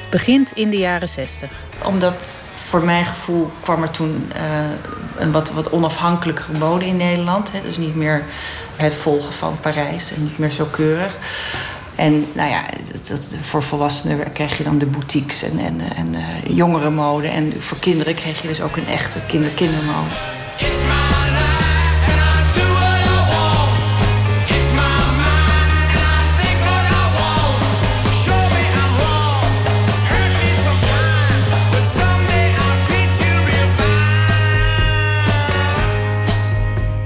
begint 0.10 0.52
in 0.52 0.70
de 0.70 0.78
jaren 0.78 1.10
60. 1.10 1.52
Omdat 1.84 2.50
voor 2.56 2.84
mijn 2.84 3.06
gevoel 3.06 3.52
kwam 3.62 3.82
er 3.82 3.92
toen 3.92 4.32
uh, 4.36 4.42
een 5.18 5.32
wat, 5.32 5.52
wat 5.52 5.70
onafhankelijkere 5.70 6.58
mode 6.58 6.86
in 6.86 6.98
Nederland. 6.98 7.52
Hè? 7.52 7.62
Dus 7.62 7.78
niet 7.78 7.96
meer 7.96 8.24
het 8.76 8.94
volgen 8.94 9.34
van 9.34 9.60
Parijs 9.60 10.14
en 10.14 10.24
niet 10.24 10.38
meer 10.38 10.50
zo 10.50 10.66
keurig. 10.72 11.16
En 11.96 12.26
nou 12.34 12.50
ja, 12.50 12.64
dat, 13.08 13.36
voor 13.42 13.64
volwassenen 13.64 14.32
krijg 14.32 14.58
je 14.58 14.64
dan 14.64 14.78
de 14.78 14.86
boutiques 14.86 15.44
en, 15.44 15.60
en, 15.60 15.82
en 15.96 16.14
uh, 16.14 16.56
jongerenmode. 16.56 17.28
En 17.28 17.62
voor 17.62 17.78
kinderen 17.80 18.16
kreeg 18.16 18.42
je 18.42 18.48
dus 18.48 18.62
ook 18.62 18.76
een 18.76 18.88
echte 18.88 19.20
kinder-kindermode. 19.28 20.37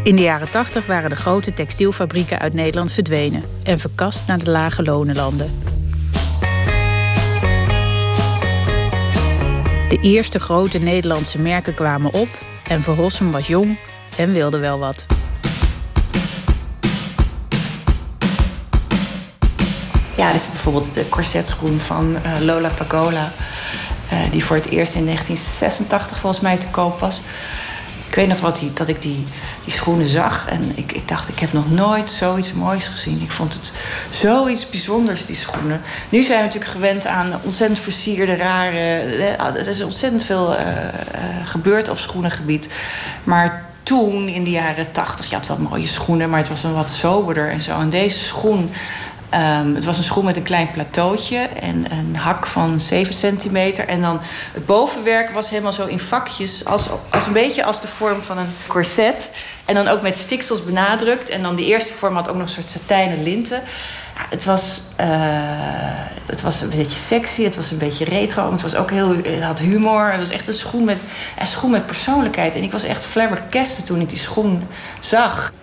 In 0.03 0.15
de 0.15 0.22
jaren 0.22 0.49
80 0.49 0.86
waren 0.86 1.10
de 1.10 1.15
grote 1.15 1.53
textielfabrieken 1.53 2.40
uit 2.40 2.53
Nederland 2.53 2.91
verdwenen 2.91 3.44
en 3.64 3.80
verkast 3.80 4.22
naar 4.28 4.44
de 4.44 4.52
lage 4.52 4.84
lonenlanden. 4.84 5.64
De 9.90 9.98
eerste 10.02 10.40
grote 10.40 10.80
Nederlandse 10.80 11.40
merken 11.40 11.73
kwamen 11.73 12.14
op 12.14 12.28
en 12.68 12.84
Verhossen 12.84 13.32
was 13.32 13.48
jong 13.48 13.78
en 14.18 14.34
wilde 14.34 14.57
wel 14.57 14.80
wat. 14.80 15.06
Ja, 20.15 20.30
er 20.30 20.36
is 20.36 20.48
bijvoorbeeld 20.49 20.94
de 20.94 21.10
corsetschoen 21.10 21.80
van 21.80 22.15
uh, 22.26 22.45
Lola 22.45 22.69
Pagola. 22.69 23.32
Uh, 24.14 24.32
die 24.32 24.44
voor 24.44 24.56
het 24.56 24.69
eerst 24.69 24.95
in 24.95 25.06
1986 25.06 26.19
volgens 26.19 26.41
mij 26.41 26.57
te 26.57 26.68
koop 26.68 26.99
was. 26.99 27.22
Ik 28.12 28.18
weet 28.18 28.28
nog 28.28 28.40
wat 28.40 28.60
die, 28.60 28.74
dat 28.74 28.88
ik 28.88 29.02
die, 29.02 29.26
die 29.64 29.74
schoenen 29.74 30.08
zag. 30.08 30.48
En 30.48 30.72
ik, 30.76 30.92
ik 30.92 31.08
dacht, 31.08 31.30
ik 31.30 31.40
heb 31.40 31.54
nog 31.54 31.72
nooit 31.72 32.12
zoiets 32.12 32.54
moois 32.54 32.88
gezien. 32.88 33.22
Ik 33.22 33.32
vond 33.32 33.54
het 33.54 33.72
zoiets 34.10 34.70
bijzonders, 34.70 35.26
die 35.26 35.36
schoenen. 35.36 35.82
Nu 36.10 36.24
zijn 36.24 36.38
we 36.38 36.46
natuurlijk 36.46 36.72
gewend 36.72 37.06
aan 37.06 37.40
ontzettend 37.44 37.80
versierde, 37.80 38.36
rare... 38.36 38.78
Er 39.38 39.68
is 39.68 39.82
ontzettend 39.82 40.24
veel 40.24 40.54
uh, 40.54 40.60
uh, 40.60 40.68
gebeurd 41.46 41.90
op 41.90 41.98
schoenengebied. 41.98 42.68
Maar 43.24 43.66
toen, 43.84 44.28
in 44.28 44.44
de 44.44 44.50
jaren 44.50 44.92
tachtig, 44.92 45.30
je 45.30 45.36
had 45.36 45.48
wel 45.48 45.58
mooie 45.58 45.88
schoenen... 45.88 46.30
maar 46.30 46.40
het 46.40 46.50
was 46.50 46.64
een 46.64 46.74
wat 46.74 46.90
soberder 46.90 47.50
en 47.50 47.62
zo. 47.62 47.80
En 47.80 47.90
deze 47.90 48.20
schoen 48.20 48.72
Um, 49.34 49.76
het 49.76 49.86
was 49.86 49.98
een 49.98 50.03
schoen 50.03 50.26
met 50.26 50.38
een 50.38 50.44
klein 50.44 50.72
plateautje 50.72 51.38
en 51.38 51.91
een 51.91 52.16
hak 52.16 52.48
van 52.48 52.80
7 52.80 53.14
centimeter. 53.14 53.88
En 53.88 54.02
dan 54.02 54.20
het 54.53 54.66
bovenwerk 54.66 55.30
was 55.30 55.49
helemaal 55.49 55.74
zo 55.74 55.86
in 55.86 55.99
vakjes, 55.99 56.66
als, 56.66 56.88
als 57.10 57.26
een 57.26 57.34
beetje 57.34 57.64
als 57.64 57.82
de 57.82 57.88
vorm 57.88 58.22
van 58.22 58.38
een 58.38 58.53
corset. 58.68 59.30
En 59.66 59.76
dan 59.76 59.88
ook 59.88 60.02
met 60.02 60.16
stiksels 60.16 60.64
benadrukt. 60.64 61.30
En 61.30 61.41
dan 61.41 61.56
die 61.56 61.66
eerste 61.66 61.94
vorm 61.94 62.16
had 62.16 62.30
ook 62.30 62.36
nog 62.36 62.44
een 62.44 62.49
soort 62.49 62.70
satijnen 62.70 63.24
linten. 63.24 63.62
Het, 64.30 64.44
was, 64.44 64.82
uh, 64.99 65.08
het 66.26 66.41
was 66.41 66.62
een 66.62 66.70
beetje 66.70 66.98
sexy, 66.98 67.44
het 67.44 67.56
was 67.56 67.72
een 67.72 67.78
beetje 67.78 68.06
retro. 68.06 68.52
Het, 68.52 68.62
was 68.62 68.76
ook 68.76 68.91
heel, 68.91 69.16
het 69.16 69.44
had 69.44 69.60
humor. 69.60 70.10
Het 70.10 70.20
was 70.20 70.30
echt 70.30 70.48
een 70.48 70.53
schoen 70.53 70.86
met, 70.86 70.99
een 71.40 71.48
schoen 71.48 71.72
met 71.72 71.86
persoonlijkheid. 71.86 72.56
En 72.56 72.64
ik 72.64 72.72
was 72.72 72.84
echt 72.84 73.06
flabbergasted 73.06 73.86
toen 73.86 73.99
ik 74.02 74.10
die 74.10 74.18
schoen 74.18 74.68
zag. 74.99 75.53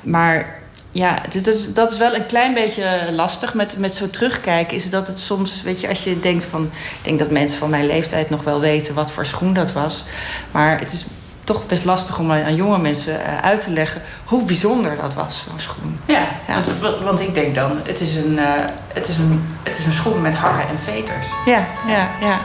Maar 0.00 0.59
ja, 0.92 1.22
dat 1.32 1.46
is, 1.46 1.72
dat 1.72 1.92
is 1.92 1.98
wel 1.98 2.14
een 2.14 2.26
klein 2.26 2.54
beetje 2.54 3.08
lastig 3.12 3.54
met, 3.54 3.78
met 3.78 3.94
zo 3.94 4.10
terugkijken. 4.10 4.76
Is 4.76 4.90
dat 4.90 5.06
het 5.06 5.18
soms, 5.18 5.62
weet 5.62 5.80
je, 5.80 5.88
als 5.88 6.04
je 6.04 6.20
denkt 6.20 6.44
van. 6.44 6.64
Ik 6.64 7.04
denk 7.04 7.18
dat 7.18 7.30
mensen 7.30 7.58
van 7.58 7.70
mijn 7.70 7.86
leeftijd 7.86 8.30
nog 8.30 8.42
wel 8.42 8.60
weten 8.60 8.94
wat 8.94 9.10
voor 9.10 9.26
schoen 9.26 9.54
dat 9.54 9.72
was. 9.72 10.04
Maar 10.50 10.78
het 10.78 10.92
is 10.92 11.06
toch 11.44 11.66
best 11.66 11.84
lastig 11.84 12.18
om 12.18 12.32
aan 12.32 12.54
jonge 12.54 12.78
mensen 12.78 13.24
eh, 13.24 13.38
uit 13.38 13.60
te 13.60 13.70
leggen 13.70 14.02
hoe 14.24 14.44
bijzonder 14.44 14.96
dat 14.96 15.14
was, 15.14 15.44
zo'n 15.48 15.60
schoen. 15.60 16.00
Ja, 16.04 16.28
ja. 16.48 16.54
Want, 16.80 17.02
want, 17.02 17.20
ik 17.20 17.34
denk 17.34 17.54
dan, 17.54 17.80
het 17.84 18.00
is, 18.00 18.14
een, 18.14 18.32
uh, 18.32 18.48
het, 18.92 19.08
is 19.08 19.18
een, 19.18 19.44
het 19.62 19.78
is 19.78 19.86
een 19.86 19.92
schoen 19.92 20.22
met 20.22 20.34
hakken 20.34 20.68
en 20.68 20.78
veters. 20.78 21.26
Ja, 21.46 21.66
ja, 21.86 22.08
ja. 22.20 22.38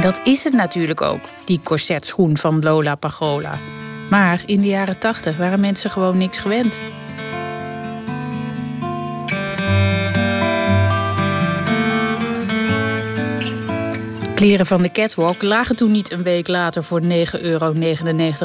En 0.00 0.06
dat 0.06 0.20
is 0.24 0.44
het 0.44 0.52
natuurlijk 0.52 1.00
ook, 1.00 1.20
die 1.44 1.60
corsetschoen 1.64 2.36
van 2.36 2.60
Lola 2.60 2.94
Pagola. 2.94 3.58
Maar 4.10 4.42
in 4.46 4.60
de 4.60 4.66
jaren 4.66 4.98
tachtig 4.98 5.36
waren 5.36 5.60
mensen 5.60 5.90
gewoon 5.90 6.18
niks 6.18 6.38
gewend. 6.38 6.80
Kleren 14.34 14.66
van 14.66 14.82
de 14.82 14.90
catwalk 14.92 15.42
lagen 15.42 15.76
toen 15.76 15.92
niet 15.92 16.12
een 16.12 16.22
week 16.22 16.48
later 16.48 16.84
voor 16.84 17.02
9,99 17.02 17.08
euro 17.40 17.74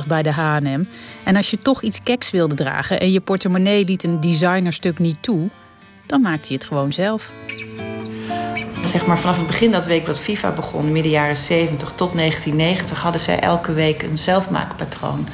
bij 0.08 0.24
de 0.24 0.32
H&M. 0.32 0.84
En 1.24 1.36
als 1.36 1.50
je 1.50 1.58
toch 1.58 1.82
iets 1.82 2.04
keks 2.04 2.32
wilde 2.32 2.56
dragen 2.56 3.00
en 3.00 3.12
je 3.12 3.22
portemonnee 3.22 3.86
liet 3.86 4.04
een 4.04 4.20
designerstuk 4.20 5.00
niet 5.00 5.24
toe... 5.24 5.50
dan 6.06 6.22
maakte 6.22 6.48
je 6.48 6.54
het 6.54 6.66
gewoon 6.66 6.94
zelf 6.94 7.32
zeg 8.88 9.06
maar 9.06 9.20
vanaf 9.20 9.38
het 9.38 9.48
begin 9.48 9.72
dat 9.72 9.86
week 9.86 10.06
dat 10.06 10.20
FIFA 10.20 10.52
begon, 10.52 10.92
midden 10.92 11.12
jaren 11.12 11.36
70 11.36 11.92
tot 11.92 12.14
1990, 12.14 13.02
hadden 13.02 13.22
zij 13.22 13.40
elke 13.40 13.74
week 13.74 14.04
een 14.04 14.18
zelfmaakpatroon. 14.18 15.28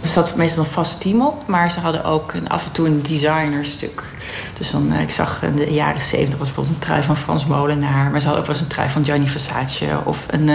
Er 0.00 0.08
zat 0.08 0.36
meestal 0.36 0.64
een 0.64 0.70
vast 0.70 1.00
team 1.00 1.22
op, 1.22 1.46
maar 1.46 1.70
ze 1.70 1.80
hadden 1.80 2.04
ook 2.04 2.34
af 2.48 2.64
en 2.64 2.72
toe 2.72 2.86
een 2.86 3.02
designerstuk. 3.02 4.02
Dus 4.58 4.70
dan, 4.70 4.92
ik 4.92 5.10
zag 5.10 5.42
in 5.42 5.56
de 5.56 5.72
jaren 5.72 6.02
zeventig 6.02 6.38
was 6.38 6.46
bijvoorbeeld 6.46 6.76
een 6.76 6.82
trui 6.82 7.02
van 7.02 7.16
Frans 7.16 7.46
Molenaar. 7.46 8.10
Maar 8.10 8.20
ze 8.20 8.26
hadden 8.26 8.44
ook 8.44 8.46
wel 8.46 8.56
eens 8.56 8.64
een 8.64 8.70
trui 8.74 8.90
van 8.90 9.04
Gianni 9.04 9.28
Versace. 9.28 9.86
Of 10.04 10.26
een 10.30 10.50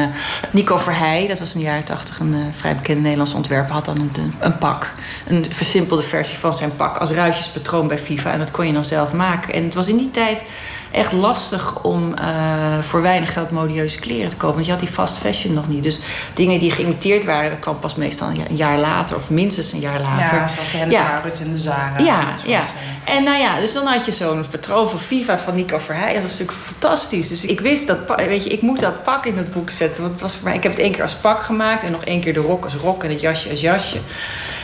Nico 0.51 0.77
Verheij, 0.77 1.27
dat 1.27 1.39
was 1.39 1.53
in 1.53 1.59
de 1.59 1.65
jaren 1.65 1.83
tachtig 1.83 2.19
een 2.19 2.35
vrij 2.51 2.75
bekende 2.75 3.01
Nederlandse 3.01 3.35
ontwerper. 3.35 3.73
Had 3.73 3.85
dan 3.85 3.99
een, 3.99 4.33
een 4.39 4.57
pak. 4.57 4.93
Een 5.27 5.45
versimpelde 5.49 6.03
versie 6.03 6.37
van 6.37 6.53
zijn 6.53 6.75
pak 6.75 6.97
als 6.97 7.09
ruitjespatroon 7.09 7.87
bij 7.87 7.97
FIFA. 7.97 8.31
En 8.31 8.39
dat 8.39 8.51
kon 8.51 8.67
je 8.67 8.73
dan 8.73 8.85
zelf 8.85 9.13
maken. 9.13 9.53
En 9.53 9.63
het 9.63 9.73
was 9.73 9.87
in 9.87 9.97
die 9.97 10.11
tijd 10.11 10.43
echt 10.91 11.11
lastig 11.11 11.83
om 11.83 12.13
uh, 12.19 12.79
voor 12.79 13.01
weinig 13.01 13.33
geld 13.33 13.51
modieuze 13.51 13.99
kleren 13.99 14.29
te 14.29 14.35
kopen. 14.35 14.53
Want 14.53 14.65
je 14.65 14.71
had 14.71 14.81
die 14.81 14.89
fast 14.89 15.17
fashion 15.17 15.53
nog 15.53 15.67
niet. 15.67 15.83
Dus 15.83 15.99
dingen 16.33 16.59
die 16.59 16.71
geïmiteerd 16.71 17.25
waren, 17.25 17.49
dat 17.49 17.59
kwam 17.59 17.79
pas 17.79 17.95
meestal 17.95 18.27
een 18.27 18.55
jaar 18.55 18.77
later 18.77 19.15
of 19.15 19.29
minstens 19.29 19.71
een 19.71 19.79
jaar 19.79 19.99
later. 19.99 20.37
Ja, 20.37 20.47
zoals 20.47 20.71
de 20.71 20.77
Hennis 20.77 20.95
ja. 20.95 21.21
en 21.43 21.51
de 21.51 21.57
Zara. 21.57 21.99
Ja, 21.99 22.33
ja. 22.45 22.61
En 23.03 23.23
nou 23.23 23.37
ja, 23.37 23.59
dus 23.61 23.73
dan 23.73 23.85
had 23.85 24.05
je 24.05 24.11
zo'n 24.11 24.45
patroon 24.49 24.89
van 24.89 24.99
Viva 24.99 25.37
van 25.37 25.55
Nico 25.55 25.77
Verheij. 25.77 26.13
Dat 26.13 26.21
was 26.21 26.31
natuurlijk 26.31 26.57
fantastisch. 26.57 27.27
Dus 27.27 27.45
ik 27.45 27.59
wist 27.59 27.87
dat, 27.87 27.97
weet 28.15 28.43
je, 28.43 28.49
ik 28.49 28.61
moet 28.61 28.79
dat 28.79 29.03
pak 29.03 29.25
in 29.25 29.37
het 29.37 29.51
boek 29.51 29.69
zetten. 29.69 30.01
Want 30.01 30.13
het 30.13 30.21
was 30.21 30.35
voor 30.35 30.43
mij, 30.43 30.55
ik 30.55 30.63
heb 30.63 30.71
het 30.71 30.81
één 30.81 30.91
keer 30.91 31.01
als 31.01 31.13
pak 31.13 31.43
gemaakt 31.43 31.83
en 31.83 31.91
nog 31.91 32.03
één 32.03 32.21
keer 32.21 32.33
de 32.33 32.39
rok 32.39 32.63
als 32.63 32.73
rok 32.73 33.03
en 33.03 33.09
het 33.09 33.21
jasje 33.21 33.49
als 33.49 33.61
jasje. 33.61 33.97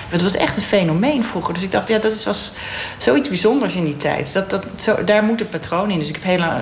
Het 0.10 0.22
was 0.22 0.36
echt 0.36 0.58
een 0.58 0.64
fenomeen 0.64 1.24
vroeger. 1.24 1.54
Dus 1.54 1.64
ik 1.64 1.72
dacht, 1.72 1.88
ja, 1.88 1.98
dat 2.00 2.24
was 2.24 2.52
zoiets 2.98 3.30
bijzonders 3.30 3.76
in 3.76 3.86
die 3.86 3.98
tijd. 3.98 4.34
Dat, 4.34 4.50
dat, 4.50 4.68
zo, 4.76 5.04
daar 5.04 5.24
moet 5.24 5.42
een 5.42 5.50
patroon 5.50 5.92
in. 5.92 6.00
Dus 6.00 6.10
ik 6.10 6.16
heb 6.16 6.24
heel 6.24 6.38
lang 6.38 6.54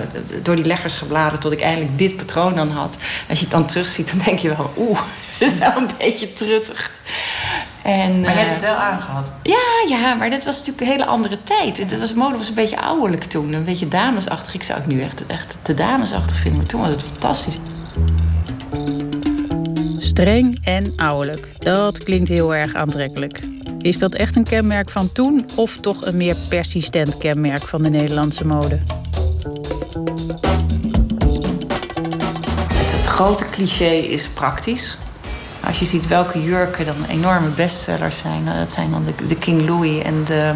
door 0.41 0.56
die 0.56 0.66
leggers 0.66 0.94
gebladerd 0.94 1.41
tot 1.41 1.52
ik 1.52 1.62
eindelijk 1.62 1.98
dit 1.98 2.18
patroon 2.18 2.56
dan 2.56 2.70
had. 2.70 2.98
Als 3.30 3.38
je 3.38 3.44
het 3.44 3.53
dan 3.53 3.66
terugziet, 3.66 4.12
dan 4.12 4.22
denk 4.26 4.40
je 4.40 4.48
wel, 4.48 4.74
oeh, 4.78 4.99
dat 5.40 5.52
is 5.52 5.57
nou 5.57 5.78
een 5.78 5.90
beetje 5.98 6.34
truttig. 6.34 6.91
En, 7.86 8.22
maar 8.22 8.32
je 8.32 8.38
hebt 8.38 8.52
het 8.52 8.62
wel 8.62 8.76
aangehad. 8.76 9.32
Ja, 9.44 9.98
ja, 9.98 10.14
maar 10.14 10.30
dat 10.30 10.45
was 10.45 10.57
natuurlijk 10.57 10.82
een 10.82 10.91
hele 10.91 11.06
andere 11.06 11.44
tijd. 11.44 11.78
Het 11.78 11.99
was, 11.99 12.14
mode 12.14 12.38
was 12.38 12.49
een 12.49 12.56
beetje 12.56 12.82
ouderlijk 12.82 13.24
toen. 13.24 13.53
Een 13.53 13.64
beetje 13.64 13.88
damesachtig. 13.88 14.53
Ik 14.53 14.64
zou 14.64 14.80
het 14.80 14.88
nu 14.88 15.02
echt, 15.02 15.26
echt 15.26 15.57
te 15.62 15.74
damesachtig 15.74 16.38
vinden. 16.38 16.60
Maar 16.60 16.70
toen 16.70 16.82
was 16.82 16.90
het 16.90 17.03
fantastisch. 17.03 17.57
Streng 19.99 20.60
en 20.64 20.94
ouderlijk. 20.95 21.48
Dat 21.60 22.03
klinkt 22.03 22.30
heel 22.30 22.56
erg 22.56 22.76
aantrekkelijk. 22.76 23.40
Is 23.80 23.98
dat 23.98 24.14
echt 24.14 24.36
een 24.36 24.44
kenmerk 24.44 24.90
van 24.90 25.12
toen 25.12 25.45
of 25.56 25.78
toch 25.78 26.06
een 26.06 26.18
meer 26.18 26.36
persistent 26.49 27.18
kenmerk 27.18 27.62
van 27.62 27.82
de 27.82 27.90
Nederlandse 27.90 28.45
mode? 28.45 28.80
Het, 32.74 33.06
grote 33.06 33.49
cliché 33.49 33.91
is 33.94 34.28
praktisch. 34.28 34.98
Als 35.68 35.80
je 35.80 35.86
ziet 35.86 36.08
welke 36.08 36.44
jurken 36.44 36.86
dan 36.86 36.96
enorme 37.10 37.50
bestsellers 37.50 38.18
zijn, 38.18 38.44
nou, 38.44 38.58
dat 38.58 38.72
zijn 38.72 38.92
dan 38.92 39.06
de, 39.06 39.28
de 39.28 39.36
King 39.36 39.68
Louis 39.68 40.04
en 40.04 40.24
de, 40.24 40.52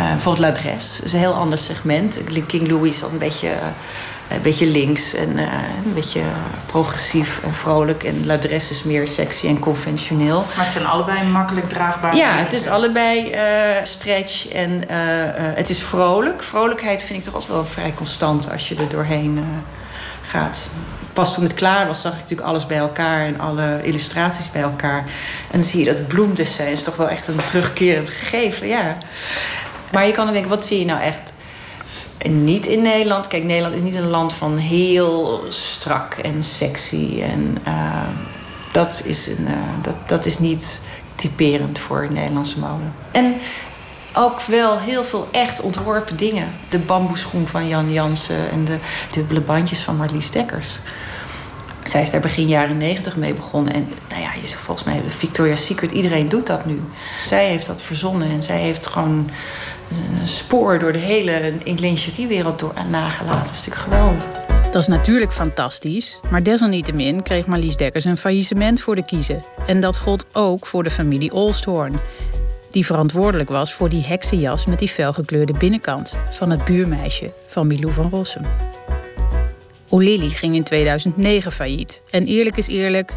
uh, 0.00 0.08
bijvoorbeeld 0.10 0.38
L'Adresse. 0.38 0.96
Dat 0.96 1.06
is 1.06 1.12
een 1.12 1.18
heel 1.18 1.34
ander 1.34 1.58
segment. 1.58 2.18
King 2.46 2.68
Louis 2.68 2.94
is 2.96 3.02
al 3.02 3.10
een 3.10 3.18
beetje 3.18 3.48
uh, 3.48 4.36
een 4.36 4.42
beetje 4.42 4.66
links 4.66 5.14
en 5.14 5.28
uh, 5.28 5.42
een 5.84 5.94
beetje 5.94 6.20
progressief 6.66 7.40
en 7.44 7.54
vrolijk. 7.54 8.02
En 8.02 8.26
L'Adresse 8.26 8.72
is 8.72 8.82
meer 8.82 9.08
sexy 9.08 9.46
en 9.46 9.58
conventioneel. 9.58 10.44
Maar 10.56 10.64
het 10.64 10.72
zijn 10.72 10.86
allebei 10.86 11.26
makkelijk 11.26 11.68
draagbaar. 11.68 12.16
Ja, 12.16 12.36
het 12.36 12.52
is 12.52 12.66
allebei 12.66 13.34
stretch 13.82 14.48
en 14.48 14.84
het 15.54 15.70
is 15.70 15.78
vrolijk. 15.82 16.42
Vrolijkheid 16.42 17.02
vind 17.02 17.18
ik 17.18 17.32
toch 17.32 17.42
ook 17.42 17.48
wel 17.48 17.64
vrij 17.64 17.94
constant 17.94 18.50
als 18.52 18.68
je 18.68 18.76
er 18.76 18.88
doorheen 18.88 19.44
gaat. 20.22 20.70
Pas 21.12 21.34
toen 21.34 21.44
het 21.44 21.54
klaar 21.54 21.86
was, 21.86 22.00
zag 22.00 22.12
ik 22.12 22.20
natuurlijk 22.20 22.48
alles 22.48 22.66
bij 22.66 22.76
elkaar 22.76 23.26
en 23.26 23.40
alle 23.40 23.80
illustraties 23.82 24.50
bij 24.50 24.62
elkaar. 24.62 24.98
En 25.50 25.60
dan 25.60 25.62
zie 25.62 25.84
je 25.84 25.94
dat 25.94 26.08
bloemdessin 26.08 26.66
is 26.66 26.82
toch 26.82 26.96
wel 26.96 27.08
echt 27.08 27.28
een 27.28 27.44
terugkerend 27.46 28.10
gegeven, 28.10 28.66
ja. 28.66 28.96
Maar 29.92 30.06
je 30.06 30.12
kan 30.12 30.26
ook 30.26 30.32
denken, 30.32 30.50
wat 30.50 30.64
zie 30.64 30.78
je 30.78 30.84
nou 30.84 31.00
echt 31.00 31.32
niet 32.28 32.66
in 32.66 32.82
Nederland. 32.82 33.26
Kijk, 33.26 33.44
Nederland 33.44 33.74
is 33.74 33.82
niet 33.82 33.94
een 33.94 34.10
land 34.10 34.32
van 34.32 34.56
heel 34.56 35.44
strak 35.48 36.14
en 36.14 36.42
sexy. 36.42 37.22
En 37.22 37.58
uh, 37.66 38.08
dat, 38.72 39.02
is 39.04 39.26
een, 39.26 39.46
uh, 39.48 39.52
dat, 39.82 39.96
dat 40.06 40.26
is 40.26 40.38
niet 40.38 40.80
typerend 41.14 41.78
voor 41.78 42.08
Nederlandse 42.10 42.58
mode. 42.58 42.84
En 43.10 43.34
ook 44.14 44.40
wel 44.40 44.78
heel 44.78 45.04
veel 45.04 45.28
echt 45.30 45.60
ontworpen 45.60 46.16
dingen. 46.16 46.48
De 46.68 46.78
bamboeschoen 46.78 47.46
van 47.46 47.68
Jan 47.68 47.92
Jansen 47.92 48.50
en 48.50 48.64
de 48.64 48.78
dubbele 49.12 49.40
bandjes 49.40 49.80
van 49.80 49.96
Marlies 49.96 50.30
Dekkers. 50.30 50.78
Zij 51.84 52.02
is 52.02 52.10
daar 52.10 52.20
begin 52.20 52.48
jaren 52.48 52.78
negentig 52.78 53.16
mee 53.16 53.34
begonnen. 53.34 53.74
En 53.74 53.88
nou 54.08 54.22
ja, 54.22 54.32
je 54.40 54.46
zegt 54.46 54.62
volgens 54.62 54.86
mij 54.86 55.02
Victoria's 55.08 55.66
Secret, 55.66 55.90
iedereen 55.90 56.28
doet 56.28 56.46
dat 56.46 56.66
nu. 56.66 56.80
Zij 57.24 57.48
heeft 57.48 57.66
dat 57.66 57.82
verzonnen 57.82 58.30
en 58.30 58.42
zij 58.42 58.58
heeft 58.58 58.86
gewoon 58.86 59.30
een 60.20 60.28
spoor 60.28 60.78
door 60.78 60.92
de 60.92 60.98
hele 60.98 61.52
lingeriewereld 61.64 62.58
door 62.58 62.74
nagelaten. 62.90 63.46
Dat 63.46 63.54
is 63.54 63.66
natuurlijk. 63.66 64.22
Dat 64.72 64.82
is 64.82 64.88
natuurlijk 64.88 65.32
fantastisch, 65.32 66.20
maar 66.30 66.42
desalniettemin 66.42 67.22
kreeg 67.22 67.46
Marlies 67.46 67.76
Dekkers 67.76 68.04
een 68.04 68.16
faillissement 68.16 68.80
voor 68.80 68.94
de 68.94 69.04
kiezen. 69.04 69.44
En 69.66 69.80
dat 69.80 69.98
gold 69.98 70.24
ook 70.32 70.66
voor 70.66 70.82
de 70.82 70.90
familie 70.90 71.32
Olsthoorn, 71.32 72.00
die 72.72 72.86
verantwoordelijk 72.86 73.50
was 73.50 73.72
voor 73.72 73.88
die 73.88 74.04
heksenjas 74.04 74.66
met 74.66 74.78
die 74.78 74.88
felgekleurde 74.88 75.52
binnenkant 75.52 76.16
van 76.30 76.50
het 76.50 76.64
buurmeisje 76.64 77.30
van 77.48 77.66
Milou 77.66 77.92
van 77.92 78.10
Rossum. 78.10 78.42
O'Lilly 79.88 80.28
ging 80.28 80.54
in 80.54 80.62
2009 80.62 81.52
failliet. 81.52 82.02
En 82.10 82.26
eerlijk 82.26 82.56
is 82.56 82.66
eerlijk, 82.66 83.14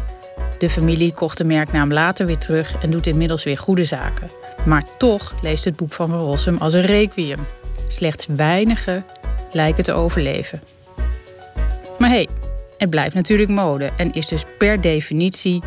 de 0.58 0.70
familie 0.70 1.12
kocht 1.12 1.38
de 1.38 1.44
merknaam 1.44 1.92
later 1.92 2.26
weer 2.26 2.38
terug 2.38 2.82
en 2.82 2.90
doet 2.90 3.06
inmiddels 3.06 3.44
weer 3.44 3.58
goede 3.58 3.84
zaken. 3.84 4.30
Maar 4.66 4.84
toch 4.98 5.34
leest 5.42 5.64
het 5.64 5.76
boek 5.76 5.92
van 5.92 6.08
Van 6.08 6.18
Rossum 6.18 6.56
als 6.56 6.72
een 6.72 6.86
requiem. 6.86 7.46
Slechts 7.88 8.26
weinigen 8.26 9.04
lijken 9.52 9.84
te 9.84 9.92
overleven. 9.92 10.60
Maar 11.98 12.08
hé, 12.08 12.14
hey, 12.14 12.28
het 12.78 12.90
blijft 12.90 13.14
natuurlijk 13.14 13.50
mode 13.50 13.90
en 13.96 14.12
is 14.12 14.26
dus 14.26 14.44
per 14.58 14.80
definitie 14.80 15.62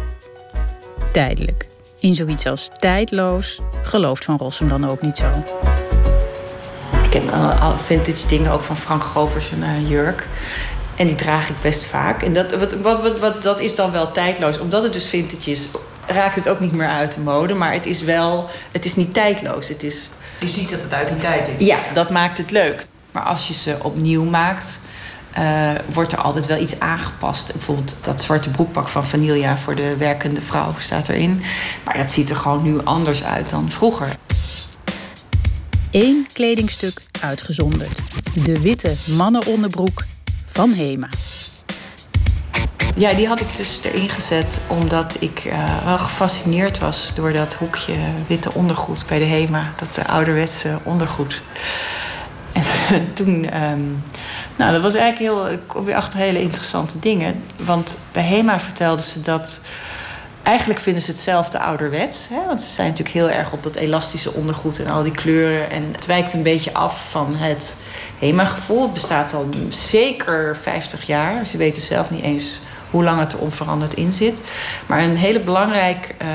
tijdelijk. 1.12 1.69
In 2.00 2.16
zoiets 2.16 2.46
als 2.46 2.70
tijdloos 2.74 3.60
gelooft 3.84 4.26
Van 4.26 4.38
Rossum 4.38 4.68
dan 4.68 4.90
ook 4.90 5.02
niet 5.02 5.18
zo. 5.18 5.30
Ik 7.04 7.14
heb 7.14 7.30
al 7.60 7.78
vintage 7.78 8.28
dingen 8.28 8.52
ook 8.52 8.62
van 8.62 8.78
Frank 8.78 9.04
Govers 9.04 9.52
een 9.52 9.64
uh, 9.64 9.90
jurk. 9.90 10.28
En 10.96 11.08
die 11.08 11.16
draag 11.16 11.50
ik 11.50 11.56
best 11.62 11.86
vaak. 11.86 12.24
En 12.24 12.34
dat, 12.34 12.56
wat, 12.56 12.74
wat, 12.74 13.02
wat, 13.02 13.20
wat, 13.20 13.44
dat 13.44 13.60
is 13.60 13.76
dan 13.76 13.92
wel 13.92 14.12
tijdloos. 14.12 14.60
Omdat 14.60 14.84
het 14.84 14.94
dus 14.94 15.06
vintage 15.06 15.52
is, 15.52 15.68
raakt 16.06 16.36
het 16.36 16.50
ook 16.50 16.60
niet 16.60 16.72
meer 16.72 16.88
uit 16.88 17.14
de 17.14 17.20
mode. 17.20 17.54
Maar 17.54 17.74
het 17.74 17.86
is 17.86 18.02
wel, 18.02 18.50
het 18.72 18.86
is 18.86 18.96
niet 18.96 19.14
tijdloos. 19.14 19.68
Het 19.68 19.84
is... 19.84 20.10
Je 20.40 20.48
ziet 20.48 20.70
dat 20.70 20.82
het 20.82 20.94
uit 20.94 21.08
die 21.08 21.18
tijd 21.18 21.50
is. 21.58 21.66
Ja, 21.66 21.78
dat 21.94 22.10
maakt 22.10 22.38
het 22.38 22.52
leuk. 22.52 22.86
Maar 23.12 23.24
als 23.24 23.48
je 23.48 23.54
ze 23.54 23.78
opnieuw 23.82 24.24
maakt, 24.24 24.80
uh, 25.38 25.72
wordt 25.94 26.12
er 26.12 26.18
altijd 26.18 26.46
wel 26.46 26.58
iets 26.58 26.80
aangepast. 26.80 27.52
Bijvoorbeeld 27.52 27.98
dat 28.02 28.22
zwarte 28.22 28.50
broekpak 28.50 28.88
van 28.88 29.06
Vanilla 29.06 29.58
voor 29.58 29.76
de 29.76 29.96
werkende 29.98 30.42
vrouw 30.42 30.74
staat 30.80 31.10
erin. 31.10 31.42
Maar 31.84 31.98
dat 31.98 32.12
ziet 32.12 32.30
er 32.30 32.36
gewoon 32.36 32.64
nu 32.64 32.84
anders 32.84 33.24
uit 33.24 33.50
dan 33.50 33.72
vroeger. 33.72 34.16
Eén 35.92 36.28
kledingstuk 36.34 37.02
uitgezonderd. 37.22 38.00
De 38.46 38.60
witte 38.60 38.94
mannenonderbroek 39.08 40.04
van 40.46 40.72
Hema. 40.72 41.08
Ja, 42.96 43.14
die 43.14 43.28
had 43.28 43.42
ik 43.42 43.48
dus 43.58 43.80
erin 43.84 44.10
gezet 44.10 44.60
omdat 44.68 45.18
ik 45.20 45.46
uh, 45.46 45.84
wel 45.86 45.98
gefascineerd 45.98 46.80
was 46.80 47.12
door 47.16 47.34
dat 47.34 47.54
hoekje 47.54 47.96
witte 48.28 48.54
ondergoed 48.54 49.06
bij 49.06 49.20
de 49.20 49.26
HEMA. 49.26 49.74
Dat 49.80 50.08
ouderwetse 50.08 50.80
ondergoed. 50.84 51.42
En 52.52 52.64
toen, 53.18 53.64
um, 53.64 54.04
nou, 54.60 54.72
dat 54.72 54.82
was 54.82 54.94
eigenlijk 54.94 55.34
heel, 55.34 55.52
ik 55.52 55.60
kom 55.68 55.86
weer 55.86 55.96
achter 55.96 56.20
hele 56.20 56.42
interessante 56.42 57.00
dingen. 57.00 57.44
Want 57.58 57.98
bij 58.12 58.24
HEMA 58.24 58.60
vertelden 58.60 59.04
ze 59.04 59.22
dat 59.22 59.60
eigenlijk 60.44 60.80
vinden 60.80 61.02
ze 61.02 61.12
hetzelfde 61.12 61.60
ouderwets. 61.60 62.28
Hè? 62.30 62.46
Want 62.46 62.62
ze 62.62 62.72
zijn 62.72 62.88
natuurlijk 62.88 63.16
heel 63.16 63.30
erg 63.30 63.52
op 63.52 63.64
dat 63.64 63.76
elastische 63.76 64.34
ondergoed 64.34 64.80
en 64.80 64.88
al 64.88 65.04
die 65.04 65.12
kleuren. 65.12 65.70
En 65.70 65.84
het 65.92 66.06
wijkt 66.06 66.34
een 66.34 66.44
beetje 66.44 66.74
af 66.74 67.10
van 67.10 67.36
het 67.36 67.78
HEMA-gevoel. 68.18 68.82
Het 68.82 68.94
bestaat 68.94 69.34
al 69.34 69.50
zeker 69.70 70.58
50 70.58 71.06
jaar. 71.06 71.46
Ze 71.46 71.58
weten 71.58 71.82
zelf 71.82 72.10
niet 72.10 72.24
eens 72.24 72.60
hoe 72.90 73.04
lang 73.04 73.20
het 73.20 73.34
er 73.34 73.40
onveranderd 73.40 73.94
in 73.94 74.12
zit. 74.12 74.42
Maar 74.86 75.04
een 75.04 75.18
hele 75.18 75.40
belangrijk 75.40 76.16
uh, 76.22 76.28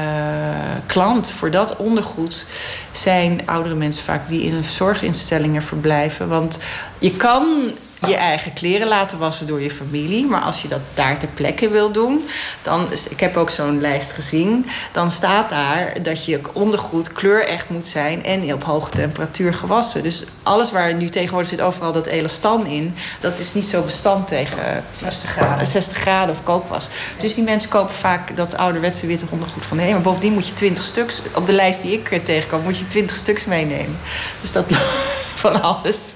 klant 0.87 1.31
voor 1.31 1.51
dat 1.51 1.77
ondergoed 1.77 2.47
zijn 2.93 3.43
oudere 3.45 3.75
mensen 3.75 4.05
vaak 4.05 4.29
die 4.29 4.43
in 4.43 4.65
zorginstellingen 4.65 5.63
verblijven. 5.63 6.29
Want 6.29 6.59
je 6.99 7.17
kan 7.17 7.73
je 8.07 8.17
eigen 8.17 8.53
kleren 8.53 8.89
laten 8.89 9.19
wassen 9.19 9.47
door 9.47 9.61
je 9.61 9.71
familie. 9.71 10.27
Maar 10.27 10.41
als 10.41 10.63
je 10.63 10.69
dat 10.69 10.81
daar 10.95 11.19
ter 11.19 11.29
plekke 11.29 11.69
wil 11.69 11.91
doen, 11.91 12.29
dan. 12.63 12.87
Ik 13.11 13.21
heb 13.21 13.37
ook 13.37 13.51
zo'n 13.51 13.81
lijst 13.81 14.13
gezien. 14.13 14.67
Dan 14.93 15.11
staat 15.11 15.49
daar 15.49 16.03
dat 16.03 16.25
je 16.25 16.41
ondergoed 16.53 17.13
kleurecht 17.13 17.69
moet 17.69 17.87
zijn 17.87 18.25
en 18.25 18.53
op 18.53 18.65
hoge 18.65 18.91
temperatuur 18.91 19.55
gewassen. 19.55 20.03
Dus 20.03 20.25
alles 20.43 20.73
waar 20.73 20.95
nu 20.95 21.09
tegenwoordig 21.09 21.49
zit 21.49 21.61
overal 21.61 21.93
dat 21.93 22.07
elastan 22.07 22.67
in, 22.67 22.95
dat 23.21 23.39
is 23.39 23.55
niet 23.55 23.65
zo 23.65 23.83
bestand 23.83 24.29
tegen 24.29 24.85
60 24.93 25.31
graden, 25.31 25.67
60 25.67 25.97
graden 25.97 26.35
of 26.35 26.43
kookwas. 26.43 26.87
Dus 27.19 27.35
die 27.35 27.45
mensen 27.45 27.71
kopen 27.71 27.95
vaak 27.95 28.37
dat 28.37 28.57
ouderwetse 28.57 29.07
witte 29.07 29.27
ondergoed 29.31 29.65
van 29.65 29.77
de 29.77 29.83
Maar 29.91 30.01
bovendien 30.01 30.33
moet 30.33 30.49
je 30.49 30.55
20 30.55 30.85
stuks, 30.85 31.23
op 31.35 31.47
de 31.47 31.53
lijst 31.53 31.83
die 31.83 31.93
ik 31.93 32.25
tegenkom, 32.25 32.63
moet 32.63 32.79
je 32.79 32.87
20 32.87 33.17
stuks 33.17 33.45
meenemen. 33.45 33.99
Dus 34.41 34.53
dat 34.53 34.65
van 35.45 35.63
alles. 35.63 36.15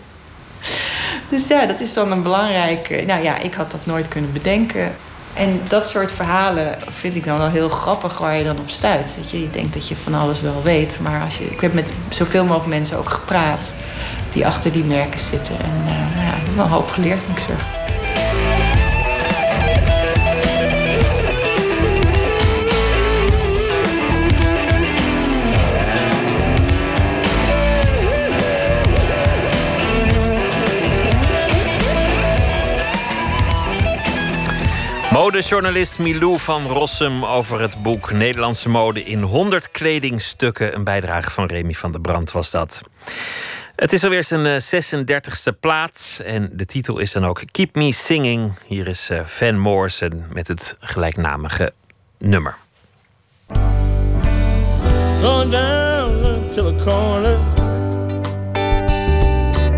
Dus 1.28 1.46
ja, 1.46 1.66
dat 1.66 1.80
is 1.80 1.94
dan 1.94 2.12
een 2.12 2.22
belangrijke. 2.22 3.04
Nou 3.06 3.22
ja, 3.22 3.36
ik 3.36 3.54
had 3.54 3.70
dat 3.70 3.86
nooit 3.86 4.08
kunnen 4.08 4.32
bedenken. 4.32 4.94
En 5.34 5.60
dat 5.68 5.88
soort 5.88 6.12
verhalen 6.12 6.78
vind 6.88 7.16
ik 7.16 7.24
dan 7.24 7.38
wel 7.38 7.48
heel 7.48 7.68
grappig 7.68 8.18
waar 8.18 8.36
je 8.36 8.44
dan 8.44 8.58
op 8.58 8.68
stuit. 8.68 9.16
Dat 9.20 9.30
je, 9.30 9.50
denkt 9.50 9.74
dat 9.74 9.88
je 9.88 9.96
van 9.96 10.14
alles 10.14 10.40
wel 10.40 10.62
weet. 10.62 10.98
Maar 11.02 11.22
als 11.22 11.38
je, 11.38 11.44
ik 11.44 11.60
heb 11.60 11.74
met 11.74 11.92
zoveel 12.08 12.44
mogelijk 12.44 12.66
mensen 12.66 12.98
ook 12.98 13.10
gepraat 13.10 13.72
die 14.32 14.46
achter 14.46 14.72
die 14.72 14.84
merken 14.84 15.20
zitten. 15.20 15.60
En 15.60 15.84
uh, 15.86 16.24
ja, 16.24 16.34
ik 16.34 16.46
heb 16.46 16.54
wel 16.54 16.64
een 16.64 16.70
hoop 16.70 16.88
geleerd, 16.88 17.26
moet 17.26 17.38
ik 17.38 17.44
zeggen. 17.44 17.77
Modejournalist 35.12 35.98
Milou 35.98 36.38
van 36.38 36.62
Rossum 36.62 37.24
over 37.24 37.60
het 37.60 37.82
boek 37.82 38.12
Nederlandse 38.12 38.68
mode 38.68 39.04
in 39.04 39.20
100 39.20 39.70
kledingstukken. 39.70 40.74
Een 40.74 40.84
bijdrage 40.84 41.30
van 41.30 41.46
Remy 41.46 41.72
van 41.72 41.92
der 41.92 42.00
Brand 42.00 42.32
was 42.32 42.50
dat. 42.50 42.82
Het 43.76 43.92
is 43.92 44.04
alweer 44.04 44.24
zijn 44.24 44.60
36e 44.62 45.04
eh, 45.04 45.52
plaats 45.60 46.20
en 46.20 46.50
de 46.52 46.64
titel 46.64 46.98
is 46.98 47.12
dan 47.12 47.26
ook 47.26 47.42
Keep 47.50 47.74
Me 47.74 47.92
Singing. 47.92 48.52
Hier 48.66 48.88
is 48.88 49.10
eh, 49.10 49.20
Van 49.24 49.58
Morrison 49.58 50.24
met 50.32 50.48
het 50.48 50.76
gelijknamige 50.80 51.72
nummer. 52.18 52.56
Go 55.22 55.48
down 55.48 56.48
to 56.50 56.74
the 56.74 56.84
corner 56.84 57.36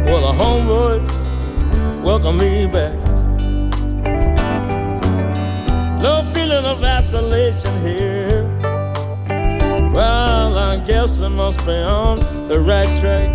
Where 0.04 0.20
the 0.20 0.34
homeboys 0.36 1.12
welcome 2.02 2.36
me 2.36 2.68
back 2.72 2.89
No 6.02 6.22
feeling 6.32 6.64
of 6.64 6.82
isolation 6.82 7.74
here. 7.82 8.44
Well, 9.92 10.56
I 10.56 10.82
guess 10.86 11.20
I 11.20 11.28
must 11.28 11.66
be 11.66 11.72
on 11.72 12.20
the 12.48 12.58
right 12.58 12.88
track. 12.98 13.28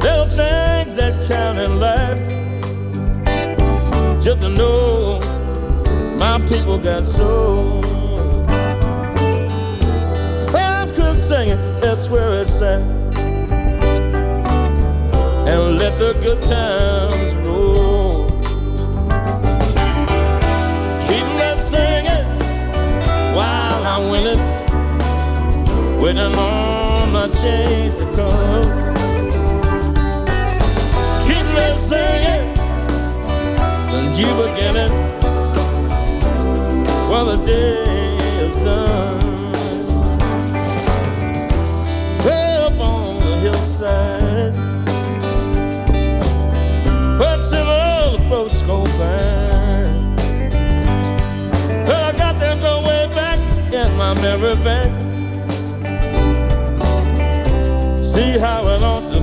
There 0.00 0.18
are 0.22 0.28
things 0.28 0.94
that 0.94 1.26
count 1.28 1.58
in 1.58 1.80
life. 1.80 2.22
Just 4.22 4.40
to 4.42 4.48
know 4.48 5.18
my 6.18 6.38
people 6.46 6.78
got 6.78 7.04
soul. 7.04 7.82
Sam 10.40 10.94
Cooke 10.94 11.16
singing, 11.16 11.58
that's 11.80 12.08
where 12.08 12.30
it's 12.42 12.62
at. 12.62 12.84
And 15.48 15.78
let 15.78 15.98
the 15.98 16.12
good 16.22 16.42
times 16.44 17.25
waiting 26.06 26.38
on 26.38 27.12
my 27.12 27.26
change 27.42 27.96
to 27.96 28.06
come. 28.14 28.68
Keep 31.26 31.46
me 31.56 31.66
singing, 31.74 32.46
and 33.96 34.16
you 34.16 34.28
beginning 34.44 34.94
while 37.10 37.26
the 37.26 37.44
day 37.44 38.18
is 38.44 38.56
done. 38.58 39.20
Way 42.24 42.56
up 42.66 42.78
on 42.78 43.18
the 43.18 43.36
hillside, 43.38 44.56
watching 47.18 47.66
all 47.66 48.16
the 48.16 48.24
folks 48.28 48.62
go 48.62 48.84
by. 49.00 49.26
my 53.96 54.14
memory 54.20 54.54
back. 54.62 54.86
See 54.86 54.86
how 54.86 54.92
it 54.92 54.96
ought 54.96 55.05
to 58.46 59.10
be 59.10 59.15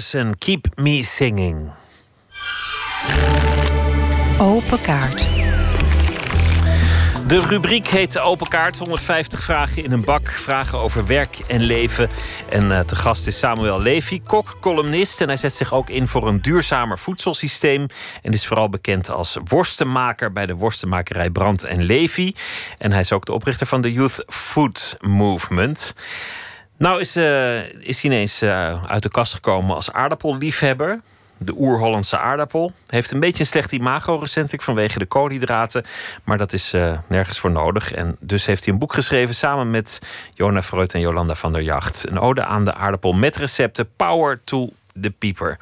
Van 0.00 0.20
Morrison, 0.20 0.38
Keep 0.38 0.66
Me 0.76 1.02
Singing. 1.02 1.70
Open 4.38 4.80
kaart. 4.80 5.30
De 7.26 7.40
rubriek 7.40 7.88
heet 7.88 8.18
Open 8.18 8.48
Kaart. 8.48 8.78
150 8.78 9.42
vragen 9.42 9.84
in 9.84 9.92
een 9.92 10.04
bak. 10.04 10.28
Vragen 10.28 10.78
over 10.78 11.06
werk 11.06 11.38
en 11.38 11.62
leven. 11.62 12.08
En 12.48 12.64
uh, 12.64 12.80
te 12.80 12.96
gast 12.96 13.26
is 13.26 13.38
Samuel 13.38 13.80
Levy, 13.80 14.20
kok, 14.20 14.56
columnist. 14.60 15.20
En 15.20 15.28
hij 15.28 15.36
zet 15.36 15.54
zich 15.54 15.72
ook 15.72 15.90
in 15.90 16.08
voor 16.08 16.28
een 16.28 16.42
duurzamer 16.42 16.98
voedselsysteem. 16.98 17.86
En 18.22 18.32
is 18.32 18.46
vooral 18.46 18.68
bekend 18.68 19.10
als 19.10 19.36
worstenmaker 19.44 20.32
bij 20.32 20.46
de 20.46 20.54
worstenmakerij 20.54 21.30
Brand 21.30 21.64
en 21.64 21.82
Levy. 21.82 22.34
En 22.78 22.90
hij 22.90 23.00
is 23.00 23.12
ook 23.12 23.24
de 23.24 23.32
oprichter 23.32 23.66
van 23.66 23.80
de 23.80 23.92
Youth 23.92 24.24
Food 24.26 24.96
Movement. 25.00 25.94
Nou 26.80 27.00
is, 27.00 27.16
uh, 27.16 27.58
is 27.68 28.02
hij 28.02 28.10
ineens 28.10 28.42
uh, 28.42 28.84
uit 28.84 29.02
de 29.02 29.08
kast 29.08 29.34
gekomen 29.34 29.74
als 29.74 29.92
aardappelliefhebber. 29.92 31.00
De 31.38 31.54
oer-Hollandse 31.56 32.18
aardappel. 32.18 32.72
Heeft 32.86 33.10
een 33.10 33.20
beetje 33.20 33.40
een 33.40 33.46
slecht 33.46 33.72
imago 33.72 34.16
recentelijk 34.16 34.62
vanwege 34.62 34.98
de 34.98 35.06
koolhydraten. 35.06 35.84
Maar 36.24 36.38
dat 36.38 36.52
is 36.52 36.74
uh, 36.74 36.98
nergens 37.06 37.38
voor 37.38 37.50
nodig. 37.50 37.92
En 37.92 38.16
dus 38.20 38.46
heeft 38.46 38.64
hij 38.64 38.72
een 38.72 38.78
boek 38.78 38.92
geschreven 38.92 39.34
samen 39.34 39.70
met 39.70 40.00
Jona 40.34 40.62
Freud 40.62 40.94
en 40.94 41.00
Jolanda 41.00 41.34
van 41.34 41.52
der 41.52 41.62
Jacht. 41.62 42.08
Een 42.08 42.18
ode 42.18 42.44
aan 42.44 42.64
de 42.64 42.74
aardappel 42.74 43.12
met 43.12 43.36
recepten. 43.36 43.88
Power 43.96 44.40
to 44.44 44.70
de 44.94 45.10
pieper. 45.10 45.58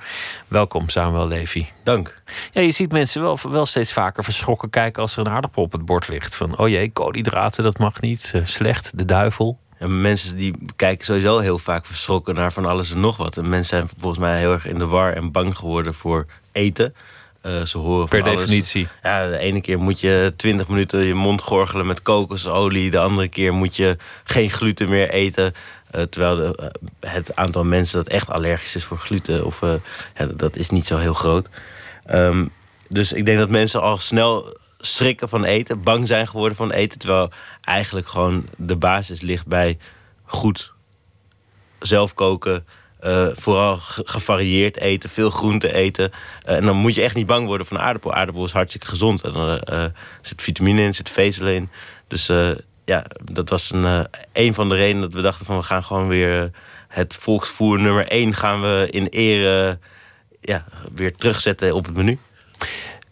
Welkom 0.48 0.88
Samuel 0.88 1.28
Levy. 1.28 1.66
Dank. 1.82 2.22
Ja, 2.52 2.60
je 2.60 2.70
ziet 2.70 2.92
mensen 2.92 3.22
wel, 3.22 3.38
wel 3.48 3.66
steeds 3.66 3.92
vaker 3.92 4.24
verschrokken 4.24 4.70
kijken 4.70 5.02
als 5.02 5.16
er 5.16 5.26
een 5.26 5.32
aardappel 5.32 5.62
op 5.62 5.72
het 5.72 5.84
bord 5.84 6.08
ligt. 6.08 6.36
Van, 6.36 6.58
oh 6.58 6.68
jee, 6.68 6.90
koolhydraten, 6.90 7.64
dat 7.64 7.78
mag 7.78 8.00
niet. 8.00 8.34
slecht, 8.44 8.98
de 8.98 9.04
duivel. 9.04 9.58
En 9.78 10.00
mensen 10.00 10.36
die 10.36 10.54
kijken 10.76 11.04
sowieso 11.04 11.38
heel 11.38 11.58
vaak 11.58 11.86
verschrokken 11.86 12.34
naar 12.34 12.52
van 12.52 12.64
alles 12.64 12.92
en 12.92 13.00
nog 13.00 13.16
wat. 13.16 13.36
En 13.36 13.48
mensen 13.48 13.76
zijn 13.78 13.90
volgens 13.98 14.20
mij 14.20 14.38
heel 14.38 14.52
erg 14.52 14.66
in 14.66 14.78
de 14.78 14.86
war 14.86 15.12
en 15.12 15.32
bang 15.32 15.56
geworden 15.56 15.94
voor 15.94 16.26
eten. 16.52 16.94
Uh, 17.42 17.64
ze 17.64 17.78
horen 17.78 18.08
per 18.08 18.22
definitie. 18.22 18.88
Ja, 19.02 19.28
de 19.28 19.38
ene 19.38 19.60
keer 19.60 19.78
moet 19.78 20.00
je 20.00 20.32
20 20.36 20.68
minuten 20.68 21.04
je 21.04 21.14
mond 21.14 21.42
gorgelen 21.42 21.86
met 21.86 22.02
kokosolie. 22.02 22.90
De 22.90 22.98
andere 22.98 23.28
keer 23.28 23.54
moet 23.54 23.76
je 23.76 23.96
geen 24.24 24.50
gluten 24.50 24.88
meer 24.88 25.10
eten. 25.10 25.54
Uh, 25.94 26.02
terwijl 26.02 26.36
de, 26.36 26.72
uh, 27.00 27.12
het 27.12 27.36
aantal 27.36 27.64
mensen 27.64 28.04
dat 28.04 28.12
echt 28.12 28.30
allergisch 28.30 28.74
is 28.74 28.84
voor 28.84 28.98
gluten, 28.98 29.44
of, 29.44 29.60
ja, 30.16 30.26
dat 30.34 30.56
is 30.56 30.70
niet 30.70 30.86
zo 30.86 30.96
heel 30.96 31.14
groot. 31.14 31.48
Um, 32.10 32.50
dus 32.88 33.12
ik 33.12 33.24
denk 33.24 33.38
dat 33.38 33.50
mensen 33.50 33.80
al 33.82 33.98
snel 33.98 34.56
schrikken 34.78 35.28
van 35.28 35.44
eten, 35.44 35.82
bang 35.82 36.06
zijn 36.06 36.28
geworden 36.28 36.56
van 36.56 36.70
eten. 36.70 36.98
Terwijl 36.98 37.30
eigenlijk 37.60 38.08
gewoon 38.08 38.46
de 38.56 38.76
basis 38.76 39.20
ligt 39.20 39.46
bij 39.46 39.78
goed 40.24 40.72
zelf 41.78 42.14
koken. 42.14 42.66
Uh, 43.04 43.28
vooral 43.32 43.76
gevarieerd 43.80 44.76
eten, 44.76 45.10
veel 45.10 45.30
groente 45.30 45.74
eten. 45.74 46.12
Uh, 46.46 46.56
en 46.56 46.64
dan 46.64 46.76
moet 46.76 46.94
je 46.94 47.02
echt 47.02 47.14
niet 47.14 47.26
bang 47.26 47.46
worden 47.46 47.66
van 47.66 47.78
aardappel. 47.78 48.12
Aardappel 48.12 48.44
is 48.44 48.52
hartstikke 48.52 48.86
gezond. 48.86 49.22
En 49.22 49.34
er 49.34 49.72
uh, 49.72 49.84
zit 50.22 50.42
vitamine 50.42 50.82
in, 50.82 50.94
zit 50.94 51.08
vezel 51.08 51.46
in. 51.46 51.70
Dus 52.08 52.26
ja, 52.84 53.04
dat 53.24 53.48
was 53.48 53.70
een, 53.70 54.06
een 54.32 54.54
van 54.54 54.68
de 54.68 54.74
redenen 54.74 55.00
dat 55.00 55.12
we 55.12 55.20
dachten 55.20 55.46
van... 55.46 55.56
we 55.56 55.62
gaan 55.62 55.84
gewoon 55.84 56.08
weer 56.08 56.50
het 56.88 57.14
volksvoer 57.14 57.80
nummer 57.80 58.08
1 58.08 58.34
gaan 58.34 58.60
we 58.60 58.86
in 58.90 59.06
ere 59.06 59.78
ja, 60.40 60.64
weer 60.94 61.14
terugzetten 61.14 61.74
op 61.74 61.84
het 61.84 61.96
menu. 61.96 62.18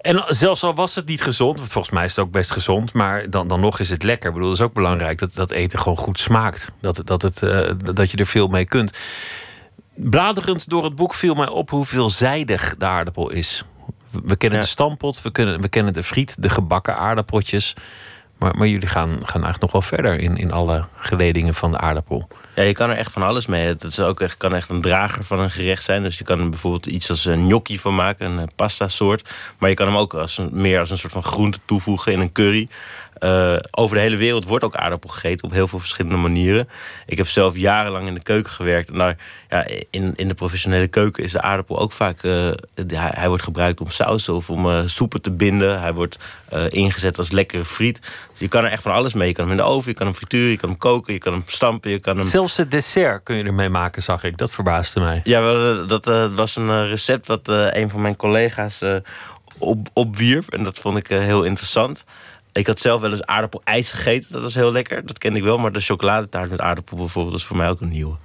En 0.07 0.24
zelfs 0.28 0.62
al 0.62 0.74
was 0.74 0.95
het 0.95 1.07
niet 1.07 1.23
gezond, 1.23 1.59
want 1.59 1.73
volgens 1.73 1.95
mij 1.95 2.05
is 2.05 2.16
het 2.16 2.24
ook 2.24 2.31
best 2.31 2.51
gezond, 2.51 2.93
maar 2.93 3.31
dan, 3.31 3.49
dan 3.49 3.61
nog 3.61 3.81
is 3.81 3.91
het 3.91 4.03
lekker. 4.03 4.28
Ik 4.28 4.35
bedoel, 4.35 4.51
het 4.51 4.59
is 4.59 4.65
ook 4.65 4.73
belangrijk 4.73 5.19
dat, 5.19 5.35
dat 5.35 5.51
eten 5.51 5.78
gewoon 5.78 5.99
goed 5.99 6.20
smaakt. 6.20 6.73
Dat, 6.81 7.01
dat, 7.05 7.23
het, 7.23 7.43
uh, 7.43 7.70
dat 7.95 8.11
je 8.11 8.16
er 8.16 8.27
veel 8.27 8.49
mee 8.49 8.65
kunt. 8.65 8.97
Bladerend 9.95 10.69
door 10.69 10.85
het 10.85 10.95
boek 10.95 11.15
viel 11.15 11.35
mij 11.35 11.49
op 11.49 11.70
hoe 11.70 11.87
veelzijdig 11.87 12.77
de 12.77 12.85
aardappel 12.85 13.31
is. 13.31 13.65
We 14.24 14.37
kennen 14.37 14.59
de 14.59 14.66
stampot, 14.66 15.23
we, 15.23 15.31
kunnen, 15.31 15.61
we 15.61 15.69
kennen 15.69 15.93
de 15.93 16.03
friet, 16.03 16.43
de 16.43 16.49
gebakken 16.49 16.97
aardappeltjes. 16.97 17.74
Maar, 18.39 18.57
maar 18.57 18.66
jullie 18.66 18.89
gaan, 18.89 19.09
gaan 19.09 19.43
eigenlijk 19.43 19.61
nog 19.61 19.73
wel 19.73 19.83
verder 19.83 20.19
in, 20.19 20.37
in 20.37 20.53
alle 20.53 20.85
geledingen 20.97 21.55
van 21.55 21.70
de 21.70 21.78
aardappel. 21.78 22.28
Ja, 22.57 22.62
je 22.62 22.73
kan 22.73 22.91
er 22.91 22.97
echt 22.97 23.12
van 23.12 23.23
alles 23.23 23.47
mee. 23.47 23.66
Het 23.66 23.83
is 23.83 24.01
ook 24.01 24.20
echt, 24.20 24.37
kan 24.37 24.55
echt 24.55 24.69
een 24.69 24.81
drager 24.81 25.24
van 25.24 25.39
een 25.41 25.51
gerecht 25.51 25.85
zijn. 25.85 26.03
Dus 26.03 26.19
je 26.19 26.24
kan 26.24 26.41
er 26.41 26.49
bijvoorbeeld 26.49 26.87
iets 26.87 27.11
als 27.11 27.24
een 27.24 27.47
gnocchi 27.47 27.78
van 27.78 27.95
maken, 27.95 28.31
een 28.31 28.51
pasta 28.57 28.89
soort. 28.89 29.31
Maar 29.59 29.69
je 29.69 29.74
kan 29.74 29.87
hem 29.87 29.97
ook 29.97 30.15
als 30.15 30.41
meer 30.51 30.78
als 30.78 30.91
een 30.91 30.99
soort 30.99 31.12
van 31.12 31.23
groente 31.23 31.59
toevoegen 31.65 32.12
in 32.12 32.20
een 32.20 32.33
curry. 32.33 32.69
Uh, 33.20 33.56
over 33.70 33.97
de 33.97 34.02
hele 34.02 34.16
wereld 34.16 34.44
wordt 34.44 34.64
ook 34.64 34.74
aardappel 34.74 35.10
gegeten 35.10 35.44
op 35.44 35.52
heel 35.52 35.68
veel 35.68 35.78
verschillende 35.78 36.16
manieren. 36.16 36.68
Ik 37.06 37.16
heb 37.16 37.28
zelf 37.28 37.56
jarenlang 37.56 38.06
in 38.06 38.14
de 38.14 38.22
keuken 38.22 38.52
gewerkt. 38.52 38.88
En 38.88 38.94
daar, 38.94 39.16
ja, 39.51 39.66
in, 39.90 40.12
in 40.16 40.28
de 40.28 40.34
professionele 40.34 40.86
keuken 40.88 41.22
is 41.22 41.32
de 41.32 41.40
aardappel 41.40 41.78
ook 41.78 41.93
vaak. 41.93 42.22
Uh, 42.22 42.32
hij, 42.74 43.10
hij, 43.14 43.28
wordt 43.28 43.43
gebruikt 43.43 43.80
om 43.80 43.90
sausen 43.90 44.34
of 44.34 44.51
om 44.51 44.66
uh, 44.66 44.80
soepen 44.84 45.20
te 45.20 45.30
binden. 45.30 45.80
Hij 45.80 45.94
wordt 45.94 46.18
ingezet 46.68 47.18
als 47.18 47.30
lekkere 47.30 47.64
friet. 47.64 48.01
Dus 48.01 48.38
je 48.38 48.48
kan 48.48 48.64
er 48.64 48.70
echt 48.70 48.82
van 48.82 48.93
alles 48.93 49.14
mee. 49.14 49.28
Je 49.28 49.34
kan 49.34 49.44
hem 49.48 49.59
in 49.59 49.64
de 49.64 49.68
oven, 49.68 49.90
je 49.90 49.97
kan 49.97 50.06
hem 50.06 50.14
frituren, 50.14 50.51
je 50.51 50.56
kan 50.56 50.68
hem 50.68 50.78
koken, 50.78 51.12
je 51.12 51.18
kan 51.18 51.32
hem 51.32 51.43
stampen. 51.47 51.90
Je 51.90 51.98
kan 51.98 52.16
hem... 52.16 52.28
Zelfs 52.28 52.56
het 52.56 52.70
dessert 52.70 53.22
kun 53.22 53.36
je 53.36 53.44
ermee 53.44 53.68
maken, 53.68 54.02
zag 54.02 54.24
ik. 54.24 54.38
Dat 54.38 54.51
verbaasde 54.51 55.01
mij. 55.01 55.20
Ja, 55.24 55.72
dat 55.84 56.32
was 56.34 56.56
een 56.56 56.86
recept 56.86 57.26
wat 57.26 57.48
een 57.48 57.90
van 57.90 58.01
mijn 58.01 58.16
collega's 58.16 58.82
op, 59.59 59.88
opwierp. 59.93 60.52
En 60.52 60.64
dat 60.64 60.78
vond 60.78 60.98
ik 60.98 61.06
heel 61.06 61.43
interessant. 61.43 62.05
Ik 62.57 62.66
had 62.66 62.81
zelf 62.81 63.01
wel 63.01 63.11
eens 63.11 63.24
aardappelijs 63.24 63.91
gegeten. 63.91 64.33
Dat 64.33 64.43
was 64.43 64.55
heel 64.55 64.73
lekker. 64.73 65.07
Dat 65.07 65.19
kende 65.19 65.39
ik 65.39 65.45
wel. 65.45 65.59
Maar 65.59 65.73
de 65.73 65.81
chocoladetaart 65.81 66.51
met 66.51 66.61
aardappel 66.61 66.97
bijvoorbeeld... 66.97 67.35
is 67.35 67.45
voor 67.45 67.57
mij 67.57 67.69
ook 67.69 67.81
een 67.81 67.89
nieuwe. 67.89 68.16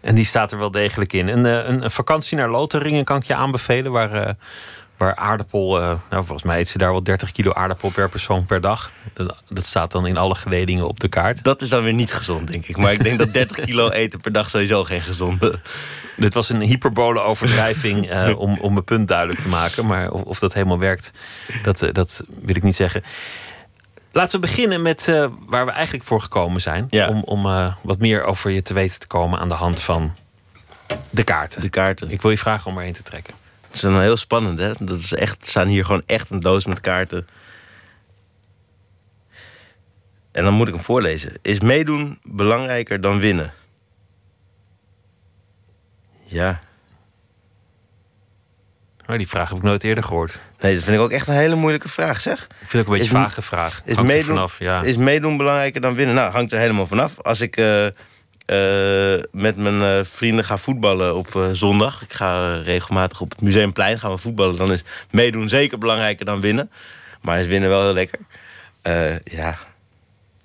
En 0.00 0.14
die 0.14 0.24
staat 0.24 0.52
er 0.52 0.58
wel 0.58 0.70
degelijk 0.70 1.12
in. 1.12 1.28
Een, 1.28 1.46
eh, 1.46 1.68
een, 1.68 1.84
een 1.84 1.90
vakantie 1.90 2.36
naar 2.36 2.50
Loteringen 2.50 3.04
kan 3.04 3.16
ik 3.16 3.24
je 3.24 3.34
aanbevelen... 3.34 3.92
waar, 3.92 4.14
uh, 4.14 4.28
waar 5.02 5.16
aardappel... 5.16 5.80
Uh, 5.80 5.86
nou, 6.10 6.24
volgens 6.24 6.42
mij 6.42 6.58
eet 6.58 6.68
ze 6.68 6.78
daar 6.78 6.90
wel 6.90 7.02
30 7.02 7.32
kilo 7.32 7.52
aardappel 7.52 7.90
per 7.90 8.08
persoon 8.08 8.46
per 8.46 8.60
dag. 8.60 8.90
Dat, 9.12 9.42
dat 9.48 9.64
staat 9.64 9.92
dan 9.92 10.06
in 10.06 10.16
alle 10.16 10.34
geledingen 10.34 10.88
op 10.88 11.00
de 11.00 11.08
kaart. 11.08 11.44
Dat 11.44 11.62
is 11.62 11.68
dan 11.68 11.82
weer 11.82 11.92
niet 11.92 12.12
gezond, 12.12 12.50
denk 12.50 12.66
ik. 12.66 12.76
Maar 12.76 12.92
ik 12.92 13.02
denk 13.02 13.18
dat 13.18 13.32
30 13.42 13.64
kilo 13.64 13.90
eten 13.90 14.20
per 14.20 14.32
dag 14.32 14.50
sowieso 14.50 14.84
geen 14.84 15.02
gezonde... 15.02 15.60
Dit 16.16 16.34
was 16.34 16.48
een 16.48 16.60
hyperbole 16.60 17.20
overdrijving 17.20 18.12
uh, 18.12 18.38
om, 18.44 18.58
om 18.60 18.72
mijn 18.72 18.84
punt 18.84 19.08
duidelijk 19.08 19.40
te 19.40 19.48
maken. 19.48 19.86
Maar 19.86 20.10
of, 20.10 20.22
of 20.22 20.38
dat 20.38 20.54
helemaal 20.54 20.78
werkt, 20.78 21.12
dat, 21.62 21.82
uh, 21.82 21.92
dat 21.92 22.24
wil 22.40 22.56
ik 22.56 22.62
niet 22.62 22.76
zeggen. 22.76 23.02
Laten 24.12 24.40
we 24.40 24.46
beginnen 24.46 24.82
met 24.82 25.06
uh, 25.08 25.26
waar 25.46 25.66
we 25.66 25.72
eigenlijk 25.72 26.04
voor 26.04 26.20
gekomen 26.20 26.60
zijn. 26.60 26.86
Ja. 26.90 27.08
Om, 27.08 27.22
om 27.22 27.42
wat 27.82 27.98
meer 27.98 28.24
over 28.24 28.50
je 28.50 28.62
te 28.62 28.74
weten 28.74 29.00
te 29.00 29.06
komen 29.06 29.38
aan 29.38 29.48
de 29.48 29.54
hand 29.54 29.80
van 29.80 30.14
de 31.10 31.22
kaarten. 31.22 31.60
De 31.60 31.68
kaarten. 31.68 32.10
Ik 32.10 32.22
wil 32.22 32.30
je 32.30 32.38
vragen 32.38 32.70
om 32.70 32.78
erheen 32.78 32.92
te 32.92 33.02
trekken. 33.02 33.34
Het 33.72 33.82
is 33.82 33.88
een 33.88 34.00
heel 34.00 34.16
spannend, 34.16 34.58
hè? 34.58 34.72
Dat 34.78 34.98
is 34.98 35.12
echt, 35.12 35.42
er 35.42 35.48
staan 35.48 35.68
hier 35.68 35.84
gewoon 35.84 36.02
echt 36.06 36.30
een 36.30 36.40
doos 36.40 36.66
met 36.66 36.80
kaarten. 36.80 37.26
En 40.32 40.44
dan 40.44 40.54
moet 40.54 40.68
ik 40.68 40.74
hem 40.74 40.82
voorlezen. 40.82 41.32
Is 41.42 41.60
meedoen 41.60 42.18
belangrijker 42.22 43.00
dan 43.00 43.18
winnen? 43.18 43.52
Ja. 46.24 46.60
Oh, 49.06 49.16
die 49.16 49.28
vraag 49.28 49.48
heb 49.48 49.58
ik 49.58 49.64
nooit 49.64 49.84
eerder 49.84 50.04
gehoord. 50.04 50.40
Nee, 50.60 50.74
dat 50.74 50.84
vind 50.84 50.96
ik 50.96 51.02
ook 51.02 51.10
echt 51.10 51.28
een 51.28 51.34
hele 51.34 51.54
moeilijke 51.54 51.88
vraag, 51.88 52.20
zeg. 52.20 52.42
Ik 52.60 52.68
vind 52.68 52.82
ook 52.82 52.92
een 52.92 52.98
beetje 52.98 53.16
een 53.16 53.22
vage 53.22 53.42
vraag. 53.42 53.82
Is 53.84 53.96
meedoen, 53.96 54.24
vanaf, 54.24 54.58
ja. 54.58 54.82
is 54.82 54.96
meedoen 54.96 55.36
belangrijker 55.36 55.80
dan 55.80 55.94
winnen? 55.94 56.14
Nou, 56.14 56.32
hangt 56.32 56.52
er 56.52 56.58
helemaal 56.58 56.86
vanaf. 56.86 57.20
Als 57.20 57.40
ik 57.40 57.56
uh, 57.56 57.86
met 59.30 59.56
mijn 59.56 59.80
uh, 59.80 60.04
vrienden 60.04 60.44
ga 60.44 60.56
voetballen 60.56 61.16
op 61.16 61.48
zondag... 61.52 62.02
ik 62.02 62.12
ga 62.12 62.54
regelmatig 62.54 63.20
op 63.20 63.30
het 63.30 63.40
Museumplein 63.40 63.98
gaan 63.98 64.10
we 64.10 64.16
voetballen... 64.16 64.56
dan 64.56 64.72
is 64.72 64.82
meedoen 65.10 65.48
zeker 65.48 65.78
belangrijker 65.78 66.24
dan 66.24 66.40
winnen. 66.40 66.70
Maar 67.20 67.40
is 67.40 67.46
winnen 67.46 67.68
wel 67.68 67.82
heel 67.82 67.92
lekker. 67.92 68.18
ja, 69.24 69.58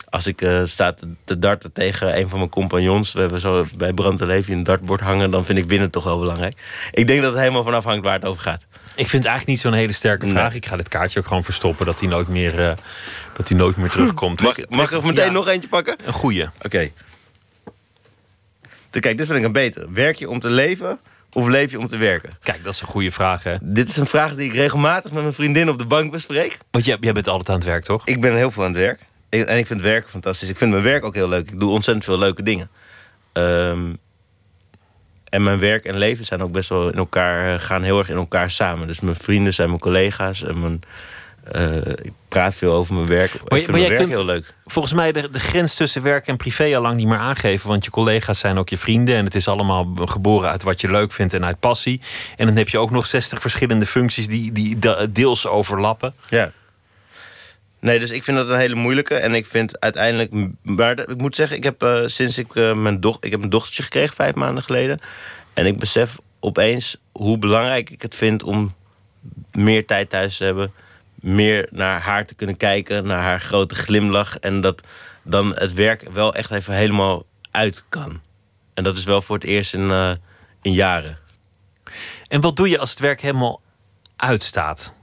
als 0.10 0.28
ik 0.28 0.42
uh, 0.42 0.62
sta 0.66 0.94
te 1.26 1.40
darten 1.40 1.74
tegen 1.74 2.18
een 2.18 2.28
van 2.28 2.38
mijn 2.38 2.52
compagnons... 2.52 3.14
we 3.14 3.20
hebben 3.20 3.40
zo 3.40 3.66
bij 3.78 3.94
Brand 3.94 4.22
een 4.22 4.64
dartbord 4.64 5.02
hangen... 5.02 5.32
dan 5.32 5.46
vind 5.46 5.58
ik 5.58 5.66
winnen 5.66 5.90
toch 5.90 6.04
wel 6.04 6.20
belangrijk. 6.20 6.58
Ik 6.92 7.08
denk 7.08 7.22
dat 7.22 7.32
het 7.32 7.40
helemaal 7.40 7.64
vanaf 7.64 7.84
hangt 7.84 8.04
waar 8.04 8.14
het 8.14 8.26
over 8.26 8.42
gaat. 8.42 8.66
Ik 8.96 9.08
vind 9.08 9.24
het 9.24 9.32
eigenlijk 9.32 9.48
niet 9.48 9.60
zo'n 9.60 9.74
hele 9.74 9.92
sterke 9.92 10.28
vraag. 10.28 10.56
Ik 10.56 10.66
ga 10.66 10.78
dit 10.78 10.90
kaartje 10.90 11.20
ook 11.20 11.28
gewoon 11.28 11.44
verstoppen... 11.44 11.86
dat 11.86 12.00
hij 12.00 12.10
nooit 12.10 12.28
meer, 12.28 12.60
uh, 12.60 12.72
dat 13.36 13.48
hij 13.48 13.58
nooit 13.58 13.78
meer 13.78 13.90
terugkomt. 13.90 14.42
Mag, 14.42 14.56
mag 14.70 14.92
ik 14.92 14.98
er 14.98 15.06
meteen 15.06 15.34
nog 15.34 15.48
eentje 15.48 15.70
pakken? 15.70 15.98
Een 16.06 16.14
goeie. 16.14 16.44
Oké. 16.44 16.66
Okay. 16.66 16.94
Kijk, 19.00 19.18
dit 19.18 19.26
vind 19.26 19.40
ik 19.40 19.46
een 19.46 19.52
beter. 19.52 19.94
Werk 19.94 20.16
je 20.16 20.30
om 20.30 20.40
te 20.40 20.50
leven 20.50 21.00
of 21.34 21.48
leef 21.48 21.72
je 21.72 21.80
om 21.80 21.88
te 21.88 21.98
werken? 21.98 22.30
Kijk, 22.44 22.64
dat 22.64 22.74
is 22.74 22.82
een 22.82 22.88
goede 22.88 23.12
vraag, 23.12 23.44
hè? 23.44 23.56
Dit 23.62 23.90
is 23.90 23.98
een 23.98 24.06
vraag 24.06 24.36
die 24.36 24.50
ik 24.50 24.56
regelmatig 24.56 25.12
met 25.12 25.22
mijn 25.22 25.34
vriendin 25.34 25.70
op 25.70 25.78
de 25.78 25.86
bank 25.86 26.12
bespreek. 26.12 26.58
Want 26.72 26.86
jij, 26.86 26.98
jij 27.00 27.14
bent 27.14 27.28
altijd 27.28 27.50
aan 27.50 27.56
het 27.56 27.66
werk, 27.66 27.84
toch? 27.84 28.08
Ik 28.08 28.22
ben 28.22 28.36
heel 28.36 28.52
veel 28.52 28.64
aan 28.64 28.70
het 28.70 28.80
werk 28.80 29.00
en 29.30 29.58
ik 29.58 29.68
vind 29.68 29.82
werk 29.82 30.10
fantastisch. 30.10 30.50
Ik 30.50 30.58
vind 30.58 30.72
mijn 30.72 30.84
werk 30.84 31.04
ook 31.04 31.16
heel 31.16 31.30
leuk. 31.30 31.52
Ik 31.52 31.60
doe 31.60 31.72
ontzettend 31.72 32.06
veel 32.06 32.18
leuke 32.18 32.44
dingen. 32.44 32.70
Um, 33.34 33.98
en 35.30 35.44
mijn 35.44 35.60
werk 35.60 35.86
en 35.86 35.98
leven 35.98 36.26
zijn 36.26 36.42
ook 36.42 36.52
best 36.52 36.70
wel 36.70 36.90
in 36.90 36.98
elkaar, 36.98 37.54
eh, 37.54 37.60
gaan 37.60 37.84
heel 37.84 37.98
erg 37.98 38.10
in 38.10 38.16
elkaar 38.16 38.52
samen. 38.52 38.88
Dus 38.88 39.00
mijn 39.00 39.16
vrienden 39.16 39.54
zijn 39.54 39.68
mijn 39.68 39.82
collega's 39.82 40.44
en 40.44 40.60
mijn, 40.60 40.80
ik 42.02 42.12
praat 42.28 42.56
veel 42.56 42.74
over 42.74 42.94
mijn 42.94 43.08
werk. 43.08 43.32
Maar, 43.34 43.62
maar 43.62 43.72
mijn 43.72 43.90
werk 43.90 44.10
heel 44.10 44.26
leuk. 44.26 44.54
Volgens 44.66 44.94
mij 44.94 45.12
de, 45.12 45.30
de 45.30 45.40
grens 45.40 45.76
tussen 45.76 46.02
werk 46.02 46.28
en 46.28 46.38
privé 46.38 46.76
al 46.76 46.82
lang 46.82 46.96
niet 46.96 47.08
meer 47.08 47.18
aangeven. 47.18 47.70
Want 47.70 47.86
je 47.86 47.92
collega's 47.92 48.40
zijn 48.40 48.58
ook 48.58 48.70
je 48.70 48.78
vrienden. 48.78 49.16
En 49.16 49.26
het 49.26 49.36
is 49.36 49.48
allemaal 49.48 49.94
geboren 49.96 50.50
uit 50.50 50.64
wat 50.64 50.82
je 50.82 50.92
leuk 50.92 51.12
vindt 51.12 51.34
en 51.34 51.46
uit 51.46 51.60
passie. 51.60 52.02
En 52.36 52.48
dan 52.48 52.56
heb 52.56 52.70
je 52.70 52.78
ook 52.78 52.92
nog 52.92 53.06
60 53.06 53.42
verschillende 53.42 53.86
functies 53.86 54.28
die, 54.28 54.52
die 54.52 54.78
deels 55.12 55.48
overlappen. 55.48 56.14
Ja. 56.30 56.52
Nee, 57.80 58.00
dus 58.00 58.12
ik 58.12 58.24
vind 58.24 58.38
dat 58.38 58.50
een 58.50 58.58
hele 58.58 58.76
moeilijke. 58.76 59.16
En 59.16 59.34
ik 59.34 59.46
vind 59.46 59.80
uiteindelijk. 59.80 60.34
Maar 60.62 61.00
ik 61.00 61.18
moet 61.18 61.36
zeggen, 61.36 61.58
ik 61.58 61.64
heb 61.64 61.84
uh, 61.84 62.04
sinds 62.06 62.38
ik 62.38 62.56
uh, 62.56 62.74
mijn 62.74 63.00
doch, 63.00 63.18
ik 63.20 63.32
heb 63.32 63.44
een 63.44 63.50
dochtertje 63.50 63.84
gekregen 63.84 64.16
vijf 64.16 64.36
maanden 64.36 64.64
geleden. 64.64 65.00
En 65.54 65.66
ik 65.66 65.78
besef 65.78 66.18
opeens 66.40 66.98
hoe 67.12 67.38
belangrijk 67.38 67.90
ik 67.90 68.02
het 68.02 68.16
vind 68.16 68.44
om 68.44 68.76
meer 69.52 69.86
tijd 69.86 70.10
thuis 70.10 70.38
te 70.38 70.44
hebben. 70.44 70.72
Meer 71.22 71.68
naar 71.72 72.02
haar 72.02 72.26
te 72.26 72.36
kunnen 72.36 72.58
kijken, 72.58 73.06
naar 73.06 73.22
haar 73.22 73.40
grote 73.40 73.76
glimlach. 73.76 74.40
En 74.40 74.62
dat 74.62 74.82
dan 75.24 75.56
het 75.56 75.74
werk 75.74 76.10
wel 76.14 76.34
echt 76.34 76.52
even 76.52 76.74
helemaal 76.74 77.26
uit 77.52 77.86
kan. 77.90 78.22
En 78.74 78.84
dat 78.84 78.98
is 78.98 79.04
wel 79.04 79.22
voor 79.22 79.36
het 79.36 79.46
eerst 79.46 79.74
in, 79.74 79.92
eh, 79.92 80.12
in 80.62 80.74
jaren. 80.74 81.18
En 82.28 82.42
wat 82.42 82.56
doe 82.56 82.70
je 82.70 82.80
als 82.80 82.90
het 82.90 83.00
werk 83.00 83.22
helemaal 83.22 83.62
uitstaat? 84.16 84.94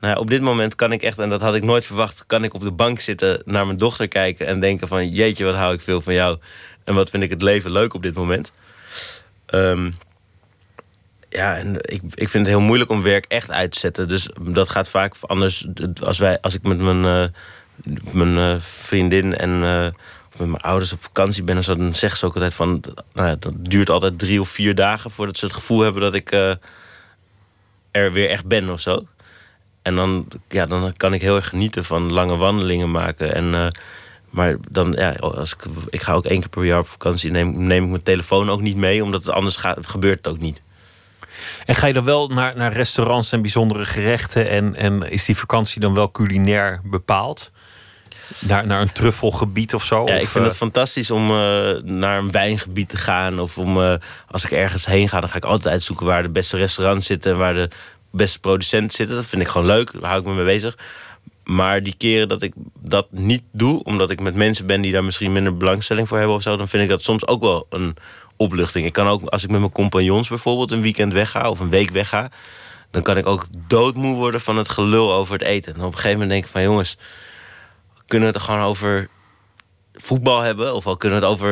Nou 0.00 0.14
ja, 0.14 0.20
op 0.20 0.30
dit 0.30 0.42
moment 0.42 0.74
kan 0.74 0.92
ik 0.92 1.02
echt, 1.02 1.18
en 1.18 1.28
dat 1.28 1.40
had 1.40 1.54
ik 1.54 1.62
nooit 1.62 1.86
verwacht, 1.86 2.26
kan 2.26 2.44
ik 2.44 2.54
op 2.54 2.60
de 2.60 2.72
bank 2.72 3.00
zitten, 3.00 3.42
naar 3.44 3.66
mijn 3.66 3.78
dochter 3.78 4.08
kijken 4.08 4.46
en 4.46 4.60
denken 4.60 4.88
van 4.88 5.10
jeetje, 5.10 5.44
wat 5.44 5.54
hou 5.54 5.74
ik 5.74 5.80
veel 5.80 6.00
van 6.00 6.14
jou. 6.14 6.38
En 6.84 6.94
wat 6.94 7.10
vind 7.10 7.22
ik 7.22 7.30
het 7.30 7.42
leven 7.42 7.70
leuk 7.70 7.94
op 7.94 8.02
dit 8.02 8.14
moment. 8.14 8.52
Ehm, 9.46 9.90
ja, 11.28 11.56
en 11.56 11.74
ik, 11.74 12.02
ik 12.14 12.28
vind 12.28 12.46
het 12.46 12.46
heel 12.46 12.60
moeilijk 12.60 12.90
om 12.90 13.02
werk 13.02 13.24
echt 13.28 13.50
uit 13.50 13.72
te 13.72 13.78
zetten. 13.78 14.08
Dus 14.08 14.28
dat 14.40 14.68
gaat 14.68 14.88
vaak 14.88 15.14
anders. 15.20 15.66
Als, 16.02 16.18
wij, 16.18 16.40
als 16.40 16.54
ik 16.54 16.62
met 16.62 16.78
mijn, 16.78 17.04
eh, 17.04 18.14
mijn 18.14 18.36
eh, 18.36 18.60
vriendin 18.60 19.36
en 19.36 19.50
uh, 19.50 19.86
met 20.38 20.48
mijn 20.48 20.62
ouders 20.62 20.92
op 20.92 21.02
vakantie 21.02 21.42
ben, 21.42 21.62
dan 21.62 21.94
zeggen 21.94 22.18
ze 22.18 22.26
ook 22.26 22.34
altijd 22.34 22.54
van. 22.54 22.82
Nou 23.12 23.28
ja, 23.28 23.36
dat 23.38 23.52
duurt 23.56 23.90
altijd 23.90 24.18
drie 24.18 24.40
of 24.40 24.48
vier 24.48 24.74
dagen 24.74 25.10
voordat 25.10 25.36
ze 25.36 25.44
het 25.44 25.54
gevoel 25.54 25.80
hebben 25.80 26.02
dat 26.02 26.14
ik 26.14 26.32
er 27.90 28.12
weer 28.12 28.28
echt 28.28 28.46
ben 28.46 28.70
of 28.70 28.80
zo. 28.80 29.06
En 29.82 29.94
dan, 29.94 30.28
ja, 30.48 30.66
dan 30.66 30.92
kan 30.96 31.14
ik 31.14 31.20
heel 31.20 31.36
erg 31.36 31.48
genieten 31.48 31.84
van 31.84 32.12
lange 32.12 32.36
wandelingen 32.36 32.90
maken. 32.90 33.34
En, 33.34 33.76
maar 34.30 34.56
dan, 34.70 34.92
ja, 34.92 35.12
als 35.12 35.52
ik, 35.52 35.64
ik 35.88 36.02
ga 36.02 36.12
ook 36.12 36.24
één 36.24 36.40
keer 36.40 36.48
per 36.48 36.64
jaar 36.64 36.78
op 36.78 36.88
vakantie, 36.88 37.30
neem, 37.30 37.66
neem 37.66 37.84
ik 37.84 37.90
mijn 37.90 38.02
telefoon 38.02 38.50
ook 38.50 38.60
niet 38.60 38.76
mee, 38.76 39.04
omdat 39.04 39.24
het 39.24 39.34
anders 39.34 39.56
gaat, 39.56 39.86
gebeurt 39.86 40.16
het 40.16 40.28
ook 40.28 40.38
niet. 40.38 40.62
En 41.64 41.74
ga 41.74 41.86
je 41.86 41.92
dan 41.92 42.04
wel 42.04 42.28
naar, 42.28 42.56
naar 42.56 42.72
restaurants 42.72 43.32
en 43.32 43.42
bijzondere 43.42 43.84
gerechten? 43.84 44.48
En, 44.48 44.76
en 44.76 45.10
is 45.10 45.24
die 45.24 45.36
vakantie 45.36 45.80
dan 45.80 45.94
wel 45.94 46.10
culinair 46.10 46.80
bepaald? 46.84 47.50
Naar, 48.38 48.66
naar 48.66 48.80
een 48.80 48.92
truffelgebied 48.92 49.74
of 49.74 49.84
zo? 49.84 50.06
Ja, 50.06 50.14
of, 50.14 50.22
ik 50.22 50.28
vind 50.28 50.44
uh... 50.44 50.50
het 50.50 50.56
fantastisch 50.56 51.10
om 51.10 51.30
uh, 51.30 51.36
naar 51.82 52.18
een 52.18 52.30
wijngebied 52.30 52.88
te 52.88 52.96
gaan. 52.96 53.40
Of 53.40 53.58
om, 53.58 53.78
uh, 53.78 53.94
als 54.30 54.44
ik 54.44 54.50
ergens 54.50 54.86
heen 54.86 55.08
ga, 55.08 55.20
dan 55.20 55.30
ga 55.30 55.36
ik 55.36 55.44
altijd 55.44 55.72
uitzoeken 55.72 56.06
waar 56.06 56.22
de 56.22 56.28
beste 56.28 56.56
restaurants 56.56 57.06
zitten 57.06 57.32
en 57.32 57.38
waar 57.38 57.54
de 57.54 57.68
beste 58.10 58.40
producenten 58.40 58.96
zitten. 58.96 59.16
Dat 59.16 59.26
vind 59.26 59.42
ik 59.42 59.48
gewoon 59.48 59.66
leuk, 59.66 59.92
daar 59.92 60.10
hou 60.10 60.20
ik 60.20 60.26
me 60.26 60.34
mee 60.34 60.44
bezig. 60.44 60.78
Maar 61.44 61.82
die 61.82 61.94
keren 61.98 62.28
dat 62.28 62.42
ik 62.42 62.52
dat 62.80 63.06
niet 63.10 63.42
doe, 63.52 63.82
omdat 63.82 64.10
ik 64.10 64.20
met 64.20 64.34
mensen 64.34 64.66
ben 64.66 64.80
die 64.80 64.92
daar 64.92 65.04
misschien 65.04 65.32
minder 65.32 65.56
belangstelling 65.56 66.08
voor 66.08 66.18
hebben 66.18 66.36
of 66.36 66.42
zo, 66.42 66.56
dan 66.56 66.68
vind 66.68 66.82
ik 66.82 66.88
dat 66.88 67.02
soms 67.02 67.26
ook 67.26 67.40
wel 67.40 67.66
een 67.70 67.96
opluchting. 68.36 68.86
Ik 68.86 68.92
kan 68.92 69.06
ook, 69.06 69.22
als 69.22 69.42
ik 69.42 69.50
met 69.50 69.60
mijn 69.60 69.72
compagnons 69.72 70.28
bijvoorbeeld 70.28 70.70
een 70.70 70.82
weekend 70.82 71.12
wegga 71.12 71.50
of 71.50 71.60
een 71.60 71.70
week 71.70 71.90
wegga, 71.90 72.30
dan 72.90 73.02
kan 73.02 73.16
ik 73.16 73.26
ook 73.26 73.46
doodmoe 73.66 74.16
worden 74.16 74.40
van 74.40 74.56
het 74.56 74.68
gelul 74.68 75.12
over 75.12 75.32
het 75.32 75.42
eten. 75.42 75.74
En 75.74 75.80
op 75.80 75.86
een 75.86 75.92
gegeven 75.92 76.12
moment 76.12 76.30
denk 76.30 76.44
ik 76.44 76.50
van 76.50 76.62
jongens, 76.62 76.98
kunnen 78.06 78.28
we 78.28 78.34
het 78.34 78.44
gewoon 78.44 78.60
over 78.60 79.08
voetbal 79.94 80.40
hebben? 80.40 80.74
Of 80.74 80.86
al 80.86 80.96
kunnen 80.96 81.20
we 81.20 81.24
het 81.24 81.34
over 81.34 81.50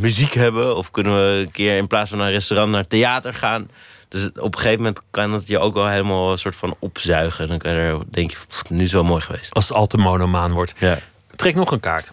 muziek 0.00 0.32
hebben? 0.32 0.76
Of 0.76 0.90
kunnen 0.90 1.14
we 1.14 1.40
een 1.40 1.50
keer 1.50 1.76
in 1.76 1.86
plaats 1.86 2.10
van 2.10 2.18
naar 2.18 2.26
een 2.26 2.32
restaurant 2.32 2.70
naar 2.72 2.86
theater 2.86 3.34
gaan? 3.34 3.70
Dus 4.08 4.26
op 4.26 4.54
een 4.54 4.58
gegeven 4.60 4.78
moment 4.78 5.02
kan 5.10 5.32
het 5.32 5.46
je 5.46 5.58
ook 5.58 5.74
wel 5.74 5.88
helemaal 5.88 6.32
een 6.32 6.38
soort 6.38 6.56
van 6.56 6.76
opzuigen. 6.78 7.48
Dan 7.48 7.58
kan 7.58 7.72
je 7.72 7.78
er, 7.78 7.98
denk 8.10 8.30
je, 8.30 8.36
nu 8.68 8.76
is 8.76 8.82
het 8.82 8.92
wel 8.92 9.04
mooi 9.04 9.20
geweest. 9.20 9.54
Als 9.54 9.68
het 9.68 9.76
al 9.76 9.86
te 9.86 9.96
monomaan 9.96 10.52
wordt. 10.52 10.74
Ja. 10.78 10.98
Trek 11.36 11.54
nog 11.54 11.70
een 11.70 11.80
kaart. 11.80 12.10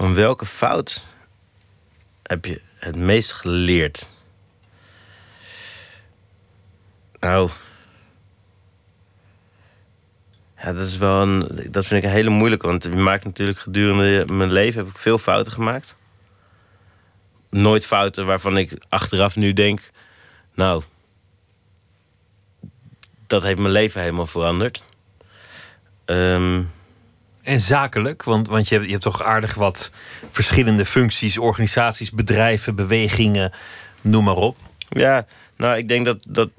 Van 0.00 0.14
welke 0.14 0.46
fout 0.46 1.02
heb 2.22 2.44
je 2.44 2.60
het 2.74 2.96
meest 2.96 3.32
geleerd? 3.32 4.10
Nou. 7.18 7.50
Ja, 10.58 10.72
dat 10.72 10.86
is 10.86 10.96
wel 10.96 11.22
een. 11.22 11.68
Dat 11.70 11.86
vind 11.86 12.02
ik 12.02 12.08
een 12.08 12.14
hele 12.14 12.30
moeilijke. 12.30 12.66
Want 12.66 12.82
je 12.82 12.90
maakt 12.90 13.24
natuurlijk 13.24 13.58
gedurende 13.58 14.32
mijn 14.32 14.52
leven 14.52 14.80
heb 14.80 14.90
ik 14.90 14.98
veel 14.98 15.18
fouten 15.18 15.52
gemaakt. 15.52 15.94
Nooit 17.50 17.86
fouten 17.86 18.26
waarvan 18.26 18.56
ik 18.58 18.82
achteraf 18.88 19.36
nu 19.36 19.52
denk. 19.52 19.90
Nou. 20.54 20.82
Dat 23.26 23.42
heeft 23.42 23.58
mijn 23.58 23.72
leven 23.72 24.00
helemaal 24.00 24.26
veranderd. 24.26 24.84
Um, 26.04 26.70
en 27.42 27.60
zakelijk? 27.60 28.22
Want, 28.22 28.48
want 28.48 28.68
je, 28.68 28.74
hebt, 28.74 28.86
je 28.86 28.92
hebt 28.92 29.04
toch 29.04 29.22
aardig 29.22 29.54
wat 29.54 29.92
verschillende 30.30 30.84
functies, 30.84 31.38
organisaties, 31.38 32.10
bedrijven, 32.10 32.74
bewegingen, 32.74 33.52
noem 34.00 34.24
maar 34.24 34.34
op. 34.34 34.56
Ja, 34.88 35.26
nou, 35.56 35.76
ik 35.76 35.88
denk 35.88 36.04
dat, 36.04 36.26
dat, 36.28 36.50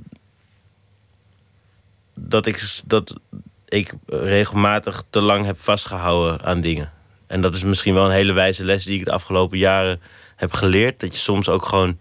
dat, 2.13 2.45
ik, 2.45 2.81
dat 2.85 3.15
ik 3.67 3.93
regelmatig 4.07 5.03
te 5.09 5.21
lang 5.21 5.45
heb 5.45 5.57
vastgehouden 5.57 6.41
aan 6.43 6.61
dingen. 6.61 6.91
En 7.27 7.41
dat 7.41 7.53
is 7.53 7.63
misschien 7.63 7.93
wel 7.93 8.05
een 8.05 8.11
hele 8.11 8.33
wijze 8.33 8.65
les 8.65 8.83
die 8.83 8.99
ik 8.99 9.05
de 9.05 9.11
afgelopen 9.11 9.57
jaren 9.57 10.01
heb 10.35 10.53
geleerd. 10.53 10.99
Dat 10.99 11.13
je 11.13 11.19
soms 11.19 11.49
ook 11.49 11.65
gewoon 11.65 11.97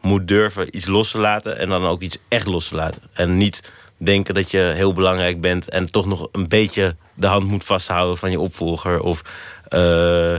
moet 0.00 0.28
durven 0.28 0.76
iets 0.76 0.86
los 0.86 1.10
te 1.10 1.18
laten 1.18 1.58
en 1.58 1.68
dan 1.68 1.84
ook 1.84 2.00
iets 2.00 2.18
echt 2.28 2.46
los 2.46 2.68
te 2.68 2.74
laten. 2.74 3.02
En 3.12 3.36
niet 3.36 3.72
denken 4.04 4.34
dat 4.34 4.50
je 4.50 4.58
heel 4.58 4.92
belangrijk 4.92 5.40
bent 5.40 5.68
en 5.68 5.90
toch 5.90 6.06
nog 6.06 6.28
een 6.32 6.48
beetje 6.48 6.96
de 7.14 7.26
hand 7.26 7.44
moet 7.44 7.64
vasthouden 7.64 8.16
van 8.16 8.30
je 8.30 8.40
opvolger. 8.40 9.00
Of 9.00 9.22
uh, 9.70 10.36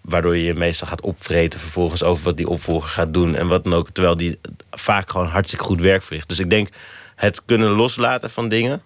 waardoor 0.00 0.36
je 0.36 0.44
je 0.44 0.54
meestal 0.54 0.88
gaat 0.88 1.00
opvreten 1.00 1.60
vervolgens 1.60 2.02
over 2.02 2.24
wat 2.24 2.36
die 2.36 2.48
opvolger 2.48 2.90
gaat 2.90 3.14
doen 3.14 3.34
en 3.34 3.48
wat 3.48 3.64
dan 3.64 3.74
ook. 3.74 3.90
Terwijl 3.90 4.16
die 4.16 4.38
vaak 4.70 5.10
gewoon 5.10 5.26
hartstikke 5.26 5.64
goed 5.64 5.80
werk 5.80 6.02
verricht. 6.02 6.28
Dus 6.28 6.38
ik 6.38 6.50
denk 6.50 6.68
het 7.14 7.44
kunnen 7.44 7.70
loslaten 7.70 8.30
van 8.30 8.48
dingen. 8.48 8.82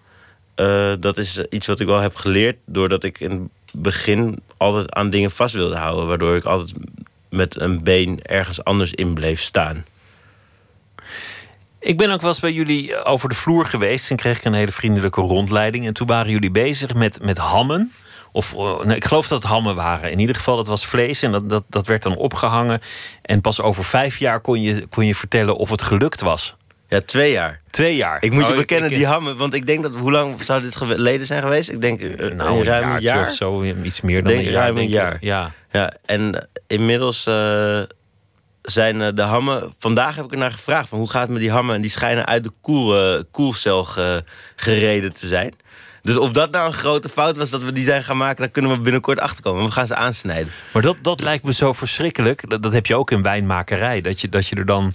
Uh, 0.55 0.93
dat 0.99 1.17
is 1.17 1.39
iets 1.49 1.67
wat 1.67 1.79
ik 1.79 1.87
wel 1.87 1.99
heb 1.99 2.15
geleerd. 2.15 2.57
Doordat 2.65 3.03
ik 3.03 3.19
in 3.19 3.31
het 3.31 3.41
begin 3.73 4.39
altijd 4.57 4.93
aan 4.93 5.09
dingen 5.09 5.31
vast 5.31 5.53
wilde 5.53 5.75
houden. 5.75 6.07
Waardoor 6.07 6.35
ik 6.35 6.43
altijd 6.43 6.73
met 7.29 7.59
een 7.59 7.83
been 7.83 8.21
ergens 8.21 8.63
anders 8.63 8.93
in 8.93 9.13
bleef 9.13 9.41
staan. 9.41 9.85
Ik 11.83 11.97
ben 11.97 12.11
ook 12.11 12.21
wel 12.21 12.29
eens 12.29 12.39
bij 12.39 12.51
jullie 12.51 13.03
over 13.03 13.29
de 13.29 13.35
vloer 13.35 13.65
geweest 13.65 14.09
en 14.09 14.15
kreeg 14.15 14.37
ik 14.37 14.43
een 14.43 14.53
hele 14.53 14.71
vriendelijke 14.71 15.21
rondleiding. 15.21 15.85
En 15.85 15.93
toen 15.93 16.07
waren 16.07 16.31
jullie 16.31 16.51
bezig 16.51 16.93
met, 16.93 17.19
met 17.21 17.37
hammen. 17.37 17.91
Of 18.31 18.55
nee, 18.83 18.95
ik 18.95 19.05
geloof 19.05 19.27
dat 19.27 19.41
het 19.41 19.51
hammen 19.51 19.75
waren. 19.75 20.11
In 20.11 20.19
ieder 20.19 20.35
geval, 20.35 20.55
dat 20.55 20.67
was 20.67 20.85
vlees 20.85 21.21
en 21.21 21.31
dat, 21.31 21.49
dat, 21.49 21.63
dat 21.69 21.87
werd 21.87 22.03
dan 22.03 22.15
opgehangen. 22.15 22.81
En 23.21 23.41
pas 23.41 23.61
over 23.61 23.83
vijf 23.83 24.17
jaar 24.17 24.39
kon 24.39 24.61
je, 24.61 24.87
kon 24.87 25.05
je 25.05 25.15
vertellen 25.15 25.55
of 25.55 25.69
het 25.69 25.81
gelukt 25.81 26.21
was. 26.21 26.55
Ja, 26.87 27.01
twee 27.01 27.31
jaar. 27.31 27.61
Twee 27.69 27.95
jaar. 27.95 28.17
Ik 28.23 28.31
moet 28.31 28.45
je 28.45 28.51
oh, 28.51 28.57
bekennen, 28.57 28.89
ik, 28.89 28.95
die 28.95 29.05
hammen. 29.05 29.37
Want 29.37 29.53
ik 29.53 29.67
denk 29.67 29.83
dat. 29.83 29.95
Hoe 29.95 30.11
lang 30.11 30.43
zou 30.43 30.61
dit 30.61 30.75
geleden 30.75 31.25
zijn 31.25 31.41
geweest? 31.41 31.69
Ik 31.69 31.81
denk 31.81 32.01
uh, 32.01 32.31
nou, 32.31 32.59
een 32.59 32.63
ruim 32.63 32.91
een 32.91 33.01
jaar. 33.01 33.27
of 33.27 33.33
zo. 33.33 33.63
Iets 33.63 34.01
meer 34.01 34.23
dan 34.23 34.31
denk, 34.31 34.45
een 34.45 34.51
jaar. 34.51 34.61
Ruim 34.61 34.77
een 34.77 34.89
jaar. 34.89 35.17
Ja. 35.19 35.51
ja. 35.71 35.93
En 36.05 36.49
inmiddels. 36.67 37.27
Uh, 37.27 37.81
zijn 38.61 39.15
de 39.15 39.21
hammen. 39.21 39.73
Vandaag 39.77 40.15
heb 40.15 40.25
ik 40.25 40.31
er 40.31 40.37
naar 40.37 40.51
gevraagd 40.51 40.89
van 40.89 40.97
hoe 40.97 41.09
gaat 41.09 41.21
het 41.21 41.31
met 41.31 41.39
die 41.39 41.51
hammen. 41.51 41.75
En 41.75 41.81
die 41.81 41.91
schijnen 41.91 42.25
uit 42.25 42.43
de 42.43 42.51
koel, 42.61 43.15
uh, 43.15 43.21
koelcel 43.31 43.83
ge, 43.83 44.23
gereden 44.55 45.13
te 45.13 45.27
zijn. 45.27 45.53
Dus 46.01 46.17
of 46.17 46.31
dat 46.31 46.51
nou 46.51 46.67
een 46.67 46.73
grote 46.73 47.09
fout 47.09 47.35
was 47.37 47.49
dat 47.49 47.63
we 47.63 47.71
die 47.71 47.85
zijn 47.85 48.03
gaan 48.03 48.17
maken, 48.17 48.37
daar 48.37 48.49
kunnen 48.49 48.71
we 48.71 48.79
binnenkort 48.79 49.19
achterkomen. 49.19 49.65
We 49.65 49.71
gaan 49.71 49.87
ze 49.87 49.95
aansnijden. 49.95 50.51
Maar 50.73 50.81
dat, 50.81 50.97
dat 51.01 51.21
lijkt 51.21 51.43
me 51.43 51.53
zo 51.53 51.73
verschrikkelijk. 51.73 52.49
Dat, 52.49 52.63
dat 52.63 52.71
heb 52.71 52.85
je 52.85 52.95
ook 52.95 53.11
in 53.11 53.21
wijnmakerij. 53.21 54.01
Dat 54.01 54.21
je, 54.21 54.29
dat 54.29 54.47
je 54.47 54.55
er 54.55 54.65
dan 54.65 54.93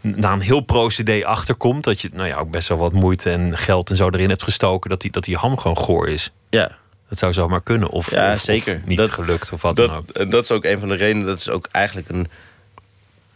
na 0.00 0.32
een 0.32 0.40
heel 0.40 0.60
procedé 0.60 1.26
achterkomt. 1.26 1.84
Dat 1.84 2.00
je 2.00 2.10
nou 2.12 2.28
ja, 2.28 2.36
ook 2.36 2.50
best 2.50 2.68
wel 2.68 2.78
wat 2.78 2.92
moeite 2.92 3.30
en 3.30 3.58
geld 3.58 3.90
en 3.90 3.96
zo 3.96 4.08
erin 4.08 4.28
hebt 4.28 4.42
gestoken. 4.42 4.90
Dat 4.90 5.00
die, 5.00 5.10
dat 5.10 5.24
die 5.24 5.36
ham 5.36 5.58
gewoon 5.58 5.76
goor 5.76 6.08
is. 6.08 6.30
Ja. 6.50 6.78
Dat 7.08 7.18
zou 7.18 7.32
zomaar 7.32 7.62
kunnen. 7.62 7.88
Of, 7.88 8.10
ja, 8.10 8.32
of, 8.32 8.40
zeker. 8.40 8.76
Of 8.76 8.84
niet 8.84 8.98
dat, 8.98 9.10
gelukt 9.10 9.52
of 9.52 9.62
wat 9.62 9.76
dat, 9.76 9.88
dan 9.88 9.96
ook. 9.96 10.08
En 10.08 10.30
dat 10.30 10.44
is 10.44 10.50
ook 10.50 10.64
een 10.64 10.78
van 10.78 10.88
de 10.88 10.94
redenen. 10.94 11.26
Dat 11.26 11.38
is 11.38 11.48
ook 11.48 11.68
eigenlijk 11.72 12.08
een 12.08 12.28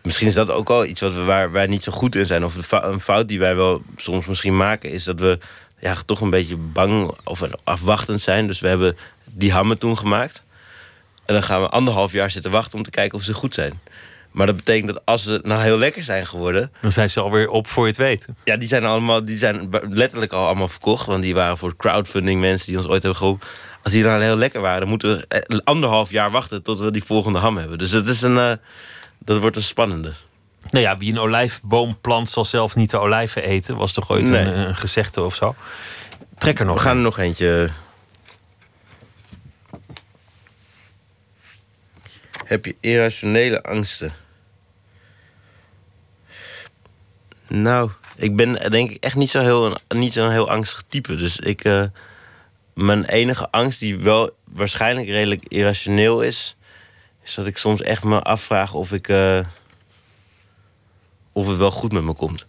Misschien 0.05 0.27
is 0.27 0.35
dat 0.35 0.51
ook 0.51 0.71
al 0.71 0.85
iets 0.85 1.01
wat 1.01 1.15
we, 1.15 1.23
waar 1.23 1.53
wij 1.53 1.67
niet 1.67 1.85
zo 1.85 1.93
goed 1.93 2.15
in 2.15 2.27
zijn. 2.27 2.45
Of 2.45 2.73
een 2.73 3.01
fout 3.01 3.29
die 3.29 3.39
wij 3.39 3.57
wel 3.57 3.83
soms 3.97 4.27
misschien 4.27 4.57
maken, 4.57 4.91
is 4.91 5.05
dat 5.05 5.21
we 5.21 5.39
ja, 5.79 5.97
toch 6.07 6.21
een 6.21 6.31
beetje 6.31 6.57
bang 6.57 7.17
of 7.25 7.43
afwachtend 7.65 8.21
zijn. 8.21 8.47
Dus 8.47 8.61
we 8.61 8.69
hebben 8.69 8.97
die 9.25 9.53
hammen 9.53 9.79
toen 9.79 9.99
gemaakt. 9.99 10.43
En 11.25 11.35
dan 11.35 11.43
gaan 11.43 11.61
we 11.61 11.69
anderhalf 11.69 12.13
jaar 12.13 12.31
zitten 12.31 12.51
wachten 12.51 12.79
om 12.79 12.85
te 12.85 12.91
kijken 12.91 13.19
of 13.19 13.25
ze 13.25 13.35
goed 13.35 13.55
zijn. 13.55 13.81
Maar 14.31 14.47
dat 14.47 14.57
betekent 14.57 14.93
dat 14.93 15.03
als 15.05 15.23
ze 15.23 15.41
nou 15.43 15.63
heel 15.63 15.79
lekker 15.79 16.03
zijn 16.03 16.27
geworden. 16.27 16.73
Dan 16.81 16.93
zijn 16.93 17.11
ze 17.11 17.21
alweer 17.21 17.49
op 17.49 17.67
voor 17.67 17.83
je 17.83 17.89
het 17.89 17.99
weet. 17.99 18.27
Ja, 18.45 18.57
die 18.57 18.69
zijn 18.69 18.85
allemaal, 18.85 19.25
die 19.25 19.39
zijn 19.39 19.71
letterlijk 19.91 20.33
al 20.33 20.47
allemaal 20.47 20.69
verkocht. 20.69 21.07
Want 21.07 21.23
die 21.23 21.35
waren 21.35 21.59
voor 21.59 21.77
crowdfunding 21.77 22.41
mensen 22.41 22.67
die 22.67 22.77
ons 22.77 22.87
ooit 22.87 23.03
hebben 23.03 23.21
geholpen. 23.21 23.49
Als 23.83 23.93
die 23.93 24.03
nou 24.03 24.23
heel 24.23 24.37
lekker 24.37 24.61
waren, 24.61 24.81
dan 24.81 24.89
moeten 24.89 25.25
we 25.29 25.61
anderhalf 25.65 26.11
jaar 26.11 26.31
wachten 26.31 26.63
tot 26.63 26.79
we 26.79 26.91
die 26.91 27.05
volgende 27.05 27.39
ham 27.39 27.57
hebben. 27.57 27.79
Dus 27.79 27.91
het 27.91 28.07
is 28.07 28.23
een. 28.23 28.37
Uh, 28.37 28.53
dat 29.25 29.41
wordt 29.41 29.57
een 29.57 29.63
spannende. 29.63 30.13
Nou 30.71 30.85
ja, 30.85 30.97
wie 30.97 31.13
een 31.13 31.19
olijfboom 31.19 32.01
plant 32.01 32.31
zal 32.31 32.45
zelf 32.45 32.75
niet 32.75 32.91
de 32.91 32.99
olijven 32.99 33.43
eten. 33.43 33.77
Was 33.77 33.93
toch 33.93 34.11
ooit 34.11 34.29
nee. 34.29 34.41
een, 34.41 34.69
een, 34.69 34.77
gezegde 34.77 35.23
of 35.23 35.35
zo? 35.35 35.55
Trek 36.39 36.59
er 36.59 36.65
nog 36.65 36.75
We 36.75 36.81
gaan 36.81 36.97
er 36.97 37.03
nog 37.03 37.19
eentje. 37.19 37.69
Heb 42.45 42.65
je 42.65 42.77
irrationele 42.81 43.63
angsten? 43.63 44.13
Nou, 47.49 47.91
ik 48.17 48.37
ben 48.37 48.71
denk 48.71 48.91
ik 48.91 49.05
echt 49.05 49.17
niet 49.17 49.31
zo'n 49.31 49.43
heel, 49.43 49.77
niet 49.89 50.13
zo 50.13 50.29
heel 50.29 50.51
angstig 50.51 50.83
type. 50.89 51.17
Dus 51.17 51.37
ik, 51.37 51.65
uh, 51.65 51.85
mijn 52.75 53.05
enige 53.05 53.51
angst, 53.51 53.81
die 53.81 53.99
wel 53.99 54.31
waarschijnlijk 54.45 55.09
redelijk 55.09 55.43
irrationeel 55.49 56.23
is, 56.23 56.57
is 57.25 57.35
dat 57.35 57.47
ik 57.47 57.59
soms 57.59 57.81
echt 57.83 58.05
me 58.05 58.21
afvraag 58.23 58.75
of 58.75 58.93
ik. 58.93 59.09
eh, 59.09 59.39
of 61.33 61.47
het 61.49 61.57
wel 61.57 61.71
goed 61.71 61.93
met 61.93 62.03
me 62.03 62.15
komt. 62.15 62.47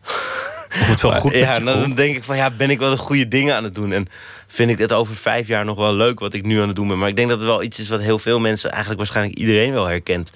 Of 0.81 0.87
het 0.87 1.01
wel 1.01 1.11
goed 1.11 1.31
met 1.31 1.41
ja, 1.41 1.59
dan 1.59 1.81
komt. 1.83 1.97
denk 1.97 2.15
ik 2.15 2.23
van 2.23 2.35
ja, 2.37 2.49
ben 2.51 2.69
ik 2.69 2.79
wel 2.79 2.89
de 2.89 2.97
goede 2.97 3.27
dingen 3.27 3.55
aan 3.55 3.63
het 3.63 3.75
doen? 3.75 3.91
En 3.91 4.07
vind 4.47 4.69
ik 4.71 4.77
het 4.77 4.91
over 4.91 5.15
vijf 5.15 5.47
jaar 5.47 5.65
nog 5.65 5.77
wel 5.77 5.93
leuk 5.93 6.19
wat 6.19 6.33
ik 6.33 6.43
nu 6.43 6.61
aan 6.61 6.67
het 6.67 6.75
doen 6.75 6.87
ben? 6.87 6.97
Maar 6.97 7.09
ik 7.09 7.15
denk 7.15 7.29
dat 7.29 7.37
het 7.37 7.47
wel 7.47 7.63
iets 7.63 7.79
is 7.79 7.89
wat 7.89 7.99
heel 7.99 8.19
veel 8.19 8.39
mensen, 8.39 8.69
eigenlijk 8.69 8.99
waarschijnlijk 8.99 9.37
iedereen 9.37 9.71
wel 9.73 9.85
herkent. 9.85 10.31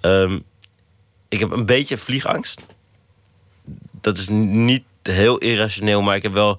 Ehm, 0.00 0.38
ik 1.28 1.38
heb 1.40 1.50
een 1.50 1.66
beetje 1.66 1.96
vliegangst. 1.98 2.60
Dat 4.00 4.18
is 4.18 4.28
niet 4.28 4.82
heel 5.02 5.38
irrationeel, 5.38 6.02
maar 6.02 6.16
ik 6.16 6.22
heb 6.22 6.32
wel, 6.32 6.58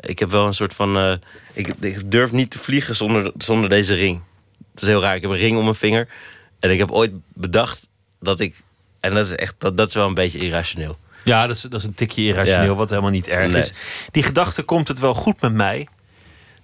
ik 0.00 0.18
heb 0.18 0.30
wel 0.30 0.46
een 0.46 0.54
soort 0.54 0.74
van. 0.74 0.96
eh, 0.96 1.12
ik, 1.52 1.66
ik 1.80 2.10
durf 2.10 2.32
niet 2.32 2.50
te 2.50 2.58
vliegen 2.58 2.96
zonder, 2.96 3.32
zonder 3.38 3.68
deze 3.68 3.94
ring. 3.94 4.22
Dat 4.74 4.82
is 4.82 4.88
heel 4.88 5.00
raar. 5.02 5.14
Ik 5.16 5.22
heb 5.22 5.30
een 5.30 5.36
ring 5.36 5.56
om 5.56 5.62
mijn 5.62 5.74
vinger. 5.74 6.08
En 6.60 6.70
ik 6.70 6.78
heb 6.78 6.90
ooit 6.90 7.12
bedacht 7.34 7.88
dat 8.20 8.40
ik. 8.40 8.54
En 9.00 9.14
dat 9.14 9.26
is 9.26 9.34
echt 9.34 9.54
dat, 9.58 9.76
dat 9.76 9.88
is 9.88 9.94
wel 9.94 10.06
een 10.06 10.14
beetje 10.14 10.38
irrationeel. 10.38 10.98
Ja, 11.24 11.46
dat 11.46 11.56
is, 11.56 11.62
dat 11.62 11.80
is 11.80 11.84
een 11.86 11.94
tikje 11.94 12.22
irrationeel, 12.22 12.70
Ja. 12.70 12.74
wat 12.74 12.90
helemaal 12.90 13.10
niet 13.10 13.28
erg 13.28 13.52
Nee. 13.52 13.62
is. 13.62 13.72
Die 14.10 14.22
gedachte, 14.22 14.62
komt 14.62 14.88
het 14.88 14.98
wel 14.98 15.14
goed 15.14 15.40
met 15.40 15.52
mij? 15.52 15.88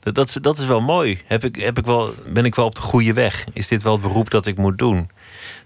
Dat, 0.01 0.14
dat, 0.14 0.28
is, 0.28 0.35
dat 0.35 0.59
is 0.59 0.64
wel 0.64 0.81
mooi. 0.81 1.20
Heb 1.27 1.44
ik, 1.44 1.56
heb 1.56 1.78
ik 1.78 1.86
wel, 1.86 2.14
ben 2.27 2.44
ik 2.44 2.55
wel 2.55 2.64
op 2.64 2.74
de 2.74 2.81
goede 2.81 3.12
weg? 3.12 3.44
Is 3.52 3.69
dit 3.69 3.82
wel 3.82 3.93
het 3.93 4.02
beroep 4.02 4.31
dat 4.31 4.47
ik 4.47 4.56
moet 4.59 4.78
doen? 4.78 5.10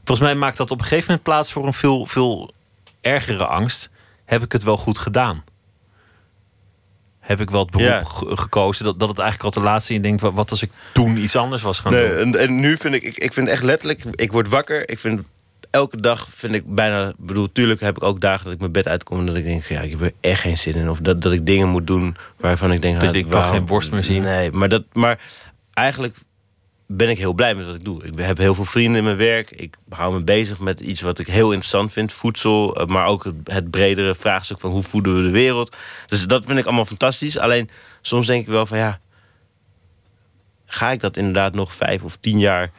Volgens 0.05 0.27
mij 0.29 0.37
maakt 0.37 0.57
dat 0.57 0.71
op 0.71 0.79
een 0.79 0.85
gegeven 0.85 1.05
moment 1.07 1.23
plaats 1.23 1.53
voor 1.53 1.67
een 1.67 1.73
veel, 1.73 2.07
veel 2.07 2.55
ergere 3.01 3.47
angst. 3.47 3.91
Heb 4.25 4.43
ik 4.43 4.53
het 4.53 4.63
wel 4.63 4.77
goed 4.77 4.99
gedaan? 4.99 5.45
Heb 7.27 7.41
ik 7.41 7.51
wel 7.51 7.61
het 7.61 7.71
beroep 7.71 7.87
Ja. 7.87 8.03
gekozen? 8.37 8.85
Dat, 8.85 8.99
dat 8.99 9.09
het 9.09 9.19
eigenlijk 9.19 9.55
al 9.57 9.63
te 9.63 9.69
laat 9.69 9.83
is 9.83 9.89
en 9.89 9.95
je 9.95 10.01
denkt... 10.01 10.21
wat- 10.21 10.51
als 10.51 10.63
ik 10.63 10.71
toen 10.93 11.17
iets 11.17 11.37
anders 11.37 11.63
was 11.63 11.81
gaan 11.81 11.93
Nee, 11.93 12.09
doen? 12.09 12.19
en, 12.19 12.37
en 12.41 12.61
nu 12.61 12.77
vind 12.77 12.95
ik, 12.95 13.03
ik, 13.03 13.17
ik 13.19 13.33
vind 13.33 13.49
echt 13.49 13.63
letterlijk, 13.63 14.05
ik 14.15 14.33
word 14.33 14.49
wakker. 14.49 14.91
Ik 14.91 14.99
vind 14.99 15.23
elke 15.71 16.01
dag 16.01 16.29
vind 16.31 16.55
ik 16.55 16.63
bijna, 16.75 17.13
bedoel, 17.19 17.53
tuurlijk 17.53 17.81
heb 17.81 17.97
ik 17.97 18.03
ook 18.03 18.21
dagen 18.21 18.45
dat 18.45 18.53
ik 18.53 18.59
mijn 18.61 18.73
bed 18.73 18.89
uitkom 18.89 19.19
en 19.21 19.27
dat 19.27 19.37
ik 19.37 19.45
denk, 19.45 19.65
ja, 19.65 19.81
ik 19.81 19.91
heb 19.91 20.01
er 20.01 20.13
echt 20.21 20.41
geen 20.41 20.59
zin 20.59 20.75
in. 20.75 20.91
Of 20.91 20.99
dat, 20.99 21.23
dat 21.23 21.33
ik 21.33 21.47
dingen 21.47 21.69
moet 21.69 21.87
doen 21.87 22.17
waarvan 22.37 22.73
ik 22.73 22.81
denk, 22.81 23.01
Dat 23.01 23.11
ah, 23.11 23.17
ik 23.17 23.29
kan 23.29 23.45
geen 23.45 23.67
borst 23.67 23.91
meer 23.91 24.05
zien. 24.05 24.23
Nee, 24.23 24.51
maar, 24.53 24.69
dat, 24.69 24.85
maar 24.93 25.21
eigenlijk 25.73 26.17
ben 26.87 27.09
ik 27.09 27.19
heel 27.19 27.33
blij 27.33 27.55
met 27.55 27.67
wat 27.67 27.75
ik 27.75 27.85
doe. 27.85 28.05
Ik 28.05 28.19
heb 28.19 28.39
heel 28.39 28.55
veel 28.55 28.65
vrienden 28.65 28.97
in 28.97 29.05
mijn 29.05 29.17
werk. 29.17 29.51
Ik 29.51 29.77
hou 29.89 30.15
me 30.15 30.25
bezig 30.25 30.59
met 30.59 30.81
iets 30.81 31.01
wat 31.01 31.19
ik 31.19 31.27
heel 31.27 31.47
interessant 31.53 31.93
vind. 31.93 32.13
Voedsel, 32.13 32.77
eh, 32.77 32.87
maar 32.87 33.07
ook 33.07 33.33
het, 33.45 33.71
bredere 33.71 34.15
vraagstuk 34.15 34.61
van 34.61 34.71
hoe 34.71 34.83
voeden 34.83 35.17
we 35.17 35.23
de 35.23 35.31
wereld. 35.31 35.77
Dus 36.07 36.27
dat 36.27 36.45
vind 36.45 36.59
ik 36.59 36.65
allemaal 36.65 36.87
fantastisch. 36.87 37.39
Alleen 37.39 37.71
soms 38.01 38.27
denk 38.27 38.41
ik 38.41 38.49
wel 38.49 38.67
van 38.67 38.79
ja, 38.79 39.01
ga 40.67 40.91
ik 40.91 41.01
dat 41.01 41.17
inderdaad 41.17 41.55
nog 41.55 41.73
vijf 41.73 42.03
of 42.03 42.17
tien 42.21 42.39
jaar 42.39 42.71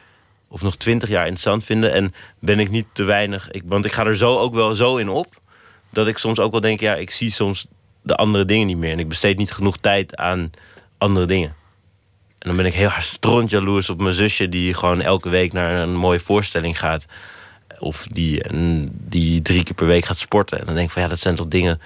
of 0.48 0.62
nog 0.62 0.76
twintig 0.76 1.08
jaar 1.08 1.22
interessant 1.22 1.64
vinden? 1.64 1.92
En 1.92 2.14
ben 2.38 2.58
ik 2.58 2.70
niet 2.70 2.86
te 2.92 3.02
weinig? 3.02 3.48
Want 3.64 3.84
ik 3.84 3.92
ga 3.92 4.04
er 4.04 4.16
zo 4.16 4.38
ook 4.38 4.54
wel 4.54 4.74
zo 4.74 4.96
in 4.96 5.08
op 5.08 5.40
dat 5.90 6.06
ik 6.06 6.18
soms 6.18 6.38
ook 6.38 6.50
wel 6.50 6.60
denk, 6.60 6.80
ja, 6.80 6.94
ik 6.94 7.10
zie 7.10 7.30
soms 7.30 7.66
de 8.02 8.14
andere 8.14 8.44
dingen 8.44 8.66
niet 8.66 8.76
meer. 8.76 8.92
En 8.92 8.98
ik 8.98 9.08
besteed 9.08 9.38
niet 9.38 9.52
genoeg 9.52 9.76
tijd 9.76 10.16
aan 10.16 10.50
andere 10.98 11.26
dingen. 11.26 11.54
Dan 12.48 12.56
ben 12.56 12.66
ik 12.66 12.74
heel 12.74 12.90
stront 12.98 13.50
jaloers 13.50 13.90
op 13.90 14.00
mijn 14.00 14.14
zusje, 14.14 14.48
die 14.48 14.74
gewoon 14.74 15.00
elke 15.00 15.28
week 15.28 15.52
naar 15.52 15.70
een 15.82 15.96
mooie 15.96 16.20
voorstelling 16.20 16.78
gaat. 16.78 17.06
Of 17.78 18.06
die, 18.10 18.42
die 18.90 19.42
drie 19.42 19.62
keer 19.62 19.74
per 19.74 19.86
week 19.86 20.04
gaat 20.04 20.16
sporten. 20.18 20.58
En 20.58 20.66
dan 20.66 20.74
denk 20.74 20.86
ik 20.86 20.92
van 20.92 21.02
ja, 21.02 21.08
dat 21.08 21.18
zijn 21.18 21.34
toch 21.34 21.48
dingen. 21.48 21.80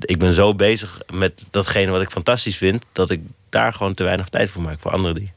Ik 0.00 0.18
ben 0.18 0.34
zo 0.34 0.54
bezig 0.54 1.00
met 1.12 1.44
datgene 1.50 1.90
wat 1.90 2.02
ik 2.02 2.10
fantastisch 2.10 2.56
vind, 2.56 2.84
dat 2.92 3.10
ik 3.10 3.20
daar 3.48 3.72
gewoon 3.72 3.94
te 3.94 4.02
weinig 4.04 4.28
tijd 4.28 4.50
voor 4.50 4.62
maak 4.62 4.80
voor 4.80 4.90
andere 4.90 5.14
dingen. 5.14 5.32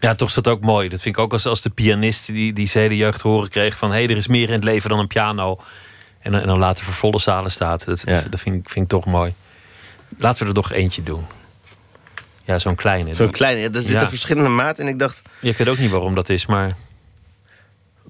Ja, 0.00 0.14
toch 0.14 0.28
is 0.28 0.34
dat 0.34 0.48
ook 0.48 0.60
mooi. 0.60 0.88
Dat 0.88 1.00
vind 1.00 1.16
ik 1.16 1.22
ook 1.22 1.32
als, 1.32 1.46
als 1.46 1.62
de 1.62 1.70
pianist 1.70 2.26
die, 2.26 2.52
die 2.52 2.68
zijn 2.68 2.96
jeugd 2.96 3.20
te 3.20 3.28
horen 3.28 3.48
kreeg 3.48 3.76
van... 3.76 3.90
hé, 3.90 3.96
hey, 3.96 4.08
er 4.08 4.16
is 4.16 4.26
meer 4.26 4.46
in 4.48 4.54
het 4.54 4.64
leven 4.64 4.90
dan 4.90 4.98
een 4.98 5.06
piano. 5.06 5.60
En, 6.20 6.32
dan- 6.32 6.40
en 6.40 6.46
dan 6.46 6.58
later 6.58 6.84
voor 6.84 6.94
volle 6.94 7.18
zalen 7.20 7.50
staat. 7.50 7.84
Dat, 7.84 8.02
Ja. 8.06 8.22
dat 8.30 8.40
vind, 8.40 8.56
ik, 8.56 8.68
vind 8.70 8.84
ik 8.84 8.90
toch 8.90 9.04
mooi. 9.04 9.34
Laten 10.18 10.42
we 10.42 10.48
er 10.48 10.54
nog 10.54 10.72
eentje 10.72 11.02
doen. 11.02 11.24
Ja, 12.50 12.58
zo'n 12.58 12.74
kleine. 12.74 13.14
Zo'n 13.14 13.30
kleine, 13.30 13.60
er 13.68 13.80
zitten 13.80 13.94
Ja. 14.00 14.08
verschillende 14.08 14.48
maten. 14.48 14.84
En 14.84 14.90
ik 14.92 14.98
dacht, 14.98 15.22
Je 15.40 15.54
weet 15.56 15.68
ook 15.68 15.78
niet 15.78 15.90
waarom 15.90 16.14
dat 16.14 16.28
is, 16.28 16.46
maar... 16.46 16.76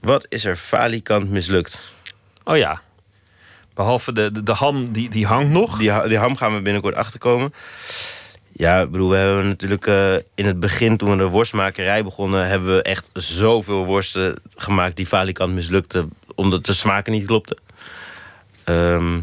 wat 0.01 0.27
is 0.29 0.45
er 0.45 0.57
falikant 0.57 1.31
mislukt? 1.31 1.93
Oh 2.45 2.57
ja. 2.57 2.81
Behalve 3.75 4.13
de, 4.13 4.31
de, 4.33 4.43
de 4.43 4.53
ham, 4.53 4.93
die, 4.93 5.11
die 5.11 5.27
hangt 5.27 5.51
nog. 5.51 5.79
Die, 5.79 6.09
die 6.09 6.19
ham 6.19 6.37
gaan 6.37 6.55
we 6.55 6.61
binnenkort 6.63 6.95
achterkomen. 6.95 7.51
Ja, 8.53 8.81
ik 8.81 8.91
bedoel, 8.91 9.11
we 9.11 9.17
hebben 9.17 9.47
natuurlijk 9.47 9.87
eh, 9.87 10.15
in 10.35 10.47
het 10.47 10.61
begin, 10.61 10.97
toen 10.97 11.11
we 11.11 11.17
de 11.17 11.25
worstmakerij 11.29 12.05
begonnen, 12.05 12.47
hebben 12.49 12.75
we 12.77 12.83
echt 12.83 13.11
zoveel 13.13 13.85
worsten 13.87 14.37
gemaakt 14.57 14.97
die 14.97 15.07
falikant 15.07 15.55
mislukten, 15.55 16.13
omdat 16.35 16.65
de 16.67 16.73
smaken 16.73 17.13
niet 17.13 17.27
klopten. 17.27 17.59
Ehm, 18.65 19.19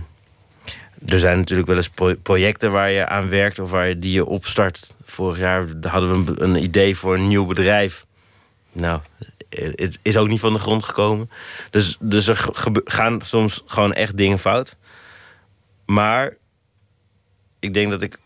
er 1.05 1.19
zijn 1.19 1.37
natuurlijk 1.37 1.67
wel 1.67 1.77
eens 1.77 1.89
pro- 1.89 2.15
projecten 2.15 2.71
waar 2.71 2.89
je 2.91 3.07
aan 3.07 3.29
werkt 3.29 3.59
of 3.59 3.71
waar 3.71 3.87
je 3.87 3.97
die 3.97 4.11
je 4.11 4.25
opstart. 4.25 4.93
Vorig 5.03 5.37
jaar 5.37 5.65
hadden 5.81 6.25
we 6.25 6.41
een, 6.41 6.43
een 6.55 6.63
idee 6.63 6.97
voor 6.97 7.13
een 7.15 7.27
nieuw 7.27 7.45
bedrijf. 7.45 8.05
Nou, 8.71 9.01
het 9.49 9.99
is 10.01 10.17
ook 10.17 10.27
niet 10.27 10.39
van 10.39 10.53
de 10.53 10.59
grond 10.59 10.83
gekomen. 10.83 11.29
Dus, 11.69 11.97
dus 11.99 12.27
er 12.27 12.47
gaan 12.85 13.19
soms 13.23 13.63
gewoon 13.65 13.93
echt 13.93 14.17
dingen 14.17 14.39
fout. 14.39 14.75
Maar 15.85 16.33
ik 17.59 17.73
denk 17.73 17.89
dat 17.89 18.01
ik. 18.01 18.19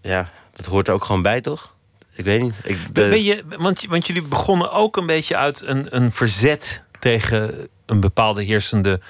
Ja, 0.00 0.30
dat 0.52 0.66
hoort 0.66 0.88
er 0.88 0.94
ook 0.94 1.04
gewoon 1.04 1.22
bij, 1.22 1.40
toch? 1.40 1.74
Ik 2.14 2.24
weet 2.24 2.40
niet. 2.42 2.54
Ik, 2.64 2.78
de- 2.94 3.08
Ben 3.08 3.22
je, 3.22 3.44
want, 3.58 3.84
want 3.88 4.06
jullie 4.06 4.22
begonnen 4.22 4.72
ook 4.72 4.96
een 4.96 5.06
beetje 5.06 5.36
uit 5.36 5.62
een, 5.62 5.96
een 5.96 6.12
verzet 6.12 6.82
tegen 6.98 7.68
een 7.86 8.00
bepaalde 8.00 8.42
heersende 8.42 9.00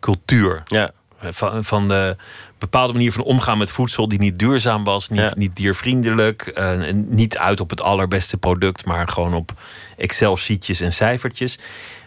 cultuur. 0.00 0.62
Ja. 0.66 0.90
Van, 1.20 1.64
van 1.64 1.88
de 1.88 2.16
bepaalde 2.58 2.92
manier 2.92 3.12
van 3.12 3.22
omgaan 3.24 3.58
met 3.58 3.70
voedsel 3.70 4.08
die 4.08 4.18
niet 4.18 4.38
duurzaam 4.38 4.84
was, 4.84 5.08
niet, 5.08 5.20
Ja. 5.20 5.32
niet 5.36 5.56
diervriendelijk, 5.56 6.42
en 6.46 7.14
niet 7.14 7.38
uit 7.38 7.60
op 7.60 7.70
het 7.70 7.80
allerbeste 7.80 8.36
product, 8.36 8.84
maar 8.84 9.08
gewoon 9.08 9.34
op 9.34 9.52
Excel-sheetjes 9.96 10.80
en 10.80 10.92
cijfertjes. 10.92 11.58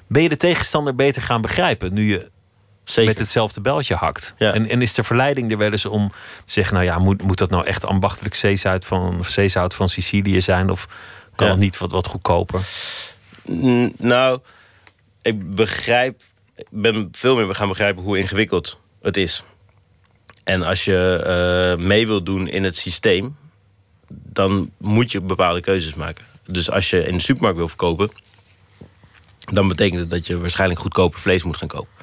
Ben 0.08 0.22
je 0.22 0.30
de 0.30 0.38
tegenstander 0.38 0.96
beter 0.96 1.22
gaan 1.22 1.42
begrijpen 1.42 1.94
nu 1.94 2.10
je 2.10 2.30
Zeker. 2.84 3.10
met 3.10 3.20
hetzelfde 3.20 3.62
beltje 3.62 3.96
hakt? 3.96 4.34
Ja. 4.38 4.54
En, 4.54 4.70
en 4.70 4.82
is 4.82 4.94
de 4.94 5.04
verleiding 5.04 5.52
er 5.52 5.58
wel 5.58 5.72
eens 5.72 5.86
om 5.86 6.10
te 6.46 6.52
zeggen, 6.52 6.74
nou 6.74 6.86
ja, 6.86 6.98
moet, 7.00 7.22
moet 7.24 7.38
dat 7.38 7.50
nou 7.50 7.66
echt 7.66 7.86
ambachtelijk 7.86 8.36
zeezout 8.36 8.86
van, 8.86 9.24
zeezout 9.26 9.74
van 9.74 9.90
Sicilië 9.90 10.42
zijn? 10.42 10.70
Of 10.70 10.88
kan 11.36 11.46
Ja. 11.48 11.52
het 11.54 11.62
niet 11.62 11.78
wat, 11.78 11.92
wat 11.92 12.08
goedkoper? 12.08 12.62
Nou, 13.98 14.40
ik 15.22 15.56
begrijp. 15.56 16.22
Ben 16.70 17.10
veel 17.12 17.36
meer 17.36 17.56
gaan 17.56 17.68
begrijpen 17.68 18.04
hoe 18.04 18.18
ingewikkeld 18.18 18.80
het 19.02 19.18
is. 19.18 19.44
En 20.44 20.62
als 20.62 20.86
je 20.86 21.22
eh, 21.26 21.86
mee 21.86 22.08
wilt 22.08 22.26
doen 22.26 22.48
in 22.48 22.64
het 22.64 22.76
systeem, 22.76 23.38
dan 24.10 24.72
moet 24.78 25.12
je 25.12 25.22
bepaalde 25.22 25.62
keuzes 25.62 25.94
maken. 25.94 26.26
Dus 26.46 26.72
als 26.72 26.90
je 26.90 27.06
in 27.06 27.14
de 27.14 27.24
supermarkt 27.24 27.58
wil 27.58 27.68
verkopen, 27.68 28.12
dan 29.52 29.68
betekent 29.68 30.00
het 30.00 30.10
dat 30.10 30.28
je 30.28 30.40
waarschijnlijk 30.40 30.80
goedkoper 30.80 31.20
vlees 31.20 31.44
moet 31.44 31.58
gaan 31.58 31.68
kopen. 31.68 31.94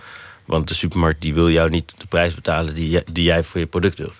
Want 0.44 0.68
de 0.68 0.74
supermarkt 0.74 1.20
die 1.20 1.34
wil 1.34 1.50
jou 1.50 1.70
niet 1.70 1.92
de 1.96 2.06
prijs 2.06 2.34
betalen 2.34 2.74
die, 2.74 3.02
die 3.12 3.24
jij 3.24 3.42
voor 3.42 3.60
je 3.60 3.66
product 3.66 3.98
wilt. 3.98 4.14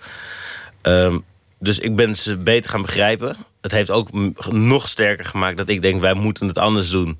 Ehm, 0.81 1.19
dus 1.59 1.79
ik 1.79 1.95
ben 1.95 2.15
ze 2.15 2.37
beter 2.37 2.69
gaan 2.69 2.81
begrijpen. 2.81 3.37
Het 3.61 3.71
heeft 3.71 3.91
ook 3.91 4.09
nog 4.51 4.89
sterker 4.89 5.25
gemaakt 5.25 5.57
dat 5.57 5.69
ik 5.69 5.81
denk... 5.81 6.01
wij 6.01 6.13
moeten 6.13 6.47
het 6.47 6.57
anders 6.57 6.89
doen 6.89 7.17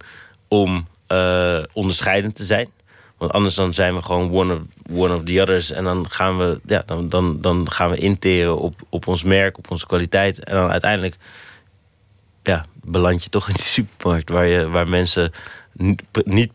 om 0.48 0.88
eh, 1.08 1.64
onderscheidend 1.74 2.36
te 2.36 2.46
zijn. 2.46 2.70
Want 3.20 3.32
anders 3.32 3.56
dan 3.56 3.74
zijn 3.74 3.96
we 3.96 4.02
gewoon 4.02 4.32
one 4.32 4.54
of, 4.54 4.60
one 4.92 5.16
of 5.16 5.24
the 5.24 5.42
others. 5.42 5.72
En 5.72 5.84
dan 5.84 6.06
gaan 6.10 6.38
we, 6.38 6.60
ja, 6.66 6.84
dan, 6.86 7.10
dan, 7.10 7.42
dan 7.42 7.72
gaan 7.72 7.90
we 7.90 7.98
interen 7.98 8.60
op, 8.60 8.82
op 8.90 9.08
ons 9.08 9.24
merk, 9.24 9.58
op 9.58 9.72
onze 9.72 9.88
kwaliteit. 9.88 10.44
En 10.44 10.56
dan 10.56 10.70
uiteindelijk 10.70 11.18
ja, 12.44 12.66
beland 12.84 13.24
je 13.24 13.30
toch 13.30 13.48
in 13.48 13.54
die 13.54 13.64
supermarkt... 13.64 14.30
waar, 14.30 14.48
je, 14.48 14.70
waar 14.70 14.90
mensen 14.90 15.32
niet, 16.24 16.52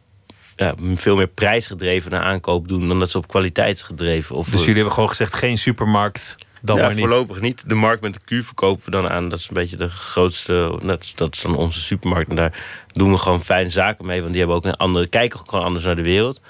ja, 0.56 0.74
veel 0.94 1.16
meer 1.16 1.26
prijsgedreven 1.26 2.10
naar 2.10 2.22
aankoop 2.22 2.68
doen... 2.68 2.88
dan 2.88 2.98
dat 2.98 3.10
ze 3.10 3.18
op 3.18 3.28
kwaliteitsgedreven... 3.28 4.36
Of 4.36 4.48
Dus 4.48 4.60
jullie 4.60 4.74
hebben 4.74 4.92
gewoon 4.92 5.08
gezegd, 5.08 5.34
geen 5.34 5.58
supermarkt, 5.58 6.36
dan 6.64 6.76
ja, 6.76 6.82
maar 6.82 6.94
niet. 6.94 7.04
voorlopig 7.06 7.40
niet. 7.40 7.68
De 7.68 7.74
markt 7.74 8.02
met 8.02 8.14
de 8.14 8.40
Q 8.40 8.44
verkopen 8.44 8.84
we 8.84 8.90
dan 8.90 9.08
aan. 9.08 9.28
Dat 9.28 9.38
is 9.38 9.48
een 9.48 9.54
beetje 9.54 9.76
de 9.76 9.88
grootste. 9.88 10.78
Dat 10.82 11.02
is, 11.02 11.14
dat 11.14 11.34
is 11.34 11.40
dan 11.40 11.56
onze 11.56 11.80
supermarkt. 11.80 12.30
En 12.30 12.36
daar 12.36 12.64
doen 12.92 13.10
we 13.10 13.18
gewoon 13.18 13.44
fijne 13.44 13.70
zaken 13.70 14.06
mee. 14.06 14.18
Want 14.20 14.30
die 14.30 14.38
hebben 14.38 14.56
ook 14.56 14.64
een 14.64 14.76
andere. 14.76 15.06
kijken 15.06 15.40
ook 15.40 15.48
gewoon 15.48 15.64
anders 15.64 15.84
naar 15.84 15.96
de 15.96 16.02
wereld. 16.02 16.40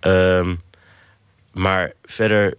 Ehm, 0.00 0.54
maar 1.52 1.92
verder. 2.04 2.54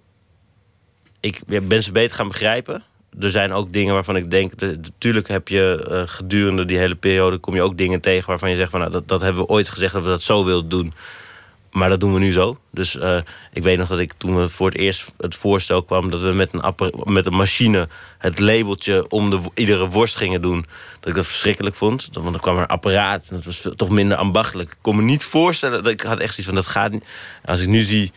Ik 1.19 1.39
ben 1.67 1.83
ze 1.83 1.91
beter 1.91 2.15
gaan 2.15 2.27
begrijpen. 2.27 2.83
Er 3.19 3.31
zijn 3.31 3.51
ook 3.53 3.73
dingen 3.73 3.93
waarvan 3.93 4.15
ik 4.15 4.31
denk. 4.31 4.57
de- 4.57 4.77
Natuurlijk 4.81 5.27
heb 5.27 5.47
je 5.47 5.87
eh, 5.89 6.01
gedurende 6.05 6.65
die 6.65 6.77
hele 6.77 6.95
periode. 6.95 7.37
kom 7.37 7.55
je 7.55 7.61
ook 7.61 7.77
dingen 7.77 8.01
tegen 8.01 8.27
waarvan 8.27 8.49
je 8.49 8.55
zegt 8.55 8.71
van. 8.71 8.79
Nou, 8.79 8.91
dat, 8.91 9.07
dat 9.07 9.21
hebben 9.21 9.41
we 9.41 9.47
ooit 9.47 9.69
gezegd 9.69 9.93
dat 9.93 10.03
we 10.03 10.09
dat 10.09 10.21
zo 10.21 10.45
wilden 10.45 10.69
doen. 10.69 10.93
Maar 11.71 11.89
dat 11.89 11.99
doen 11.99 12.13
we 12.13 12.19
nu 12.19 12.31
zo. 12.31 12.57
Dus 12.71 12.95
uh, 12.95 13.17
ik 13.53 13.63
weet 13.63 13.77
nog 13.77 13.87
dat 13.87 13.99
ik 13.99 14.13
toen 14.13 14.37
we 14.37 14.49
voor 14.49 14.67
het 14.67 14.77
eerst 14.77 15.11
het 15.17 15.35
voorstel 15.35 15.83
kwam... 15.83 16.09
dat 16.09 16.21
we 16.21 16.31
met 16.31 16.53
een, 16.53 16.73
met 17.03 17.25
een 17.25 17.35
machine 17.35 17.87
het 18.17 18.39
labeltje 18.39 19.09
om 19.09 19.29
de, 19.29 19.39
iedere 19.53 19.89
worst 19.89 20.15
gingen 20.15 20.41
doen... 20.41 20.65
dat 20.99 21.09
ik 21.09 21.15
dat 21.15 21.25
verschrikkelijk 21.25 21.75
vond. 21.75 22.09
Want 22.11 22.31
dan 22.31 22.41
kwam 22.41 22.55
er 22.55 22.61
een 22.61 22.67
apparaat 22.67 23.27
en 23.29 23.35
dat 23.35 23.45
was 23.45 23.67
toch 23.75 23.89
minder 23.89 24.17
ambachtelijk. 24.17 24.71
Ik 24.71 24.77
kon 24.81 24.95
me 24.95 25.01
niet 25.01 25.23
voorstellen, 25.23 25.83
dat 25.83 25.91
ik 25.91 26.01
had 26.01 26.19
echt 26.19 26.33
zoiets 26.33 26.45
van... 26.45 26.55
dat 26.55 26.65
gaat 26.65 26.91
niet. 26.91 27.03
Als 27.45 27.61
ik 27.61 27.67
nu 27.67 27.81
zie 27.81 28.11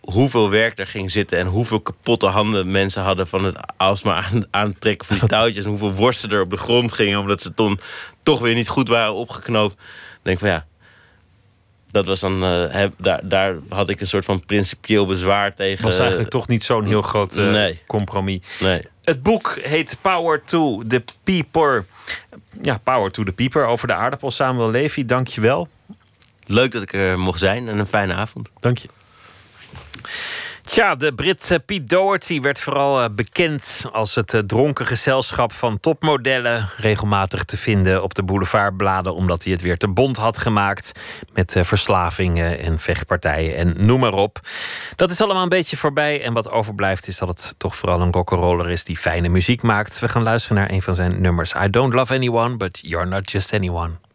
hoeveel 0.00 0.50
werk 0.50 0.78
er 0.78 0.86
ging 0.86 1.10
zitten... 1.10 1.38
en 1.38 1.46
hoeveel 1.46 1.80
kapotte 1.80 2.26
handen 2.26 2.70
mensen 2.70 3.02
hadden 3.02 3.26
van 3.26 3.44
het 3.44 3.56
alsmaar 3.76 4.30
aantrekken 4.50 5.06
van 5.06 5.18
die 5.18 5.28
touwtjes... 5.38 5.64
en 5.64 5.70
hoeveel 5.70 5.92
worsten 5.92 6.30
er 6.30 6.42
op 6.42 6.50
de 6.50 6.56
grond 6.56 6.92
gingen... 6.92 7.18
omdat 7.18 7.42
ze 7.42 7.54
toen 7.54 7.80
toch 8.22 8.40
weer 8.40 8.54
niet 8.54 8.68
goed 8.68 8.88
waren 8.88 9.14
opgeknoopt. 9.14 9.76
Dan 9.76 10.22
denk 10.22 10.36
ik 10.36 10.42
van 10.42 10.52
ja, 10.52 10.66
dat 11.90 12.06
was 12.06 12.20
dan, 12.20 12.44
uh, 12.44 12.84
daar, 12.96 13.20
daar 13.22 13.54
had 13.68 13.88
ik 13.88 14.00
een 14.00 14.06
soort 14.06 14.24
van 14.24 14.44
principieel 14.44 15.06
bezwaar 15.06 15.54
tegen. 15.54 15.84
Was 15.84 15.98
eigenlijk 15.98 16.30
toch 16.30 16.48
niet 16.48 16.64
zo'n 16.64 16.86
heel 16.86 17.02
groot 17.02 17.36
uh, 17.36 17.50
nee. 17.50 17.82
compromis. 17.86 18.40
Nee. 18.60 18.82
Het 19.04 19.22
boek 19.22 19.58
heet 19.62 19.96
Power 20.00 20.44
to 20.44 20.82
the 20.88 21.04
Peeper. 21.22 21.86
Ja, 22.62 22.78
Power 22.78 23.10
to 23.10 23.22
the 23.22 23.32
Peeper 23.32 23.66
over 23.66 23.86
de 23.88 23.94
aardappel. 23.94 24.30
Samuel 24.30 24.70
Levy, 24.70 25.04
dank 25.04 25.26
je 25.26 25.40
wel. 25.40 25.68
Leuk 26.46 26.72
dat 26.72 26.82
ik 26.82 26.92
er 26.92 27.18
mocht 27.18 27.38
zijn 27.38 27.68
en 27.68 27.78
een 27.78 27.86
fijne 27.86 28.14
avond. 28.14 28.48
Dank 28.60 28.78
je. 28.78 28.88
Tja, 30.62 30.94
de 30.94 31.14
Brit 31.14 31.58
Pete 31.66 31.84
Doherty 31.84 32.40
werd 32.40 32.60
vooral 32.60 33.02
eh, 33.02 33.08
bekend 33.14 33.84
als 33.92 34.14
het 34.14 34.34
eh, 34.34 34.40
dronken 34.40 34.86
gezelschap 34.86 35.52
van 35.52 35.80
topmodellen. 35.80 36.68
Regelmatig 36.76 37.44
te 37.44 37.56
vinden 37.56 38.02
op 38.02 38.14
de 38.14 38.22
boulevardbladen, 38.22 39.14
omdat 39.14 39.44
hij 39.44 39.52
het 39.52 39.62
weer 39.62 39.76
te 39.76 39.88
bond 39.88 40.16
had 40.16 40.38
gemaakt. 40.38 41.00
Met 41.32 41.56
eh, 41.56 41.64
verslavingen 41.64 42.58
en 42.58 42.78
vechtpartijen 42.78 43.56
en 43.56 43.86
noem 43.86 44.00
maar 44.00 44.14
op. 44.14 44.40
Dat 44.96 45.10
is 45.10 45.20
allemaal 45.20 45.42
een 45.42 45.48
beetje 45.48 45.76
voorbij. 45.76 46.22
En 46.22 46.32
wat 46.32 46.50
overblijft 46.50 47.06
is 47.06 47.18
dat 47.18 47.28
het 47.28 47.54
toch 47.56 47.76
vooral 47.76 48.00
een 48.00 48.12
rock'n'roller 48.12 48.70
is 48.70 48.84
die 48.84 48.96
fijne 48.96 49.28
muziek 49.28 49.62
maakt. 49.62 49.98
We 49.98 50.08
gaan 50.08 50.22
luisteren 50.22 50.56
naar 50.56 50.70
een 50.70 50.82
van 50.82 50.94
zijn 50.94 51.20
nummers. 51.20 51.54
I 51.54 51.70
don't 51.70 51.94
love 51.94 52.14
anyone, 52.14 52.56
but 52.56 52.78
you're 52.82 53.06
not 53.06 53.30
just 53.30 53.54
anyone. 53.54 54.09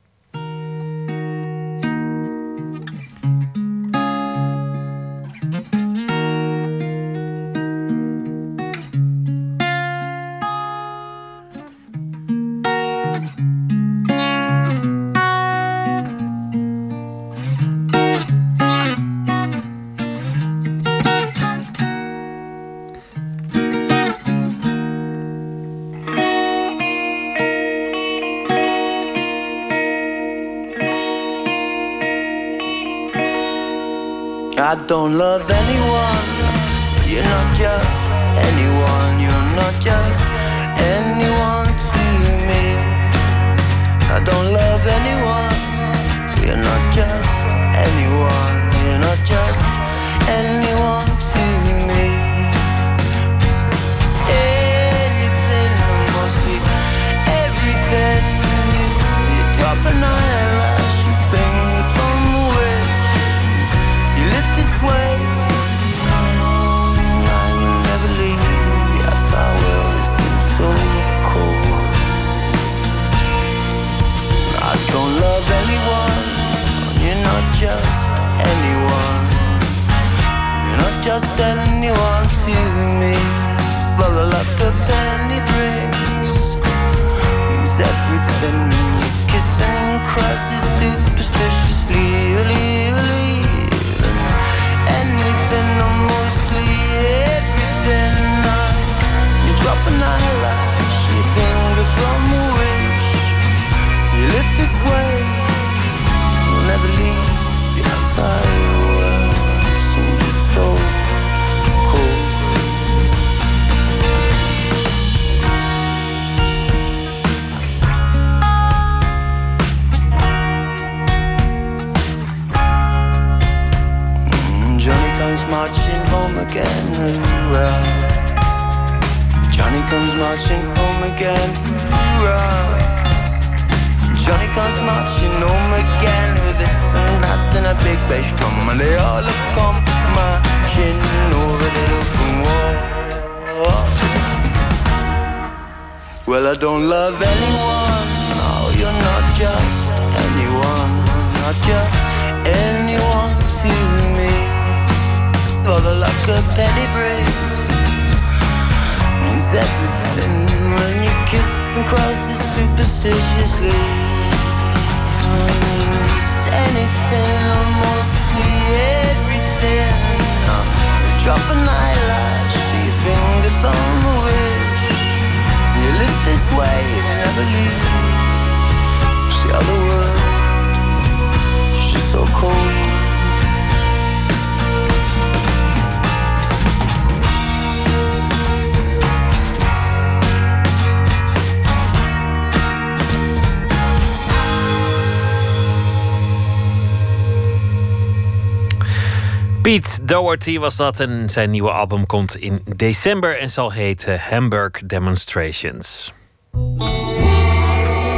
Pete 200.05 200.13
Doherty 200.13 200.59
was 200.59 200.75
dat 200.75 200.99
en 200.99 201.29
zijn 201.29 201.49
nieuwe 201.49 201.71
album 201.71 202.05
komt 202.05 202.35
in 202.35 202.59
december 202.75 203.39
en 203.39 203.49
zal 203.49 203.71
heten 203.71 204.19
Hamburg 204.19 204.71
Demonstrations. 204.85 206.13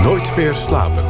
Nooit 0.02 0.36
meer 0.36 0.56
slapen. 0.56 1.07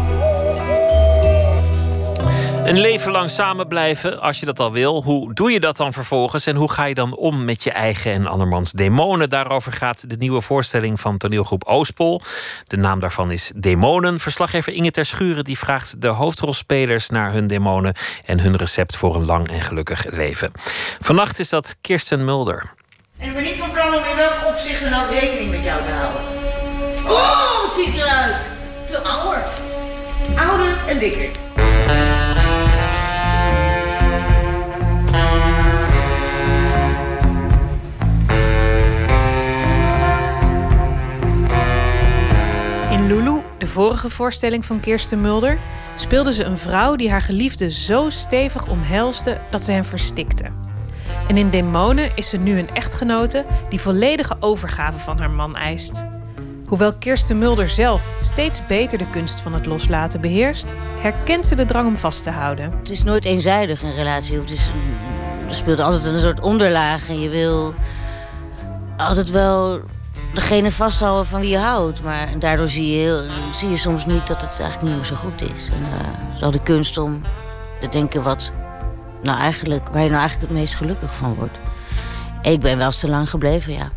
Een 2.67 2.79
leven 2.79 3.11
lang 3.11 3.29
samen 3.29 3.67
blijven, 3.67 4.21
als 4.21 4.39
je 4.39 4.45
dat 4.45 4.59
al 4.59 4.71
wil. 4.71 5.03
Hoe 5.03 5.33
doe 5.33 5.51
je 5.51 5.59
dat 5.59 5.77
dan 5.77 5.93
vervolgens? 5.93 6.45
En 6.45 6.55
hoe 6.55 6.71
ga 6.71 6.85
je 6.85 6.93
dan 6.93 7.15
om 7.15 7.45
met 7.45 7.63
je 7.63 7.71
eigen 7.71 8.11
en 8.11 8.27
andermans 8.27 8.71
demonen? 8.71 9.29
Daarover 9.29 9.71
gaat 9.71 10.09
de 10.09 10.15
nieuwe 10.17 10.41
voorstelling 10.41 10.99
van 10.99 11.17
toneelgroep 11.17 11.63
Oostpol. 11.63 12.21
De 12.63 12.77
naam 12.77 12.99
daarvan 12.99 13.31
is 13.31 13.51
Demonen. 13.55 14.19
Verslaggever 14.19 14.73
Inge 14.73 14.91
Terschuren 14.91 15.43
die 15.43 15.57
vraagt 15.57 16.01
de 16.01 16.07
hoofdrolspelers 16.07 17.09
naar 17.09 17.31
hun 17.31 17.47
demonen 17.47 17.93
en 18.25 18.39
hun 18.39 18.55
recept 18.55 18.95
voor 18.95 19.15
een 19.15 19.25
lang 19.25 19.51
en 19.51 19.61
gelukkig 19.61 20.05
leven. 20.11 20.51
Vannacht 20.99 21.39
is 21.39 21.49
dat 21.49 21.75
Kirsten 21.81 22.25
Mulder. 22.25 22.73
En 23.17 23.27
ik 23.27 23.33
ben 23.33 23.43
niet 23.43 23.55
van 23.55 23.71
plan 23.71 23.87
om 23.87 24.03
in 24.11 24.15
welk 24.15 24.45
opzicht 24.47 24.81
dan 24.89 24.93
ook 25.01 25.09
rekening 25.19 25.51
met 25.51 25.63
jou 25.63 25.83
te 25.83 25.91
houden. 25.91 26.21
Oh, 27.05 27.61
wat 27.61 27.73
zie 27.73 27.87
ik 27.87 27.95
eruit? 27.95 28.49
Veel 28.89 28.99
ouder. 28.99 29.43
Ouder 30.35 30.77
en 30.87 30.99
dikker. 30.99 31.29
Vorige 43.77 44.09
voorstelling 44.09 44.65
van 44.65 44.79
Kirsten 44.79 45.21
Mulder, 45.21 45.59
speelde 45.95 46.33
ze 46.33 46.43
een 46.43 46.57
vrouw 46.57 46.95
die 46.95 47.11
haar 47.11 47.21
geliefde 47.21 47.71
zo 47.71 48.09
stevig 48.09 48.67
omhelste 48.67 49.39
dat 49.49 49.61
ze 49.61 49.71
hem 49.71 49.83
verstikte. 49.83 50.45
En 51.27 51.37
in 51.37 51.49
Demonen 51.49 52.15
is 52.15 52.29
ze 52.29 52.37
nu 52.37 52.59
een 52.59 52.69
echtgenote 52.73 53.45
die 53.69 53.81
volledige 53.81 54.35
overgave 54.39 54.99
van 54.99 55.19
haar 55.19 55.29
man 55.29 55.55
eist. 55.55 56.05
Hoewel 56.65 56.93
Kirsten 56.93 57.37
Mulder 57.37 57.67
zelf 57.67 58.11
steeds 58.21 58.65
beter 58.65 58.97
de 58.97 59.09
kunst 59.09 59.39
van 59.39 59.53
het 59.53 59.65
loslaten 59.65 60.21
beheerst, 60.21 60.73
herkent 60.99 61.47
ze 61.47 61.55
de 61.55 61.65
drang 61.65 61.87
om 61.87 61.95
vast 61.95 62.23
te 62.23 62.31
houden. 62.31 62.71
Het 62.79 62.89
is 62.89 63.03
nooit 63.03 63.25
eenzijdig 63.25 63.83
een 63.83 63.95
relatie. 63.95 64.39
Het 64.39 64.51
is, 64.51 64.71
er 65.47 65.55
speelt 65.55 65.79
altijd 65.79 66.05
een 66.05 66.19
soort 66.19 66.39
onderlaag 66.39 67.09
en 67.09 67.19
je 67.19 67.29
wil 67.29 67.73
altijd 68.97 69.31
wel 69.31 69.81
degene 70.33 70.71
vasthouden 70.71 71.25
van 71.25 71.39
wie 71.39 71.49
je 71.49 71.57
houdt. 71.57 72.03
Maar 72.03 72.39
daardoor 72.39 72.67
zie 72.67 72.91
je, 72.91 72.97
heel, 72.97 73.21
zie 73.53 73.69
je 73.69 73.77
soms 73.77 74.05
niet 74.05 74.27
dat 74.27 74.41
het 74.41 74.59
eigenlijk 74.59 74.81
niet 74.81 74.95
meer 74.95 75.05
zo 75.05 75.15
goed 75.15 75.41
is. 75.53 75.69
En 75.69 75.81
uh, 75.81 76.37
zo 76.39 76.51
de 76.51 76.61
kunst 76.61 76.97
om 76.97 77.21
te 77.79 77.87
denken 77.87 78.23
wat 78.23 78.51
nou 79.21 79.39
eigenlijk, 79.39 79.87
waar 79.87 80.03
je 80.03 80.09
nou 80.09 80.19
eigenlijk 80.19 80.51
het 80.51 80.59
meest 80.59 80.75
gelukkig 80.75 81.15
van 81.15 81.35
wordt. 81.35 81.59
Ik 82.41 82.59
ben 82.59 82.77
wel 82.77 82.85
eens 82.85 82.99
te 82.99 83.09
lang 83.09 83.29
gebleven, 83.29 83.73
ja. 83.73 83.89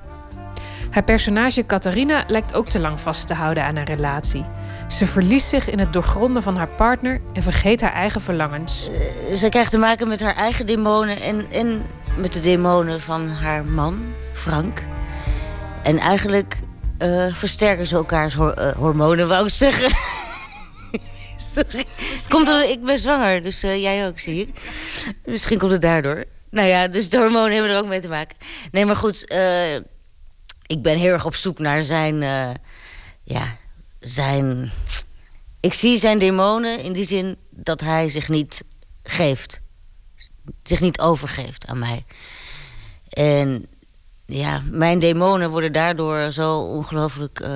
Haar 0.91 1.05
personage 1.05 1.67
Catharina 1.67 2.25
lijkt 2.27 2.55
ook 2.55 2.69
te 2.69 2.81
lang 2.81 3.01
vast 3.01 3.27
te 3.27 3.35
houden 3.35 3.65
aan 3.65 3.77
een 3.77 3.85
relatie. 3.85 4.45
Ze 4.89 5.07
verliest 5.07 5.49
zich 5.49 5.71
in 5.71 5.79
het 5.79 5.93
doorgronden 5.93 6.43
van 6.43 6.57
haar 6.57 6.69
partner 6.69 7.21
en 7.33 7.43
vergeet 7.43 7.81
haar 7.81 7.93
eigen 7.93 8.21
verlangens. 8.21 8.89
Uh, 9.29 9.37
ze 9.37 9.49
krijgt 9.49 9.71
te 9.71 9.79
maken 9.79 10.09
met 10.09 10.21
haar 10.21 10.37
eigen 10.37 10.67
demonen 10.67 11.21
en, 11.21 11.51
en 11.51 11.83
met 12.17 12.33
de 12.33 12.41
demonen 12.41 13.01
van 13.01 13.29
haar 13.29 13.65
man, 13.65 13.99
Frank. 14.33 14.83
En 15.83 15.99
eigenlijk 15.99 16.57
uh, 16.99 17.35
versterken 17.35 17.87
ze 17.87 17.95
elkaars 17.95 18.35
uh, 18.35 18.71
hormonen, 18.77 19.29
wou 19.29 19.45
ik 19.45 19.51
zeggen. 19.51 19.91
Sorry. 21.55 21.85
Komt 22.29 22.49
er, 22.49 22.71
ik 22.71 22.85
ben 22.85 22.99
zwanger, 22.99 23.43
dus 23.43 23.65
uh, 23.65 23.83
jij 23.83 24.07
ook, 24.07 24.19
zie 24.19 24.41
ik. 24.41 24.61
Misschien 25.25 25.59
komt 25.59 25.71
het 25.71 25.81
daardoor. 25.81 26.25
Nou 26.51 26.69
ja, 26.69 26.89
dus 26.89 27.11
de 27.11 27.17
hormonen 27.17 27.53
hebben 27.53 27.71
er 27.71 27.79
ook 27.79 27.87
mee 27.87 28.01
te 28.01 28.09
maken. 28.09 28.37
Nee, 28.71 28.85
maar 28.87 28.97
goed, 28.97 29.23
ik 30.67 30.83
ben 30.83 30.99
heel 30.99 31.13
erg 31.13 31.27
op 31.27 31.35
zoek 31.35 31.59
naar 31.59 31.85
zijn... 31.85 32.21
ja, 33.23 33.57
zijn... 34.01 34.71
Ik 35.61 35.73
zie 35.73 35.99
zijn 35.99 36.19
demonen 36.19 36.83
in 36.83 36.93
die 36.93 37.05
zin 37.05 37.37
dat 37.51 37.81
hij 37.81 38.09
zich 38.09 38.29
niet 38.29 38.63
geeft. 39.03 39.61
Zich 40.63 40.81
niet 40.81 41.01
overgeeft 41.01 41.67
aan 41.67 41.79
mij. 41.79 42.05
En 43.09 43.67
ja, 44.31 44.61
mijn 44.71 44.99
demonen 44.99 45.51
worden 45.51 45.73
daardoor 45.73 46.33
zo 46.33 46.59
ongelooflijk 46.59 47.41
uh, 47.41 47.49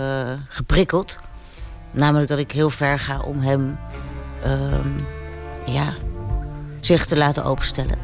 geprikkeld. 0.49 1.19
Namelijk 1.91 2.29
dat 2.29 2.39
ik 2.39 2.53
heel 2.53 2.71
ver 2.71 2.99
ga 2.99 3.21
om 3.21 3.41
hem 3.41 3.79
uh, 4.47 5.75
ja, 5.75 5.93
zich 6.81 7.07
te 7.07 7.17
laten 7.17 7.45
openstellen. 7.45 7.99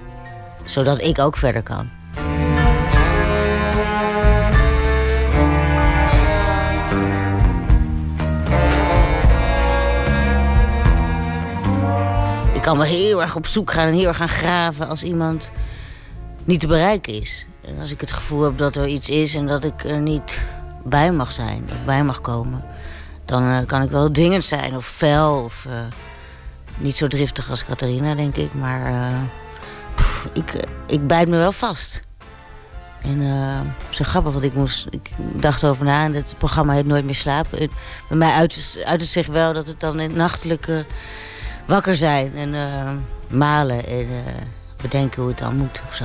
Zodat 0.64 1.00
ik 1.00 1.18
ook 1.18 1.36
verder 1.36 1.62
kan. 1.62 1.90
Ik 12.54 12.62
kan 12.62 12.76
wel 12.76 12.86
heel 12.86 13.22
erg 13.22 13.36
op 13.36 13.46
zoek 13.46 13.70
gaan 13.70 13.86
en 13.86 13.94
heel 13.94 14.06
erg 14.08 14.16
gaan 14.16 14.28
graven 14.28 14.88
als 14.88 15.02
iemand 15.02 15.50
niet 16.44 16.60
te 16.60 16.66
bereiken 16.66 17.12
is. 17.12 17.46
En 17.70 17.80
als 17.80 17.90
ik 17.90 18.00
het 18.00 18.12
gevoel 18.12 18.42
heb 18.42 18.58
dat 18.58 18.76
er 18.76 18.86
iets 18.86 19.08
is 19.08 19.34
en 19.34 19.46
dat 19.46 19.64
ik 19.64 19.84
er 19.84 19.98
niet 19.98 20.40
bij 20.84 21.12
mag 21.12 21.32
zijn, 21.32 21.68
of 21.70 21.84
bij 21.84 22.04
mag 22.04 22.20
komen, 22.20 22.64
dan 23.24 23.42
uh, 23.42 23.58
kan 23.66 23.82
ik 23.82 23.90
wel 23.90 24.10
dwingend 24.10 24.44
zijn 24.44 24.76
of 24.76 24.86
fel 24.86 25.42
of 25.44 25.64
uh, 25.68 25.72
niet 26.76 26.96
zo 26.96 27.06
driftig 27.06 27.50
als 27.50 27.64
Catharina, 27.64 28.14
denk 28.14 28.36
ik. 28.36 28.54
Maar 28.54 29.12
pff, 29.94 30.28
ik, 30.32 30.64
ik 30.86 31.06
bijt 31.06 31.28
me 31.28 31.36
wel 31.36 31.52
vast. 31.52 32.02
En 33.02 33.22
zo 33.90 34.04
grappig, 34.04 34.32
want 34.32 34.44
ik, 34.44 34.54
moest, 34.54 34.86
ik 34.90 35.10
dacht 35.18 35.64
over 35.64 35.84
na 35.84 36.04
en 36.04 36.14
het 36.14 36.34
programma 36.38 36.72
heet 36.72 36.86
Nooit 36.86 37.04
meer 37.04 37.14
slapen. 37.14 37.58
En 37.58 37.70
bij 38.08 38.16
mij 38.16 38.32
uit, 38.32 38.82
uit 38.84 39.00
het 39.00 39.10
zich 39.10 39.26
wel 39.26 39.52
dat 39.52 39.66
het 39.66 39.80
dan 39.80 40.00
in 40.00 40.12
nachtelijke 40.12 40.84
wakker 41.66 41.94
zijn 41.94 42.36
en 42.36 42.54
malen 43.28 43.86
en 43.86 44.08
bedenken 44.82 45.20
hoe 45.20 45.30
het 45.30 45.40
dan 45.40 45.56
moet 45.56 45.80
of 45.88 45.94
zo. 45.94 46.04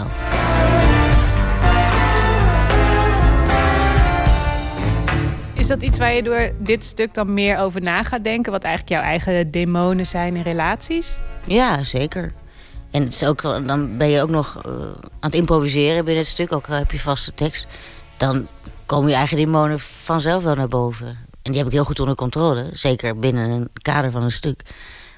Is 5.66 5.72
dat 5.72 5.84
iets 5.84 5.98
waar 5.98 6.14
je 6.14 6.24
door 6.24 6.52
dit 6.60 6.84
stuk 6.84 7.14
dan 7.14 7.34
meer 7.34 7.58
over 7.58 7.82
na 7.82 8.04
gaat 8.04 8.24
denken? 8.24 8.52
Wat 8.52 8.64
eigenlijk 8.64 8.94
jouw 8.94 9.10
eigen 9.10 9.52
demonen 9.52 10.06
zijn 10.06 10.36
in 10.36 10.42
relaties? 10.42 11.18
Ja, 11.46 11.84
zeker. 11.84 12.34
En 12.92 13.04
het 13.04 13.14
is 13.14 13.26
ook, 13.26 13.42
dan 13.42 13.98
ben 13.98 14.10
je 14.10 14.22
ook 14.22 14.30
nog 14.30 14.62
uh, 14.66 14.72
aan 14.74 14.96
het 15.20 15.34
improviseren 15.34 16.06
binnen 16.06 16.24
het 16.24 16.32
stuk. 16.32 16.54
Ook 16.54 16.68
al 16.68 16.76
heb 16.76 16.92
je 16.92 17.00
vaste 17.00 17.34
tekst. 17.34 17.68
Dan 18.18 18.48
komen 18.86 19.10
je 19.10 19.16
eigen 19.16 19.38
demonen 19.38 19.80
vanzelf 19.80 20.44
wel 20.44 20.56
naar 20.56 20.68
boven. 20.68 21.08
En 21.42 21.52
die 21.52 21.58
heb 21.58 21.68
ik 21.68 21.74
heel 21.74 21.86
goed 21.86 22.00
onder 22.00 22.16
controle. 22.16 22.70
Zeker 22.74 23.20
binnen 23.20 23.50
een 23.50 23.70
kader 23.74 24.12
van 24.12 24.24
een 24.24 24.32
stuk. 24.32 24.62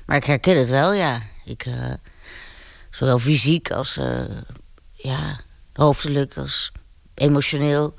Maar 0.05 0.17
ik 0.17 0.25
herken 0.25 0.57
het 0.57 0.69
wel, 0.69 0.93
ja. 0.93 1.21
Ik, 1.45 1.65
uh, 1.65 1.73
zowel 2.89 3.19
fysiek 3.19 3.71
als 3.71 3.97
uh, 3.97 4.19
ja, 4.91 5.39
hoofdelijk 5.73 6.37
als 6.37 6.71
emotioneel 7.13 7.93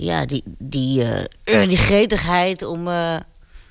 ja, 0.00 0.26
die, 0.26 0.42
die, 0.44 1.04
uh, 1.44 1.68
die 1.68 1.76
gretigheid 1.76 2.62
om, 2.62 2.88
uh, 2.88 3.16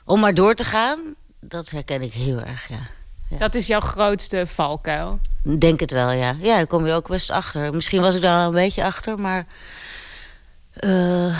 om 0.06 0.20
maar 0.20 0.34
door 0.34 0.54
te 0.54 0.64
gaan, 0.64 1.00
dat 1.40 1.70
herken 1.70 2.02
ik 2.02 2.14
heel 2.14 2.40
erg, 2.40 2.68
ja. 2.68 2.80
ja. 3.30 3.38
Dat 3.38 3.56
is 3.56 3.68
jouw 3.68 3.80
grootste 3.80 4.48
valkuil? 4.48 5.20
Denk 5.44 5.80
het 5.80 5.92
wel, 5.92 6.12
ja. 6.12 6.36
Ja, 6.40 6.56
daar 6.56 6.68
kom 6.68 6.86
je 6.86 6.94
ook 6.94 7.08
best 7.08 7.30
achter. 7.30 7.74
Misschien 7.74 8.02
was 8.02 8.16
ik 8.16 8.22
daar 8.22 8.42
al 8.42 8.48
een 8.48 8.54
beetje 8.54 8.84
achter, 8.84 9.20
maar... 9.20 9.46
Uh, 10.80 11.40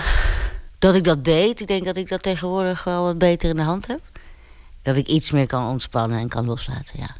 dat 0.80 0.96
ik 0.96 1.04
dat 1.04 1.24
deed, 1.24 1.62
ik 1.62 1.68
denk 1.68 1.86
dat 1.86 1.98
ik 1.98 2.10
dat 2.10 2.24
tegenwoordig 2.24 2.84
wel 2.84 3.04
wat 3.04 3.18
beter 3.18 3.50
in 3.50 3.56
de 3.56 3.62
hand 3.62 3.88
heb. 3.88 4.00
Dat 4.82 4.96
ik 4.96 5.08
iets 5.08 5.32
meer 5.32 5.48
kan 5.48 5.70
ontspannen 5.70 6.20
en 6.20 6.30
kan 6.30 6.46
loslaten, 6.46 7.00
ja. 7.00 7.16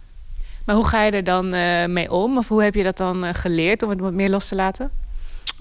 Maar 0.66 0.76
hoe 0.76 0.88
ga 0.88 1.04
je 1.04 1.12
er 1.12 1.24
dan 1.24 1.50
mee 1.94 2.12
om? 2.12 2.38
Of 2.38 2.48
hoe 2.48 2.64
heb 2.64 2.76
je 2.76 2.84
dat 2.84 2.98
dan 2.98 3.36
geleerd 3.36 3.84
om 3.84 3.90
het 3.90 4.00
wat 4.00 4.14
meer 4.14 4.30
los 4.30 4.48
te 4.48 4.56
laten? 4.56 4.92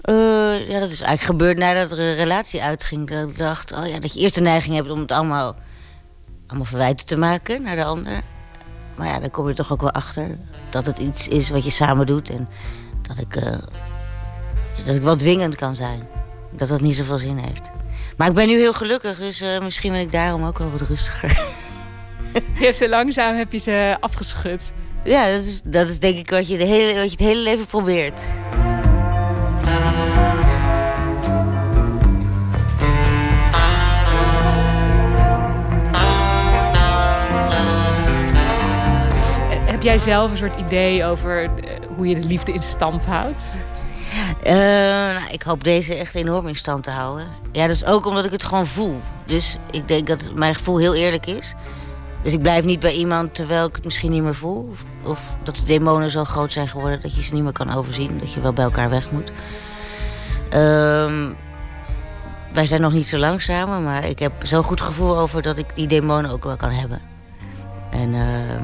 Uh, 0.05 0.69
ja, 0.69 0.79
dat 0.79 0.91
is 0.91 1.01
eigenlijk 1.01 1.21
gebeurd 1.21 1.57
nadat 1.57 1.91
er 1.91 1.99
een 1.99 2.15
relatie 2.15 2.63
uitging. 2.63 3.09
Dat 3.09 3.29
ik 3.29 3.37
dacht, 3.37 3.71
oh 3.71 3.87
ja, 3.87 3.99
dat 3.99 4.13
je 4.13 4.19
eerst 4.19 4.35
de 4.35 4.41
neiging 4.41 4.75
hebt 4.75 4.89
om 4.89 4.99
het 4.99 5.11
allemaal, 5.11 5.55
allemaal 6.47 6.65
verwijten 6.65 7.05
te 7.05 7.17
maken 7.17 7.61
naar 7.61 7.75
de 7.75 7.83
ander. 7.83 8.21
Maar 8.95 9.07
ja, 9.07 9.19
dan 9.19 9.29
kom 9.29 9.47
je 9.47 9.53
toch 9.53 9.71
ook 9.71 9.81
wel 9.81 9.91
achter 9.91 10.37
dat 10.69 10.85
het 10.85 10.97
iets 10.97 11.27
is 11.27 11.49
wat 11.49 11.63
je 11.63 11.69
samen 11.69 12.05
doet. 12.05 12.29
En 12.29 12.49
dat 13.01 13.17
ik, 13.17 13.35
uh, 13.35 13.57
dat 14.85 14.95
ik 14.95 15.01
wel 15.01 15.15
dwingend 15.15 15.55
kan 15.55 15.75
zijn. 15.75 16.07
Dat 16.51 16.67
dat 16.67 16.81
niet 16.81 16.95
zoveel 16.95 17.17
zin 17.17 17.37
heeft. 17.37 17.61
Maar 18.17 18.27
ik 18.27 18.33
ben 18.33 18.47
nu 18.47 18.57
heel 18.57 18.73
gelukkig, 18.73 19.17
dus 19.17 19.41
uh, 19.41 19.59
misschien 19.59 19.91
ben 19.91 20.01
ik 20.01 20.11
daarom 20.11 20.43
ook 20.45 20.57
wel 20.57 20.71
wat 20.71 20.81
rustiger. 20.81 21.29
Je 22.33 22.65
hebt 22.65 22.75
zo 22.75 22.87
langzaam 22.87 23.35
heb 23.35 23.51
je 23.51 23.57
ze 23.57 23.97
afgeschud. 23.99 24.71
Ja, 25.03 25.31
dat 25.31 25.41
is, 25.41 25.61
dat 25.63 25.89
is 25.89 25.99
denk 25.99 26.17
ik 26.17 26.29
wat 26.29 26.47
je, 26.47 26.57
de 26.57 26.65
hele, 26.65 26.93
wat 26.93 27.03
je 27.03 27.09
het 27.09 27.19
hele 27.19 27.41
leven 27.41 27.65
probeert. 27.65 28.27
Heb 39.79 39.87
jij 39.87 39.97
zelf 39.97 40.31
een 40.31 40.37
soort 40.37 40.55
idee 40.55 41.05
over 41.05 41.49
hoe 41.95 42.07
je 42.07 42.15
de 42.15 42.27
liefde 42.27 42.51
in 42.51 42.61
stand 42.61 43.05
houdt? 43.05 43.57
Uh, 44.43 44.53
nou, 44.53 45.31
ik 45.31 45.41
hoop 45.41 45.63
deze 45.63 45.95
echt 45.95 46.15
enorm 46.15 46.47
in 46.47 46.55
stand 46.55 46.83
te 46.83 46.89
houden. 46.89 47.27
Ja, 47.51 47.67
dat 47.67 47.75
is 47.75 47.85
ook 47.85 48.05
omdat 48.05 48.25
ik 48.25 48.31
het 48.31 48.43
gewoon 48.43 48.67
voel. 48.67 49.01
Dus 49.25 49.57
ik 49.71 49.87
denk 49.87 50.07
dat 50.07 50.31
mijn 50.35 50.55
gevoel 50.55 50.77
heel 50.77 50.95
eerlijk 50.95 51.25
is. 51.25 51.53
Dus 52.23 52.33
ik 52.33 52.41
blijf 52.41 52.65
niet 52.65 52.79
bij 52.79 52.93
iemand 52.93 53.35
terwijl 53.35 53.65
ik 53.65 53.75
het 53.75 53.83
misschien 53.83 54.11
niet 54.11 54.23
meer 54.23 54.35
voel. 54.35 54.73
Of, 55.03 55.35
dat 55.43 55.55
de 55.55 55.63
demonen 55.63 56.09
zo 56.09 56.23
groot 56.23 56.51
zijn 56.51 56.67
geworden 56.67 57.01
dat 57.01 57.15
je 57.15 57.23
ze 57.23 57.33
niet 57.33 57.43
meer 57.43 57.51
kan 57.51 57.73
overzien. 57.73 58.19
Dat 58.19 58.33
je 58.33 58.39
wel 58.39 58.53
bij 58.53 58.63
elkaar 58.63 58.89
weg 58.89 59.11
moet. 59.11 59.31
Ehm, 60.49 61.27
wij 62.53 62.65
zijn 62.65 62.81
nog 62.81 62.93
niet 62.93 63.07
zo 63.07 63.17
lang 63.17 63.47
maar 63.83 64.05
ik 64.05 64.19
heb 64.19 64.31
zo'n 64.43 64.63
goed 64.63 64.81
gevoel 64.81 65.17
over 65.17 65.41
dat 65.41 65.57
ik 65.57 65.75
die 65.75 65.87
demonen 65.87 66.31
ook 66.31 66.43
wel 66.43 66.55
kan 66.55 66.71
hebben. 66.71 67.01
En, 67.91 68.13
ehm, 68.13 68.63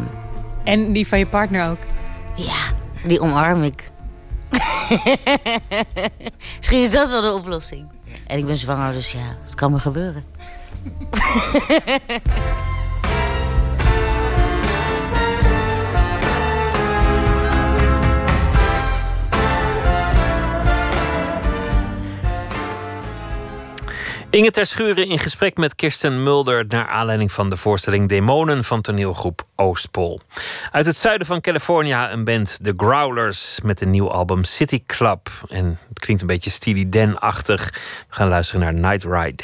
En 0.65 0.91
die 0.91 1.07
van 1.07 1.19
je 1.19 1.27
partner 1.27 1.69
ook? 1.69 1.77
ja, 2.35 2.71
die 3.03 3.19
omarm 3.19 3.63
ik. 3.63 3.89
Misschien 6.57 6.81
is 6.81 6.91
dat 6.91 7.09
wel 7.09 7.21
de 7.21 7.33
oplossing. 7.33 7.87
En 8.27 8.37
ik 8.37 8.45
ben 8.45 8.57
zwanger, 8.57 8.93
dus 8.93 9.11
ja, 9.11 9.35
het 9.43 9.55
kan 9.55 9.71
me 9.71 9.79
gebeuren. 9.79 10.25
Inge 24.35 24.51
ter 24.51 24.65
Schuren 24.65 25.07
in 25.07 25.19
gesprek 25.19 25.57
met 25.57 25.75
Kirsten 25.75 26.23
Mulder... 26.23 26.65
naar 26.67 26.87
aanleiding 26.87 27.31
van 27.31 27.49
de 27.49 27.57
voorstelling 27.57 28.09
Demonen 28.09 28.63
van 28.63 28.81
toneelgroep 28.81 29.43
Oostpol. 29.55 30.21
Uit 30.71 30.85
het 30.85 30.95
zuiden 30.95 31.27
van 31.27 31.41
California 31.41 32.11
een 32.11 32.23
band, 32.23 32.59
The 32.63 32.73
Growlers... 32.77 33.59
met 33.63 33.81
een 33.81 33.89
nieuw 33.89 34.11
album 34.11 34.43
City 34.43 34.83
Club. 34.85 35.29
En 35.47 35.79
het 35.89 35.99
klinkt 35.99 36.21
een 36.21 36.27
beetje 36.27 36.49
Steely 36.49 36.89
Dan-achtig. 36.89 37.69
We 38.09 38.15
gaan 38.15 38.29
luisteren 38.29 38.61
naar 38.61 38.91
Night 38.91 39.03
Ride. 39.03 39.43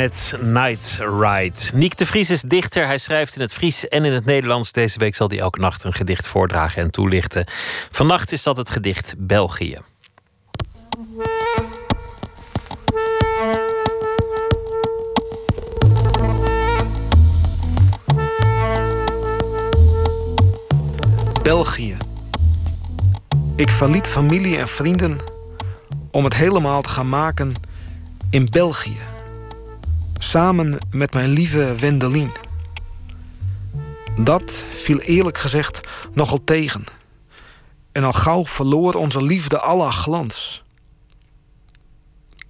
Met 0.00 0.34
Night 0.40 0.98
Ride. 1.20 1.60
Niek 1.74 1.96
de 1.96 2.06
Vries 2.06 2.30
is 2.30 2.42
dichter. 2.42 2.86
Hij 2.86 2.98
schrijft 2.98 3.34
in 3.34 3.40
het 3.40 3.52
Fries 3.52 3.88
en 3.88 4.04
in 4.04 4.12
het 4.12 4.24
Nederlands. 4.24 4.72
Deze 4.72 4.98
week 4.98 5.14
zal 5.14 5.28
hij 5.28 5.38
elke 5.38 5.60
nacht 5.60 5.84
een 5.84 5.92
gedicht 5.92 6.26
voordragen 6.26 6.82
en 6.82 6.90
toelichten. 6.90 7.44
Vannacht 7.90 8.32
is 8.32 8.42
dat 8.42 8.56
het 8.56 8.70
gedicht 8.70 9.14
België. 9.18 9.78
België. 21.42 21.96
Ik 23.56 23.70
verliet 23.70 24.06
familie 24.06 24.58
en 24.58 24.68
vrienden 24.68 25.18
om 26.10 26.24
het 26.24 26.34
helemaal 26.34 26.82
te 26.82 26.88
gaan 26.88 27.08
maken 27.08 27.54
in 28.30 28.48
België. 28.50 29.09
Samen 30.30 30.78
met 30.90 31.12
mijn 31.12 31.28
lieve 31.28 31.74
Wendelin. 31.78 32.32
Dat 34.18 34.64
viel 34.74 34.98
eerlijk 34.98 35.38
gezegd 35.38 35.80
nogal 36.12 36.44
tegen. 36.44 36.84
En 37.92 38.04
al 38.04 38.12
gauw 38.12 38.46
verloor 38.46 38.94
onze 38.94 39.22
liefde 39.22 39.60
alle 39.60 39.90
glans. 39.90 40.62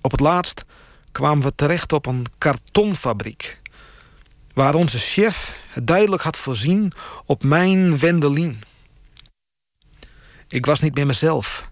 Op 0.01 0.11
het 0.11 0.21
laatst 0.21 0.65
kwamen 1.13 1.45
we 1.45 1.55
terecht 1.55 1.93
op 1.93 2.07
een 2.07 2.27
kartonfabriek. 2.39 3.61
Waar 4.53 4.75
onze 4.75 4.99
chef 4.99 5.59
het 5.69 5.87
duidelijk 5.87 6.23
had 6.23 6.37
voorzien 6.37 6.93
op 7.25 7.43
mijn 7.43 7.99
Wendelin. 7.99 8.63
Ik 10.49 10.67
was 10.67 10.81
niet 10.81 10.95
meer 10.95 11.07
mezelf, 11.07 11.69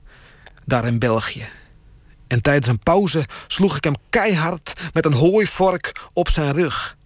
daar 0.64 0.86
in 0.86 0.98
België. 0.98 1.48
En 2.28 2.42
tijdens 2.42 2.66
een 2.66 2.78
pauze 2.78 3.24
sloeg 3.46 3.76
ik 3.76 3.84
hem 3.84 3.94
keihard 4.10 4.72
met 4.92 5.04
een 5.04 5.12
hooivork 5.12 6.08
op 6.12 6.28
zijn 6.28 6.52
rug. 6.52 6.96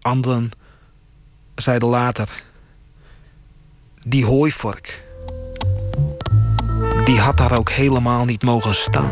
Anderen 0.00 0.50
zeiden 1.54 1.88
later: 1.88 2.42
Die 4.04 4.24
hooivork, 4.24 5.04
die 7.04 7.20
had 7.20 7.36
daar 7.36 7.56
ook 7.56 7.70
helemaal 7.70 8.24
niet 8.24 8.42
mogen 8.42 8.74
staan. 8.74 9.10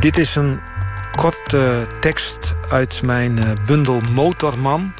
Dit 0.00 0.16
is 0.16 0.34
een 0.34 0.60
korte 1.14 1.86
tekst 2.00 2.56
uit 2.70 3.02
mijn 3.02 3.38
eh, 3.38 3.50
bundel 3.66 4.00
Motorman. 4.00 4.92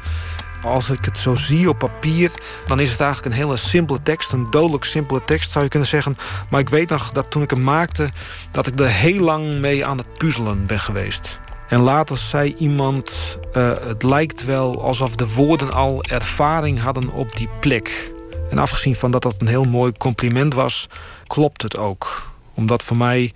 Als 0.63 0.89
ik 0.89 1.05
het 1.05 1.17
zo 1.17 1.35
zie 1.35 1.69
op 1.69 1.77
papier, 1.77 2.31
dan 2.67 2.79
is 2.79 2.91
het 2.91 2.99
eigenlijk 2.99 3.35
een 3.35 3.41
hele 3.41 3.57
simpele 3.57 4.01
tekst. 4.03 4.31
Een 4.31 4.49
dodelijk 4.49 4.83
simpele 4.83 5.21
tekst 5.25 5.51
zou 5.51 5.63
je 5.63 5.69
kunnen 5.69 5.87
zeggen. 5.87 6.17
Maar 6.49 6.59
ik 6.59 6.69
weet 6.69 6.89
nog 6.89 7.11
dat 7.11 7.31
toen 7.31 7.41
ik 7.41 7.49
hem 7.49 7.63
maakte, 7.63 8.09
dat 8.51 8.67
ik 8.67 8.79
er 8.79 8.89
heel 8.89 9.23
lang 9.23 9.59
mee 9.59 9.85
aan 9.85 9.97
het 9.97 10.17
puzzelen 10.17 10.65
ben 10.65 10.79
geweest. 10.79 11.39
En 11.67 11.79
later 11.79 12.17
zei 12.17 12.55
iemand: 12.57 13.37
eh, 13.53 13.71
Het 13.87 14.03
lijkt 14.03 14.45
wel 14.45 14.83
alsof 14.83 15.15
de 15.15 15.33
woorden 15.33 15.73
al 15.73 16.03
ervaring 16.03 16.81
hadden 16.81 17.09
op 17.09 17.35
die 17.37 17.49
plek. 17.59 18.11
En 18.49 18.57
afgezien 18.57 18.95
van 18.95 19.11
dat 19.11 19.21
dat 19.21 19.35
een 19.37 19.47
heel 19.47 19.65
mooi 19.65 19.91
compliment 19.91 20.53
was, 20.53 20.87
klopt 21.27 21.61
het 21.61 21.77
ook. 21.77 22.31
Omdat 22.53 22.83
voor 22.83 22.97
mij 22.97 23.33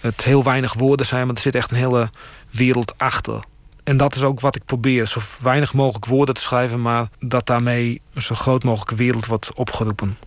het 0.00 0.24
heel 0.24 0.44
weinig 0.44 0.72
woorden 0.72 1.06
zijn, 1.06 1.26
maar 1.26 1.34
er 1.34 1.40
zit 1.40 1.54
echt 1.54 1.70
een 1.70 1.76
hele 1.76 2.10
wereld 2.50 2.98
achter. 2.98 3.44
En 3.84 3.96
dat 3.96 4.14
is 4.16 4.22
ook 4.22 4.40
wat 4.40 4.56
ik 4.56 4.64
probeer. 4.64 5.06
Zo 5.06 5.20
weinig 5.40 5.74
mogelijk 5.74 6.06
woorden 6.06 6.34
te 6.34 6.40
schrijven, 6.40 6.82
maar 6.82 7.08
dat 7.18 7.46
daarmee 7.46 8.00
een 8.14 8.22
zo 8.22 8.34
groot 8.34 8.64
mogelijke 8.64 8.94
wereld 8.94 9.26
wordt 9.26 9.54
opgeroepen. 9.54 10.18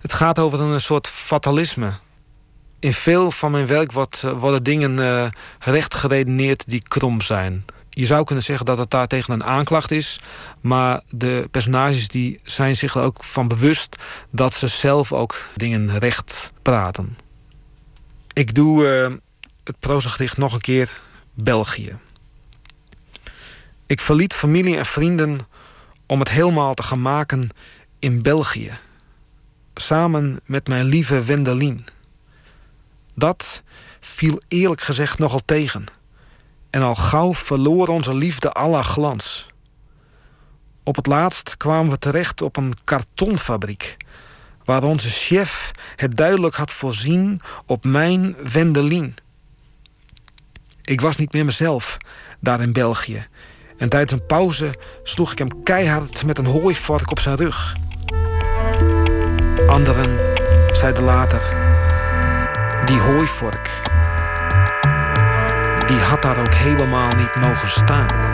Het 0.00 0.12
gaat 0.12 0.38
over 0.38 0.60
een 0.60 0.80
soort 0.80 1.08
fatalisme. 1.08 1.92
In 2.78 2.94
veel 2.94 3.30
van 3.30 3.50
mijn 3.50 3.66
werk 3.66 3.92
wordt, 3.92 4.22
eh, 4.22 4.32
worden 4.32 4.62
dingen 4.62 4.98
uh, 4.98 5.26
recht 5.58 5.94
geredeneerd 5.94 6.64
die 6.66 6.82
krom 6.88 7.20
zijn. 7.20 7.64
Je 7.90 8.06
zou 8.06 8.24
kunnen 8.24 8.44
zeggen 8.44 8.66
dat 8.66 8.78
het 8.78 8.90
daar 8.90 9.06
tegen 9.06 9.34
een 9.34 9.44
aanklacht 9.44 9.90
is. 9.90 10.20
Maar 10.60 11.00
de 11.08 11.48
personages 11.50 12.08
die 12.08 12.40
zijn 12.42 12.76
zich 12.76 12.94
er 12.94 13.02
ook 13.02 13.24
van 13.24 13.48
bewust 13.48 13.96
dat 14.30 14.54
ze 14.54 14.66
zelf 14.66 15.12
ook 15.12 15.48
dingen 15.56 15.98
recht 15.98 16.52
praten. 16.62 17.18
Ik 18.32 18.54
doe 18.54 19.06
uh, 19.08 19.16
het 19.64 19.78
prozagedicht 19.78 20.36
nog 20.36 20.54
een 20.54 20.60
keer 20.60 21.00
België. 21.34 21.96
Ik 23.86 24.00
verliet 24.00 24.34
familie 24.34 24.76
en 24.76 24.86
vrienden 24.86 25.40
om 26.06 26.18
het 26.18 26.28
helemaal 26.28 26.74
te 26.74 26.82
gaan 26.82 27.02
maken 27.02 27.48
in 27.98 28.22
België. 28.22 28.78
Samen 29.74 30.40
met 30.46 30.68
mijn 30.68 30.84
lieve 30.84 31.24
Wendelin. 31.24 31.86
Dat 33.14 33.62
viel 34.00 34.40
eerlijk 34.48 34.80
gezegd 34.80 35.18
nogal 35.18 35.40
tegen. 35.44 35.84
En 36.70 36.82
al 36.82 36.94
gauw 36.94 37.34
verloor 37.34 37.88
onze 37.88 38.14
liefde 38.14 38.52
alle 38.52 38.82
glans. 38.82 39.48
Op 40.82 40.96
het 40.96 41.06
laatst 41.06 41.56
kwamen 41.56 41.90
we 41.90 41.98
terecht 41.98 42.42
op 42.42 42.56
een 42.56 42.74
kartonfabriek, 42.84 43.96
waar 44.64 44.82
onze 44.82 45.08
chef 45.08 45.70
het 45.96 46.16
duidelijk 46.16 46.54
had 46.54 46.70
voorzien 46.70 47.40
op 47.66 47.84
mijn 47.84 48.36
Wendelin. 48.52 49.14
Ik 50.82 51.00
was 51.00 51.16
niet 51.16 51.32
meer 51.32 51.44
mezelf 51.44 51.96
daar 52.40 52.60
in 52.60 52.72
België. 52.72 53.26
En 53.76 53.88
tijdens 53.88 54.12
een 54.12 54.26
pauze 54.26 54.74
sloeg 55.02 55.32
ik 55.32 55.38
hem 55.38 55.62
keihard 55.62 56.24
met 56.24 56.38
een 56.38 56.46
hooivork 56.46 57.10
op 57.10 57.20
zijn 57.20 57.36
rug. 57.36 57.76
Anderen 59.66 60.18
zeiden 60.72 61.02
later: 61.02 61.42
Die 62.86 62.98
hooivork, 62.98 63.70
die 65.86 65.98
had 65.98 66.22
daar 66.22 66.38
ook 66.38 66.54
helemaal 66.54 67.14
niet 67.14 67.34
mogen 67.34 67.70
staan. 67.70 68.33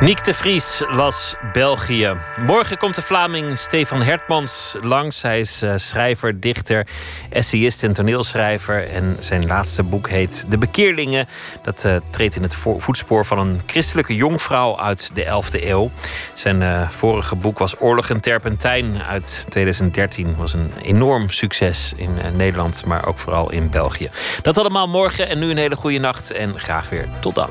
Niek 0.00 0.24
de 0.24 0.34
Vries 0.34 0.82
las 0.88 1.34
België. 1.52 2.16
Morgen 2.40 2.76
komt 2.76 2.94
de 2.94 3.02
Vlaming 3.02 3.58
Stefan 3.58 4.02
Hertmans 4.02 4.76
langs. 4.80 5.22
Hij 5.22 5.40
is 5.40 5.62
uh, 5.62 5.72
schrijver, 5.76 6.40
dichter, 6.40 6.86
essayist 7.30 7.82
en 7.82 7.92
toneelschrijver. 7.92 8.90
En 8.90 9.16
zijn 9.18 9.46
laatste 9.46 9.82
boek 9.82 10.08
heet 10.08 10.44
De 10.48 10.58
Bekeerlingen. 10.58 11.26
Dat 11.62 11.84
uh, 11.84 11.96
treedt 12.10 12.36
in 12.36 12.42
het 12.42 12.54
voetspoor 12.54 13.24
van 13.24 13.38
een 13.38 13.60
christelijke 13.66 14.14
jongvrouw 14.14 14.78
uit 14.78 15.10
de 15.14 15.24
11e 15.24 15.64
eeuw. 15.64 15.90
Zijn 16.32 16.60
uh, 16.60 16.88
vorige 16.90 17.36
boek 17.36 17.58
was 17.58 17.80
Oorlog 17.80 18.10
en 18.10 18.20
Terpentijn 18.20 19.02
uit 19.02 19.46
2013. 19.48 20.36
Was 20.36 20.54
een 20.54 20.72
enorm 20.82 21.30
succes 21.30 21.92
in 21.96 22.18
Nederland, 22.36 22.84
maar 22.84 23.06
ook 23.06 23.18
vooral 23.18 23.50
in 23.50 23.70
België. 23.70 24.10
Dat 24.42 24.58
allemaal 24.58 24.88
morgen 24.88 25.28
en 25.28 25.38
nu 25.38 25.50
een 25.50 25.56
hele 25.56 25.76
goede 25.76 25.98
nacht 25.98 26.30
en 26.30 26.58
graag 26.60 26.88
weer 26.88 27.08
tot 27.20 27.34
dan. 27.34 27.50